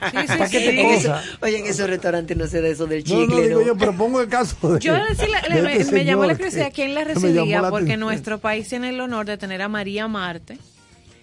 ¿Para 0.00 0.48
qué 0.48 0.60
te 0.60 0.80
En 0.80 0.86
eso- 0.90 1.14
oye, 1.42 1.58
en 1.58 1.66
esos 1.66 1.88
restaurantes 1.88 2.36
no 2.36 2.46
se 2.46 2.60
da 2.60 2.68
eso 2.68 2.86
del 2.86 3.02
No, 3.08 3.14
no, 3.14 3.26
chicle, 3.26 3.48
digo 3.48 3.60
¿no? 3.60 3.66
yo, 3.66 3.76
pero 3.76 3.92
pongo 3.96 4.20
el 4.20 4.28
caso 4.28 4.74
de. 4.74 4.78
Yo 4.78 4.94
sí 5.18 5.22
le- 5.26 5.54
de 5.54 5.62
le- 5.62 5.76
este 5.80 5.92
me, 5.92 6.04
llamó 6.04 6.26
la 6.26 6.34
curiosidad 6.36 6.70
quién 6.72 6.94
la 6.94 7.02
recibía, 7.04 7.62
la 7.62 7.70
porque 7.70 7.96
nuestro 7.96 8.38
país 8.38 8.68
tiene 8.68 8.90
el 8.90 9.00
honor 9.00 9.24
de 9.26 9.38
tener 9.38 9.62
a 9.62 9.68
María 9.68 10.06
Marte 10.06 10.58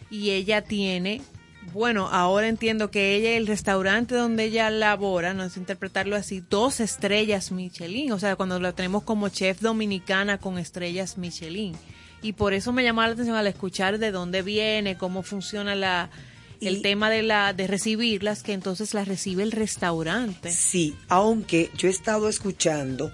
y 0.09 0.31
ella 0.31 0.63
tiene, 0.63 1.21
bueno, 1.73 2.07
ahora 2.11 2.47
entiendo 2.47 2.89
que 2.91 3.15
ella, 3.15 3.31
el 3.37 3.47
restaurante 3.47 4.15
donde 4.15 4.45
ella 4.45 4.69
labora, 4.69 5.33
no 5.33 5.49
sé 5.49 5.59
interpretarlo 5.59 6.15
así, 6.15 6.43
dos 6.49 6.79
estrellas 6.79 7.51
Michelin, 7.51 8.11
o 8.11 8.19
sea, 8.19 8.35
cuando 8.35 8.59
la 8.59 8.73
tenemos 8.73 9.03
como 9.03 9.29
chef 9.29 9.61
dominicana 9.61 10.37
con 10.37 10.57
estrellas 10.57 11.17
Michelin. 11.17 11.75
Y 12.21 12.33
por 12.33 12.53
eso 12.53 12.73
me 12.73 12.83
llamó 12.83 13.01
la 13.01 13.09
atención 13.09 13.35
al 13.35 13.47
escuchar 13.47 13.99
de 13.99 14.11
dónde 14.11 14.41
viene, 14.41 14.97
cómo 14.97 15.23
funciona 15.23 15.75
la 15.75 16.09
el 16.59 16.81
tema 16.81 17.11
de 17.11 17.21
la 17.21 17.53
de 17.53 17.67
recibirlas, 17.67 18.41
que 18.41 18.53
entonces 18.53 18.95
las 18.95 19.07
recibe 19.07 19.43
el 19.43 19.51
restaurante. 19.51 20.51
Sí, 20.51 20.95
aunque 21.07 21.69
yo 21.77 21.87
he 21.87 21.91
estado 21.91 22.27
escuchando 22.29 23.11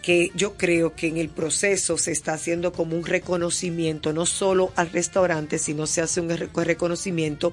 que 0.00 0.30
yo 0.34 0.56
creo 0.56 0.94
que 0.94 1.08
en 1.08 1.18
el 1.18 1.28
proceso 1.28 1.98
se 1.98 2.12
está 2.12 2.32
haciendo 2.32 2.72
como 2.72 2.96
un 2.96 3.04
reconocimiento, 3.04 4.14
no 4.14 4.24
solo 4.24 4.72
al 4.76 4.90
restaurante, 4.92 5.58
sino 5.58 5.86
se 5.86 6.00
hace 6.00 6.22
un 6.22 6.30
re- 6.30 6.48
reconocimiento 6.64 7.52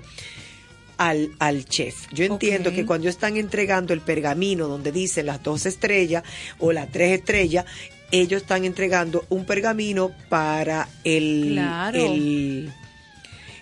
al, 0.98 1.32
al 1.40 1.66
chef. 1.66 2.08
Yo 2.14 2.26
entiendo 2.26 2.72
que 2.72 2.86
cuando 2.86 3.10
están 3.10 3.38
entregando 3.38 3.94
el 3.94 4.02
pergamino 4.02 4.68
donde 4.68 4.92
dice 4.92 5.24
las 5.24 5.42
dos 5.44 5.66
estrellas 5.66 6.24
o 6.60 6.72
las 6.72 6.92
tres 6.92 7.20
estrellas, 7.20 7.66
ellos 8.12 8.42
están 8.44 8.64
entregando 8.66 9.26
un 9.30 9.46
pergamino 9.46 10.12
para 10.30 10.88
el, 11.04 11.52
Claro. 11.54 11.98
el, 12.00 12.72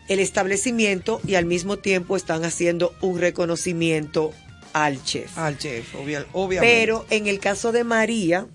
el 0.10 0.20
establecimiento 0.20 1.22
y 1.26 1.36
al 1.36 1.46
mismo 1.46 1.78
tiempo 1.78 2.18
están 2.18 2.44
haciendo 2.44 2.94
un 3.02 3.20
reconocimiento 3.20 4.34
al 4.74 5.04
chef. 5.04 5.38
Al 5.38 5.58
chef, 5.58 5.96
obvia- 5.96 6.26
obviamente. 6.34 6.76
Pero 6.76 7.06
en 7.10 7.28
el 7.28 7.40
caso 7.40 7.72
de 7.72 7.84
María, 7.84 8.48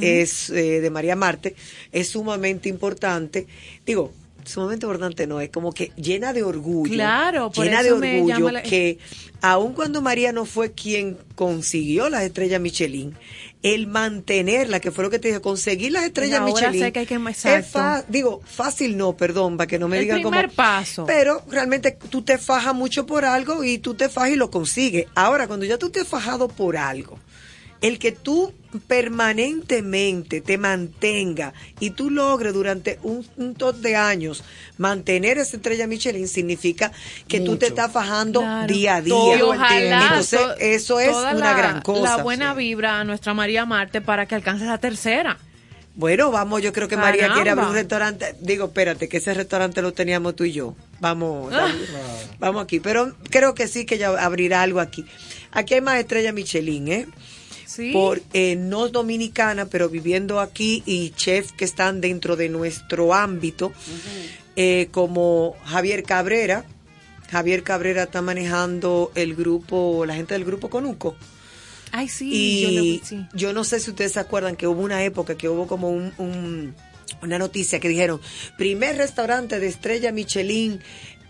es 0.00 0.48
eh, 0.48 0.80
de 0.80 0.90
María 0.90 1.14
Marte, 1.14 1.54
es 1.92 2.08
sumamente 2.08 2.70
importante. 2.70 3.46
Digo, 3.84 4.12
sumamente 4.48 4.86
importante 4.86 5.26
no, 5.26 5.40
es 5.40 5.50
como 5.50 5.72
que 5.72 5.92
llena 5.96 6.32
de 6.32 6.42
orgullo. 6.42 6.92
Claro, 6.92 7.50
por 7.50 7.64
llena 7.64 7.82
de 7.82 7.88
eso 7.88 7.96
orgullo 7.98 8.50
la- 8.50 8.62
que 8.62 8.98
aun 9.40 9.72
cuando 9.74 10.02
María 10.02 10.32
no 10.32 10.44
fue 10.44 10.72
quien 10.72 11.16
consiguió 11.34 12.08
las 12.08 12.22
estrellas 12.22 12.60
Michelin, 12.60 13.14
el 13.62 13.86
mantenerla, 13.86 14.80
que 14.80 14.90
fue 14.90 15.04
lo 15.04 15.10
que 15.10 15.18
te 15.18 15.28
dije, 15.28 15.40
conseguir 15.40 15.92
las 15.92 16.04
estrellas 16.04 16.40
Ahora 16.40 16.52
Michelin. 16.52 16.80
sé 16.80 16.92
que 16.92 16.98
hay 17.00 17.06
que- 17.06 17.14
es 17.14 17.66
fa- 17.66 18.04
digo, 18.08 18.40
fácil 18.44 18.96
no, 18.96 19.16
perdón, 19.16 19.56
para 19.56 19.66
que 19.66 19.78
no 19.78 19.88
me 19.88 19.96
El 19.98 20.04
digan 20.04 20.20
primer 20.22 20.44
como 20.46 20.54
paso. 20.54 21.04
pero 21.06 21.42
realmente 21.50 21.96
tú 22.10 22.22
te 22.22 22.38
fajas 22.38 22.74
mucho 22.74 23.04
por 23.06 23.24
algo 23.24 23.64
y 23.64 23.78
tú 23.78 23.94
te 23.94 24.08
fajas 24.08 24.30
y 24.30 24.36
lo 24.36 24.50
consigues. 24.50 25.06
Ahora, 25.14 25.46
cuando 25.46 25.66
ya 25.66 25.76
tú 25.78 25.90
te 25.90 26.00
has 26.00 26.08
fajado 26.08 26.48
por 26.48 26.76
algo, 26.76 27.18
el 27.80 27.98
que 27.98 28.12
tú 28.12 28.52
permanentemente 28.88 30.40
te 30.40 30.58
mantenga 30.58 31.52
y 31.80 31.90
tú 31.90 32.10
logres 32.10 32.52
durante 32.52 32.98
un, 33.02 33.26
un 33.36 33.54
top 33.54 33.76
de 33.76 33.96
años 33.96 34.42
mantener 34.78 35.38
esa 35.38 35.56
estrella 35.56 35.86
Michelin 35.86 36.28
significa 36.28 36.92
que 37.28 37.40
tú 37.40 37.56
te 37.56 37.66
estás 37.66 37.92
fajando 37.92 38.40
Claro. 38.40 38.66
día 38.72 38.96
a 38.96 39.00
día. 39.02 39.36
Y 39.38 39.42
ojalá 39.42 40.02
Entonces, 40.04 40.40
to- 40.40 40.54
eso 40.58 41.00
es 41.00 41.10
toda 41.10 41.32
una 41.34 41.52
la- 41.52 41.56
gran 41.58 41.80
cosa. 41.82 42.16
La 42.16 42.22
buena 42.22 42.54
vibra 42.54 43.00
a 43.00 43.04
nuestra 43.04 43.34
María 43.34 43.64
Marte 43.64 44.00
para 44.00 44.26
que 44.26 44.34
alcance 44.34 44.64
la 44.64 44.78
tercera. 44.78 45.38
Bueno, 45.94 46.30
vamos, 46.30 46.62
yo 46.62 46.72
creo 46.72 46.86
que 46.86 46.96
María 46.96 47.32
quiere 47.32 47.50
abrir 47.50 47.66
un 47.66 47.74
restaurante. 47.74 48.36
Digo, 48.40 48.66
espérate, 48.66 49.08
que 49.08 49.16
ese 49.16 49.34
restaurante 49.34 49.82
lo 49.82 49.92
teníamos 49.92 50.36
tú 50.36 50.44
y 50.44 50.52
yo. 50.52 50.76
Vamos, 51.00 51.52
Ah. 51.52 51.72
vamos 52.38 52.62
aquí. 52.62 52.78
Pero 52.78 53.14
creo 53.30 53.54
que 53.54 53.66
sí 53.66 53.84
que 53.84 53.96
ella 53.96 54.10
abrirá 54.24 54.62
algo 54.62 54.78
aquí. 54.78 55.04
Aquí 55.50 55.74
hay 55.74 55.80
más 55.80 55.98
estrella 55.98 56.32
Michelin, 56.32 56.86
¿eh? 56.88 57.06
Sí. 57.78 57.92
Por, 57.92 58.20
eh, 58.32 58.56
no 58.56 58.86
es 58.86 58.92
dominicana, 58.92 59.66
pero 59.66 59.88
viviendo 59.88 60.40
aquí 60.40 60.82
y 60.84 61.10
chefs 61.10 61.52
que 61.52 61.64
están 61.64 62.00
dentro 62.00 62.34
de 62.34 62.48
nuestro 62.48 63.14
ámbito, 63.14 63.72
eh, 64.56 64.88
como 64.90 65.54
Javier 65.64 66.02
Cabrera. 66.02 66.64
Javier 67.30 67.62
Cabrera 67.62 68.02
está 68.02 68.20
manejando 68.20 69.12
el 69.14 69.36
grupo, 69.36 70.04
la 70.06 70.16
gente 70.16 70.34
del 70.34 70.44
grupo 70.44 70.68
Conuco. 70.68 71.14
Ay, 71.92 72.08
sí, 72.08 72.28
Y 72.32 72.98
yo 72.98 73.04
sí. 73.06 73.26
yo 73.32 73.52
no 73.52 73.62
sé 73.62 73.78
si 73.78 73.90
ustedes 73.90 74.14
se 74.14 74.20
acuerdan 74.20 74.56
que 74.56 74.66
hubo 74.66 74.82
una 74.82 75.04
época 75.04 75.36
que 75.36 75.48
hubo 75.48 75.68
como 75.68 75.88
un, 75.88 76.12
un, 76.18 76.74
una 77.22 77.38
noticia 77.38 77.78
que 77.78 77.88
dijeron, 77.88 78.20
primer 78.56 78.96
restaurante 78.96 79.60
de 79.60 79.68
estrella 79.68 80.10
Michelin 80.10 80.80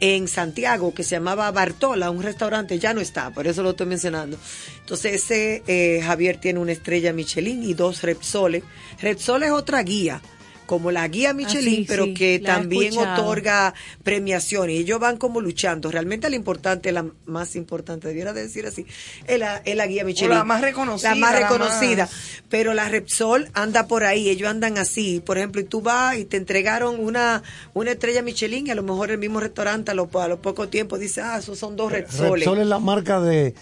en 0.00 0.28
Santiago 0.28 0.94
que 0.94 1.02
se 1.02 1.16
llamaba 1.16 1.50
Bartola, 1.50 2.10
un 2.10 2.22
restaurante, 2.22 2.78
ya 2.78 2.94
no 2.94 3.00
está, 3.00 3.30
por 3.30 3.46
eso 3.46 3.62
lo 3.62 3.70
estoy 3.70 3.86
mencionando. 3.86 4.38
Entonces 4.80 5.14
ese 5.14 5.62
eh, 5.66 6.00
Javier 6.02 6.38
tiene 6.38 6.60
una 6.60 6.72
estrella 6.72 7.12
Michelin 7.12 7.62
y 7.62 7.74
dos 7.74 8.02
Repsol. 8.02 8.62
Repsol 9.00 9.42
es 9.42 9.50
otra 9.50 9.82
guía, 9.82 10.20
como 10.68 10.92
la 10.92 11.08
guía 11.08 11.32
Michelin, 11.32 11.76
sí, 11.78 11.84
pero 11.88 12.04
sí, 12.04 12.14
que 12.14 12.38
también 12.38 12.92
otorga 12.96 13.72
premiaciones. 14.04 14.76
Y 14.76 14.78
ellos 14.80 15.00
van 15.00 15.16
como 15.16 15.40
luchando. 15.40 15.90
Realmente 15.90 16.28
la 16.30 16.36
importante, 16.36 16.92
la 16.92 17.06
más 17.26 17.56
importante, 17.56 18.06
debiera 18.06 18.32
de 18.34 18.42
decir 18.42 18.66
así, 18.66 18.86
es 19.26 19.38
la, 19.38 19.56
es 19.64 19.74
la 19.74 19.86
guía 19.86 20.04
Michelin. 20.04 20.30
la 20.36 20.44
más 20.44 20.60
reconocida, 20.60 21.10
La 21.10 21.14
más 21.16 21.32
la 21.32 21.40
reconocida. 21.40 22.04
más- 22.04 22.42
Pero 22.50 22.74
la 22.74 22.88
Repsol 22.88 23.48
anda 23.54 23.86
por 23.88 24.04
ahí, 24.04 24.28
ellos 24.28 24.48
andan 24.48 24.76
así. 24.78 25.20
Por 25.24 25.38
ejemplo, 25.38 25.60
y 25.60 25.64
tú 25.64 25.80
vas 25.80 26.16
y 26.18 26.24
te 26.26 26.36
entregaron 26.36 27.00
una, 27.00 27.42
una 27.74 27.92
estrella 27.92 28.22
Michelin 28.22 28.66
y 28.66 28.70
a 28.70 28.74
lo 28.74 28.82
mejor 28.82 29.10
el 29.10 29.18
mismo 29.18 29.40
restaurante 29.40 29.90
a 29.90 29.94
los 29.94 30.14
a 30.14 30.28
los 30.28 30.40
pocos 30.40 30.68
tiempos 30.70 31.00
dice, 31.00 31.22
ah, 31.22 31.38
esos 31.38 31.58
son 31.58 31.76
dos 31.76 31.90
Repsoles. 31.90 32.44
Repsol 32.44 32.58
es 32.60 32.66
la 32.66 32.78
marca 32.78 33.20
de, 33.20 33.54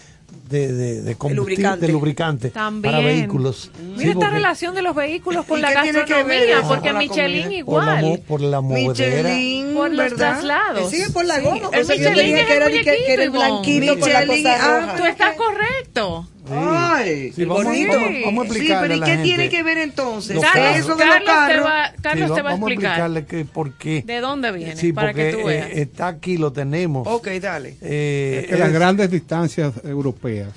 de, 0.49 0.71
de, 0.73 1.01
de 1.01 1.15
combustible, 1.15 1.35
lubricante. 1.35 1.85
de 1.87 1.91
lubricante 1.93 2.49
También. 2.51 2.93
para 2.93 3.03
vehículos. 3.05 3.71
Mira 3.79 3.97
Sí, 3.97 4.07
esta 4.09 4.13
porque 4.19 4.29
relación 4.35 4.75
de 4.75 4.81
los 4.81 4.95
vehículos 4.95 5.45
con 5.45 5.59
¿Y 5.59 5.61
la 5.61 5.73
gastronomía, 5.73 6.61
porque 6.67 6.91
la 6.93 6.99
Michelin 6.99 7.43
comida? 7.43 7.65
por 7.65 7.83
la, 7.85 7.95
mo- 7.95 8.07
igual. 8.07 8.21
por 8.27 8.41
la 8.41 8.61
movedera. 8.61 9.29
Michelin, 9.29 9.73
Por 9.73 9.89
los 9.89 9.97
¿verdad? 9.97 10.17
traslados. 10.33 10.91
Sí, 10.91 11.03
por 11.11 11.25
la 11.25 11.39
goma. 11.39 11.57
El 11.73 11.81
O 11.81 11.85
sea, 11.85 11.95
yo 11.95 12.09
Michelin 12.09 12.25
dije 12.25 12.39
es 12.41 12.45
que 12.47 12.53
el 12.55 12.61
era, 12.61 12.71
que, 12.71 12.81
que 12.83 13.13
era 13.13 13.23
el 13.23 13.31
muñequito, 13.31 13.93
blanquito 13.93 13.99
con 13.99 14.43
la 14.43 14.55
ah. 14.59 14.95
Tú 14.97 15.05
estás 15.05 15.35
correcto. 15.35 16.27
Ay, 16.51 17.31
Sí, 17.33 17.45
vamos, 17.45 17.63
bonito. 17.65 17.93
vamos- 17.93 18.09
vamos 18.25 18.45
a 18.45 18.49
Sí, 18.49 18.55
explicarle 18.57 18.87
pero 18.87 18.93
¿y 18.93 18.97
a 18.97 18.99
la 18.99 19.05
qué 19.05 19.11
gente. 19.11 19.23
tiene 19.27 19.49
que 19.49 19.63
ver 19.63 19.77
entonces? 19.79 20.35
Los 20.35 20.43
Carlos, 20.43 20.63
carros. 20.65 20.79
Eso 20.79 20.95
de 20.95 21.05
los 21.05 21.15
Carlos 21.15 21.47
te 21.47 21.59
va, 21.59 21.87
Sí, 21.89 22.01
Carlos 22.01 22.27
te 22.35 22.41
va 22.41 22.49
a 22.49 22.53
vamos 22.53 22.69
explicar 22.71 22.91
explicarle 22.91 23.25
que 23.25 23.45
por 23.45 23.73
qué. 23.77 24.03
de 24.05 24.19
dónde 24.21 24.51
viene, 24.51 24.75
Sí, 24.75 24.93
para 24.93 25.13
que 25.13 25.33
tú 25.33 25.45
veas. 25.45 25.69
eh, 25.69 25.81
está 25.81 26.07
aquí, 26.07 26.37
lo 26.37 26.51
tenemos. 26.51 27.07
Ok, 27.07 27.27
dale. 27.41 27.77
Eh, 27.81 28.45
que 28.49 28.57
las 28.57 28.67
es- 28.69 28.73
grandes 28.73 29.11
distancias 29.11 29.73
europeas 29.83 30.49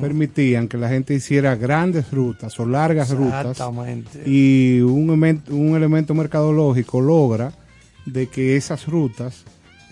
permitían 0.00 0.68
que 0.68 0.76
la 0.76 0.88
gente 0.88 1.14
hiciera 1.14 1.54
grandes 1.56 2.10
rutas 2.10 2.58
o 2.60 2.66
largas 2.66 3.10
rutas 3.10 3.46
Exactamente. 3.52 4.22
y 4.26 4.80
un, 4.80 5.10
un 5.50 5.76
elemento 5.76 6.14
mercadológico 6.14 7.00
logra 7.00 7.52
de 8.04 8.28
que 8.28 8.56
esas 8.56 8.86
rutas 8.86 9.44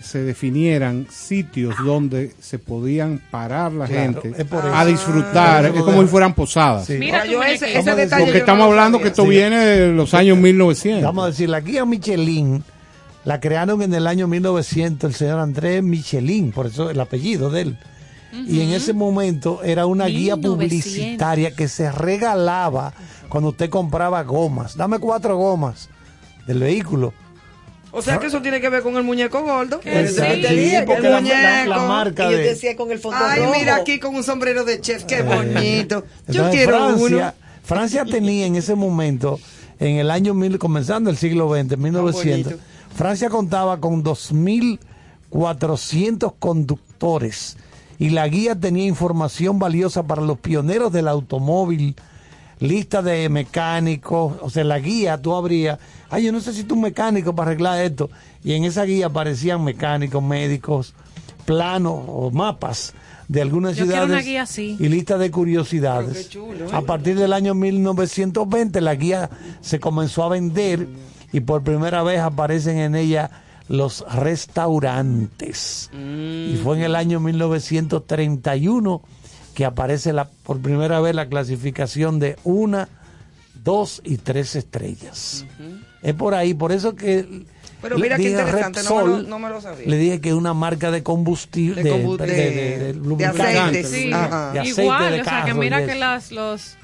se 0.05 0.23
definieran 0.23 1.07
sitios 1.11 1.75
donde 1.83 2.31
se 2.39 2.59
podían 2.59 3.19
parar 3.31 3.71
la 3.71 3.85
Claro, 3.87 4.21
gente 4.21 4.45
a 4.73 4.85
disfrutar, 4.85 5.65
Ah, 5.65 5.69
es 5.73 5.81
como 5.83 6.01
si 6.01 6.07
fueran 6.07 6.33
posadas. 6.33 6.85
Sí. 6.85 6.93
Mira 6.99 7.23
tu 7.23 7.31
yo 7.31 7.43
ese, 7.43 7.77
ese 7.77 7.95
detalle 7.95 8.23
Porque 8.25 8.37
estamos 8.39 8.65
hablando 8.67 8.99
que 8.99 9.07
esto 9.07 9.23
Sí. 9.23 9.29
viene 9.29 9.57
de 9.57 9.87
los 9.93 10.13
años 10.13 10.37
1900. 10.37 11.03
Vamos 11.03 11.23
a 11.25 11.27
decir, 11.27 11.49
la 11.49 11.59
guía 11.59 11.85
Michelin 11.85 12.63
la 13.25 13.39
crearon 13.39 13.81
en 13.81 13.93
el 13.93 14.05
año 14.07 14.27
1900 14.27 15.09
el 15.09 15.15
señor 15.15 15.39
Andrés 15.39 15.81
Michelin, 15.83 16.51
por 16.51 16.67
eso 16.67 16.89
el 16.89 16.99
apellido 16.99 17.49
de 17.49 17.61
él. 17.61 17.77
Y 18.47 18.59
en 18.61 18.71
ese 18.71 18.93
momento 18.93 19.63
era 19.63 19.85
una 19.85 20.05
guía 20.07 20.35
1900. 20.35 20.51
publicitaria 20.55 21.51
que 21.55 21.67
se 21.69 21.89
regalaba 21.91 22.93
cuando 23.29 23.49
usted 23.49 23.69
compraba 23.69 24.21
gomas. 24.23 24.75
Dame 24.75 24.99
cuatro 24.99 25.37
gomas 25.37 25.89
del 26.45 26.59
vehículo. 26.59 27.13
O 27.97 28.01
sea 28.01 28.17
que 28.19 28.27
eso 28.27 28.41
tiene 28.41 28.59
que 28.59 28.67
ver 28.69 28.83
con 28.83 28.97
el 28.97 29.03
muñeco 29.03 29.41
gordo. 29.41 29.79
Eso 29.83 30.21
sí. 30.21 30.73
porque 30.85 31.07
el 31.07 31.13
la, 31.13 31.21
la- 31.21 31.65
la 31.65 31.71
muñeco. 31.77 31.87
marca 31.87 32.27
Y 32.27 32.31
yo 32.31 32.37
de... 32.37 32.43
decía 32.43 32.75
con 32.75 32.91
el 32.91 32.99
fondo 32.99 33.17
Ay, 33.21 33.39
rojo. 33.39 33.53
mira 33.57 33.75
aquí 33.77 33.99
con 33.99 34.15
un 34.15 34.23
sombrero 34.23 34.65
de 34.65 34.81
chef, 34.81 35.05
qué 35.05 35.21
bonito. 35.21 36.03
Yo 36.27 36.43
Entonces, 36.43 36.51
quiero 36.51 36.77
Francia, 36.77 37.05
uno. 37.17 37.33
Francia 37.63 38.03
tenía 38.05 38.45
en 38.45 38.55
ese 38.57 38.75
momento, 38.75 39.39
en 39.79 39.95
el 39.97 40.11
año 40.11 40.33
mil, 40.33 40.59
comenzando 40.59 41.09
el 41.09 41.15
siglo 41.17 41.49
XX, 41.49 41.77
1900, 41.77 42.53
bonito. 42.53 42.63
Francia 42.95 43.29
contaba 43.29 43.79
con 43.79 44.03
2.400 44.03 46.33
conductores 46.39 47.57
y 47.97 48.09
la 48.09 48.27
guía 48.27 48.55
tenía 48.59 48.85
información 48.85 49.57
valiosa 49.59 50.03
para 50.03 50.21
los 50.21 50.37
pioneros 50.39 50.91
del 50.91 51.07
automóvil, 51.07 51.95
lista 52.59 53.01
de 53.01 53.29
mecánicos, 53.29 54.35
o 54.41 54.49
sea, 54.49 54.63
la 54.63 54.79
guía 54.79 55.21
tú 55.21 55.35
abrías, 55.35 55.79
ay, 56.09 56.25
yo 56.25 56.31
necesito 56.31 56.73
un 56.75 56.81
mecánico 56.81 57.35
para 57.35 57.51
arreglar 57.51 57.81
esto, 57.81 58.09
y 58.43 58.53
en 58.53 58.63
esa 58.63 58.83
guía 58.83 59.07
aparecían 59.07 59.63
mecánicos, 59.63 60.23
médicos, 60.23 60.93
planos 61.45 62.03
o 62.07 62.31
mapas 62.31 62.93
de 63.27 63.41
algunas 63.41 63.75
Yo 63.75 63.85
ciudades 63.85 64.09
una 64.09 64.21
guía 64.21 64.43
así. 64.43 64.77
y 64.79 64.87
lista 64.87 65.17
de 65.17 65.31
curiosidades. 65.31 66.29
Chulo, 66.29 66.65
¿eh? 66.65 66.69
A 66.71 66.81
partir 66.81 67.17
del 67.17 67.33
año 67.33 67.55
1920 67.55 68.81
la 68.81 68.95
guía 68.95 69.29
se 69.61 69.79
comenzó 69.79 70.23
a 70.23 70.29
vender 70.29 70.87
y 71.31 71.39
por 71.39 71.63
primera 71.63 72.03
vez 72.03 72.19
aparecen 72.19 72.77
en 72.77 72.95
ella 72.95 73.31
los 73.67 74.05
restaurantes. 74.13 75.89
Y 75.93 76.59
fue 76.63 76.77
en 76.77 76.83
el 76.83 76.95
año 76.95 77.19
1931 77.19 79.01
que 79.55 79.65
aparece 79.65 80.13
la, 80.13 80.25
por 80.25 80.59
primera 80.59 80.99
vez 80.99 81.15
la 81.15 81.27
clasificación 81.27 82.19
de 82.19 82.37
una, 82.43 82.87
dos 83.63 84.01
y 84.03 84.17
tres 84.17 84.55
estrellas. 84.55 85.45
Es 86.03 86.13
por 86.13 86.35
ahí, 86.35 86.53
por 86.53 86.71
eso 86.71 86.95
que 86.95 87.25
Pero 87.81 87.95
le 87.97 88.03
mira 88.03 88.17
qué 88.17 88.23
dije 88.29 88.31
interesante, 88.39 88.83
no 88.83 88.89
me 88.89 88.95
lo- 88.95 89.05
Repsol, 89.07 89.29
no 89.29 89.39
me 89.39 89.49
lo 89.49 89.61
sabía. 89.61 89.87
Le 89.87 89.97
dije 89.97 90.21
que 90.21 90.29
es 90.29 90.35
una 90.35 90.53
marca 90.53 90.91
de 90.91 91.01
combustible, 91.01 91.81
De 91.81 91.89
de, 91.89 92.03
combu- 92.05 92.17
de- 92.17 92.93
de- 92.93 93.25
aceites. 93.25 93.89
Sí, 93.89 94.11
Ajá. 94.13 94.51
aceite 94.51 94.81
igual, 94.83 95.13
de 95.13 95.21
o 95.21 95.23
sea, 95.23 95.33
que 95.45 95.47
carro 95.49 95.59
mira 95.59 95.85
que 95.85 95.95
las, 95.95 96.31
los... 96.31 96.75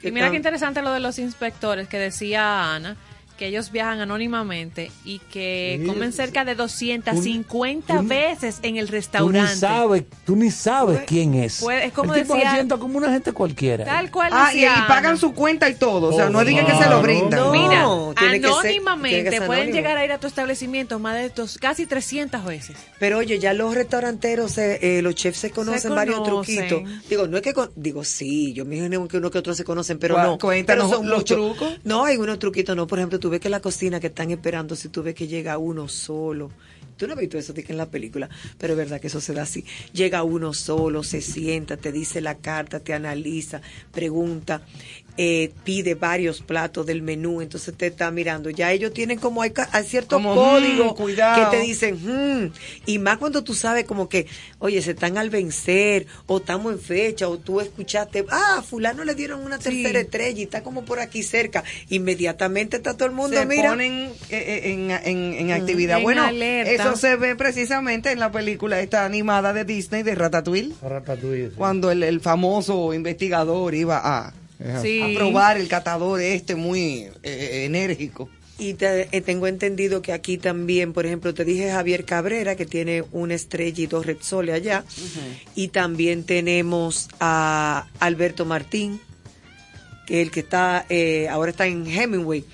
¿Qué 0.00 0.08
Y 0.08 0.12
mira 0.12 0.30
qué 0.30 0.36
interesante 0.36 0.80
lo 0.80 0.92
de 0.92 1.00
los 1.00 1.18
inspectores 1.18 1.88
que 1.88 1.98
decía 1.98 2.72
Ana, 2.74 2.96
que 3.38 3.46
ellos 3.46 3.70
viajan 3.72 4.00
anónimamente 4.00 4.90
y 5.04 5.20
que 5.20 5.78
Sí. 5.80 5.86
comen 5.86 6.12
cerca 6.12 6.44
de 6.44 6.54
250 6.54 7.96
Tú 7.98 8.06
veces 8.06 8.58
en 8.62 8.76
el 8.76 8.86
Tú 8.86 8.92
ni 8.92 8.96
restaurante. 8.98 9.56
sabes, 9.56 10.04
tú 10.24 10.36
ni 10.36 10.50
sabes 10.50 11.00
quién 11.06 11.34
es. 11.34 11.60
Puede- 11.60 11.86
es 11.86 11.92
como 11.92 12.14
el 12.14 12.22
tipo 12.22 12.34
decía- 12.34 12.50
se 12.50 12.56
sienta 12.56 12.76
como 12.78 12.98
una 12.98 13.10
gente 13.12 13.32
cualquiera. 13.32 13.84
Tal 13.84 14.10
cual 14.10 14.30
Ah, 14.32 14.50
y, 14.52 14.56
decía 14.56 14.74
y 14.84 14.88
pagan 14.88 15.16
su 15.18 15.32
cuenta 15.34 15.68
y 15.68 15.74
todo. 15.76 16.08
O 16.08 16.12
sea, 16.12 16.26
Oh, 16.26 16.30
no 16.30 16.44
digan 16.44 16.66
que 16.66 16.74
se 16.74 16.88
lo 16.90 17.00
brindan. 17.00 17.40
No. 17.40 17.52
Mira, 17.52 17.86
tiene 18.18 18.40
que 18.40 18.48
ser- 18.48 18.56
anónimamente 18.58 19.30
que 19.30 19.40
pueden 19.42 19.72
llegar 19.72 19.96
a 19.96 20.04
ir 20.04 20.12
a 20.12 20.18
tu 20.18 20.26
establecimiento 20.26 20.98
más 20.98 21.16
de 21.16 21.28
dos, 21.30 21.58
casi 21.58 21.86
300 21.86 22.44
veces. 22.44 22.76
Pero 22.98 23.18
oye, 23.18 23.38
ya 23.38 23.52
los 23.54 23.74
restauranteros, 23.74 24.52
se- 24.52 24.98
eh, 24.98 25.02
los 25.02 25.14
chefs 25.14 25.38
se 25.38 25.50
conocen 25.50 25.94
varios 25.94 26.18
conocen. 26.20 26.66
truquitos. 26.68 27.08
Digo, 27.08 27.26
no 27.28 27.36
es 27.36 27.42
que, 27.42 27.54
con- 27.54 27.70
digo, 27.76 28.04
sí, 28.04 28.52
yo 28.52 28.64
me 28.64 28.76
imagino 28.76 29.06
que 29.08 29.18
uno 29.18 29.30
que 29.30 29.38
otro 29.38 29.54
se 29.54 29.64
conocen, 29.64 29.98
pero 29.98 30.16
Cu- 30.16 30.20
no. 30.22 30.38
cuéntanos 30.38 30.86
pero 30.86 30.98
son 30.98 31.08
los 31.08 31.24
trucos. 31.24 31.78
No, 31.84 32.04
hay 32.04 32.16
unos 32.16 32.38
truquitos, 32.38 32.74
no. 32.76 32.86
Por 32.86 32.98
ejemplo, 32.98 33.18
tú 33.20 33.27
ves 33.30 33.40
que 33.40 33.48
la 33.48 33.60
cocina 33.60 34.00
que 34.00 34.08
están 34.08 34.30
esperando, 34.30 34.76
si 34.76 34.88
tú 34.88 35.02
ves 35.02 35.14
que 35.14 35.26
llega 35.26 35.58
uno 35.58 35.88
solo. 35.88 36.50
Tú 36.96 37.06
no 37.06 37.14
has 37.14 37.20
visto 37.20 37.38
eso 37.38 37.54
en 37.56 37.76
la 37.76 37.86
película, 37.86 38.28
pero 38.58 38.72
es 38.72 38.76
verdad 38.76 39.00
que 39.00 39.06
eso 39.06 39.20
se 39.20 39.32
da 39.32 39.42
así. 39.42 39.64
Llega 39.92 40.24
uno 40.24 40.52
solo, 40.52 41.04
se 41.04 41.20
sienta, 41.20 41.76
te 41.76 41.92
dice 41.92 42.20
la 42.20 42.38
carta, 42.38 42.80
te 42.80 42.92
analiza, 42.92 43.62
pregunta, 43.92 44.62
eh, 45.20 45.50
pide 45.64 45.96
varios 45.96 46.40
platos 46.42 46.86
del 46.86 47.02
menú, 47.02 47.42
entonces 47.42 47.74
te 47.76 47.88
está 47.88 48.08
mirando. 48.12 48.50
Ya 48.50 48.70
ellos 48.70 48.92
tienen 48.92 49.18
como 49.18 49.42
hay, 49.42 49.50
ca- 49.50 49.68
hay 49.72 49.84
Como, 50.08 50.34
códigos 50.36 50.92
mm, 50.92 50.96
cuidado. 50.96 51.50
que 51.50 51.56
te 51.56 51.62
dicen, 51.62 51.96
"Hmm", 51.96 52.52
y 52.86 53.00
más 53.00 53.18
cuando 53.18 53.42
tú 53.42 53.52
sabes 53.52 53.84
como 53.84 54.08
que, 54.08 54.26
oye, 54.60 54.80
se 54.80 54.92
están 54.92 55.18
al 55.18 55.28
vencer, 55.28 56.06
o 56.26 56.38
estamos 56.38 56.72
en 56.72 56.78
fecha, 56.78 57.28
o 57.28 57.36
tú 57.36 57.60
escuchaste, 57.60 58.24
ah, 58.30 58.62
fulano 58.64 59.04
le 59.04 59.16
dieron 59.16 59.44
una 59.44 59.58
tercera 59.58 59.98
estrella 59.98 60.38
y 60.38 60.42
está 60.44 60.62
como 60.62 60.84
por 60.84 61.00
aquí 61.00 61.24
cerca, 61.24 61.64
inmediatamente 61.88 62.76
está 62.76 62.94
todo 62.94 63.06
el 63.08 63.14
mundo, 63.14 63.36
se 63.36 63.44
mira. 63.46 63.70
ponen 63.70 63.92
eh, 63.92 64.10
eh, 64.30 64.60
en, 64.72 64.90
en- 64.92 65.34
en 65.34 65.50
actividad. 65.52 65.98
En 65.98 66.04
bueno, 66.04 66.22
alerta. 66.22 66.70
eso 66.72 66.96
se 66.96 67.16
ve 67.16 67.34
precisamente 67.34 68.12
en 68.12 68.20
la 68.20 68.30
película 68.30 68.80
esta 68.80 69.04
animada 69.04 69.52
de 69.52 69.64
Disney 69.64 70.04
de 70.04 70.14
Ratatouille, 70.14 70.74
Ratatouille, 70.80 71.48
sí. 71.48 71.54
cuando 71.56 71.90
el, 71.90 72.04
el 72.04 72.20
famoso 72.20 72.94
investigador 72.94 73.74
iba 73.74 74.00
a. 74.04 74.32
Sí. 74.82 75.00
a 75.02 75.18
probar 75.18 75.56
el 75.56 75.68
catador 75.68 76.20
este 76.20 76.54
muy 76.54 77.06
eh, 77.22 77.64
enérgico. 77.66 78.28
Y 78.60 78.74
te- 78.74 79.08
eh, 79.16 79.20
tengo 79.20 79.46
entendido 79.46 80.02
que 80.02 80.12
aquí 80.12 80.36
también, 80.36 80.92
por 80.92 81.06
ejemplo, 81.06 81.32
te 81.32 81.44
dije 81.44 81.70
Javier 81.70 82.04
Cabrera, 82.04 82.56
que 82.56 82.66
tiene 82.66 83.04
una 83.12 83.34
estrella 83.36 83.84
y 83.84 83.86
dos 83.86 84.04
Repsol 84.04 84.50
allá. 84.50 84.84
Y 85.54 85.68
también 85.68 86.24
tenemos 86.24 87.08
a 87.20 87.86
Alberto 88.00 88.44
Martín, 88.44 89.00
que 90.06 90.20
es 90.20 90.26
el 90.26 90.32
que 90.32 90.40
está, 90.40 90.86
eh, 90.88 91.28
ahora 91.28 91.52
está 91.52 91.66
en 91.68 91.86
Hemingway, 91.86 92.44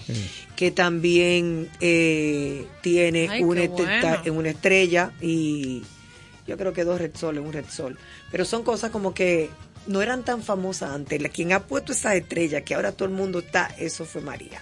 que 0.56 0.70
también 0.72 1.70
eh, 1.80 2.66
tiene 2.82 3.28
Ay, 3.30 3.42
una, 3.42 3.66
bueno. 3.66 3.90
ta- 4.02 4.22
una 4.30 4.50
estrella 4.50 5.10
y 5.22 5.82
yo 6.46 6.56
creo 6.56 6.72
que 6.72 6.84
dos 6.84 7.00
Repsol, 7.00 7.38
un 7.38 7.52
Repsol. 7.52 7.98
Pero 8.30 8.44
son 8.44 8.62
cosas 8.62 8.90
como 8.90 9.14
que 9.14 9.50
no 9.86 10.00
eran 10.00 10.24
tan 10.24 10.42
famosas 10.42 10.90
antes. 10.92 11.20
La, 11.20 11.28
quien 11.28 11.52
ha 11.52 11.60
puesto 11.64 11.92
esa 11.92 12.14
estrella, 12.14 12.62
que 12.62 12.74
ahora 12.74 12.92
todo 12.92 13.06
el 13.08 13.14
mundo 13.14 13.40
está, 13.40 13.66
eso 13.78 14.04
fue 14.06 14.22
María. 14.22 14.60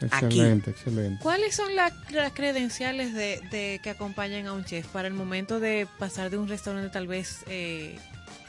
Excelente, 0.00 0.70
excelente. 0.70 1.22
¿Cuáles 1.22 1.54
son 1.54 1.74
la- 1.76 1.92
las 2.10 2.32
credenciales 2.32 3.14
de, 3.14 3.40
de 3.50 3.80
que 3.82 3.90
acompañan 3.90 4.46
a 4.46 4.52
un 4.52 4.64
chef 4.64 4.86
para 4.88 5.06
el 5.08 5.14
momento 5.14 5.60
de 5.60 5.86
pasar 5.98 6.30
de 6.30 6.38
un 6.38 6.48
restaurante 6.48 6.90
tal 6.90 7.06
vez 7.06 7.44
eh, 7.48 7.96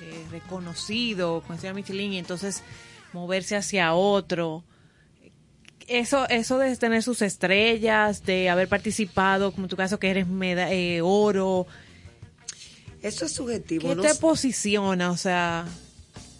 eh, 0.01 0.25
reconocido, 0.31 1.41
con 1.45 1.55
estrella 1.55 1.73
Michelin, 1.75 2.13
y 2.13 2.17
entonces 2.17 2.63
moverse 3.13 3.55
hacia 3.55 3.93
otro? 3.93 4.63
Eso, 5.87 6.27
eso 6.29 6.57
de 6.59 6.75
tener 6.77 7.03
sus 7.03 7.21
estrellas, 7.21 8.23
de 8.25 8.49
haber 8.49 8.69
participado, 8.69 9.51
como 9.51 9.65
en 9.65 9.69
tu 9.69 9.75
caso 9.75 9.99
que 9.99 10.09
eres 10.09 10.27
meda- 10.27 10.71
eh, 10.71 11.01
oro, 11.03 11.67
Eso 13.03 13.25
es 13.25 13.31
subjetivo. 13.33 13.89
¿qué 13.89 13.95
¿no? 13.95 14.01
te 14.01 14.15
posiciona? 14.15 15.11
O 15.11 15.17
sea, 15.17 15.65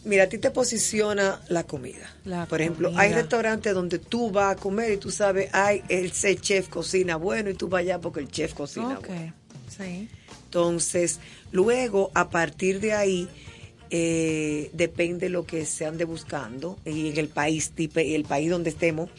Mira, 0.06 0.23
a 0.23 0.27
ti 0.27 0.38
te 0.38 0.52
posiciona 0.52 1.40
la 1.48 1.64
comida. 1.64 2.14
La 2.26 2.45
Por 2.45 2.60
ejemplo, 2.61 2.90
comida. 2.90 3.02
hay 3.03 3.14
restaurantes 3.14 3.73
donde 3.73 3.99
tú 3.99 4.31
vas 4.31 4.57
a 4.57 4.60
comer 4.60 4.91
y 4.91 4.98
tú 4.98 5.11
sabes, 5.11 5.49
ay, 5.53 5.81
ese 5.88 6.35
chef 6.35 6.68
cocina 6.68 7.15
bueno 7.15 7.49
y 7.49 7.53
tú 7.53 7.69
vas 7.69 7.81
allá 7.81 8.02
porque 8.02 8.19
el 8.19 8.30
chef 8.30 8.53
cocina 8.53 8.99
ok, 8.99 9.07
bueno. 9.07 9.34
sí. 9.69 10.10
Entonces, 10.45 11.19
luego, 11.52 12.11
a 12.14 12.30
partir 12.30 12.80
de 12.80 12.94
ahí, 12.94 13.27
eh, 13.90 14.69
depende 14.73 15.30
lo 15.30 15.45
que 15.45 15.65
se 15.65 15.85
ande 15.85 16.03
buscando 16.03 16.77
y 16.85 17.10
en 17.10 17.18
el 17.18 17.27
país, 17.30 17.72
el 17.77 18.23
país 18.26 18.49
donde 18.52 18.69
estemos. 18.72 19.10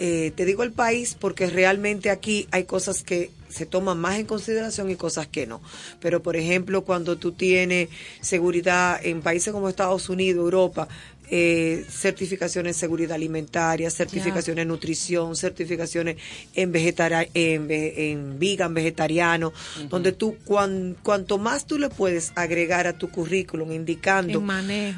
Eh, 0.00 0.32
te 0.34 0.44
digo 0.44 0.62
el 0.62 0.72
país 0.72 1.16
porque 1.18 1.48
realmente 1.48 2.10
aquí 2.10 2.48
hay 2.50 2.64
cosas 2.64 3.02
que 3.02 3.30
se 3.48 3.66
toman 3.66 3.98
más 3.98 4.18
en 4.18 4.26
consideración 4.26 4.90
y 4.90 4.96
cosas 4.96 5.26
que 5.26 5.46
no. 5.46 5.60
Pero, 6.00 6.22
por 6.22 6.36
ejemplo, 6.36 6.84
cuando 6.84 7.16
tú 7.16 7.32
tienes 7.32 7.88
seguridad 8.20 9.00
en 9.04 9.22
países 9.22 9.52
como 9.52 9.68
Estados 9.68 10.08
Unidos, 10.08 10.42
Europa, 10.44 10.88
eh, 11.30 11.84
certificaciones 11.90 12.74
en 12.76 12.80
seguridad 12.80 13.12
alimentaria, 13.14 13.90
certificaciones 13.90 14.62
en 14.62 14.68
nutrición, 14.68 15.36
certificaciones 15.36 16.16
en, 16.54 16.72
vegetari 16.72 17.28
en, 17.34 17.68
ve- 17.68 18.10
en 18.12 18.38
vegan, 18.38 18.72
vegetariano, 18.72 19.52
donde 19.90 20.12
tú, 20.12 20.36
cuan- 20.46 20.96
cuanto 21.02 21.36
más 21.36 21.66
tú 21.66 21.78
le 21.78 21.90
puedes 21.90 22.32
agregar 22.34 22.86
a 22.86 22.94
tu 22.96 23.10
currículum 23.10 23.72
indicando 23.72 24.40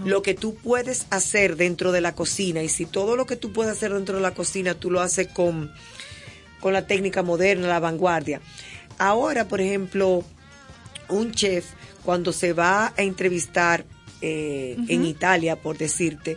lo 0.07 0.23
que 0.23 0.35
tú 0.35 0.55
puedes 0.55 1.07
hacer 1.11 1.57
dentro 1.57 1.91
de 1.91 2.01
la 2.01 2.15
cocina 2.15 2.63
y 2.63 2.69
si 2.69 2.87
todo 2.87 3.17
lo 3.17 3.27
que 3.27 3.35
tú 3.35 3.53
puedes 3.53 3.73
hacer 3.73 3.93
dentro 3.93 4.15
de 4.17 4.23
la 4.23 4.33
cocina 4.33 4.75
tú 4.75 4.89
lo 4.93 5.01
haces 5.01 5.27
con, 5.27 5.73
con 6.61 6.73
la 6.73 6.87
técnica 6.87 7.23
moderna, 7.23 7.69
la 7.69 7.81
vanguardia. 7.81 8.41
Ahora, 8.99 9.49
por 9.49 9.61
ejemplo, 9.61 10.23
un 11.09 11.33
chef 11.33 11.67
cuando 12.05 12.33
se 12.33 12.53
va 12.53 12.93
a 12.97 13.03
entrevistar 13.03 13.85
eh, 14.21 14.77
en 14.89 15.05
Italia, 15.05 15.57
por 15.57 15.79
decirte, 15.79 16.37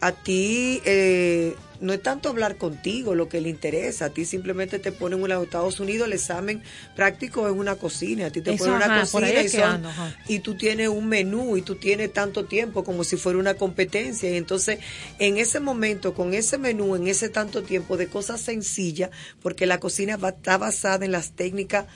a 0.00 0.12
ti 0.12 0.80
eh, 0.84 1.54
no 1.80 1.92
es 1.92 2.02
tanto 2.02 2.28
hablar 2.28 2.56
contigo 2.56 3.14
lo 3.14 3.28
que 3.28 3.40
le 3.40 3.48
interesa, 3.48 4.06
a 4.06 4.10
ti 4.10 4.24
simplemente 4.24 4.78
te 4.78 4.90
ponen 4.92 5.20
en 5.22 5.28
los 5.28 5.44
Estados 5.44 5.78
Unidos 5.80 6.06
el 6.08 6.12
examen 6.14 6.62
práctico 6.96 7.48
en 7.48 7.58
una 7.58 7.76
cocina, 7.76 8.26
a 8.26 8.30
ti 8.30 8.40
te 8.40 8.50
Eso, 8.52 8.64
ponen 8.64 8.76
una 8.76 8.86
ajá, 8.86 9.00
cocina 9.02 9.30
y, 9.30 9.36
es 9.36 9.52
que 9.52 9.58
son- 9.60 9.70
ando, 9.70 9.88
ajá. 9.88 10.16
y 10.28 10.40
tú 10.40 10.54
tienes 10.56 10.88
un 10.88 11.08
menú 11.08 11.56
y 11.56 11.62
tú 11.62 11.76
tienes 11.76 12.12
tanto 12.12 12.44
tiempo 12.46 12.84
como 12.84 13.04
si 13.04 13.16
fuera 13.16 13.38
una 13.38 13.54
competencia 13.54 14.30
y 14.30 14.36
entonces 14.36 14.78
en 15.18 15.36
ese 15.36 15.60
momento 15.60 16.14
con 16.14 16.34
ese 16.34 16.58
menú 16.58 16.96
en 16.96 17.06
ese 17.08 17.28
tanto 17.28 17.62
tiempo 17.62 17.96
de 17.96 18.08
cosas 18.08 18.40
sencillas 18.40 19.10
porque 19.42 19.66
la 19.66 19.78
cocina 19.78 20.16
va, 20.16 20.30
está 20.30 20.58
basada 20.58 21.04
en 21.04 21.12
las 21.12 21.32
técnicas 21.32 21.86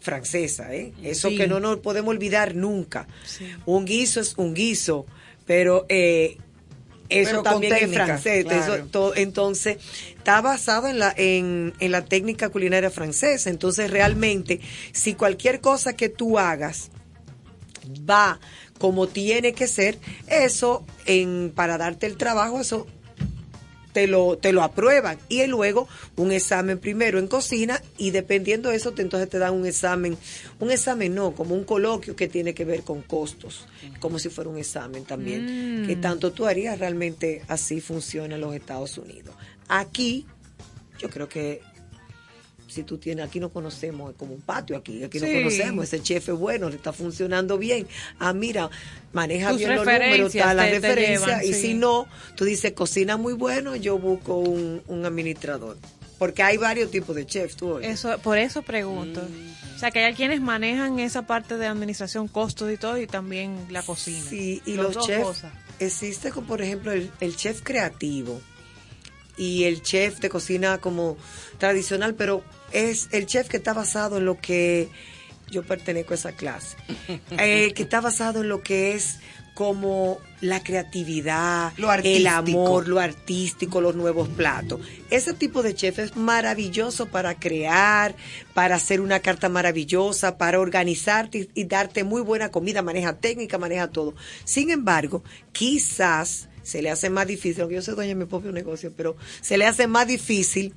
francesas 0.00 0.70
¿eh? 0.72 0.92
eso 1.02 1.28
Sí. 1.28 1.36
que 1.36 1.46
no 1.46 1.60
nos 1.60 1.78
podemos 1.80 2.10
olvidar 2.10 2.54
nunca 2.54 3.06
un 3.66 3.84
guiso 3.84 4.20
es 4.20 4.34
un 4.38 4.54
guiso 4.54 5.06
pero 5.46 5.84
eh, 5.88 6.38
eso 7.10 7.30
Pero 7.30 7.42
también 7.42 7.74
es 7.74 7.92
francés 7.92 8.44
claro. 8.44 8.74
eso 8.76 8.84
todo- 8.88 9.14
entonces 9.16 9.76
está 10.16 10.40
basado 10.40 10.88
en 10.88 10.98
la 10.98 11.12
en, 11.16 11.74
en 11.80 11.92
la 11.92 12.04
técnica 12.04 12.48
culinaria 12.48 12.90
francesa 12.90 13.50
entonces 13.50 13.90
realmente 13.90 14.60
si 14.92 15.14
cualquier 15.14 15.60
cosa 15.60 15.92
que 15.94 16.08
tú 16.08 16.38
hagas 16.38 16.90
va 18.08 18.38
como 18.78 19.08
tiene 19.08 19.52
que 19.52 19.66
ser, 19.66 19.98
eso 20.26 20.86
en 21.04 21.52
para 21.54 21.76
darte 21.76 22.06
el 22.06 22.16
trabajo, 22.16 22.60
eso 22.60 22.86
te 23.92 24.06
lo, 24.06 24.36
te 24.36 24.52
lo 24.52 24.62
aprueban. 24.62 25.18
Y 25.28 25.46
luego 25.46 25.88
un 26.16 26.32
examen 26.32 26.78
primero 26.78 27.18
en 27.18 27.26
cocina 27.26 27.80
y 27.98 28.10
dependiendo 28.10 28.70
de 28.70 28.76
eso, 28.76 28.92
te, 28.92 29.02
entonces 29.02 29.28
te 29.28 29.38
dan 29.38 29.54
un 29.54 29.66
examen, 29.66 30.16
un 30.58 30.70
examen 30.70 31.14
no, 31.14 31.32
como 31.32 31.54
un 31.54 31.64
coloquio 31.64 32.16
que 32.16 32.28
tiene 32.28 32.54
que 32.54 32.64
ver 32.64 32.82
con 32.82 33.02
costos, 33.02 33.66
como 33.98 34.18
si 34.18 34.28
fuera 34.28 34.50
un 34.50 34.58
examen 34.58 35.04
también. 35.04 35.82
Mm. 35.82 35.86
Que 35.86 35.96
tanto 35.96 36.32
tú 36.32 36.46
harías 36.46 36.78
realmente 36.78 37.42
así 37.48 37.80
funciona 37.80 38.34
en 38.34 38.40
los 38.40 38.54
Estados 38.54 38.98
Unidos. 38.98 39.34
Aquí, 39.68 40.26
yo 40.98 41.08
creo 41.08 41.28
que 41.28 41.62
si 42.70 42.82
tú 42.84 42.98
tienes, 42.98 43.26
aquí 43.26 43.40
no 43.40 43.50
conocemos, 43.50 44.10
es 44.12 44.16
como 44.16 44.34
un 44.34 44.40
patio 44.40 44.76
aquí, 44.76 45.02
aquí 45.04 45.18
no 45.18 45.26
Sí. 45.26 45.34
conocemos, 45.34 45.84
ese 45.84 46.02
chef 46.02 46.28
es 46.28 46.34
bueno, 46.36 46.68
le 46.70 46.76
está 46.76 46.92
funcionando 46.92 47.58
bien. 47.58 47.86
Ah, 48.18 48.32
mira, 48.32 48.70
maneja 49.12 49.50
Tus 49.50 49.58
bien 49.58 49.76
los 49.76 49.84
números, 49.86 50.34
está 50.34 50.54
la 50.54 50.66
referencia, 50.66 51.26
llevan, 51.26 51.44
y 51.44 51.52
sí. 51.52 51.60
si 51.60 51.74
no, 51.74 52.06
tú 52.36 52.44
dices, 52.44 52.72
cocina 52.72 53.16
muy 53.16 53.32
bueno, 53.34 53.76
yo 53.76 53.98
busco 53.98 54.36
un, 54.38 54.82
un 54.86 55.04
administrador. 55.04 55.76
Porque 56.18 56.42
hay 56.42 56.58
varios 56.58 56.90
tipos 56.90 57.16
de 57.16 57.24
chefs, 57.26 57.56
tú 57.56 57.70
oyes. 57.74 57.90
Eso, 57.92 58.18
por 58.18 58.36
eso 58.36 58.62
pregunto. 58.62 59.22
O 59.74 59.78
sea, 59.78 59.90
que 59.90 60.00
hay 60.04 60.12
quienes 60.12 60.42
manejan 60.42 60.98
esa 60.98 61.22
parte 61.26 61.56
de 61.56 61.66
administración, 61.66 62.28
costos 62.28 62.70
y 62.70 62.76
todo, 62.76 62.98
y 62.98 63.06
también 63.06 63.56
la 63.70 63.82
cocina. 63.82 64.20
Sí, 64.28 64.60
y 64.66 64.74
los 64.74 64.92
dos 64.94 65.06
chefs, 65.06 65.24
cosas. 65.24 65.52
existe 65.78 66.30
como 66.30 66.46
por 66.46 66.60
ejemplo 66.60 66.92
el, 66.92 67.10
el 67.20 67.34
chef 67.36 67.62
creativo 67.62 68.38
y 69.38 69.64
el 69.64 69.80
chef 69.80 70.18
de 70.18 70.28
cocina 70.28 70.76
como 70.76 71.16
tradicional, 71.56 72.14
pero 72.14 72.44
es 72.72 73.08
el 73.12 73.26
chef 73.26 73.48
que 73.48 73.58
está 73.58 73.72
basado 73.72 74.18
en 74.18 74.24
lo 74.24 74.38
que 74.38 74.88
yo 75.50 75.62
pertenezco 75.62 76.14
a 76.14 76.16
esa 76.16 76.32
clase, 76.32 76.76
el 77.38 77.74
que 77.74 77.82
está 77.82 78.00
basado 78.00 78.42
en 78.42 78.48
lo 78.48 78.62
que 78.62 78.94
es 78.94 79.18
como 79.54 80.18
la 80.40 80.62
creatividad, 80.62 81.74
Lo 81.76 81.92
el 81.92 82.26
amor, 82.28 82.88
lo 82.88 82.98
artístico, 82.98 83.82
los 83.82 83.94
nuevos 83.94 84.26
platos. 84.28 84.80
Ese 85.10 85.34
tipo 85.34 85.62
de 85.62 85.74
chef 85.74 85.98
es 85.98 86.16
maravilloso 86.16 87.06
para 87.06 87.38
crear, 87.38 88.14
para 88.54 88.76
hacer 88.76 89.02
una 89.02 89.20
carta 89.20 89.50
maravillosa, 89.50 90.38
para 90.38 90.60
organizarte 90.60 91.50
y, 91.54 91.60
y 91.60 91.64
darte 91.64 92.04
muy 92.04 92.22
buena 92.22 92.50
comida, 92.50 92.80
maneja 92.80 93.18
técnica, 93.18 93.58
maneja 93.58 93.90
todo. 93.90 94.14
Sin 94.44 94.70
embargo, 94.70 95.22
quizás 95.52 96.48
se 96.62 96.80
le 96.80 96.88
hace 96.88 97.10
más 97.10 97.26
difícil, 97.26 97.60
aunque 97.60 97.76
yo 97.76 97.82
soy 97.82 97.96
dueña 97.96 98.10
de 98.10 98.14
mi 98.14 98.24
propio 98.24 98.52
negocio, 98.52 98.92
pero 98.96 99.16
se 99.42 99.58
le 99.58 99.66
hace 99.66 99.86
más 99.86 100.06
difícil 100.06 100.74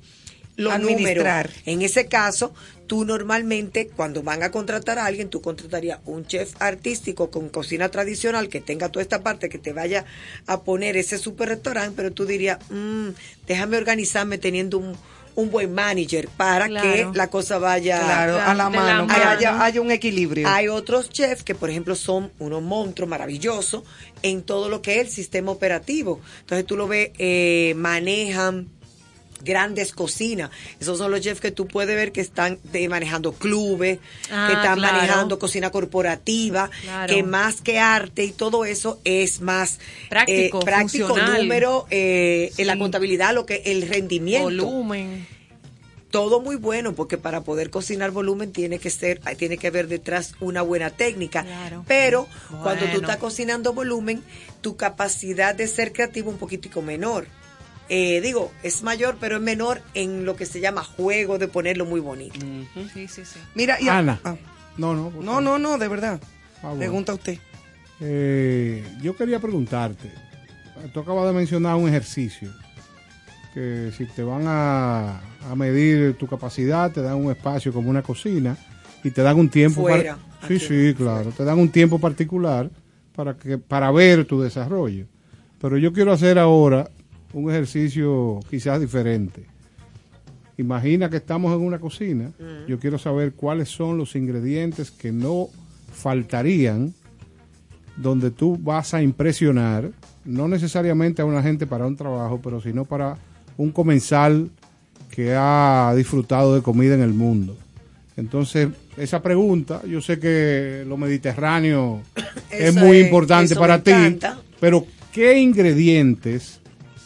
los 0.56 0.72
Administrar. 0.72 1.46
números. 1.48 1.62
En 1.66 1.82
ese 1.82 2.06
caso, 2.06 2.54
tú 2.86 3.04
normalmente, 3.04 3.88
cuando 3.88 4.22
van 4.22 4.42
a 4.42 4.50
contratar 4.50 4.98
a 4.98 5.06
alguien, 5.06 5.28
tú 5.28 5.40
contratarías 5.40 5.98
un 6.04 6.26
chef 6.26 6.52
artístico 6.60 7.30
con 7.30 7.48
cocina 7.48 7.88
tradicional 7.88 8.48
que 8.48 8.60
tenga 8.60 8.88
toda 8.90 9.02
esta 9.02 9.22
parte, 9.22 9.48
que 9.48 9.58
te 9.58 9.72
vaya 9.72 10.04
a 10.46 10.62
poner 10.62 10.96
ese 10.96 11.18
super 11.18 11.48
restaurante, 11.48 11.94
pero 11.96 12.12
tú 12.12 12.24
dirías, 12.26 12.58
"Mm, 12.70 13.08
déjame 13.46 13.76
organizarme 13.78 14.38
teniendo 14.38 14.78
un, 14.78 14.96
un 15.36 15.50
buen 15.50 15.72
manager 15.74 16.28
para 16.36 16.68
Claro. 16.68 17.10
que 17.12 17.18
la 17.18 17.28
cosa 17.28 17.58
vaya 17.58 17.98
Claro, 17.98 18.40
a 18.40 18.54
la 18.54 18.70
mano, 18.70 19.08
que 19.08 19.14
haya, 19.14 19.64
haya 19.64 19.80
un 19.80 19.90
equilibrio. 19.90 20.46
hay 20.48 20.68
otros 20.68 21.10
chefs 21.10 21.42
que, 21.42 21.56
por 21.56 21.70
ejemplo, 21.70 21.96
son 21.96 22.30
unos 22.38 22.62
monstruos 22.62 23.08
maravillosos 23.10 23.82
en 24.22 24.42
todo 24.42 24.68
lo 24.68 24.80
que 24.80 25.00
es 25.00 25.06
el 25.08 25.12
sistema 25.12 25.50
operativo. 25.50 26.20
Entonces 26.42 26.64
tú 26.66 26.76
lo 26.76 26.86
ves, 26.86 27.10
eh, 27.18 27.74
manejan 27.76 28.68
grandes 29.44 29.92
cocinas. 29.92 30.50
Esos 30.80 30.98
son 30.98 31.10
los 31.10 31.20
chefs 31.20 31.40
que 31.40 31.50
tú 31.50 31.66
puedes 31.66 31.94
ver 31.94 32.12
que 32.12 32.20
están 32.20 32.58
de- 32.72 32.88
manejando 32.88 33.32
clubes, 33.32 33.98
Ah, 34.30 34.46
que 34.48 34.54
están 34.56 34.78
claro. 34.78 34.96
manejando 34.96 35.38
cocina 35.38 35.70
corporativa, 35.70 36.70
Claro. 36.82 37.14
que 37.14 37.22
más 37.22 37.60
que 37.60 37.78
arte 37.78 38.24
y 38.24 38.32
todo 38.32 38.64
eso 38.64 39.00
es 39.04 39.40
más 39.40 39.78
Práctico, 40.08 40.60
eh, 40.60 40.64
práctico 40.64 41.08
funcional. 41.08 41.42
número, 41.42 41.86
eh, 41.90 42.52
en 42.56 42.66
la 42.66 42.78
contabilidad, 42.78 43.34
lo 43.34 43.46
que 43.46 43.62
el 43.66 43.86
rendimiento 43.88 44.44
Volumen. 44.44 45.26
todo 46.10 46.40
muy 46.40 46.54
bueno 46.56 46.94
porque 46.94 47.18
para 47.18 47.40
poder 47.42 47.70
cocinar 47.70 48.12
volumen 48.12 48.52
tiene 48.52 48.78
que 48.78 48.88
ser 48.90 49.20
tiene 49.36 49.58
que 49.58 49.66
haber 49.66 49.88
detrás 49.88 50.34
una 50.40 50.62
buena 50.62 50.90
técnica 50.90 51.42
Claro. 51.42 51.84
pero 51.88 52.28
cuando 52.62 52.86
tú 52.86 52.98
estás 52.98 53.16
cocinando 53.16 53.72
volumen 53.72 54.22
tu 54.60 54.76
capacidad 54.76 55.56
de 55.56 55.66
ser 55.66 55.92
creativo 55.92 56.30
un 56.30 56.38
poquitico 56.38 56.82
menor 56.82 57.26
Eh, 57.88 58.20
digo 58.22 58.50
es 58.62 58.82
mayor 58.82 59.16
pero 59.20 59.36
es 59.36 59.42
menor 59.42 59.82
en 59.92 60.24
lo 60.24 60.36
que 60.36 60.46
se 60.46 60.58
llama 60.60 60.82
juego 60.82 61.36
de 61.36 61.48
ponerlo 61.48 61.84
muy 61.84 62.00
bonito 62.00 62.40
Sí, 62.94 63.06
sí, 63.08 63.24
sí. 63.26 63.38
Mira, 63.54 63.78
y 63.80 63.88
Ana. 63.88 64.18
ah, 64.24 64.36
No, 64.78 64.94
no. 64.94 65.12
no, 65.20 65.40
no, 65.42 65.58
no, 65.58 65.76
de 65.78 65.88
verdad. 65.88 66.18
Ah, 66.58 66.68
bueno. 66.68 66.78
Pregunta 66.78 67.12
usted. 67.14 67.38
Eh, 68.00 68.82
yo 69.02 69.14
quería 69.16 69.38
preguntarte, 69.38 70.10
tú 70.92 71.00
acabas 71.00 71.26
de 71.26 71.32
mencionar 71.32 71.76
un 71.76 71.88
ejercicio, 71.88 72.50
que 73.52 73.92
si 73.96 74.06
te 74.06 74.22
van 74.24 74.44
a, 74.46 75.20
a 75.48 75.54
medir 75.54 76.14
tu 76.16 76.26
capacidad, 76.26 76.90
te 76.90 77.02
dan 77.02 77.14
un 77.16 77.30
espacio 77.30 77.72
como 77.72 77.88
una 77.90 78.02
cocina 78.02 78.56
y 79.04 79.10
te 79.10 79.22
dan 79.22 79.38
un 79.38 79.48
tiempo 79.48 79.82
Fuera, 79.82 80.16
para... 80.16 80.48
Sí, 80.48 80.56
aquí, 80.56 80.66
sí, 80.66 80.94
claro, 80.96 81.30
te 81.30 81.44
dan 81.44 81.58
un 81.58 81.68
tiempo 81.70 81.98
particular 82.00 82.68
para, 83.14 83.36
que, 83.36 83.58
para 83.58 83.90
ver 83.92 84.24
tu 84.24 84.40
desarrollo. 84.40 85.06
Pero 85.60 85.78
yo 85.78 85.92
quiero 85.92 86.12
hacer 86.12 86.38
ahora 86.38 86.90
un 87.34 87.50
ejercicio 87.50 88.40
quizás 88.48 88.80
diferente. 88.80 89.44
Imagina 90.56 91.10
que 91.10 91.16
estamos 91.16 91.52
en 91.54 91.60
una 91.66 91.78
cocina. 91.80 92.30
Yo 92.68 92.78
quiero 92.78 92.96
saber 92.98 93.32
cuáles 93.32 93.68
son 93.68 93.98
los 93.98 94.14
ingredientes 94.14 94.90
que 94.90 95.10
no 95.12 95.48
faltarían 95.92 96.94
donde 97.96 98.30
tú 98.30 98.56
vas 98.60 98.94
a 98.94 99.02
impresionar, 99.02 99.90
no 100.24 100.48
necesariamente 100.48 101.22
a 101.22 101.24
una 101.24 101.42
gente 101.42 101.66
para 101.66 101.86
un 101.86 101.96
trabajo, 101.96 102.40
pero 102.42 102.60
sino 102.60 102.84
para 102.84 103.16
un 103.56 103.70
comensal 103.70 104.50
que 105.10 105.34
ha 105.36 105.92
disfrutado 105.96 106.54
de 106.54 106.62
comida 106.62 106.94
en 106.94 107.02
el 107.02 107.14
mundo. 107.14 107.56
Entonces, 108.16 108.68
esa 108.96 109.22
pregunta, 109.22 109.82
yo 109.86 110.00
sé 110.00 110.18
que 110.20 110.84
lo 110.86 110.96
mediterráneo 110.96 112.00
es 112.50 112.74
muy 112.74 112.98
es- 112.98 113.06
importante 113.06 113.54
para 113.56 113.82
ti, 113.82 113.92
pero 114.60 114.86
¿qué 115.12 115.38
ingredientes 115.38 116.60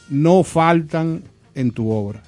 no 0.09 0.44
faltan 0.44 1.24
en 1.55 1.70
tu 1.70 1.90
obra? 1.90 2.22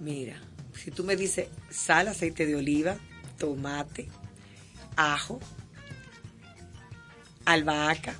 Mira, 0.00 0.36
si 0.74 0.90
tú 0.90 1.04
me 1.04 1.16
dices 1.16 1.48
sal, 1.70 2.08
aceite 2.08 2.46
de 2.46 2.56
oliva, 2.56 2.96
tomate, 3.38 4.08
ajo, 4.96 5.40
albahaca, 7.44 8.14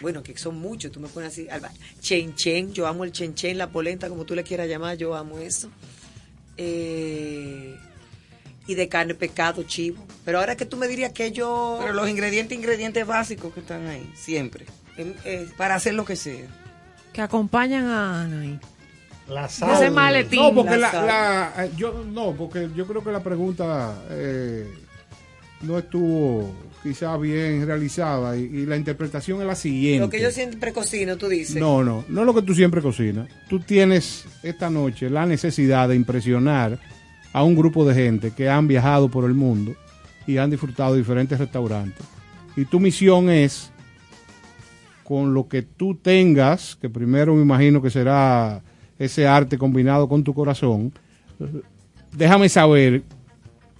bueno, 0.00 0.22
que 0.22 0.36
son 0.38 0.58
muchos, 0.58 0.92
tú 0.92 1.00
me 1.00 1.08
pones 1.08 1.32
así, 1.32 1.48
alba, 1.48 1.70
chen 2.00 2.34
chen, 2.34 2.72
yo 2.72 2.86
amo 2.86 3.04
el 3.04 3.12
chen 3.12 3.34
chen, 3.34 3.58
la 3.58 3.70
polenta, 3.70 4.08
como 4.08 4.24
tú 4.24 4.34
le 4.34 4.44
quieras 4.44 4.68
llamar, 4.68 4.96
yo 4.96 5.14
amo 5.14 5.38
eso. 5.38 5.70
Eh, 6.56 7.76
y 8.66 8.74
de 8.74 8.88
carne, 8.88 9.14
pescado, 9.14 9.62
chivo. 9.62 10.04
Pero 10.24 10.38
ahora 10.38 10.56
que 10.56 10.66
tú 10.66 10.76
me 10.76 10.86
dirías 10.86 11.12
que 11.12 11.32
yo... 11.32 11.78
Pero 11.80 11.94
los 11.94 12.08
ingredientes, 12.08 12.56
ingredientes 12.56 13.06
básicos 13.06 13.52
que 13.54 13.60
están 13.60 13.86
ahí, 13.86 14.08
siempre. 14.14 14.66
Eh, 15.24 15.48
Para 15.56 15.76
hacer 15.76 15.94
lo 15.94 16.04
que 16.04 16.16
sea. 16.16 16.46
Que 17.12 17.22
acompañan 17.22 17.86
a 17.86 18.22
Ana 18.22 18.40
ahí. 18.40 18.58
La 19.28 19.44
Ese 19.46 19.90
maletín. 19.90 20.40
No, 20.40 20.54
porque 20.54 20.76
la, 20.78 20.90
sal. 20.90 21.06
la- 21.06 21.52
eh, 21.64 21.70
yo 21.76 22.04
no, 22.10 22.32
porque 22.32 22.68
yo 22.74 22.86
creo 22.86 23.04
que 23.04 23.12
la 23.12 23.22
pregunta 23.22 24.02
eh, 24.10 24.66
no 25.62 25.78
estuvo 25.78 26.50
quizás 26.82 27.20
bien 27.20 27.66
realizada 27.66 28.36
y, 28.36 28.44
y 28.44 28.66
la 28.66 28.76
interpretación 28.76 29.40
es 29.42 29.46
la 29.46 29.54
siguiente. 29.54 30.00
Lo 30.00 30.08
que 30.10 30.20
yo 30.22 30.30
siempre 30.30 30.72
cocino, 30.72 31.16
tú 31.18 31.28
dices. 31.28 31.56
No, 31.56 31.84
no, 31.84 32.04
no 32.08 32.20
es 32.20 32.26
lo 32.26 32.34
que 32.34 32.42
tú 32.42 32.54
siempre 32.54 32.80
cocinas. 32.80 33.28
Tú 33.48 33.60
tienes 33.60 34.24
esta 34.42 34.70
noche 34.70 35.10
la 35.10 35.26
necesidad 35.26 35.88
de 35.90 35.96
impresionar 35.96 36.78
a 37.32 37.42
un 37.42 37.54
grupo 37.54 37.84
de 37.84 37.94
gente 37.94 38.30
que 38.30 38.48
han 38.48 38.66
viajado 38.68 39.10
por 39.10 39.24
el 39.24 39.34
mundo 39.34 39.74
y 40.26 40.38
han 40.38 40.50
disfrutado 40.50 40.92
de 40.94 41.00
diferentes 41.00 41.38
restaurantes. 41.38 42.06
Y 42.56 42.64
tu 42.64 42.80
misión 42.80 43.28
es, 43.28 43.70
con 45.08 45.32
lo 45.32 45.48
que 45.48 45.62
tú 45.62 45.94
tengas, 45.94 46.76
que 46.76 46.90
primero 46.90 47.34
me 47.34 47.40
imagino 47.40 47.80
que 47.80 47.88
será 47.88 48.60
ese 48.98 49.26
arte 49.26 49.56
combinado 49.56 50.06
con 50.06 50.22
tu 50.22 50.34
corazón, 50.34 50.92
déjame 52.12 52.50
saber 52.50 53.02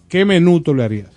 qué 0.09 0.25
menú 0.25 0.63
tú 0.63 0.75
le 0.75 0.85
harías. 0.85 1.11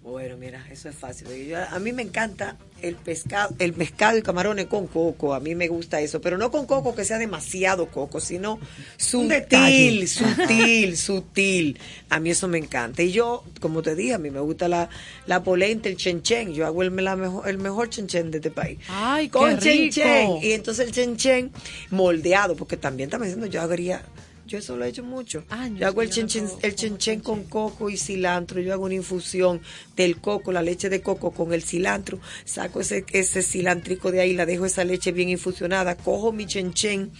Bueno, 0.00 0.36
mira, 0.36 0.64
eso 0.70 0.88
es 0.88 0.94
fácil. 0.94 1.26
a 1.56 1.76
mí 1.80 1.92
me 1.92 2.02
encanta 2.02 2.56
el 2.82 2.96
pescado, 2.96 3.54
el 3.58 3.72
pescado 3.72 4.18
y 4.18 4.22
camarones 4.22 4.66
con 4.66 4.86
coco. 4.86 5.34
A 5.34 5.40
mí 5.40 5.54
me 5.54 5.68
gusta 5.68 6.00
eso, 6.00 6.20
pero 6.20 6.38
no 6.38 6.50
con 6.50 6.66
coco 6.66 6.94
que 6.94 7.04
sea 7.04 7.18
demasiado 7.18 7.90
coco, 7.90 8.20
sino 8.20 8.58
sutil, 8.96 10.08
sutil, 10.08 10.96
sutil. 10.96 11.78
A 12.10 12.20
mí 12.20 12.30
eso 12.30 12.48
me 12.48 12.58
encanta. 12.58 13.02
Y 13.02 13.12
yo, 13.12 13.44
como 13.60 13.82
te 13.82 13.94
dije, 13.94 14.14
a 14.14 14.18
mí 14.18 14.30
me 14.30 14.40
gusta 14.40 14.68
la, 14.68 14.88
la 15.26 15.42
polenta, 15.42 15.88
el 15.88 15.96
chenchen. 15.96 16.52
Yo 16.52 16.66
hago 16.66 16.82
el, 16.82 16.94
la 16.96 17.16
mejor, 17.16 17.48
el 17.48 17.58
mejor 17.58 17.90
chenchen 17.90 18.30
de 18.30 18.38
este 18.38 18.50
país. 18.50 18.78
Ay, 18.88 19.28
con 19.28 19.58
qué 19.58 19.70
rico. 19.72 19.94
chenchen. 19.94 20.42
Y 20.42 20.52
entonces 20.52 20.86
el 20.86 20.92
chenchen 20.92 21.50
moldeado, 21.90 22.56
porque 22.56 22.76
también 22.76 23.08
estamos 23.08 23.26
diciendo, 23.26 23.46
yo 23.46 23.62
haría, 23.62 24.02
yo 24.48 24.58
eso 24.58 24.76
lo 24.76 24.84
he 24.84 24.88
hecho 24.88 25.04
mucho. 25.04 25.44
yo 25.74 25.86
hago 25.86 26.00
el 26.00 26.08
chenchen, 26.08 26.48
el 26.62 26.74
chenchen 26.74 27.20
con 27.20 27.44
coco 27.44 27.90
y 27.90 27.98
cilantro, 27.98 28.60
yo 28.60 28.72
hago 28.72 28.86
una 28.86 28.94
infusión 28.94 29.60
del 29.94 30.16
coco, 30.16 30.52
la 30.52 30.62
leche 30.62 30.88
de 30.88 31.02
coco 31.02 31.32
con 31.32 31.52
el 31.52 31.62
cilantro, 31.62 32.18
saco 32.46 32.80
ese, 32.80 33.04
ese 33.12 33.42
cilantrico 33.42 34.10
de 34.10 34.20
ahí, 34.20 34.32
la 34.32 34.46
dejo 34.46 34.64
esa 34.64 34.84
leche 34.84 35.12
bien 35.12 35.28
infusionada, 35.28 35.96
cojo 35.96 36.32
mi 36.32 36.46
chenchen 36.46 37.12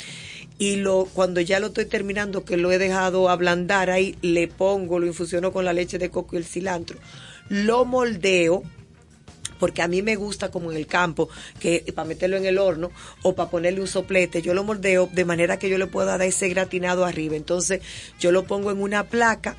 y 0.56 0.76
lo 0.76 1.04
cuando 1.04 1.42
ya 1.42 1.60
lo 1.60 1.66
estoy 1.66 1.84
terminando, 1.84 2.46
que 2.46 2.56
lo 2.56 2.72
he 2.72 2.78
dejado 2.78 3.28
ablandar 3.28 3.90
ahí, 3.90 4.16
le 4.22 4.48
pongo, 4.48 4.98
lo 4.98 5.06
infusiono 5.06 5.52
con 5.52 5.66
la 5.66 5.74
leche 5.74 5.98
de 5.98 6.08
coco 6.08 6.34
y 6.34 6.38
el 6.38 6.46
cilantro, 6.46 6.98
lo 7.50 7.84
moldeo, 7.84 8.62
porque 9.58 9.82
a 9.82 9.88
mí 9.88 10.02
me 10.02 10.16
gusta 10.16 10.50
como 10.50 10.70
en 10.70 10.76
el 10.76 10.86
campo, 10.86 11.28
que 11.60 11.84
para 11.94 12.08
meterlo 12.08 12.36
en 12.36 12.46
el 12.46 12.58
horno 12.58 12.90
o 13.22 13.34
para 13.34 13.50
ponerle 13.50 13.80
un 13.80 13.86
soplete, 13.86 14.42
yo 14.42 14.54
lo 14.54 14.64
moldeo 14.64 15.08
de 15.12 15.24
manera 15.24 15.58
que 15.58 15.68
yo 15.68 15.78
le 15.78 15.86
pueda 15.86 16.12
dar 16.12 16.22
ese 16.22 16.48
gratinado 16.48 17.04
arriba. 17.04 17.36
Entonces 17.36 17.80
yo 18.18 18.32
lo 18.32 18.44
pongo 18.44 18.70
en 18.70 18.80
una 18.80 19.04
placa 19.04 19.56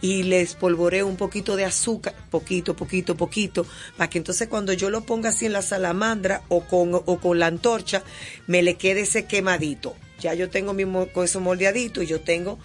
y 0.00 0.22
le 0.24 0.40
espolvoreo 0.40 1.06
un 1.06 1.16
poquito 1.16 1.56
de 1.56 1.64
azúcar, 1.64 2.14
poquito, 2.30 2.74
poquito, 2.74 3.16
poquito, 3.16 3.66
para 3.96 4.10
que 4.10 4.18
entonces 4.18 4.48
cuando 4.48 4.72
yo 4.72 4.90
lo 4.90 5.02
ponga 5.02 5.30
así 5.30 5.46
en 5.46 5.52
la 5.52 5.62
salamandra 5.62 6.42
o 6.48 6.62
con, 6.62 6.94
o 6.94 7.18
con 7.18 7.38
la 7.38 7.46
antorcha, 7.46 8.02
me 8.46 8.62
le 8.62 8.74
quede 8.74 9.02
ese 9.02 9.26
quemadito. 9.26 9.94
Ya 10.20 10.34
yo 10.34 10.50
tengo 10.50 10.72
mi 10.72 10.84
eso 11.22 11.40
moldeadito 11.40 12.00
y 12.00 12.06
yo 12.06 12.20
tengo, 12.20 12.58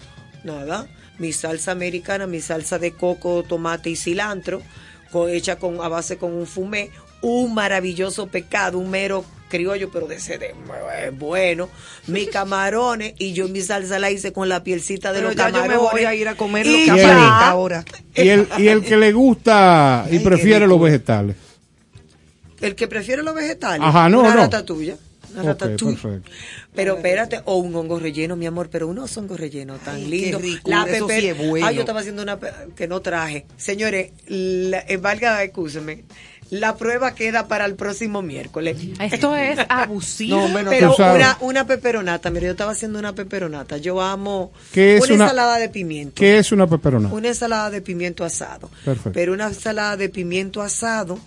nada, 0.44 0.88
mi 1.18 1.32
salsa 1.32 1.72
americana, 1.72 2.26
mi 2.26 2.40
salsa 2.40 2.78
de 2.78 2.92
coco, 2.92 3.42
tomate 3.42 3.90
y 3.90 3.96
cilantro, 3.96 4.62
co- 5.10 5.28
hecha 5.28 5.56
con, 5.56 5.80
a 5.80 5.88
base 5.88 6.16
con 6.18 6.32
un 6.32 6.46
fumé, 6.46 6.90
un 7.22 7.54
maravilloso 7.54 8.26
pecado, 8.28 8.78
un 8.78 8.90
mero 8.90 9.24
criollo, 9.48 9.90
pero 9.90 10.06
de 10.06 10.16
ese 10.16 10.36
de 10.38 10.48
eh, 10.48 11.10
bueno, 11.12 11.68
mis 12.06 12.28
camarones 12.32 13.14
y 13.18 13.32
yo 13.32 13.48
mi 13.48 13.62
salsa 13.62 13.98
la 13.98 14.10
hice 14.10 14.32
con 14.32 14.48
la 14.48 14.62
pielcita 14.62 15.12
de 15.12 15.20
Pero 15.20 15.28
los 15.28 15.36
ya 15.36 15.48
yo 15.48 15.56
me 15.62 15.68
camarones. 15.68 15.90
voy 15.92 16.04
a 16.04 16.14
ir 16.14 16.28
a 16.28 16.34
comer 16.34 16.66
lo 16.66 16.72
Y 16.76 16.80
que 16.82 16.86
ya. 16.86 16.92
aparezca 16.94 17.48
ahora. 17.48 17.84
Y 18.14 18.28
el, 18.28 18.48
y 18.58 18.68
el 18.68 18.84
que 18.84 18.96
le 18.98 19.12
gusta 19.12 20.06
y 20.10 20.18
prefiere 20.18 20.66
los 20.66 20.80
vegetales. 20.80 21.36
El 22.60 22.74
que 22.74 22.88
prefiere 22.88 23.22
los 23.22 23.34
vegetales. 23.34 23.80
Ajá, 23.86 24.08
no, 24.08 24.20
una 24.20 24.28
no. 24.34 24.34
Una 24.34 24.48
Ok, 24.48 24.98
ratatouille. 25.42 25.96
perfecto. 26.00 26.30
Pero 26.74 26.96
espérate, 26.96 27.40
o 27.44 27.56
un 27.56 27.74
hongo 27.74 27.98
relleno, 27.98 28.36
mi 28.36 28.46
amor, 28.46 28.68
pero 28.70 28.88
unos 28.88 29.16
hongos 29.16 29.38
rellenos 29.40 29.80
tan 29.80 29.96
Ay, 29.96 30.06
lindos. 30.06 30.42
rico, 30.42 30.70
eso 30.70 31.08
sí 31.08 31.28
es 31.28 31.38
bueno. 31.48 31.66
Ay, 31.66 31.74
yo 31.76 31.80
estaba 31.80 32.00
haciendo 32.00 32.22
una 32.22 32.38
que 32.76 32.86
no 32.88 33.00
traje. 33.00 33.46
Señores, 33.56 34.12
la, 34.26 34.80
eh, 34.86 34.96
valga, 34.96 35.42
escúcheme. 35.42 36.04
La 36.50 36.78
prueba 36.78 37.14
queda 37.14 37.46
para 37.46 37.66
el 37.66 37.74
próximo 37.74 38.22
miércoles. 38.22 38.78
Esto 39.00 39.36
es 39.36 39.58
abusivo. 39.68 40.48
No. 40.48 40.70
Pero 40.70 40.96
una, 40.96 41.36
una 41.42 41.66
peperonata, 41.66 42.30
mire, 42.30 42.46
yo 42.46 42.52
estaba 42.52 42.72
haciendo 42.72 42.98
una 42.98 43.14
peperonata. 43.14 43.76
Yo 43.76 44.00
amo 44.00 44.50
¿Qué 44.72 44.96
es 44.96 45.04
una, 45.04 45.14
una- 45.16 45.24
ensalada 45.24 45.58
de 45.58 45.68
pimiento. 45.68 46.14
¿Qué 46.14 46.38
es 46.38 46.50
una 46.50 46.66
peperona? 46.66 47.10
Una 47.12 47.28
ensalada 47.28 47.68
de 47.70 47.82
pimiento 47.82 48.24
asado. 48.24 48.70
Perfecto. 48.82 49.12
Pero 49.12 49.34
una 49.34 49.48
ensalada 49.48 49.98
de 49.98 50.08
pimiento 50.08 50.62
asado 50.62 51.18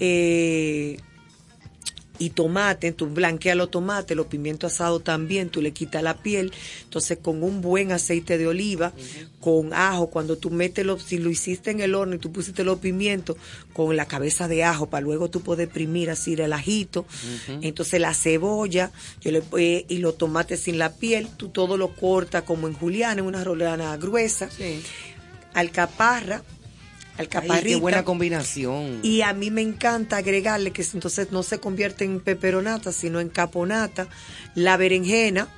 eh, 0.00 0.96
y 2.18 2.30
tomate, 2.30 2.92
tú 2.92 3.06
blanqueas 3.06 3.56
los 3.56 3.70
tomates, 3.70 4.16
los 4.16 4.26
pimientos 4.26 4.74
asados 4.74 5.04
también, 5.04 5.50
tú 5.50 5.62
le 5.62 5.72
quitas 5.72 6.02
la 6.02 6.16
piel. 6.16 6.52
Entonces, 6.84 7.18
con 7.22 7.42
un 7.42 7.60
buen 7.60 7.92
aceite 7.92 8.38
de 8.38 8.46
oliva, 8.46 8.92
con 9.40 9.72
ajo, 9.72 10.08
cuando 10.08 10.36
tú 10.36 10.50
metes 10.50 10.84
los, 10.84 11.02
si 11.02 11.18
lo 11.18 11.30
hiciste 11.30 11.70
en 11.70 11.80
el 11.80 11.94
horno 11.94 12.16
y 12.16 12.18
tú 12.18 12.32
pusiste 12.32 12.64
los 12.64 12.78
pimientos, 12.78 13.36
con 13.72 13.96
la 13.96 14.06
cabeza 14.06 14.48
de 14.48 14.64
ajo, 14.64 14.90
para 14.90 15.02
luego 15.02 15.30
tú 15.30 15.40
poder 15.40 15.66
exprimir 15.66 16.10
así 16.10 16.34
el 16.34 16.52
ajito. 16.52 17.06
Entonces, 17.62 18.00
la 18.00 18.14
cebolla 18.14 18.90
yo 19.20 19.30
le, 19.30 19.42
eh, 19.58 19.86
y 19.88 19.98
los 19.98 20.18
tomates 20.18 20.60
sin 20.60 20.78
la 20.78 20.94
piel, 20.94 21.28
tú 21.36 21.48
todo 21.48 21.76
lo 21.76 21.94
cortas 21.94 22.42
como 22.42 22.68
en 22.68 22.74
juliana, 22.74 23.20
en 23.20 23.26
una 23.26 23.44
rolana 23.44 23.96
gruesa. 23.96 24.48
Alcaparra, 25.54 26.42
Ay, 27.18 27.24
alcaparrita. 27.24 27.62
qué 27.64 27.76
buena 27.76 28.04
combinación. 28.04 29.00
Y 29.02 29.22
a 29.22 29.32
mí 29.32 29.50
me 29.50 29.62
encanta 29.62 30.16
agregarle 30.18 30.70
que 30.70 30.82
entonces 30.94 31.32
no 31.32 31.42
se 31.42 31.58
convierte 31.58 32.04
en 32.04 32.20
peperonata, 32.20 32.92
sino 32.92 33.20
en 33.20 33.28
caponata, 33.28 34.08
la 34.54 34.76
berenjena, 34.76 35.48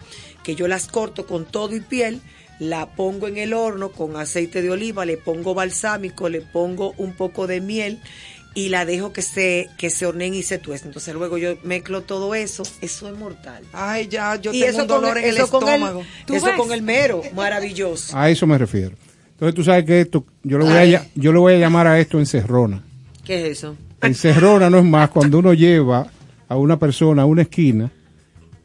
que 0.42 0.54
yo 0.54 0.66
las 0.68 0.86
corto 0.86 1.26
con 1.26 1.44
todo 1.44 1.76
y 1.76 1.80
piel, 1.80 2.20
la 2.58 2.94
pongo 2.94 3.28
en 3.28 3.38
el 3.38 3.52
horno 3.54 3.90
con 3.92 4.16
aceite 4.16 4.62
de 4.62 4.70
oliva, 4.70 5.04
le 5.04 5.16
pongo 5.16 5.54
balsámico, 5.54 6.28
le 6.28 6.40
pongo 6.40 6.94
un 6.98 7.14
poco 7.14 7.46
de 7.46 7.60
miel 7.60 8.00
y 8.54 8.68
la 8.68 8.84
dejo 8.84 9.12
que 9.12 9.22
se 9.22 9.68
que 9.78 9.90
se 9.90 10.06
horneen 10.06 10.34
y 10.34 10.42
se 10.42 10.58
tuesten. 10.58 10.88
Entonces 10.88 11.14
luego 11.14 11.38
yo 11.38 11.56
mezclo 11.62 12.02
todo 12.02 12.34
eso, 12.34 12.62
eso 12.80 13.08
es 13.08 13.16
mortal. 13.16 13.64
Ay, 13.72 14.08
ya, 14.08 14.36
yo 14.36 14.52
y 14.52 14.60
tengo 14.60 14.72
eso 14.72 14.82
un 14.82 14.88
dolor 14.88 15.14
con, 15.14 15.18
en 15.18 15.24
el 15.24 15.36
eso 15.36 15.50
con 15.50 15.68
estómago. 15.68 16.04
el, 16.28 16.34
eso 16.34 16.50
con 16.56 16.72
el 16.72 16.82
mero, 16.82 17.22
maravilloso. 17.34 18.16
A 18.16 18.30
eso 18.30 18.46
me 18.46 18.58
refiero. 18.58 18.96
Entonces 19.40 19.54
tú 19.54 19.64
sabes 19.64 19.86
que 19.86 20.02
esto, 20.02 20.26
yo 20.42 20.58
le 20.58 20.64
voy 20.64 20.74
a, 20.74 20.80
Ay. 20.80 20.98
yo 21.14 21.32
le 21.32 21.38
voy 21.38 21.54
a 21.54 21.56
llamar 21.58 21.86
a 21.86 21.98
esto 21.98 22.18
encerrona. 22.18 22.82
¿Qué 23.24 23.40
es 23.40 23.56
eso? 23.58 23.74
Encerrona 24.02 24.68
no 24.68 24.76
es 24.80 24.84
más 24.84 25.08
cuando 25.08 25.38
uno 25.38 25.54
lleva 25.54 26.06
a 26.46 26.56
una 26.58 26.78
persona 26.78 27.22
a 27.22 27.24
una 27.24 27.40
esquina 27.40 27.90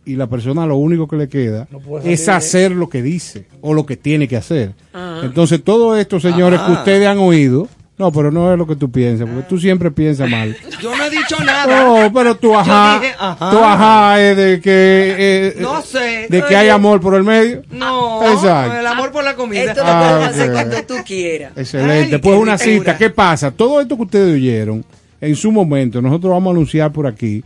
y 0.04 0.18
la 0.18 0.28
persona 0.28 0.66
lo 0.66 0.76
único 0.76 1.08
que 1.08 1.16
le 1.16 1.30
queda 1.30 1.70
es 2.04 2.28
hacer 2.28 2.72
lo 2.74 2.90
que 2.90 3.02
dice 3.02 3.48
o 3.62 3.74
lo 3.74 3.86
que 3.86 3.96
tiene 3.96 4.28
que 4.28 4.36
hacer. 4.36 4.74
Ajá. 4.92 5.22
Entonces 5.24 5.64
todo 5.64 5.96
esto, 5.96 6.20
señores, 6.20 6.60
que 6.60 6.66
Ajá. 6.66 6.80
ustedes 6.80 7.08
han 7.08 7.20
oído, 7.20 7.70
no, 7.98 8.12
pero 8.12 8.30
no 8.32 8.52
es 8.52 8.58
lo 8.58 8.68
que 8.68 8.76
tú 8.76 8.92
piensas, 8.92 9.28
porque 9.28 9.48
tú 9.48 9.58
siempre 9.58 9.90
piensas 9.90 10.30
mal. 10.30 10.56
Yo 10.82 10.96
no 10.96 11.04
he 11.06 11.10
dicho 11.10 11.38
nada. 11.44 11.84
No, 11.86 12.12
pero 12.14 12.36
tu 12.36 12.54
ajá, 12.56 13.00
dije, 13.00 13.14
ajá. 13.18 14.22
es 14.22 14.36
de 14.38 14.60
que, 14.62 15.16
eh, 15.18 15.56
No 15.60 15.82
sé. 15.82 16.28
de 16.30 16.44
que 16.44 16.56
hay 16.56 16.68
amor 16.70 17.00
por 17.00 17.16
el 17.16 17.24
medio. 17.24 17.64
No, 17.72 18.22
Exacto. 18.34 18.78
el 18.80 18.86
amor 18.88 19.12
por 19.12 19.24
la 19.24 19.36
comida. 19.36 19.64
Esto 19.72 19.82
lo 19.84 19.88
Ah, 19.90 20.16
puedes 20.18 20.30
hacer 20.30 20.52
cuando 20.52 20.84
tú 20.84 20.96
quieras. 21.06 21.54
Excelente. 21.56 22.16
Ay, 22.16 22.22
pues 22.22 22.38
una 22.38 22.58
cita. 22.58 22.98
¿Qué 22.98 23.10
pasa? 23.10 23.52
Todo 23.52 23.80
esto 23.80 23.96
que 23.96 24.04
ustedes 24.04 24.34
oyeron, 24.36 24.84
en 25.22 25.36
su 25.38 25.52
momento, 25.52 26.02
nosotros 26.02 26.32
vamos 26.34 26.52
a 26.52 26.56
anunciar 26.56 26.92
por 26.92 27.08
aquí 27.08 27.44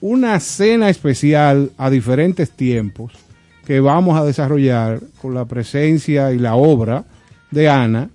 una 0.00 0.38
cena 0.40 0.88
especial 0.88 1.72
a 1.76 1.90
diferentes 1.90 2.50
tiempos 2.50 3.12
que 3.66 3.80
vamos 3.80 4.18
a 4.18 4.24
desarrollar 4.24 5.00
con 5.20 5.34
la 5.34 5.44
presencia 5.44 6.32
y 6.32 6.38
la 6.38 6.54
obra 6.54 7.04
de 7.50 7.68
Ana 7.68 8.08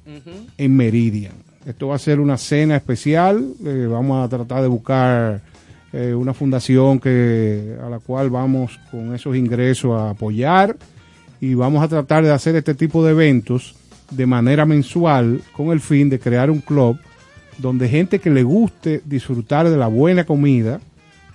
en 0.57 0.75
Meridian. 0.75 1.33
Esto 1.65 1.87
va 1.87 1.95
a 1.95 1.99
ser 1.99 2.19
una 2.19 2.37
cena 2.37 2.75
especial, 2.75 3.53
eh, 3.65 3.87
vamos 3.89 4.23
a 4.23 4.27
tratar 4.27 4.61
de 4.61 4.67
buscar 4.67 5.41
eh, 5.93 6.13
una 6.13 6.33
fundación 6.33 6.99
que 6.99 7.77
a 7.81 7.89
la 7.89 7.99
cual 7.99 8.29
vamos 8.29 8.79
con 8.91 9.15
esos 9.15 9.35
ingresos 9.37 9.97
a 9.97 10.09
apoyar 10.09 10.75
y 11.39 11.53
vamos 11.53 11.81
a 11.81 11.87
tratar 11.87 12.25
de 12.25 12.31
hacer 12.31 12.55
este 12.57 12.73
tipo 12.73 13.05
de 13.05 13.11
eventos 13.11 13.75
de 14.11 14.25
manera 14.25 14.65
mensual 14.65 15.41
con 15.53 15.69
el 15.69 15.79
fin 15.79 16.09
de 16.09 16.19
crear 16.19 16.51
un 16.51 16.59
club 16.59 16.97
donde 17.57 17.87
gente 17.87 18.19
que 18.19 18.29
le 18.29 18.43
guste 18.43 19.01
disfrutar 19.05 19.69
de 19.69 19.77
la 19.77 19.87
buena 19.87 20.25
comida 20.25 20.81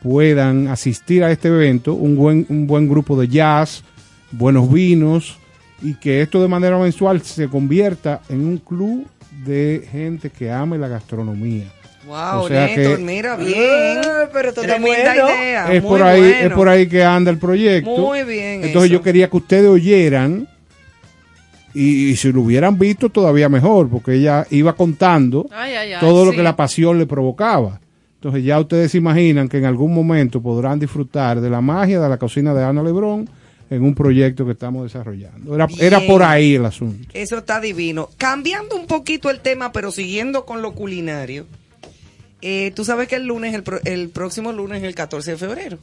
puedan 0.03 0.69
asistir 0.69 1.25
a 1.25 1.31
este 1.31 1.49
evento, 1.49 1.95
un 1.95 2.17
buen, 2.17 2.45
un 2.51 2.67
buen 2.67 2.87
grupo 2.87 3.19
de 3.19 3.29
jazz, 3.29 3.83
buenos 4.31 4.71
vinos 4.71 5.39
y 5.81 5.95
que 5.95 6.21
esto 6.21 6.43
de 6.43 6.49
manera 6.49 6.79
mensual 6.79 7.23
se 7.23 7.49
convierta 7.49 8.21
en 8.29 8.45
un 8.45 8.59
club 8.59 9.07
de 9.45 9.87
gente 9.91 10.31
que 10.31 10.51
ame 10.51 10.79
la 10.79 10.89
gastronomía. 10.89 11.65
Wow, 12.07 12.43
O 12.45 12.49
sea 12.49 12.67
Néstor, 12.67 12.97
que- 12.97 13.03
mira 13.05 13.37
bien. 13.37 13.99
Eh, 13.99 14.29
pero 14.33 14.53
Tremenda 14.53 15.13
bueno. 15.15 15.29
idea. 15.29 15.73
es 15.73 15.83
muy 15.83 15.91
por 15.91 16.03
ahí, 16.03 16.21
bueno. 16.21 16.47
es 16.47 16.53
por 16.53 16.69
ahí 16.69 16.87
que 16.89 17.05
anda 17.05 17.31
el 17.31 17.39
proyecto. 17.39 17.91
Muy 17.91 18.25
bien 18.25 18.65
Entonces 18.65 18.91
eso. 18.91 18.99
yo 18.99 19.03
quería 19.03 19.29
que 19.29 19.37
ustedes 19.37 19.69
oyeran 19.69 20.49
y, 21.75 22.09
y 22.11 22.17
si 22.17 22.33
lo 22.33 22.41
hubieran 22.43 22.79
visto 22.79 23.11
todavía 23.11 23.49
mejor, 23.49 23.89
porque 23.91 24.15
ella 24.15 24.47
iba 24.51 24.73
contando 24.75 25.47
Ay, 25.53 25.75
ay, 25.75 25.93
ay, 25.93 26.01
todo 26.01 26.25
lo 26.25 26.33
que 26.33 26.43
la 26.43 26.57
pasión 26.57 26.99
le 26.99 27.07
provocaba. 27.07 27.79
Entonces 28.15 28.43
ya 28.43 28.59
ustedes 28.59 28.91
se 28.93 28.99
imaginan 28.99 29.49
que 29.49 29.59
en 29.59 29.65
algún 29.67 29.93
momento 29.95 30.41
podrán 30.41 30.79
disfrutar 30.81 31.41
de 31.41 31.51
la 31.51 31.61
magia 31.61 32.01
de 32.01 32.09
la 32.09 32.17
cocina 32.17 32.53
de 32.55 32.65
Ana 32.65 32.83
Lebrón 32.83 33.29
en 33.71 33.83
un 33.85 33.95
proyecto 33.95 34.45
que 34.47 34.53
estamos 34.53 34.85
desarrollando. 34.85 35.55
Era, 35.55 35.67
era 35.79 36.01
por 36.07 36.23
ahí 36.23 36.55
el 36.55 36.65
asunto. 36.65 37.09
Eso 37.13 37.39
está 37.39 37.61
divino. 37.61 38.09
Cambiando 38.19 38.77
un 38.77 38.87
poquito 38.87 39.31
el 39.31 39.41
tema, 39.41 39.73
pero 39.73 39.91
siguiendo 39.93 40.45
con 40.47 40.63
lo 40.63 40.73
culinario. 40.73 41.47
eh, 42.43 42.73
Tú 42.75 42.85
sabes 42.85 43.09
que 43.09 43.17
el 43.17 43.27
lunes, 43.27 43.55
el, 43.55 43.63
pro- 43.63 43.81
el 43.85 44.09
próximo 44.11 44.53
lunes 44.53 44.79
es 44.83 44.89
el 44.89 44.95
14 44.95 45.33
de 45.33 45.37
febrero. 45.37 45.79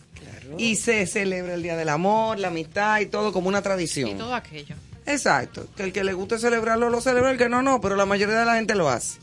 Y 0.57 0.75
se 0.77 1.05
celebra 1.07 1.55
el 1.55 1.63
Día 1.63 1.75
del 1.75 1.89
Amor, 1.89 2.39
la 2.39 2.47
amistad 2.49 2.99
y 3.01 3.07
todo 3.07 3.33
como 3.33 3.49
una 3.49 3.61
tradición. 3.61 4.09
Y 4.09 4.13
todo 4.15 4.33
aquello. 4.33 4.75
Exacto. 5.05 5.67
Que 5.75 5.83
el 5.83 5.91
que 5.93 6.03
le 6.03 6.13
guste 6.13 6.39
celebrarlo, 6.39 6.89
lo 6.89 7.01
celebra, 7.01 7.31
el 7.31 7.37
que 7.37 7.49
no, 7.49 7.61
no. 7.61 7.81
Pero 7.81 7.95
la 7.95 8.05
mayoría 8.05 8.39
de 8.39 8.45
la 8.45 8.55
gente 8.55 8.73
lo 8.75 8.87
hace. 8.89 9.19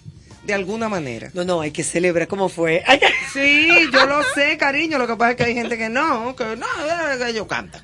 De 0.46 0.52
alguna 0.54 0.88
manera. 0.88 1.30
No, 1.34 1.44
no, 1.44 1.60
hay 1.60 1.70
que 1.70 1.84
celebrar 1.84 2.26
cómo 2.28 2.48
fue. 2.48 2.82
Ay, 2.86 3.00
Sí, 3.32 3.68
yo 3.92 4.06
lo 4.06 4.22
sé, 4.34 4.56
cariño. 4.58 4.98
Lo 4.98 5.06
que 5.06 5.14
pasa 5.16 5.30
es 5.30 5.36
que 5.36 5.44
hay 5.44 5.54
gente 5.54 5.78
que 5.78 5.88
no, 5.88 6.34
que 6.36 6.44
no, 6.56 6.66
eh, 6.66 7.18
que 7.18 7.30
ellos 7.30 7.46
cantan. 7.46 7.80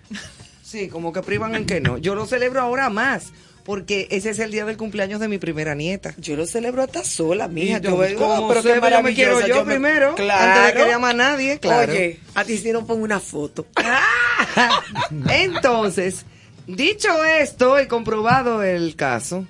Sí, 0.68 0.88
como 0.88 1.14
que 1.14 1.22
privan 1.22 1.54
en 1.54 1.64
que 1.64 1.80
no. 1.80 1.96
Yo 1.96 2.14
lo 2.14 2.26
celebro 2.26 2.60
ahora 2.60 2.90
más, 2.90 3.32
porque 3.64 4.06
ese 4.10 4.28
es 4.28 4.38
el 4.38 4.50
día 4.50 4.66
del 4.66 4.76
cumpleaños 4.76 5.18
de 5.18 5.26
mi 5.26 5.38
primera 5.38 5.74
nieta. 5.74 6.14
Yo 6.18 6.36
lo 6.36 6.46
celebro 6.46 6.82
hasta 6.82 7.04
sola, 7.04 7.48
mija. 7.48 7.78
Yo, 7.78 7.92
como 7.92 8.02
oh, 8.02 8.48
pero 8.48 8.62
qué 8.62 8.78
yo 8.90 9.02
me 9.02 9.14
quiero 9.14 9.46
yo 9.46 9.64
me- 9.64 9.72
primero, 9.72 10.14
Claro. 10.14 10.60
antes 10.60 10.74
de 10.74 10.80
que 10.84 10.90
llame 10.90 11.06
a 11.06 11.12
nadie, 11.14 11.58
claro. 11.58 11.90
Oye, 11.90 12.20
a 12.34 12.44
ti 12.44 12.60
no 12.70 12.86
pongo 12.86 13.02
una 13.02 13.18
foto. 13.18 13.66
Entonces, 15.30 16.26
dicho 16.66 17.24
esto 17.24 17.80
y 17.80 17.86
comprobado 17.86 18.62
el 18.62 18.94
caso, 18.94 19.46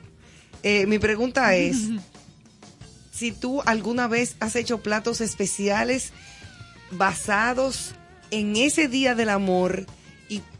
eh, 0.62 0.86
mi 0.86 1.00
pregunta 1.00 1.56
es 1.56 1.78
si 3.10 3.32
tú 3.32 3.60
alguna 3.66 4.06
vez 4.06 4.36
has 4.38 4.54
hecho 4.54 4.84
platos 4.84 5.20
especiales 5.20 6.12
basados 6.92 7.96
en 8.30 8.54
ese 8.54 8.86
día 8.86 9.16
del 9.16 9.30
amor 9.30 9.84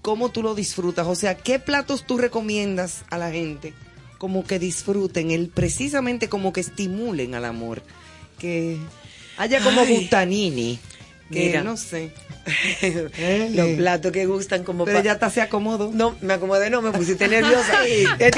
cómo 0.08 0.30
tú 0.30 0.42
lo 0.42 0.54
disfrutas. 0.54 1.06
O 1.06 1.14
sea, 1.14 1.36
¿qué 1.36 1.58
platos 1.58 2.06
tú 2.06 2.16
recomiendas 2.16 3.02
a 3.10 3.18
la 3.18 3.30
gente? 3.30 3.74
Como 4.16 4.42
que 4.42 4.58
disfruten, 4.58 5.30
el 5.30 5.50
precisamente 5.50 6.30
como 6.30 6.50
que 6.50 6.62
estimulen 6.62 7.34
al 7.34 7.44
amor. 7.44 7.82
Que 8.38 8.78
haya 9.36 9.60
como 9.60 9.82
Ay. 9.82 9.96
butanini. 9.96 10.78
Que 11.30 11.48
Mira. 11.48 11.62
no 11.62 11.76
sé. 11.76 12.12
Los 13.50 13.68
platos 13.76 14.10
que 14.10 14.24
gustan 14.24 14.64
como 14.64 14.86
Pero 14.86 15.02
ya 15.02 15.12
hasta 15.12 15.28
se 15.28 15.42
acomodó. 15.42 15.90
No, 15.92 16.16
me 16.22 16.32
acomodé, 16.32 16.70
no, 16.70 16.80
me 16.80 16.90
pusiste 16.90 17.28
nerviosa. 17.28 17.74
Eh, 17.84 18.30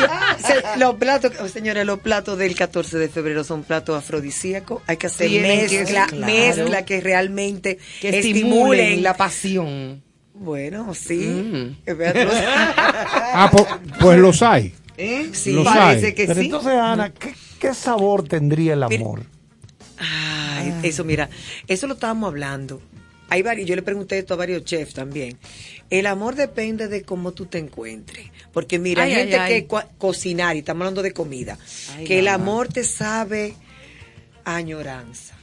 los 0.77 0.97
platos, 0.97 1.31
oh, 1.41 1.47
señores, 1.47 1.87
los 1.87 2.01
platos 2.01 2.37
del 2.37 2.57
14 2.57 2.99
de 2.99 3.09
febrero 3.09 3.45
son 3.45 3.63
platos 3.63 3.97
afrodisíacos. 3.97 4.83
Hay 4.89 4.97
que 4.97 5.07
hacer 5.07 5.29
que 5.29 5.41
mezcla, 5.41 6.07
claro. 6.09 6.27
mezcla 6.27 6.85
que 6.85 7.01
realmente 7.01 7.79
Que 8.01 8.19
estimulen 8.19 9.05
la 9.05 9.17
pasión. 9.17 10.03
Bueno, 10.41 10.95
sí. 10.95 11.19
Mm. 11.19 11.77
Ah, 13.35 13.51
pues 14.01 14.19
los 14.19 14.43
hay. 14.43 14.75
¿Eh? 14.97 15.29
Sí. 15.33 15.53
Los 15.53 15.65
Parece 15.67 16.07
hay. 16.07 16.15
que 16.15 16.27
Pero 16.27 16.41
sí. 16.41 16.47
entonces, 16.47 16.73
Ana, 16.73 17.13
¿qué, 17.13 17.35
qué 17.59 17.75
sabor 17.75 18.27
tendría 18.27 18.73
el 18.73 18.83
amor? 18.83 19.25
Ay, 19.99 20.75
eso, 20.83 21.05
mira, 21.05 21.29
eso 21.69 21.87
lo 21.87 21.95
estábamos 21.95 22.29
hablando. 22.29 22.81
Hay 23.29 23.43
varios, 23.43 23.69
yo 23.69 23.77
le 23.77 23.83
pregunté 23.83 24.19
esto 24.19 24.35
a 24.35 24.39
varios 24.39 24.65
chefs 24.65 24.95
también. 24.95 25.37
El 25.91 26.07
amor 26.07 26.35
depende 26.37 26.89
de 26.89 27.03
cómo 27.03 27.33
tú 27.33 27.47
te 27.47 27.59
encuentres. 27.59 28.27
Porque 28.53 28.79
mira, 28.79 29.03
Ay, 29.05 29.13
hay 29.13 29.17
ay, 29.17 29.23
gente 29.29 29.39
ay. 29.39 29.63
que 29.63 29.69
cua- 29.69 29.87
cocinar, 29.99 30.57
y 30.57 30.61
estamos 30.61 30.81
hablando 30.83 31.03
de 31.03 31.13
comida, 31.13 31.59
Ay, 31.97 32.05
que 32.05 32.19
el 32.19 32.25
mamá. 32.25 32.35
amor 32.37 32.69
te 32.69 32.83
sabe 32.83 33.55
a 34.45 34.57
añoranza, 34.57 35.35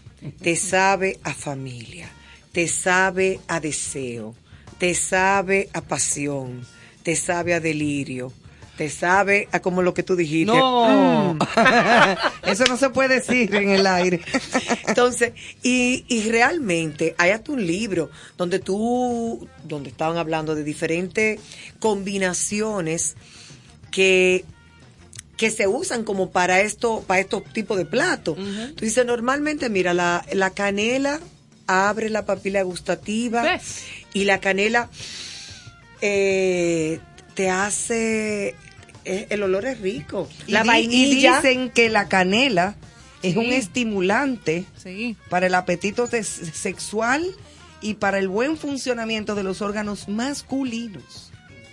te 0.42 0.56
sabe 0.56 1.20
a 1.24 1.34
familia, 1.34 2.10
te 2.52 2.68
sabe 2.68 3.40
a 3.48 3.60
deseo, 3.62 4.36
te 4.78 4.94
sabe 4.96 5.70
a 5.74 5.82
pasión, 5.82 6.66
te 7.04 7.16
sabe 7.16 7.54
a 7.54 7.60
delirio, 7.60 8.32
te 8.78 8.90
sabe 8.90 9.48
a 9.52 9.60
como 9.60 9.82
lo 9.82 9.94
que 9.94 10.04
tú 10.04 10.16
dijiste. 10.16 10.54
No, 10.56 11.34
Mm. 11.34 11.40
eso 12.48 12.64
no 12.70 12.78
se 12.78 12.90
puede 12.90 13.16
decir 13.16 13.54
en 13.56 13.70
el 13.70 13.86
aire. 13.88 14.22
Entonces, 14.88 15.34
y, 15.64 16.06
y 16.08 16.30
realmente 16.30 17.16
hay 17.18 17.32
hasta 17.32 17.52
un 17.52 17.66
libro 17.66 18.10
donde 18.38 18.60
tú, 18.60 19.48
donde 19.64 19.90
estaban 19.90 20.18
hablando 20.18 20.56
de 20.56 20.64
diferentes 20.64 21.40
combinaciones 21.80 23.16
que 23.92 24.46
que 25.38 25.52
se 25.52 25.68
usan 25.68 26.04
como 26.04 26.32
para 26.32 26.62
esto, 26.62 27.04
para 27.06 27.20
estos 27.20 27.44
tipos 27.54 27.78
de 27.78 27.86
platos. 27.86 28.36
Tú 28.76 28.86
dices, 28.86 29.06
normalmente, 29.06 29.70
mira, 29.70 29.94
la, 29.94 30.26
la 30.34 30.50
canela 30.50 31.20
abre 31.68 32.10
la 32.10 32.26
papila 32.26 32.62
gustativa 32.64 33.42
¿Ves? 33.44 33.84
y 34.14 34.24
la 34.24 34.40
canela 34.40 34.90
eh, 36.02 37.00
te 37.34 37.50
hace, 37.50 38.56
eh, 39.06 39.28
el 39.30 39.44
olor 39.44 39.66
es 39.66 39.80
rico. 39.80 40.30
Y 40.48 40.52
la 40.52 40.64
vainilla. 40.64 41.40
Y 41.40 41.44
dicen 41.44 41.70
que 41.70 41.90
la 41.90 42.08
canela 42.08 42.76
es 43.24 43.34
Sí. 43.34 43.40
un 43.40 43.46
estimulante 43.52 44.66
Sí. 44.82 45.16
para 45.30 45.48
el 45.48 45.56
apetito 45.56 46.08
sexual 46.08 47.26
y 47.82 47.96
para 47.96 48.20
el 48.20 48.28
buen 48.28 48.58
funcionamiento 48.58 49.36
de 49.36 49.44
los 49.44 49.62
órganos 49.62 50.08
masculinos. 50.08 51.27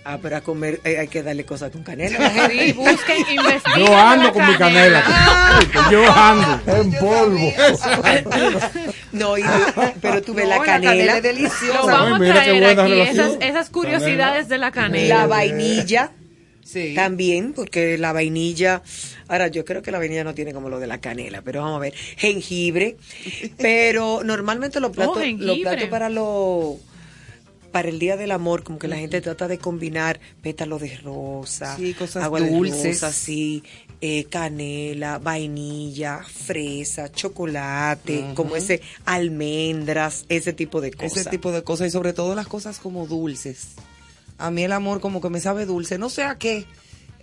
Ah, 0.07 0.19
pero 0.21 0.37
a 0.37 0.41
comer 0.43 0.81
eh, 0.85 0.99
hay 0.99 1.09
que 1.09 1.23
darle 1.23 1.45
cosas 1.47 1.71
con 1.73 1.83
canela. 1.83 2.19
a. 2.27 2.51
Sí, 2.51 2.73
busquen, 2.73 3.17
investiguen. 3.31 3.87
Yo 3.87 3.97
ando 3.97 4.33
con 4.35 4.47
mi 4.47 4.55
canela. 4.57 5.03
Yo 5.91 6.13
ando. 6.13 6.73
En 6.77 6.93
polvo. 6.93 7.53
No, 9.13 9.39
y- 9.39 9.43
pero 10.03 10.21
tú 10.23 10.35
ves 10.35 10.45
No, 10.45 10.51
la 10.51 10.57
la 10.59 10.65
canela, 10.65 10.91
canela 10.93 11.17
es 11.17 11.23
Lo 11.23 11.29
deliciosa. 11.29 11.83
vamos 11.87 12.13
a 12.15 12.19
mira 12.19 12.35
qué 12.45 12.59
traer 12.59 12.65
aquí, 12.81 12.91
relación. 12.91 13.29
esas, 13.31 13.37
esas 13.41 13.71
curiosidades 13.71 14.49
de 14.49 14.59
la 14.59 14.73
canela. 14.73 15.19
la 15.19 15.27
vainilla 15.27 16.11
Sí. 16.65 16.95
también, 16.95 17.53
porque 17.53 17.97
la 17.99 18.13
vainilla, 18.13 18.83
ahora 19.29 19.49
yo 19.49 19.65
creo 19.65 19.83
que 19.83 19.91
la 19.93 19.99
vainilla 19.99 20.25
no 20.25 20.35
tiene 20.35 20.53
como 20.53 20.69
lo 20.71 20.81
de 20.81 20.87
la 20.87 20.99
canela, 20.99 21.43
pero 21.43 21.61
vamos 21.61 21.77
a 21.77 21.81
ver, 21.81 21.95
jengibre, 22.17 22.97
pero 23.59 24.23
normalmente 24.25 24.81
los 24.81 24.91
platos, 24.91 25.17
los 25.19 25.25
jengibre. 25.25 25.61
platos 25.63 25.89
para 25.89 26.09
los 26.09 26.77
para 27.75 27.89
el 27.89 27.99
Día 27.99 28.17
del 28.17 28.31
Amor, 28.31 28.63
como 28.63 28.79
que 28.79 28.87
la 28.87 28.99
gente 28.99 29.21
trata 29.21 29.49
de 29.49 29.59
combinar 29.59 30.21
pétalos 30.43 30.81
de 30.81 30.97
rosa, 30.99 31.77
Sí, 31.77 31.93
cosas 31.95 32.23
agua 32.23 32.41
de 32.41 32.49
dulces. 32.49 33.01
rosa, 33.01 33.13
sí, 33.13 33.65
eh, 34.01 34.27
canela, 34.31 35.19
vainilla, 35.19 36.23
fresa, 36.23 37.11
chocolate, 37.11 38.27
como 38.37 38.55
ese 38.55 38.81
almendras, 39.05 40.25
ese 40.29 40.53
tipo 40.53 40.81
de 40.81 40.93
cosas. 40.93 41.17
Ese 41.17 41.31
tipo 41.31 41.51
de 41.51 41.65
cosas 41.65 41.89
y 41.89 41.91
sobre 41.91 42.13
todo 42.13 42.37
las 42.37 42.47
cosas 42.47 42.79
como 42.79 43.09
dulces. 43.09 43.71
A 44.39 44.53
mí 44.53 44.63
el 44.63 44.71
amor 44.71 45.01
como 45.01 45.21
que 45.21 45.29
me 45.29 45.41
sabe 45.41 45.67
dulce, 45.67 45.99
no 45.99 46.11
sé 46.11 46.23
a 46.23 46.39
qué, 46.39 46.67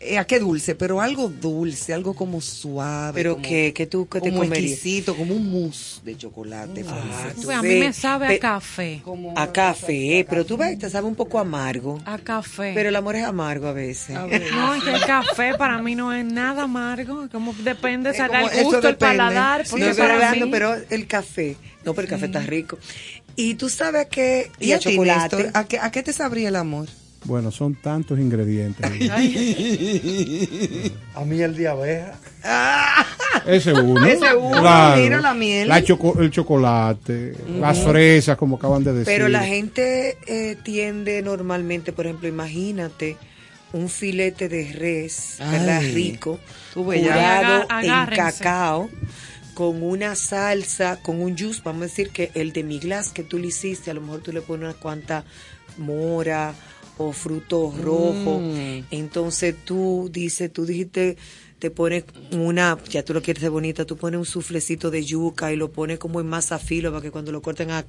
eh, 0.03 0.17
a 0.17 0.25
qué 0.25 0.39
dulce, 0.39 0.75
pero 0.75 0.99
algo 0.99 1.29
dulce, 1.29 1.93
algo 1.93 2.13
como 2.15 2.41
suave. 2.41 3.13
Pero 3.13 3.33
como, 3.35 3.47
que, 3.47 3.71
que 3.73 3.85
tú 3.87 4.07
que 4.09 4.19
te 4.19 4.29
como 4.29 4.41
comerías. 4.43 4.71
exquisito, 4.71 5.15
como 5.15 5.35
un 5.35 5.51
mousse 5.51 6.01
de 6.03 6.17
chocolate. 6.17 6.83
Ah, 6.87 7.29
tú 7.35 7.43
Pues 7.43 7.57
a 7.57 7.61
mí 7.61 7.75
me 7.75 7.93
sabe 7.93 8.27
pe- 8.27 8.35
a 8.35 8.39
café. 8.39 9.01
Como 9.03 9.33
A 9.37 9.51
café, 9.51 10.25
pero 10.29 10.45
tú 10.45 10.57
ves, 10.57 10.77
te 10.79 10.89
sabe 10.89 11.07
un 11.07 11.15
poco 11.15 11.39
amargo. 11.39 11.99
A 12.05 12.17
café. 12.17 12.71
Pero 12.73 12.89
el 12.89 12.95
amor 12.95 13.15
es 13.15 13.23
amargo 13.23 13.67
a 13.67 13.73
veces. 13.73 14.15
A 14.15 14.25
ver. 14.25 14.43
No, 14.51 14.73
es 14.75 14.83
que 14.83 14.91
el 14.91 15.05
café 15.05 15.53
para 15.57 15.81
mí 15.81 15.95
no 15.95 16.11
es 16.13 16.25
nada 16.25 16.63
amargo. 16.63 17.27
Como 17.31 17.53
depende, 17.53 18.09
o 18.09 18.13
sea, 18.13 18.25
Es 18.25 18.31
como- 18.31 18.49
el 18.49 18.63
gusto, 18.63 18.87
el 18.87 18.97
paladar. 18.97 19.65
Sí, 19.67 19.75
No 19.79 19.95
para 19.95 20.13
hablando, 20.15 20.45
mí, 20.47 20.51
pero 20.51 20.75
el 20.89 21.07
café, 21.07 21.55
no, 21.85 21.93
pero 21.93 22.05
el 22.05 22.09
café 22.09 22.25
está 22.25 22.39
rico. 22.41 22.77
Y 23.35 23.55
tú 23.55 23.69
sabes 23.69 24.07
que... 24.07 24.51
¿Y, 24.59 24.73
a, 24.73 24.79
ti, 24.79 24.91
chocolate. 24.91 25.35
Néstor, 25.37 25.51
¿a 25.57 25.65
qué, 25.65 25.79
¿a 25.79 25.89
qué 25.91 26.03
te 26.03 26.11
sabría 26.11 26.49
el 26.49 26.55
amor? 26.57 26.87
Bueno, 27.25 27.51
son 27.51 27.75
tantos 27.75 28.19
ingredientes. 28.19 28.85
A 31.15 31.23
mí 31.25 31.41
el 31.41 31.55
día 31.55 31.71
abeja. 31.71 32.13
Ese 33.45 33.73
uno. 33.73 34.05
Ese 34.05 34.35
uno, 34.35 34.59
Claro. 34.59 35.01
mira 35.01 35.21
la 35.21 35.33
miel. 35.33 35.67
La 35.67 35.83
choco- 35.83 36.19
el 36.19 36.31
chocolate, 36.31 37.35
las 37.59 37.79
fresas, 37.79 38.37
como 38.37 38.57
acaban 38.57 38.83
de 38.83 38.91
decir. 38.93 39.05
Pero 39.05 39.29
la 39.29 39.43
gente 39.43 40.17
eh, 40.27 40.57
tiende 40.63 41.21
normalmente, 41.21 41.93
por 41.93 42.05
ejemplo, 42.07 42.27
imagínate 42.27 43.17
un 43.73 43.87
filete 43.87 44.49
de 44.49 44.73
res, 44.73 45.35
¿verdad? 45.39 45.81
Rico, 45.93 46.39
curado 46.73 47.67
en 47.81 48.05
cacao, 48.15 48.89
con 49.53 49.81
una 49.81 50.15
salsa, 50.15 50.99
con 51.01 51.21
un 51.21 51.37
juice, 51.37 51.61
vamos 51.63 51.83
a 51.83 51.85
decir 51.85 52.09
que 52.09 52.31
el 52.33 52.51
de 52.51 52.63
mi 52.63 52.79
glass 52.79 53.11
que 53.11 53.23
tú 53.23 53.37
le 53.37 53.47
hiciste, 53.47 53.91
a 53.91 53.93
lo 53.93 54.01
mejor 54.01 54.21
tú 54.21 54.33
le 54.33 54.41
pones 54.41 54.63
unas 54.65 54.75
cuantas 54.75 55.23
mora 55.77 56.53
o 57.01 57.11
frutos 57.13 57.77
rojos. 57.77 58.41
Mm. 58.41 58.79
Entonces 58.91 59.55
tú 59.65 60.09
dices, 60.11 60.51
tú 60.51 60.65
dijiste, 60.65 61.17
te 61.59 61.69
pones 61.69 62.05
una, 62.31 62.77
ya 62.89 63.03
tú 63.05 63.13
lo 63.13 63.21
quieres 63.21 63.43
de 63.43 63.49
bonita, 63.49 63.85
tú 63.85 63.95
pones 63.95 64.17
un 64.17 64.25
suflecito 64.25 64.89
de 64.89 65.03
yuca 65.05 65.53
y 65.53 65.55
lo 65.57 65.71
pones 65.71 65.99
como 65.99 66.19
en 66.19 66.27
masa 66.27 66.57
filo 66.57 66.89
para 66.91 67.03
que 67.03 67.11
cuando 67.11 67.31
lo 67.31 67.41
corten 67.41 67.69
a 67.71 67.85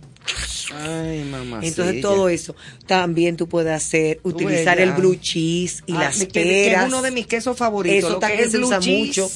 Ay, 0.75 1.25
mamá. 1.25 1.61
entonces 1.63 2.01
todo 2.01 2.29
eso 2.29 2.55
también 2.87 3.37
tú 3.37 3.49
puedes 3.49 3.73
hacer, 3.73 4.21
utilizar 4.25 4.79
el 4.81 4.93
blue 4.93 5.17
cheese 5.17 5.83
y 5.87 5.93
Ah, 5.95 6.01
las 6.05 6.19
que- 6.19 6.29
que 6.29 6.41
es 6.65 6.69
peras. 6.69 6.87
uno 6.89 7.03
de 7.03 7.11
mis 7.11 7.27
quesos 7.27 7.57
favoritos. 7.57 7.99
Eso 7.99 8.09
lo 8.11 8.15
que 8.17 8.21
también 8.21 8.41
es 8.49 8.55
el 8.55 8.61
se 8.61 8.67
usa 8.67 8.81
mucho. 8.81 9.31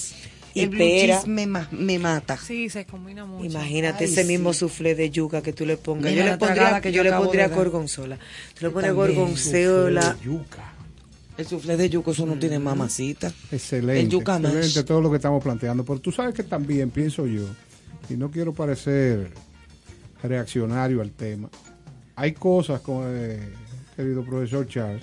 Y 0.57 0.63
el 0.65 0.69
blue 0.71 0.79
pera. 0.79 1.17
cheese 1.19 1.27
me, 1.29 1.47
ma- 1.47 1.69
me 1.71 1.99
mata. 1.99 2.37
Sí, 2.37 2.69
se 2.69 2.85
combina 2.87 3.25
mucho. 3.25 3.45
Imagínate 3.45 4.05
Ay, 4.05 4.11
ese 4.11 4.23
sí. 4.23 4.29
mismo 4.29 4.53
soufflé 4.53 4.95
de 4.95 5.11
yuca 5.11 5.43
que 5.43 5.53
tú 5.53 5.67
le 5.67 5.77
pongas. 5.77 6.11
Mira 6.13 6.25
yo 6.25 6.31
le 6.33 6.39
pondría, 6.39 6.81
que 6.81 6.93
yo 6.93 6.97
yo 7.03 7.11
le 7.11 7.17
pondría 7.17 7.49
gorgonzola. 7.49 8.19
Tú 8.59 8.67
le 8.67 8.71
pones 8.71 8.93
gorgonzola. 8.93 10.17
El 11.39 11.47
soufflé 11.47 11.77
de 11.77 11.91
yuco, 11.91 12.13
eso 12.13 12.25
no 12.25 12.39
tiene 12.39 12.59
mamacita. 12.59 13.31
Excelente. 13.53 14.01
El 14.01 14.09
yuca 14.09 14.39
mash. 14.39 14.55
excelente 14.55 14.85
todo 14.85 15.03
lo 15.03 15.11
que 15.11 15.17
estamos 15.17 15.43
planteando. 15.43 15.85
Pero 15.85 16.01
tú 16.01 16.11
sabes 16.11 16.35
que 16.35 16.43
también 16.43 16.89
pienso 16.91 17.27
yo, 17.27 17.43
y 18.09 18.15
no 18.15 18.31
quiero 18.31 18.55
parecer 18.55 19.31
reaccionario 20.23 21.03
al 21.03 21.11
tema, 21.11 21.51
hay 22.15 22.33
cosas, 22.33 22.81
con, 22.81 23.05
eh, 23.07 23.39
querido 23.95 24.25
profesor 24.25 24.67
Charles, 24.67 25.03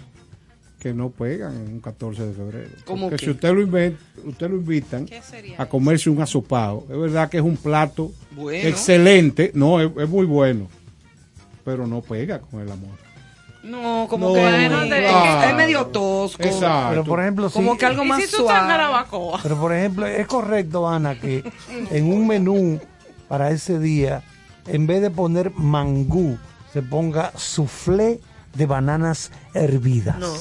que 0.84 0.94
no 0.94 1.10
pegan 1.10 1.56
en 1.56 1.74
un 1.76 1.80
14 1.80 2.28
de 2.28 2.34
febrero. 2.34 2.70
¿Cómo 2.86 3.04
Porque 3.10 3.16
qué? 3.16 3.26
si 3.26 3.32
usted 3.32 3.54
lo, 3.54 3.62
inven- 3.66 3.96
usted 4.26 4.50
lo 4.50 4.58
invitan 4.58 5.06
¿Qué 5.06 5.22
sería 5.22 5.56
a 5.58 5.66
comerse 5.66 6.10
un 6.10 6.22
asopado, 6.22 6.86
es 6.90 6.98
verdad 6.98 7.30
que 7.30 7.38
es 7.38 7.44
un 7.44 7.56
plato 7.56 8.12
Bueno. 8.32 8.68
excelente, 8.68 9.52
no, 9.56 9.80
es, 9.80 9.90
es 9.98 10.10
muy 10.10 10.26
bueno, 10.26 10.68
pero 11.64 11.88
no 11.88 12.02
pega 12.02 12.40
con 12.40 12.60
el 12.60 12.70
amor. 12.70 12.92
No, 13.64 14.08
como 14.10 14.28
No, 14.28 14.34
que 14.34 14.66
es, 14.66 14.72
de- 14.72 14.90
que 14.90 15.50
es 15.50 15.56
medio 15.56 15.86
tosco. 15.86 16.44
Exacto. 16.44 16.90
Pero 16.90 17.04
por 17.06 17.22
ejemplo, 17.22 17.48
sí, 17.48 17.54
Como 17.54 17.78
que 17.78 17.86
algo 17.86 18.04
¿Y 18.04 18.08
más 18.10 18.22
si 18.22 18.30
tú 18.30 18.42
estás 18.42 18.70
en 18.70 18.78
suave. 19.10 19.40
Pero 19.42 19.58
por 19.58 19.74
ejemplo, 19.74 20.06
es 20.06 20.28
correcto, 20.28 20.90
Ana, 20.90 21.18
que 21.18 21.50
en 21.92 22.12
un 22.12 22.28
menú 22.28 22.82
para 23.30 23.52
ese 23.52 23.80
día, 23.80 24.22
en 24.68 24.86
vez 24.86 25.02
de 25.02 25.10
poner 25.10 25.52
mangú, 25.56 26.38
se 26.74 26.82
ponga 26.82 27.32
soufflé 27.38 28.20
de 28.54 28.66
bananas 28.66 29.32
hervidas. 29.54 30.18
No. 30.20 30.34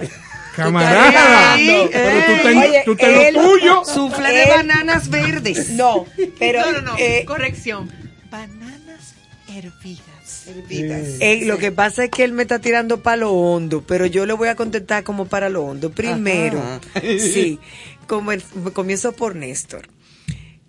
Camarada, 0.56 1.54
ahí, 1.54 1.88
pero 1.92 2.26
tú 2.26 2.32
eh. 2.32 2.40
ten, 2.42 2.58
Oye, 2.58 2.82
tú 2.84 2.96
ten 2.96 3.20
él- 3.20 3.34
lo 3.34 3.42
tuyo. 3.42 3.84
Soufflé 3.84 4.32
de 4.32 4.42
Él- 4.42 4.48
bananas 4.50 5.08
verdes. 5.08 5.70
No, 5.70 6.06
pero 6.38 6.60
no, 6.62 6.72
no, 6.72 6.80
no. 6.82 6.96
eh, 6.98 7.24
Corrección. 7.26 7.90
Bananas 8.30 9.14
hervidas. 9.48 10.46
Hervidas. 10.46 11.06
eh, 11.20 11.42
lo 11.44 11.58
que 11.58 11.70
pasa 11.72 12.04
es 12.04 12.10
que 12.10 12.24
él 12.24 12.32
me 12.32 12.42
está 12.42 12.58
tirando 12.58 13.00
para 13.02 13.18
lo 13.18 13.32
hondo, 13.32 13.82
pero 13.86 14.06
yo 14.06 14.26
le 14.26 14.32
voy 14.32 14.48
a 14.48 14.56
contestar 14.56 15.04
como 15.04 15.26
para 15.26 15.48
lo 15.48 15.64
hondo. 15.64 15.90
Primero, 15.90 16.58
Ajá. 16.60 16.80
sí, 17.18 17.58
como 18.06 18.32
el- 18.32 18.42
comienzo 18.72 19.12
por 19.12 19.36
Néstor. 19.36 19.88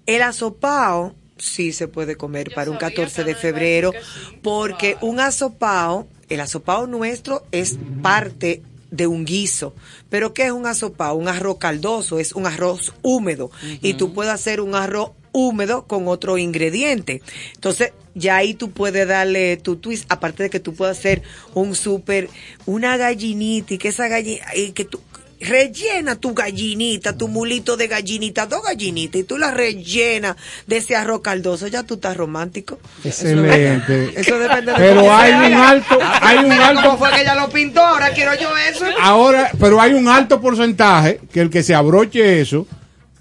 El 0.06 0.22
asopao 0.22 1.16
sí 1.38 1.74
se 1.74 1.88
puede 1.88 2.16
comer 2.16 2.50
Yo 2.50 2.56
para 2.56 2.70
un 2.72 2.80
sabía 2.80 2.90
14 2.96 3.16
que 3.24 3.28
de 3.30 3.36
febrero, 3.36 3.92
sí. 3.94 4.38
porque 4.44 4.98
un 5.02 5.20
asopao, 5.20 6.08
el 6.30 6.40
asopao 6.40 6.86
nuestro 6.88 7.46
es 7.52 7.78
parte 8.02 8.62
de 8.92 9.08
un 9.08 9.26
guiso. 9.26 9.74
Pero 10.10 10.34
¿qué 10.34 10.46
es 10.46 10.52
un 10.52 10.68
asopao? 10.68 11.16
Un 11.16 11.28
arroz 11.28 11.58
caldoso, 11.58 12.20
es 12.20 12.34
un 12.34 12.46
arroz 12.46 12.94
húmedo. 13.02 13.50
Y 13.82 13.96
tú 13.96 14.14
puedes 14.14 14.32
hacer 14.32 14.62
un 14.62 14.76
arroz 14.76 15.12
húmedo 15.32 15.88
con 15.88 16.08
otro 16.08 16.38
ingrediente. 16.38 17.22
Entonces, 17.56 17.94
ya 18.14 18.36
ahí 18.36 18.54
tú 18.54 18.72
puedes 18.72 19.08
darle 19.08 19.58
tu 19.58 19.78
twist, 19.78 20.06
aparte 20.10 20.44
de 20.44 20.50
que 20.50 20.60
tú 20.60 20.74
puedes 20.74 20.98
hacer 20.98 21.24
un 21.54 21.76
súper, 21.76 22.30
una 22.66 22.98
gallinita 22.98 23.74
y 23.74 23.78
que 23.78 23.88
esa 23.88 24.08
gallina, 24.08 24.46
y 24.54 24.72
que 24.74 24.86
tú 24.86 25.00
rellena 25.42 26.16
tu 26.16 26.34
gallinita, 26.34 27.18
tu 27.18 27.28
mulito 27.28 27.76
de 27.78 27.88
gallinita, 27.88 28.46
dos 28.46 28.64
gallinitas 28.64 29.22
y 29.22 29.24
tú 29.24 29.38
la 29.38 29.52
rellenas 29.52 30.36
de 30.68 30.78
ese 30.78 30.96
arroz 30.96 31.22
caldoso, 31.22 31.68
ya 31.68 31.84
tú 31.84 31.96
estás 31.96 32.16
romántico. 32.18 32.80
Excelente. 33.04 34.14
Eso 34.16 34.38
depende 34.40 34.72
de 34.72 34.78
Pero 34.78 35.02
cómo 35.02 35.14
hay 35.16 35.32
un 35.34 35.54
haga. 35.54 35.70
alto, 35.70 36.00
hay 36.22 36.38
un 36.40 36.50
cómo 36.50 36.62
alto, 36.64 36.98
fue 36.98 37.10
que 37.12 37.22
ella 37.22 37.36
lo 37.36 37.50
pintó, 37.50 37.82
ahora 37.82 38.10
quiero 38.14 38.34
yo 38.36 38.50
eso. 38.58 38.86
ahora, 39.00 39.52
pero 39.60 39.80
hay 39.82 39.94
un 39.94 40.08
alto 40.08 40.40
porcentaje 40.42 41.20
que 41.32 41.42
el 41.42 41.50
que 41.50 41.64
se 41.64 41.74
abroche 41.76 42.42
eso 42.42 42.68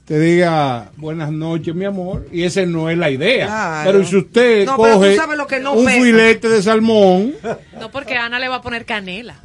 te 0.04 0.18
diga 0.18 0.90
buenas 0.96 1.30
noches, 1.30 1.72
mi 1.72 1.84
amor, 1.84 2.26
y 2.32 2.42
esa 2.42 2.66
no 2.66 2.90
es 2.90 2.98
la 2.98 3.10
idea. 3.10 3.46
Claro. 3.46 3.92
Pero 3.92 4.04
si 4.06 4.16
usted 4.16 4.66
No, 4.66 4.76
pero 4.76 4.94
tú 4.94 4.98
coge 4.98 5.14
sabes 5.16 5.38
lo 5.38 5.46
que 5.46 5.60
no 5.60 5.72
un 5.72 5.86
pega. 5.86 6.02
filete 6.02 6.48
de 6.48 6.62
salmón, 6.64 7.34
No, 7.78 7.90
porque 7.92 8.16
Ana 8.16 8.40
le 8.40 8.48
va 8.48 8.56
a 8.56 8.60
poner 8.62 8.84
canela. 8.84 9.36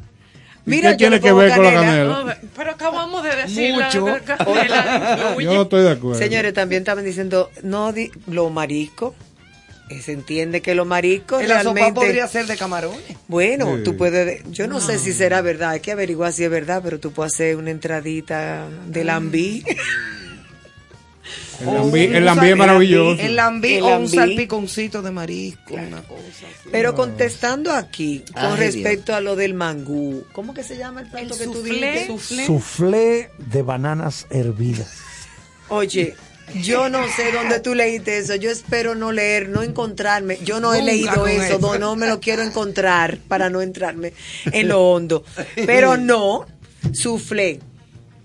¿Y 0.65 0.69
Mira, 0.69 0.89
qué 0.91 1.03
yo 1.03 1.09
tiene 1.09 1.19
que 1.21 1.31
ver 1.33 1.51
con 1.55 1.63
la 1.63 1.73
canela. 1.73 2.03
No, 2.05 2.13
canela? 2.25 2.37
pero 2.55 2.71
acabamos 2.71 3.23
de 3.23 3.35
decir 3.35 3.73
Mucho. 3.73 4.07
la 4.07 4.19
canela 4.21 5.35
Yo 5.39 5.53
no 5.53 5.61
estoy 5.63 5.83
de 5.83 5.91
acuerdo. 5.91 6.17
Señores, 6.19 6.53
también 6.53 6.81
estaban 6.81 7.05
diciendo, 7.05 7.49
no, 7.63 7.91
di, 7.93 8.11
lo 8.27 8.49
marisco. 8.49 9.13
Eh, 9.89 10.01
Se 10.01 10.13
entiende 10.13 10.61
que 10.61 10.73
los 10.73 10.87
mariscos 10.87 11.41
El 11.41 11.47
sopa 11.49 11.61
realmente... 11.61 11.93
podría 11.93 12.27
ser 12.27 12.47
de 12.47 12.57
camarones. 12.57 12.99
Bueno, 13.27 13.77
Sí. 13.77 13.83
tú 13.83 13.95
puedes, 13.95 14.41
yo 14.49 14.67
no, 14.67 14.81
sé 14.81 14.97
si 14.97 15.13
será 15.13 15.41
verdad, 15.41 15.69
hay 15.71 15.79
que 15.79 15.91
averiguar 15.91 16.33
si 16.33 16.43
es 16.43 16.49
verdad, 16.49 16.81
pero 16.83 16.99
tú 16.99 17.11
puedes 17.11 17.33
hacer 17.33 17.55
una 17.55 17.69
entradita 17.69 18.67
de 18.87 19.03
lambí. 19.03 19.63
El 21.59 21.73
lambí, 21.73 22.01
el 22.03 22.25
lambí 22.25 22.49
es 22.49 22.55
maravilloso. 22.57 23.21
El 23.21 23.35
lambí 23.35 23.75
El 23.75 23.83
o 23.83 23.97
un 23.97 24.09
salpiconcito 24.09 25.01
de 25.01 25.11
marisco, 25.11 25.73
una 25.73 26.01
cosa 26.03 26.21
así. 26.27 26.69
Pero 26.71 26.95
contestando 26.95 27.71
aquí, 27.71 28.23
con 28.33 28.43
Ay, 28.53 28.57
respecto 28.57 29.15
a 29.15 29.21
lo 29.21 29.35
del 29.35 29.53
mangú, 29.53 30.25
¿cómo 30.33 30.53
que 30.53 30.63
se 30.63 30.77
llama 30.77 31.01
el 31.01 31.07
plato 31.09 31.33
El 31.33 31.39
que 31.39 31.45
tú 31.45 31.53
soufflé. 31.53 31.71
dijiste? 31.91 32.07
Soufflé. 32.07 32.45
Soufflé 32.45 33.29
de 33.37 33.61
bananas 33.61 34.27
hervidas. 34.29 34.89
Oye, 35.69 36.15
yo 36.61 36.89
no 36.89 36.99
sé 37.15 37.31
dónde 37.31 37.59
tú 37.59 37.73
leíste 37.73 38.17
eso. 38.19 38.35
Yo 38.35 38.51
espero 38.51 38.93
no 38.93 39.11
leer, 39.11 39.49
no 39.49 39.63
encontrarme. 39.63 40.37
Yo 40.43 40.59
no 40.59 40.73
he 40.73 40.79
Nunca 40.79 40.91
leído 40.91 41.27
eso, 41.27 41.43
eso. 41.55 41.59
no, 41.59 41.77
no 41.79 41.95
me 41.95 42.07
lo 42.07 42.19
quiero 42.19 42.43
encontrar 42.43 43.17
para 43.27 43.49
no 43.49 43.61
entrarme 43.61 44.13
en 44.51 44.67
lo 44.67 44.81
hondo. 44.91 45.23
Pero 45.65 45.97
no, 45.97 46.45
soufflé. 46.93 47.59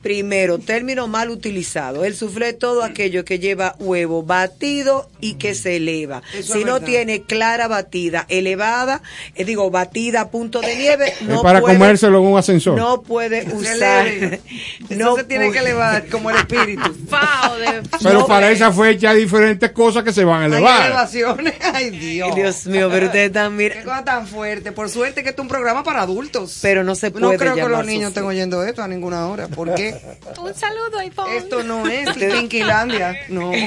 Primero, 0.02 0.58
término 0.58 1.08
mal 1.08 1.28
utilizado. 1.28 2.04
El 2.06 2.14
soufflé 2.16 2.50
es 2.50 2.58
todo 2.58 2.82
aquello 2.82 3.24
que 3.24 3.38
lleva 3.38 3.76
huevo 3.78 4.22
batido 4.22 5.10
y 5.20 5.34
que 5.34 5.54
se 5.54 5.76
eleva. 5.76 6.22
Eso 6.34 6.54
si 6.54 6.60
no 6.64 6.74
verdad. 6.74 6.86
tiene 6.86 7.22
clara 7.22 7.68
batida, 7.68 8.24
elevada, 8.30 9.02
eh, 9.34 9.44
digo, 9.44 9.70
batida 9.70 10.22
a 10.22 10.30
punto 10.30 10.62
de 10.62 10.74
nieve, 10.76 11.08
es 11.20 11.22
no 11.22 11.42
para 11.42 11.60
puede, 11.60 11.74
comérselo 11.74 12.18
en 12.20 12.24
un 12.28 12.38
ascensor. 12.38 12.76
no 12.76 13.02
puede 13.02 13.42
usar. 13.54 14.06
no 14.88 15.16
se 15.16 15.24
tiene 15.24 15.52
que 15.52 15.58
elevar 15.58 16.06
como 16.06 16.30
el 16.30 16.36
espíritu. 16.36 16.94
Pero 18.02 18.20
no, 18.20 18.26
para 18.26 18.50
esa 18.50 18.72
fecha 18.72 19.10
hay 19.10 19.20
diferentes 19.20 19.70
cosas 19.72 20.02
que 20.02 20.12
se 20.12 20.24
van 20.24 20.40
a 20.42 20.44
Hay 20.46 20.52
elevar. 20.52 20.86
elevaciones. 20.86 21.54
Ay, 21.74 21.90
Dios. 21.90 22.34
Dios 22.34 22.66
mío, 22.66 22.88
pero 22.90 23.06
ustedes 23.06 23.26
están, 23.26 23.50
Qué 23.50 23.56
mira, 23.64 23.82
cosa 23.84 24.04
tan 24.04 24.26
fuerte. 24.26 24.72
Por 24.72 24.88
suerte 24.88 25.22
que 25.22 25.28
esto 25.30 25.42
es 25.42 25.44
un 25.44 25.48
programa 25.48 25.82
para 25.84 26.02
adultos. 26.02 26.58
pero 26.62 26.84
no 26.84 26.94
se 26.94 27.10
puede 27.10 27.24
no 27.26 27.32
creo 27.34 27.54
que 27.54 27.68
los 27.68 27.84
niños 27.84 28.08
estén 28.08 28.24
oyendo 28.24 28.64
esto 28.64 28.82
a 28.82 28.88
ninguna 28.88 29.26
hora. 29.26 29.48
¿Por 29.48 29.74
qué? 29.74 29.89
Un 30.40 30.54
saludo, 30.54 30.98
iPhone. 31.00 31.30
Esto 31.32 31.62
no 31.62 31.86
es 31.86 32.08
Pinkylandia. 32.16 33.16
No. 33.28 33.52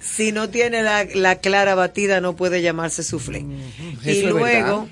Si 0.00 0.30
no 0.32 0.48
tiene 0.48 0.82
la, 0.82 1.04
la 1.14 1.36
clara 1.40 1.74
batida, 1.74 2.20
no 2.20 2.36
puede 2.36 2.62
llamarse 2.62 3.02
soufflé. 3.02 3.40
Y 3.40 4.10
Eso 4.10 4.10
es 4.10 4.22
luego, 4.24 4.44
verdad. 4.44 4.84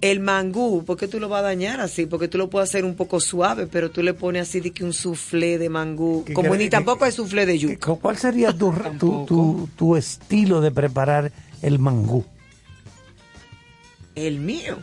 el 0.00 0.20
mangú, 0.20 0.84
¿por 0.84 0.96
qué 0.96 1.08
tú 1.08 1.18
lo 1.20 1.28
vas 1.28 1.40
a 1.40 1.42
dañar 1.42 1.80
así? 1.80 2.06
Porque 2.06 2.28
tú 2.28 2.38
lo 2.38 2.48
puedes 2.48 2.70
hacer 2.70 2.84
un 2.84 2.94
poco 2.94 3.20
suave, 3.20 3.66
pero 3.66 3.90
tú 3.90 4.02
le 4.02 4.14
pones 4.14 4.48
así 4.48 4.60
de 4.60 4.70
que 4.70 4.84
un 4.84 4.92
soufflé 4.94 5.58
de 5.58 5.68
mangú, 5.68 6.24
¿Qué 6.24 6.32
como 6.32 6.54
ni 6.56 6.68
tampoco 6.70 7.04
es 7.04 7.14
soufflé 7.14 7.46
de 7.46 7.54
¿Qué- 7.54 7.58
yuca. 7.58 7.94
¿Cuál 8.00 8.16
sería 8.16 8.52
tu, 8.52 8.72
tu, 8.98 9.26
tu, 9.26 9.68
tu 9.76 9.96
estilo 9.96 10.60
de 10.60 10.70
preparar 10.70 11.32
el 11.60 11.78
mangú? 11.78 12.24
El 14.14 14.38
mío. 14.38 14.78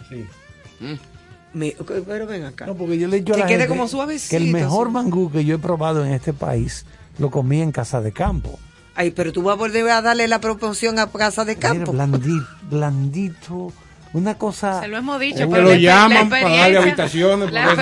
Me- 1.54 1.76
pero 2.08 2.26
ven 2.28 2.46
acá. 2.46 2.66
No, 2.66 2.76
porque 2.76 2.98
yo 2.98 3.08
le 3.08 3.18
he 3.18 3.20
dicho 3.20 3.34
a 3.34 3.36
Que 3.36 3.42
la 3.42 3.48
quede 3.48 3.58
gente 3.60 3.70
como 3.70 3.88
suavecito, 3.88 4.30
que 4.32 4.38
el 4.38 4.52
mejor 4.52 4.88
sí. 4.88 4.94
mangú 4.94 5.32
que 5.32 5.44
yo 5.44 5.56
he 5.56 5.60
probado 5.60 6.06
en 6.06 6.14
este 6.14 6.32
país 6.34 6.86
lo 7.20 7.30
comí 7.30 7.62
en 7.62 7.72
Casa 7.72 8.02
de 8.02 8.12
Campo. 8.12 8.58
Ay, 8.96 9.12
pero 9.12 9.32
tú 9.32 9.44
vas 9.44 9.54
a 9.56 9.58
volver 9.58 9.90
a 9.90 10.02
darle 10.02 10.28
la 10.28 10.40
proporción 10.40 11.00
a 11.00 11.08
casa 11.10 11.46
de 11.46 11.56
campo. 11.58 11.92
blandito, 11.94 12.46
blandito, 12.70 13.74
una 14.14 14.38
cosa... 14.38 14.82
Se 14.82 14.88
lo 14.90 14.98
hemos 14.98 15.18
dicho. 15.20 15.50
Pero 15.50 15.64
lo 15.64 15.74
llaman 15.76 16.30
para 16.30 16.50
darle 16.50 16.78
habitaciones 16.78 17.52
La 17.54 17.74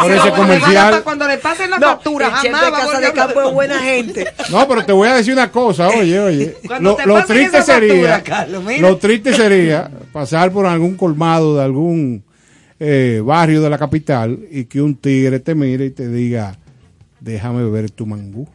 por 0.00 0.10
ese- 0.10 0.20
por 0.30 0.36
comercial. 0.38 1.02
Cuando 1.04 1.28
le 1.28 1.36
pasen 1.38 1.70
la 1.70 1.78
No, 1.78 1.86
factura, 1.88 2.30
jamás 2.30 2.60
de 2.64 2.70
va 2.70 2.78
a 2.78 2.80
casa 2.86 3.00
de 3.00 3.12
campo 3.12 3.42
es 3.42 3.52
buena 3.52 3.78
gente. 3.78 4.26
No, 4.50 4.66
pero 4.66 4.84
te 4.86 4.92
voy 4.92 5.08
a 5.08 5.14
decir 5.16 5.34
una 5.34 5.50
cosa, 5.50 5.88
oye, 5.88 6.18
oye. 6.18 6.56
Cuando 6.66 6.90
Lo, 6.90 6.96
te 6.96 7.06
lo 7.06 7.24
triste 7.26 7.58
factura, 7.62 7.64
sería, 7.78 8.22
Carlos, 8.22 8.64
lo 8.80 8.96
triste 8.96 9.34
sería 9.34 9.90
pasar 10.12 10.50
por 10.50 10.64
algún 10.66 10.94
colmado 10.96 11.56
de 11.56 11.62
algún 11.64 12.24
eh, 12.80 13.20
barrio 13.24 13.60
de 13.62 13.70
la 13.70 13.78
capital 13.78 14.38
y 14.50 14.64
que 14.64 14.80
un 14.80 14.94
tigre 14.96 15.40
te 15.40 15.54
mire 15.54 15.86
y 15.86 15.90
te 15.90 16.08
diga, 16.08 16.56
déjame 17.20 17.68
ver 17.70 17.90
tu 17.90 18.06
mangú. 18.06 18.48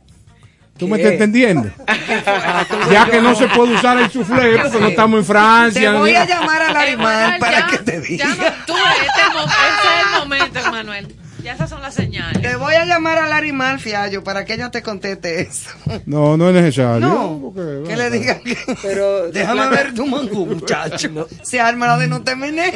¿Tú 0.77 0.87
me 0.87 0.97
¿Qué? 0.97 1.03
estás 1.03 1.13
entendiendo? 1.13 1.69
ya 2.91 3.05
que 3.09 3.21
no 3.21 3.35
se 3.35 3.47
puede 3.47 3.75
usar 3.75 3.99
el 3.99 4.09
soufflé 4.09 4.57
porque 4.59 4.79
no 4.79 4.87
estamos 4.87 5.19
en 5.19 5.25
Francia. 5.25 5.91
Te 5.91 5.97
voy 5.97 6.15
a 6.15 6.25
llamar 6.25 6.61
a 6.63 6.73
Larimar 6.73 7.13
Emanuel, 7.19 7.39
para 7.39 7.59
ya- 7.59 7.67
que 7.67 7.77
te 7.77 8.01
diga. 8.01 8.25
Ya 8.25 8.29
no, 8.35 8.43
tú, 8.65 8.73
este, 8.73 9.21
es 9.21 10.13
el 10.13 10.19
momento, 10.19 10.59
Emanuel. 10.59 11.15
Ya 11.43 11.53
esas 11.53 11.69
son 11.69 11.81
las 11.81 11.93
señales. 11.93 12.41
Te 12.41 12.55
voy 12.55 12.73
a 12.75 12.85
llamar 12.85 13.17
a 13.17 13.27
Larimar, 13.27 13.79
Fiallo, 13.79 14.23
para 14.23 14.45
que 14.45 14.53
ella 14.53 14.71
te 14.71 14.81
conteste 14.81 15.41
eso. 15.41 15.69
No, 16.05 16.37
no 16.37 16.47
es 16.49 16.55
necesario. 16.55 16.99
No, 17.01 17.39
porque, 17.53 17.83
que 17.89 17.97
le 17.97 18.09
digan 18.09 18.41
que... 18.43 18.57
Pero 18.81 19.29
Déjame 19.31 19.67
ver 19.69 19.93
tu 19.93 20.05
mangú, 20.05 20.45
muchacho. 20.47 21.27
Se 21.41 21.59
arma 21.59 21.87
la 21.87 21.97
de 21.97 22.07
no 22.07 22.21
te 22.23 22.35
meneas. 22.35 22.75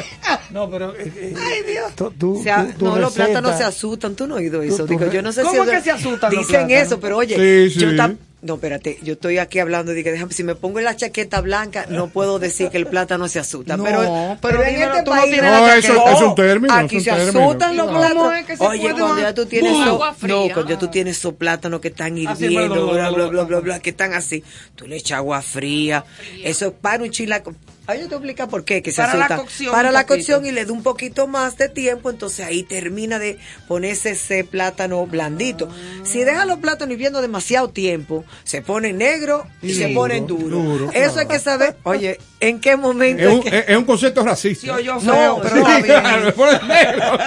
No, 0.50 0.68
pero... 0.70 0.94
eh, 0.98 1.34
Ay, 1.36 1.62
Dios. 1.72 1.94
tú- 1.96 2.10
tú- 2.18 2.40
sea, 2.42 2.66
tú- 2.78 2.84
no, 2.84 2.96
los 2.98 3.14
plátanos 3.14 3.56
se 3.56 3.64
asustan. 3.64 4.14
Tú 4.14 4.26
no 4.26 4.34
has 4.34 4.40
oído 4.40 4.60
eso. 4.62 4.78
Tú- 4.78 4.86
tú 4.94 4.98
Digo, 4.98 5.10
yo 5.12 5.22
no 5.22 5.32
sé 5.32 5.42
¿Cómo 5.42 5.64
si 5.64 5.70
que 5.70 5.80
se 5.80 5.90
asustan 5.90 6.30
los 6.34 6.46
Dicen 6.46 6.66
plátanos? 6.66 6.86
eso, 6.86 7.00
pero 7.00 7.16
oye, 7.16 7.68
Sí, 7.70 7.78
yo 7.80 7.90
sí. 7.90 7.96
No, 8.40 8.54
espérate, 8.54 9.00
yo 9.02 9.14
estoy 9.14 9.38
aquí 9.38 9.58
hablando 9.58 9.92
de 9.92 10.04
que 10.04 10.12
déjame, 10.12 10.32
si 10.32 10.44
me 10.44 10.54
pongo 10.54 10.78
en 10.78 10.84
la 10.84 10.94
chaqueta 10.94 11.40
blanca, 11.40 11.86
no 11.88 12.08
puedo 12.08 12.38
decir 12.38 12.68
que 12.68 12.76
el 12.76 12.86
plátano 12.86 13.26
se 13.26 13.40
asusta. 13.40 13.76
No, 13.76 13.82
pero, 13.82 14.38
pero, 14.40 14.62
en 14.62 14.80
este 14.80 15.02
tú 15.02 15.10
país, 15.10 15.24
no, 15.24 15.32
tienes 15.32 15.50
no 15.50 15.72
eso, 15.72 16.08
es 16.08 16.20
un 16.20 16.28
oh, 16.28 16.34
término. 16.34 16.72
Aquí 16.72 17.00
se 17.00 17.10
asustan 17.10 17.76
los 17.76 17.88
plátanos. 17.88 18.60
Oye, 18.60 18.92
cuando 18.92 19.20
ya 19.20 19.34
tú 19.34 19.46
tienes 19.46 19.72
no, 19.72 19.98
cuando 19.98 20.68
ya 20.68 20.78
tú 20.78 20.86
tienes 20.86 21.18
esos 21.18 21.34
plátanos 21.34 21.80
que 21.80 21.88
están 21.88 22.16
hirviendo, 22.16 22.92
bla, 22.92 23.10
bla, 23.10 23.26
bla, 23.26 23.42
bla, 23.42 23.60
bla, 23.60 23.80
que 23.80 23.90
están 23.90 24.14
así, 24.14 24.44
tú 24.76 24.86
le 24.86 24.96
echas 24.96 25.18
agua 25.18 25.42
fría. 25.42 26.04
Eso 26.44 26.72
para 26.72 27.02
un 27.02 27.10
chilaco 27.10 27.54
Ay, 27.90 28.00
yo 28.00 28.08
te 28.08 28.08
voy 28.08 28.14
a 28.16 28.16
explicar 28.18 28.48
por 28.50 28.64
qué, 28.66 28.82
que 28.82 28.92
se 28.92 29.00
Para 29.00 29.14
la 29.14 29.24
asustan. 29.24 29.38
cocción 29.38 29.72
Para 29.72 29.90
la 29.90 30.04
cocción 30.06 30.44
y 30.44 30.50
le 30.52 30.66
da 30.66 30.72
un 30.74 30.82
poquito 30.82 31.26
más 31.26 31.56
de 31.56 31.70
tiempo, 31.70 32.10
entonces 32.10 32.44
ahí 32.44 32.62
termina 32.62 33.18
de 33.18 33.38
ponerse 33.66 34.10
ese 34.10 34.44
plátano 34.44 35.06
blandito. 35.06 35.70
Si 36.04 36.22
deja 36.22 36.44
los 36.44 36.58
plátanos 36.58 36.92
hirviendo 36.92 37.22
demasiado 37.22 37.70
tiempo, 37.70 38.26
se 38.44 38.60
ponen 38.60 38.98
negro 38.98 39.46
y, 39.62 39.72
se 39.72 39.84
duro, 39.88 39.94
ponen 40.02 40.26
duro. 40.26 40.56
duro, 40.58 40.90
Eso 40.92 41.18
hay 41.20 41.28
que 41.28 41.38
saber, 41.38 41.76
oye, 41.84 42.18
en 42.40 42.60
qué 42.60 42.76
momento. 42.76 43.22
Es 43.22 43.28
es 43.30 43.34
un, 43.34 43.42
que- 43.42 43.58
es- 43.58 43.64
es 43.68 43.76
un 43.78 43.84
concepto 43.84 44.22
racista. 44.22 44.76
Sí, 44.76 44.84
yo 44.84 44.94
No, 45.00 45.14
feo, 45.14 45.40
pero 45.42 45.56
sí. 45.76 45.82
Claro, 45.84 46.34
pone 46.34 46.58
negro. 46.68 47.18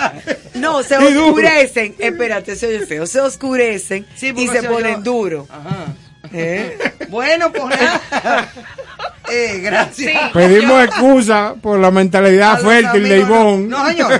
No, 0.54 0.84
se 0.84 0.94
Y 0.94 1.14
duro. 1.14 1.26
oscurecen. 1.30 1.96
Espérate, 1.98 2.56
se 2.56 2.68
oye 2.68 2.86
feo. 2.86 3.08
Se 3.08 3.20
oscurecen 3.20 4.06
Sí, 4.16 4.32
y 4.38 4.48
se 4.48 4.62
se 4.62 4.68
ponen 4.70 4.98
oyó- 4.98 5.02
duros. 5.04 5.48
Ajá. 5.50 5.88
¿Eh? 6.32 6.78
Bueno, 7.10 7.52
pues. 7.52 7.74
Eh, 9.30 9.60
gracias. 9.62 10.12
Sí. 10.12 10.18
Pedimos 10.34 10.84
excusa 10.84 11.54
por 11.62 11.80
la 11.80 11.92
mentalidad 11.92 12.60
fértil 12.60 13.04
de 13.08 13.20
Ivonne. 13.20 13.68
No, 13.68 13.88
señor. 13.88 14.20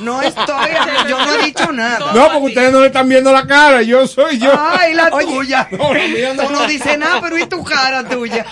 No 0.00 0.20
estoy, 0.22 0.70
yo 1.08 1.18
no 1.18 1.34
he 1.34 1.44
dicho 1.44 1.72
nada. 1.72 2.12
No, 2.12 2.32
porque 2.32 2.46
ustedes 2.48 2.72
no 2.72 2.80
le 2.80 2.88
están 2.88 3.08
viendo 3.08 3.32
la 3.32 3.46
cara, 3.46 3.82
yo 3.82 4.06
soy 4.06 4.38
yo. 4.38 4.52
Ay, 4.58 4.94
la 4.94 5.08
Oye, 5.08 5.26
tuya. 5.26 5.68
no, 5.70 5.94
la 5.94 6.06
mía 6.08 6.34
no. 6.34 6.42
Tú 6.44 6.50
no 6.52 6.66
dices 6.66 6.98
nada, 6.98 7.20
pero 7.20 7.38
¿y 7.38 7.46
tu 7.46 7.62
cara 7.62 8.06
tuya? 8.08 8.44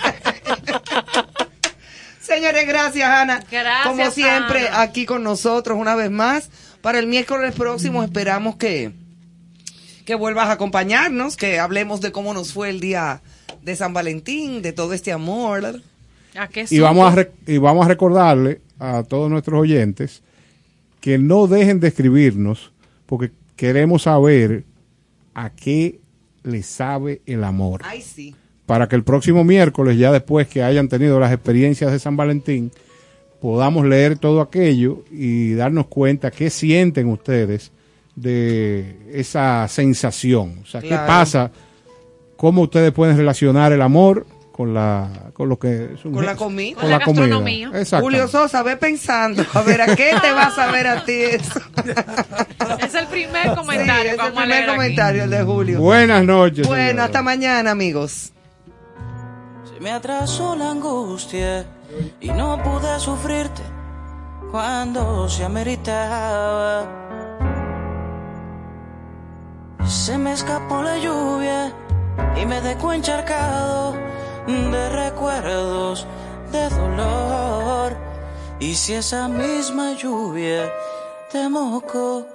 Señores, 2.21 2.67
gracias, 2.67 3.09
Ana. 3.09 3.43
Gracias, 3.51 3.87
Como 3.87 4.11
siempre, 4.11 4.69
Ana. 4.69 4.83
aquí 4.83 5.07
con 5.07 5.23
nosotros 5.23 5.79
una 5.79 5.95
vez 5.95 6.11
más. 6.11 6.51
Para 6.83 6.99
el 6.99 7.07
miércoles 7.07 7.55
próximo 7.57 8.03
esperamos 8.05 8.57
que, 8.57 8.93
que 10.07 10.15
vuelvas 10.15 10.49
a 10.49 10.53
acompañarnos, 10.53 11.37
que 11.37 11.59
hablemos 11.59 12.01
de 12.01 12.13
cómo 12.13 12.35
nos 12.35 12.53
fue 12.53 12.69
el 12.71 12.81
día 12.81 13.21
de 13.63 13.77
San 13.77 13.93
Valentín, 13.93 14.63
de 14.63 14.73
todo 14.73 14.93
este 14.93 15.13
amor. 15.13 15.83
¿A 16.37 16.49
qué 16.49 16.67
Y 16.71 16.79
vamos, 16.79 17.17
a 17.17 17.29
y 17.47 17.59
vamos 17.59 17.87
a 17.87 17.89
recordarle 17.89 18.61
a 18.79 19.03
todos 19.03 19.31
nuestros 19.31 19.61
oyentes 19.61 20.23
que 21.01 21.19
no 21.19 21.47
dejen 21.47 21.81
de 21.81 21.89
escribirnos 21.89 22.73
porque 23.07 23.31
queremos 23.57 24.03
saber 24.03 24.65
a 25.35 25.51
qué 25.51 26.01
le 26.43 26.63
sabe 26.63 27.23
el 27.27 27.45
amor. 27.45 27.83
Ay, 27.85 28.03
sí. 28.03 28.35
Para 28.67 28.89
que 28.89 28.97
el 28.97 29.05
próximo 29.05 29.45
miércoles, 29.45 29.97
ya 29.97 30.13
después 30.13 30.47
que 30.47 30.63
hayan 30.63 30.89
tenido 30.89 31.19
las 31.19 31.33
experiencias 31.33 31.91
de 31.91 31.99
San 31.99 32.17
Valentín, 32.17 32.71
podamos 33.41 33.87
leer 33.87 34.19
todo 34.19 34.41
aquello 34.41 35.05
y 35.11 35.55
darnos 35.55 35.87
cuenta 35.87 36.31
qué 36.31 36.51
sienten 36.51 37.09
ustedes 37.09 37.73
de 38.15 38.97
esa 39.13 39.67
sensación. 39.69 40.59
O 40.63 40.67
sea, 40.67 40.81
qué 40.83 40.91
pasa, 40.91 41.51
cómo 42.39 42.63
ustedes 42.63 42.93
pueden 42.93 43.17
relacionar 43.19 43.73
el 43.73 43.83
amor 43.83 44.27
con 44.53 44.73
la 44.75 45.09
con 45.35 45.49
lo 45.49 45.57
que 45.59 45.91
es 45.95 46.05
un- 46.05 46.13
Con 46.15 46.25
la 46.27 46.35
comida. 46.35 46.75
con 46.75 46.81
Con 46.83 46.91
la 46.91 46.99
la 46.99 47.05
comida. 47.37 47.69
Exacto. 47.79 48.05
Julio 48.05 48.27
Sosa, 48.27 48.63
ve 48.65 48.77
pensando, 48.77 49.45
a 49.55 49.61
ver, 49.63 49.83
¿a 49.83 49.95
qué 49.95 50.13
te 50.23 50.33
vas 50.33 50.59
a 50.59 50.73
ver 50.73 50.87
a 50.87 51.05
ti 51.05 51.13
eso? 51.13 51.61
Es 52.85 52.95
el 52.95 53.07
primer 53.07 53.51
Sí, 53.51 53.55
comentario 53.57 54.13
es 54.13 54.19
que 54.19 54.27
el 54.27 54.33
primer 54.33 54.49
leer 54.49 54.63
aquí. 54.65 54.77
comentario, 54.77 55.25
el 55.25 55.31
de 55.31 55.43
Julio. 55.45 55.81
Buenas 55.81 56.25
noches. 56.25 56.67
Bueno, 56.67 56.83
señores. 56.87 57.05
hasta 57.05 57.23
mañana, 57.23 57.71
amigos. 57.71 58.33
Se 59.73 59.81
me 59.81 59.91
atrasó 59.93 60.57
la 60.57 60.71
angustia 60.73 61.67
y 62.21 62.29
no 62.31 62.61
pude 62.63 62.99
sufrirte 62.99 63.63
cuando 64.51 65.29
se 65.29 65.45
ameritaba. 65.45 66.87
Se 69.87 70.19
me 70.19 70.33
escapó 70.33 70.83
la 70.83 70.99
lluvia 70.99 71.73
y 72.37 72.47
me 72.47 72.61
dejó 72.61 72.93
encharcado 72.93 73.95
de 74.47 74.89
recuerdos 74.89 76.07
de 76.53 76.69
dolor. 76.71 77.97
Y 78.61 78.75
si 78.75 78.95
esa 78.95 79.29
misma 79.29 79.93
lluvia 79.93 80.73
te 81.31 81.49
mojó, 81.49 82.27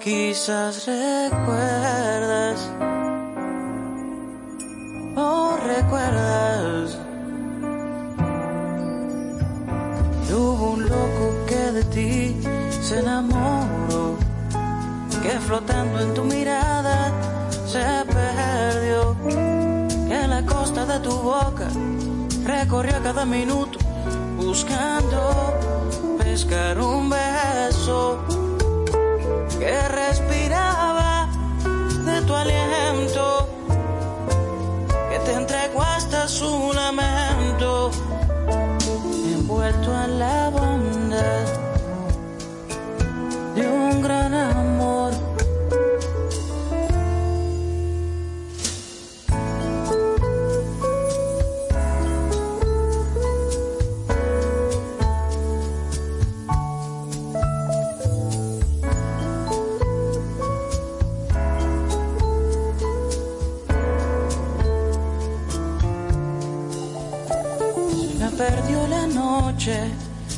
quizás 0.00 0.86
recuerdas. 0.86 2.70
Oh, 5.16 5.56
recuerdas. 5.66 6.98
Y 10.28 10.32
Hubo 10.32 10.70
un 10.72 10.88
loco 10.88 11.46
que 11.48 11.72
de 11.72 11.84
ti 11.84 12.36
se 12.80 13.00
enamoró, 13.00 14.16
que 15.22 15.30
flotando 15.40 16.00
en 16.00 16.14
tu 16.14 16.24
mirada 16.24 16.77
boca 21.28 21.68
recorrió 22.42 23.02
cada 23.02 23.26
minuto 23.26 23.78
buscando 24.38 25.18
pescar 26.18 26.80
un 26.80 27.10
beso. 27.10 28.18
Que 29.58 29.88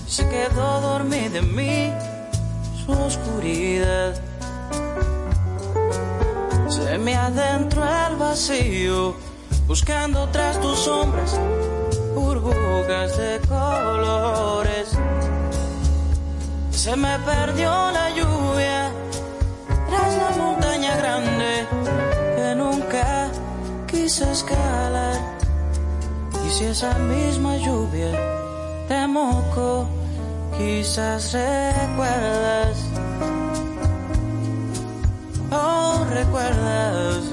se 0.07 0.29
quedó 0.29 0.81
dormida 0.81 1.39
en 1.39 1.55
mí 1.55 1.93
su 2.85 2.93
oscuridad. 2.93 4.21
Se 6.69 6.99
me 6.99 7.15
adentró 7.15 7.85
el 8.09 8.17
vacío, 8.17 9.15
buscando 9.67 10.29
tras 10.29 10.61
tus 10.61 10.79
sombras 10.81 11.39
burbujas 12.15 13.17
de 13.17 13.41
colores. 13.49 14.89
Se 16.73 16.97
me 16.97 17.19
perdió 17.21 17.71
la 17.93 18.11
lluvia 18.11 18.91
tras 19.89 20.17
la 20.17 20.31
montaña 20.43 20.97
grande 20.97 21.67
que 22.37 22.55
nunca 22.57 23.31
quise 23.87 24.31
escalar. 24.31 25.19
Y 26.47 26.51
si 26.51 26.65
esa 26.65 26.95
misma 26.99 27.57
lluvia 27.59 28.40
Temuco, 28.91 29.87
quizás 30.59 31.33
recuerdas, 31.33 32.77
oh 35.53 36.05
recuerdas. 36.13 37.30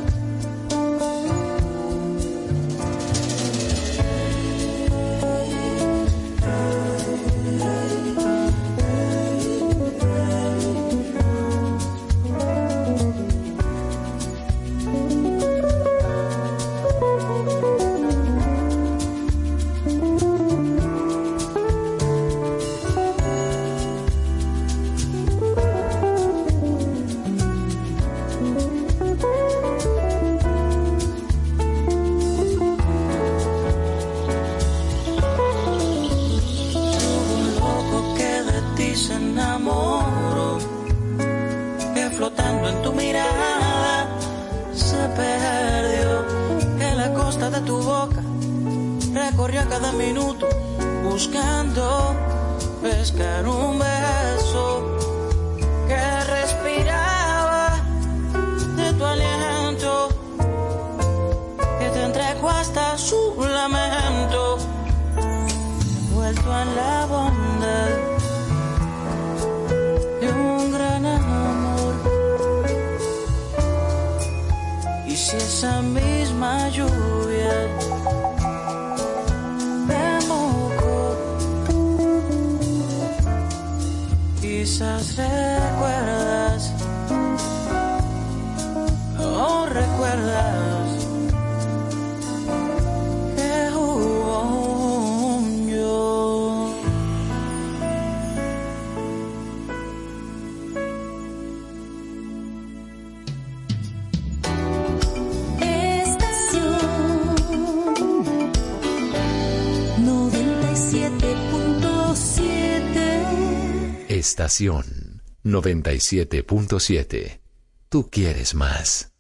Pasión 114.58 115.22
97.7. 115.44 117.42
Tú 117.90 118.10
quieres 118.10 118.56
más. 118.56 119.14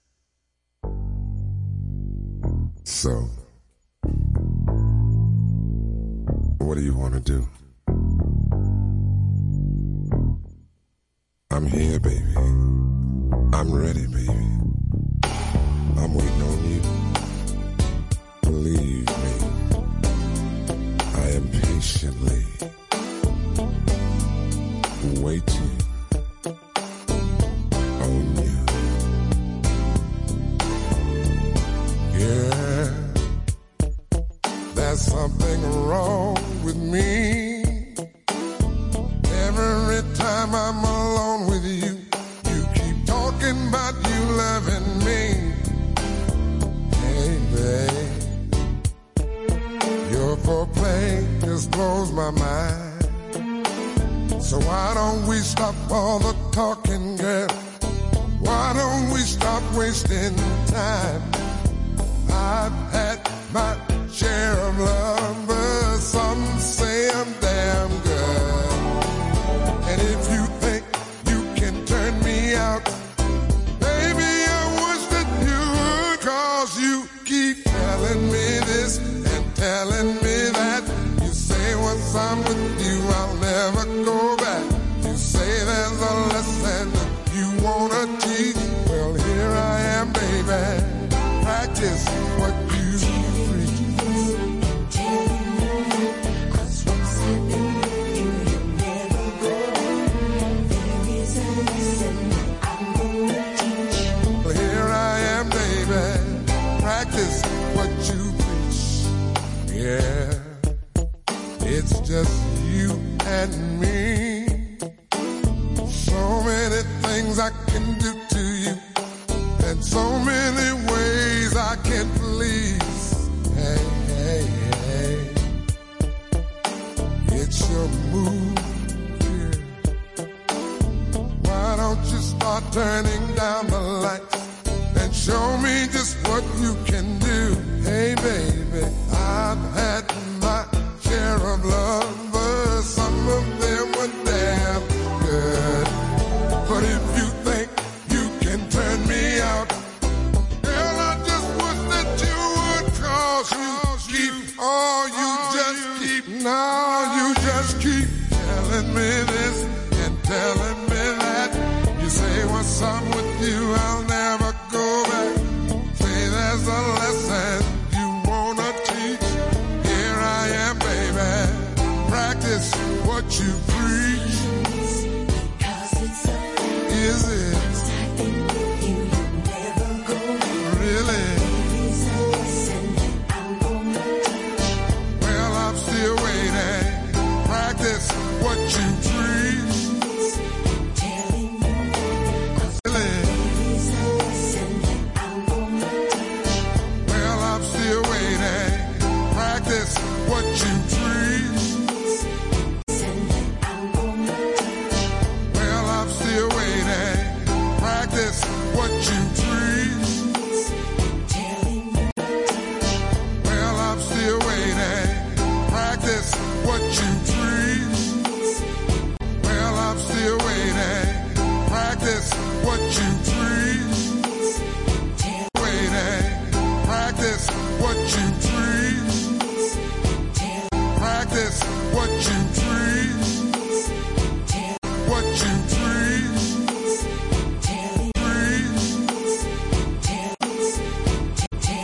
So, 2.83 3.29
what 6.57 6.73
do 6.73 6.81
you 6.81 6.95
want 6.95 7.13
to 7.13 7.19
do? 7.19 7.47
I'm 11.51 11.67
here, 11.67 11.99
baby. 11.99 12.23
I'm 13.53 13.71
ready, 13.71 14.07
baby. 14.07 14.57
I'm 15.97 16.15
waiting 16.15 16.41
on 16.41 16.65
you. 16.67 16.81
Believe 18.41 19.05
me, 19.05 19.33
I 21.13 21.29
am 21.35 21.47
patiently. 21.49 22.76
way 25.27 25.76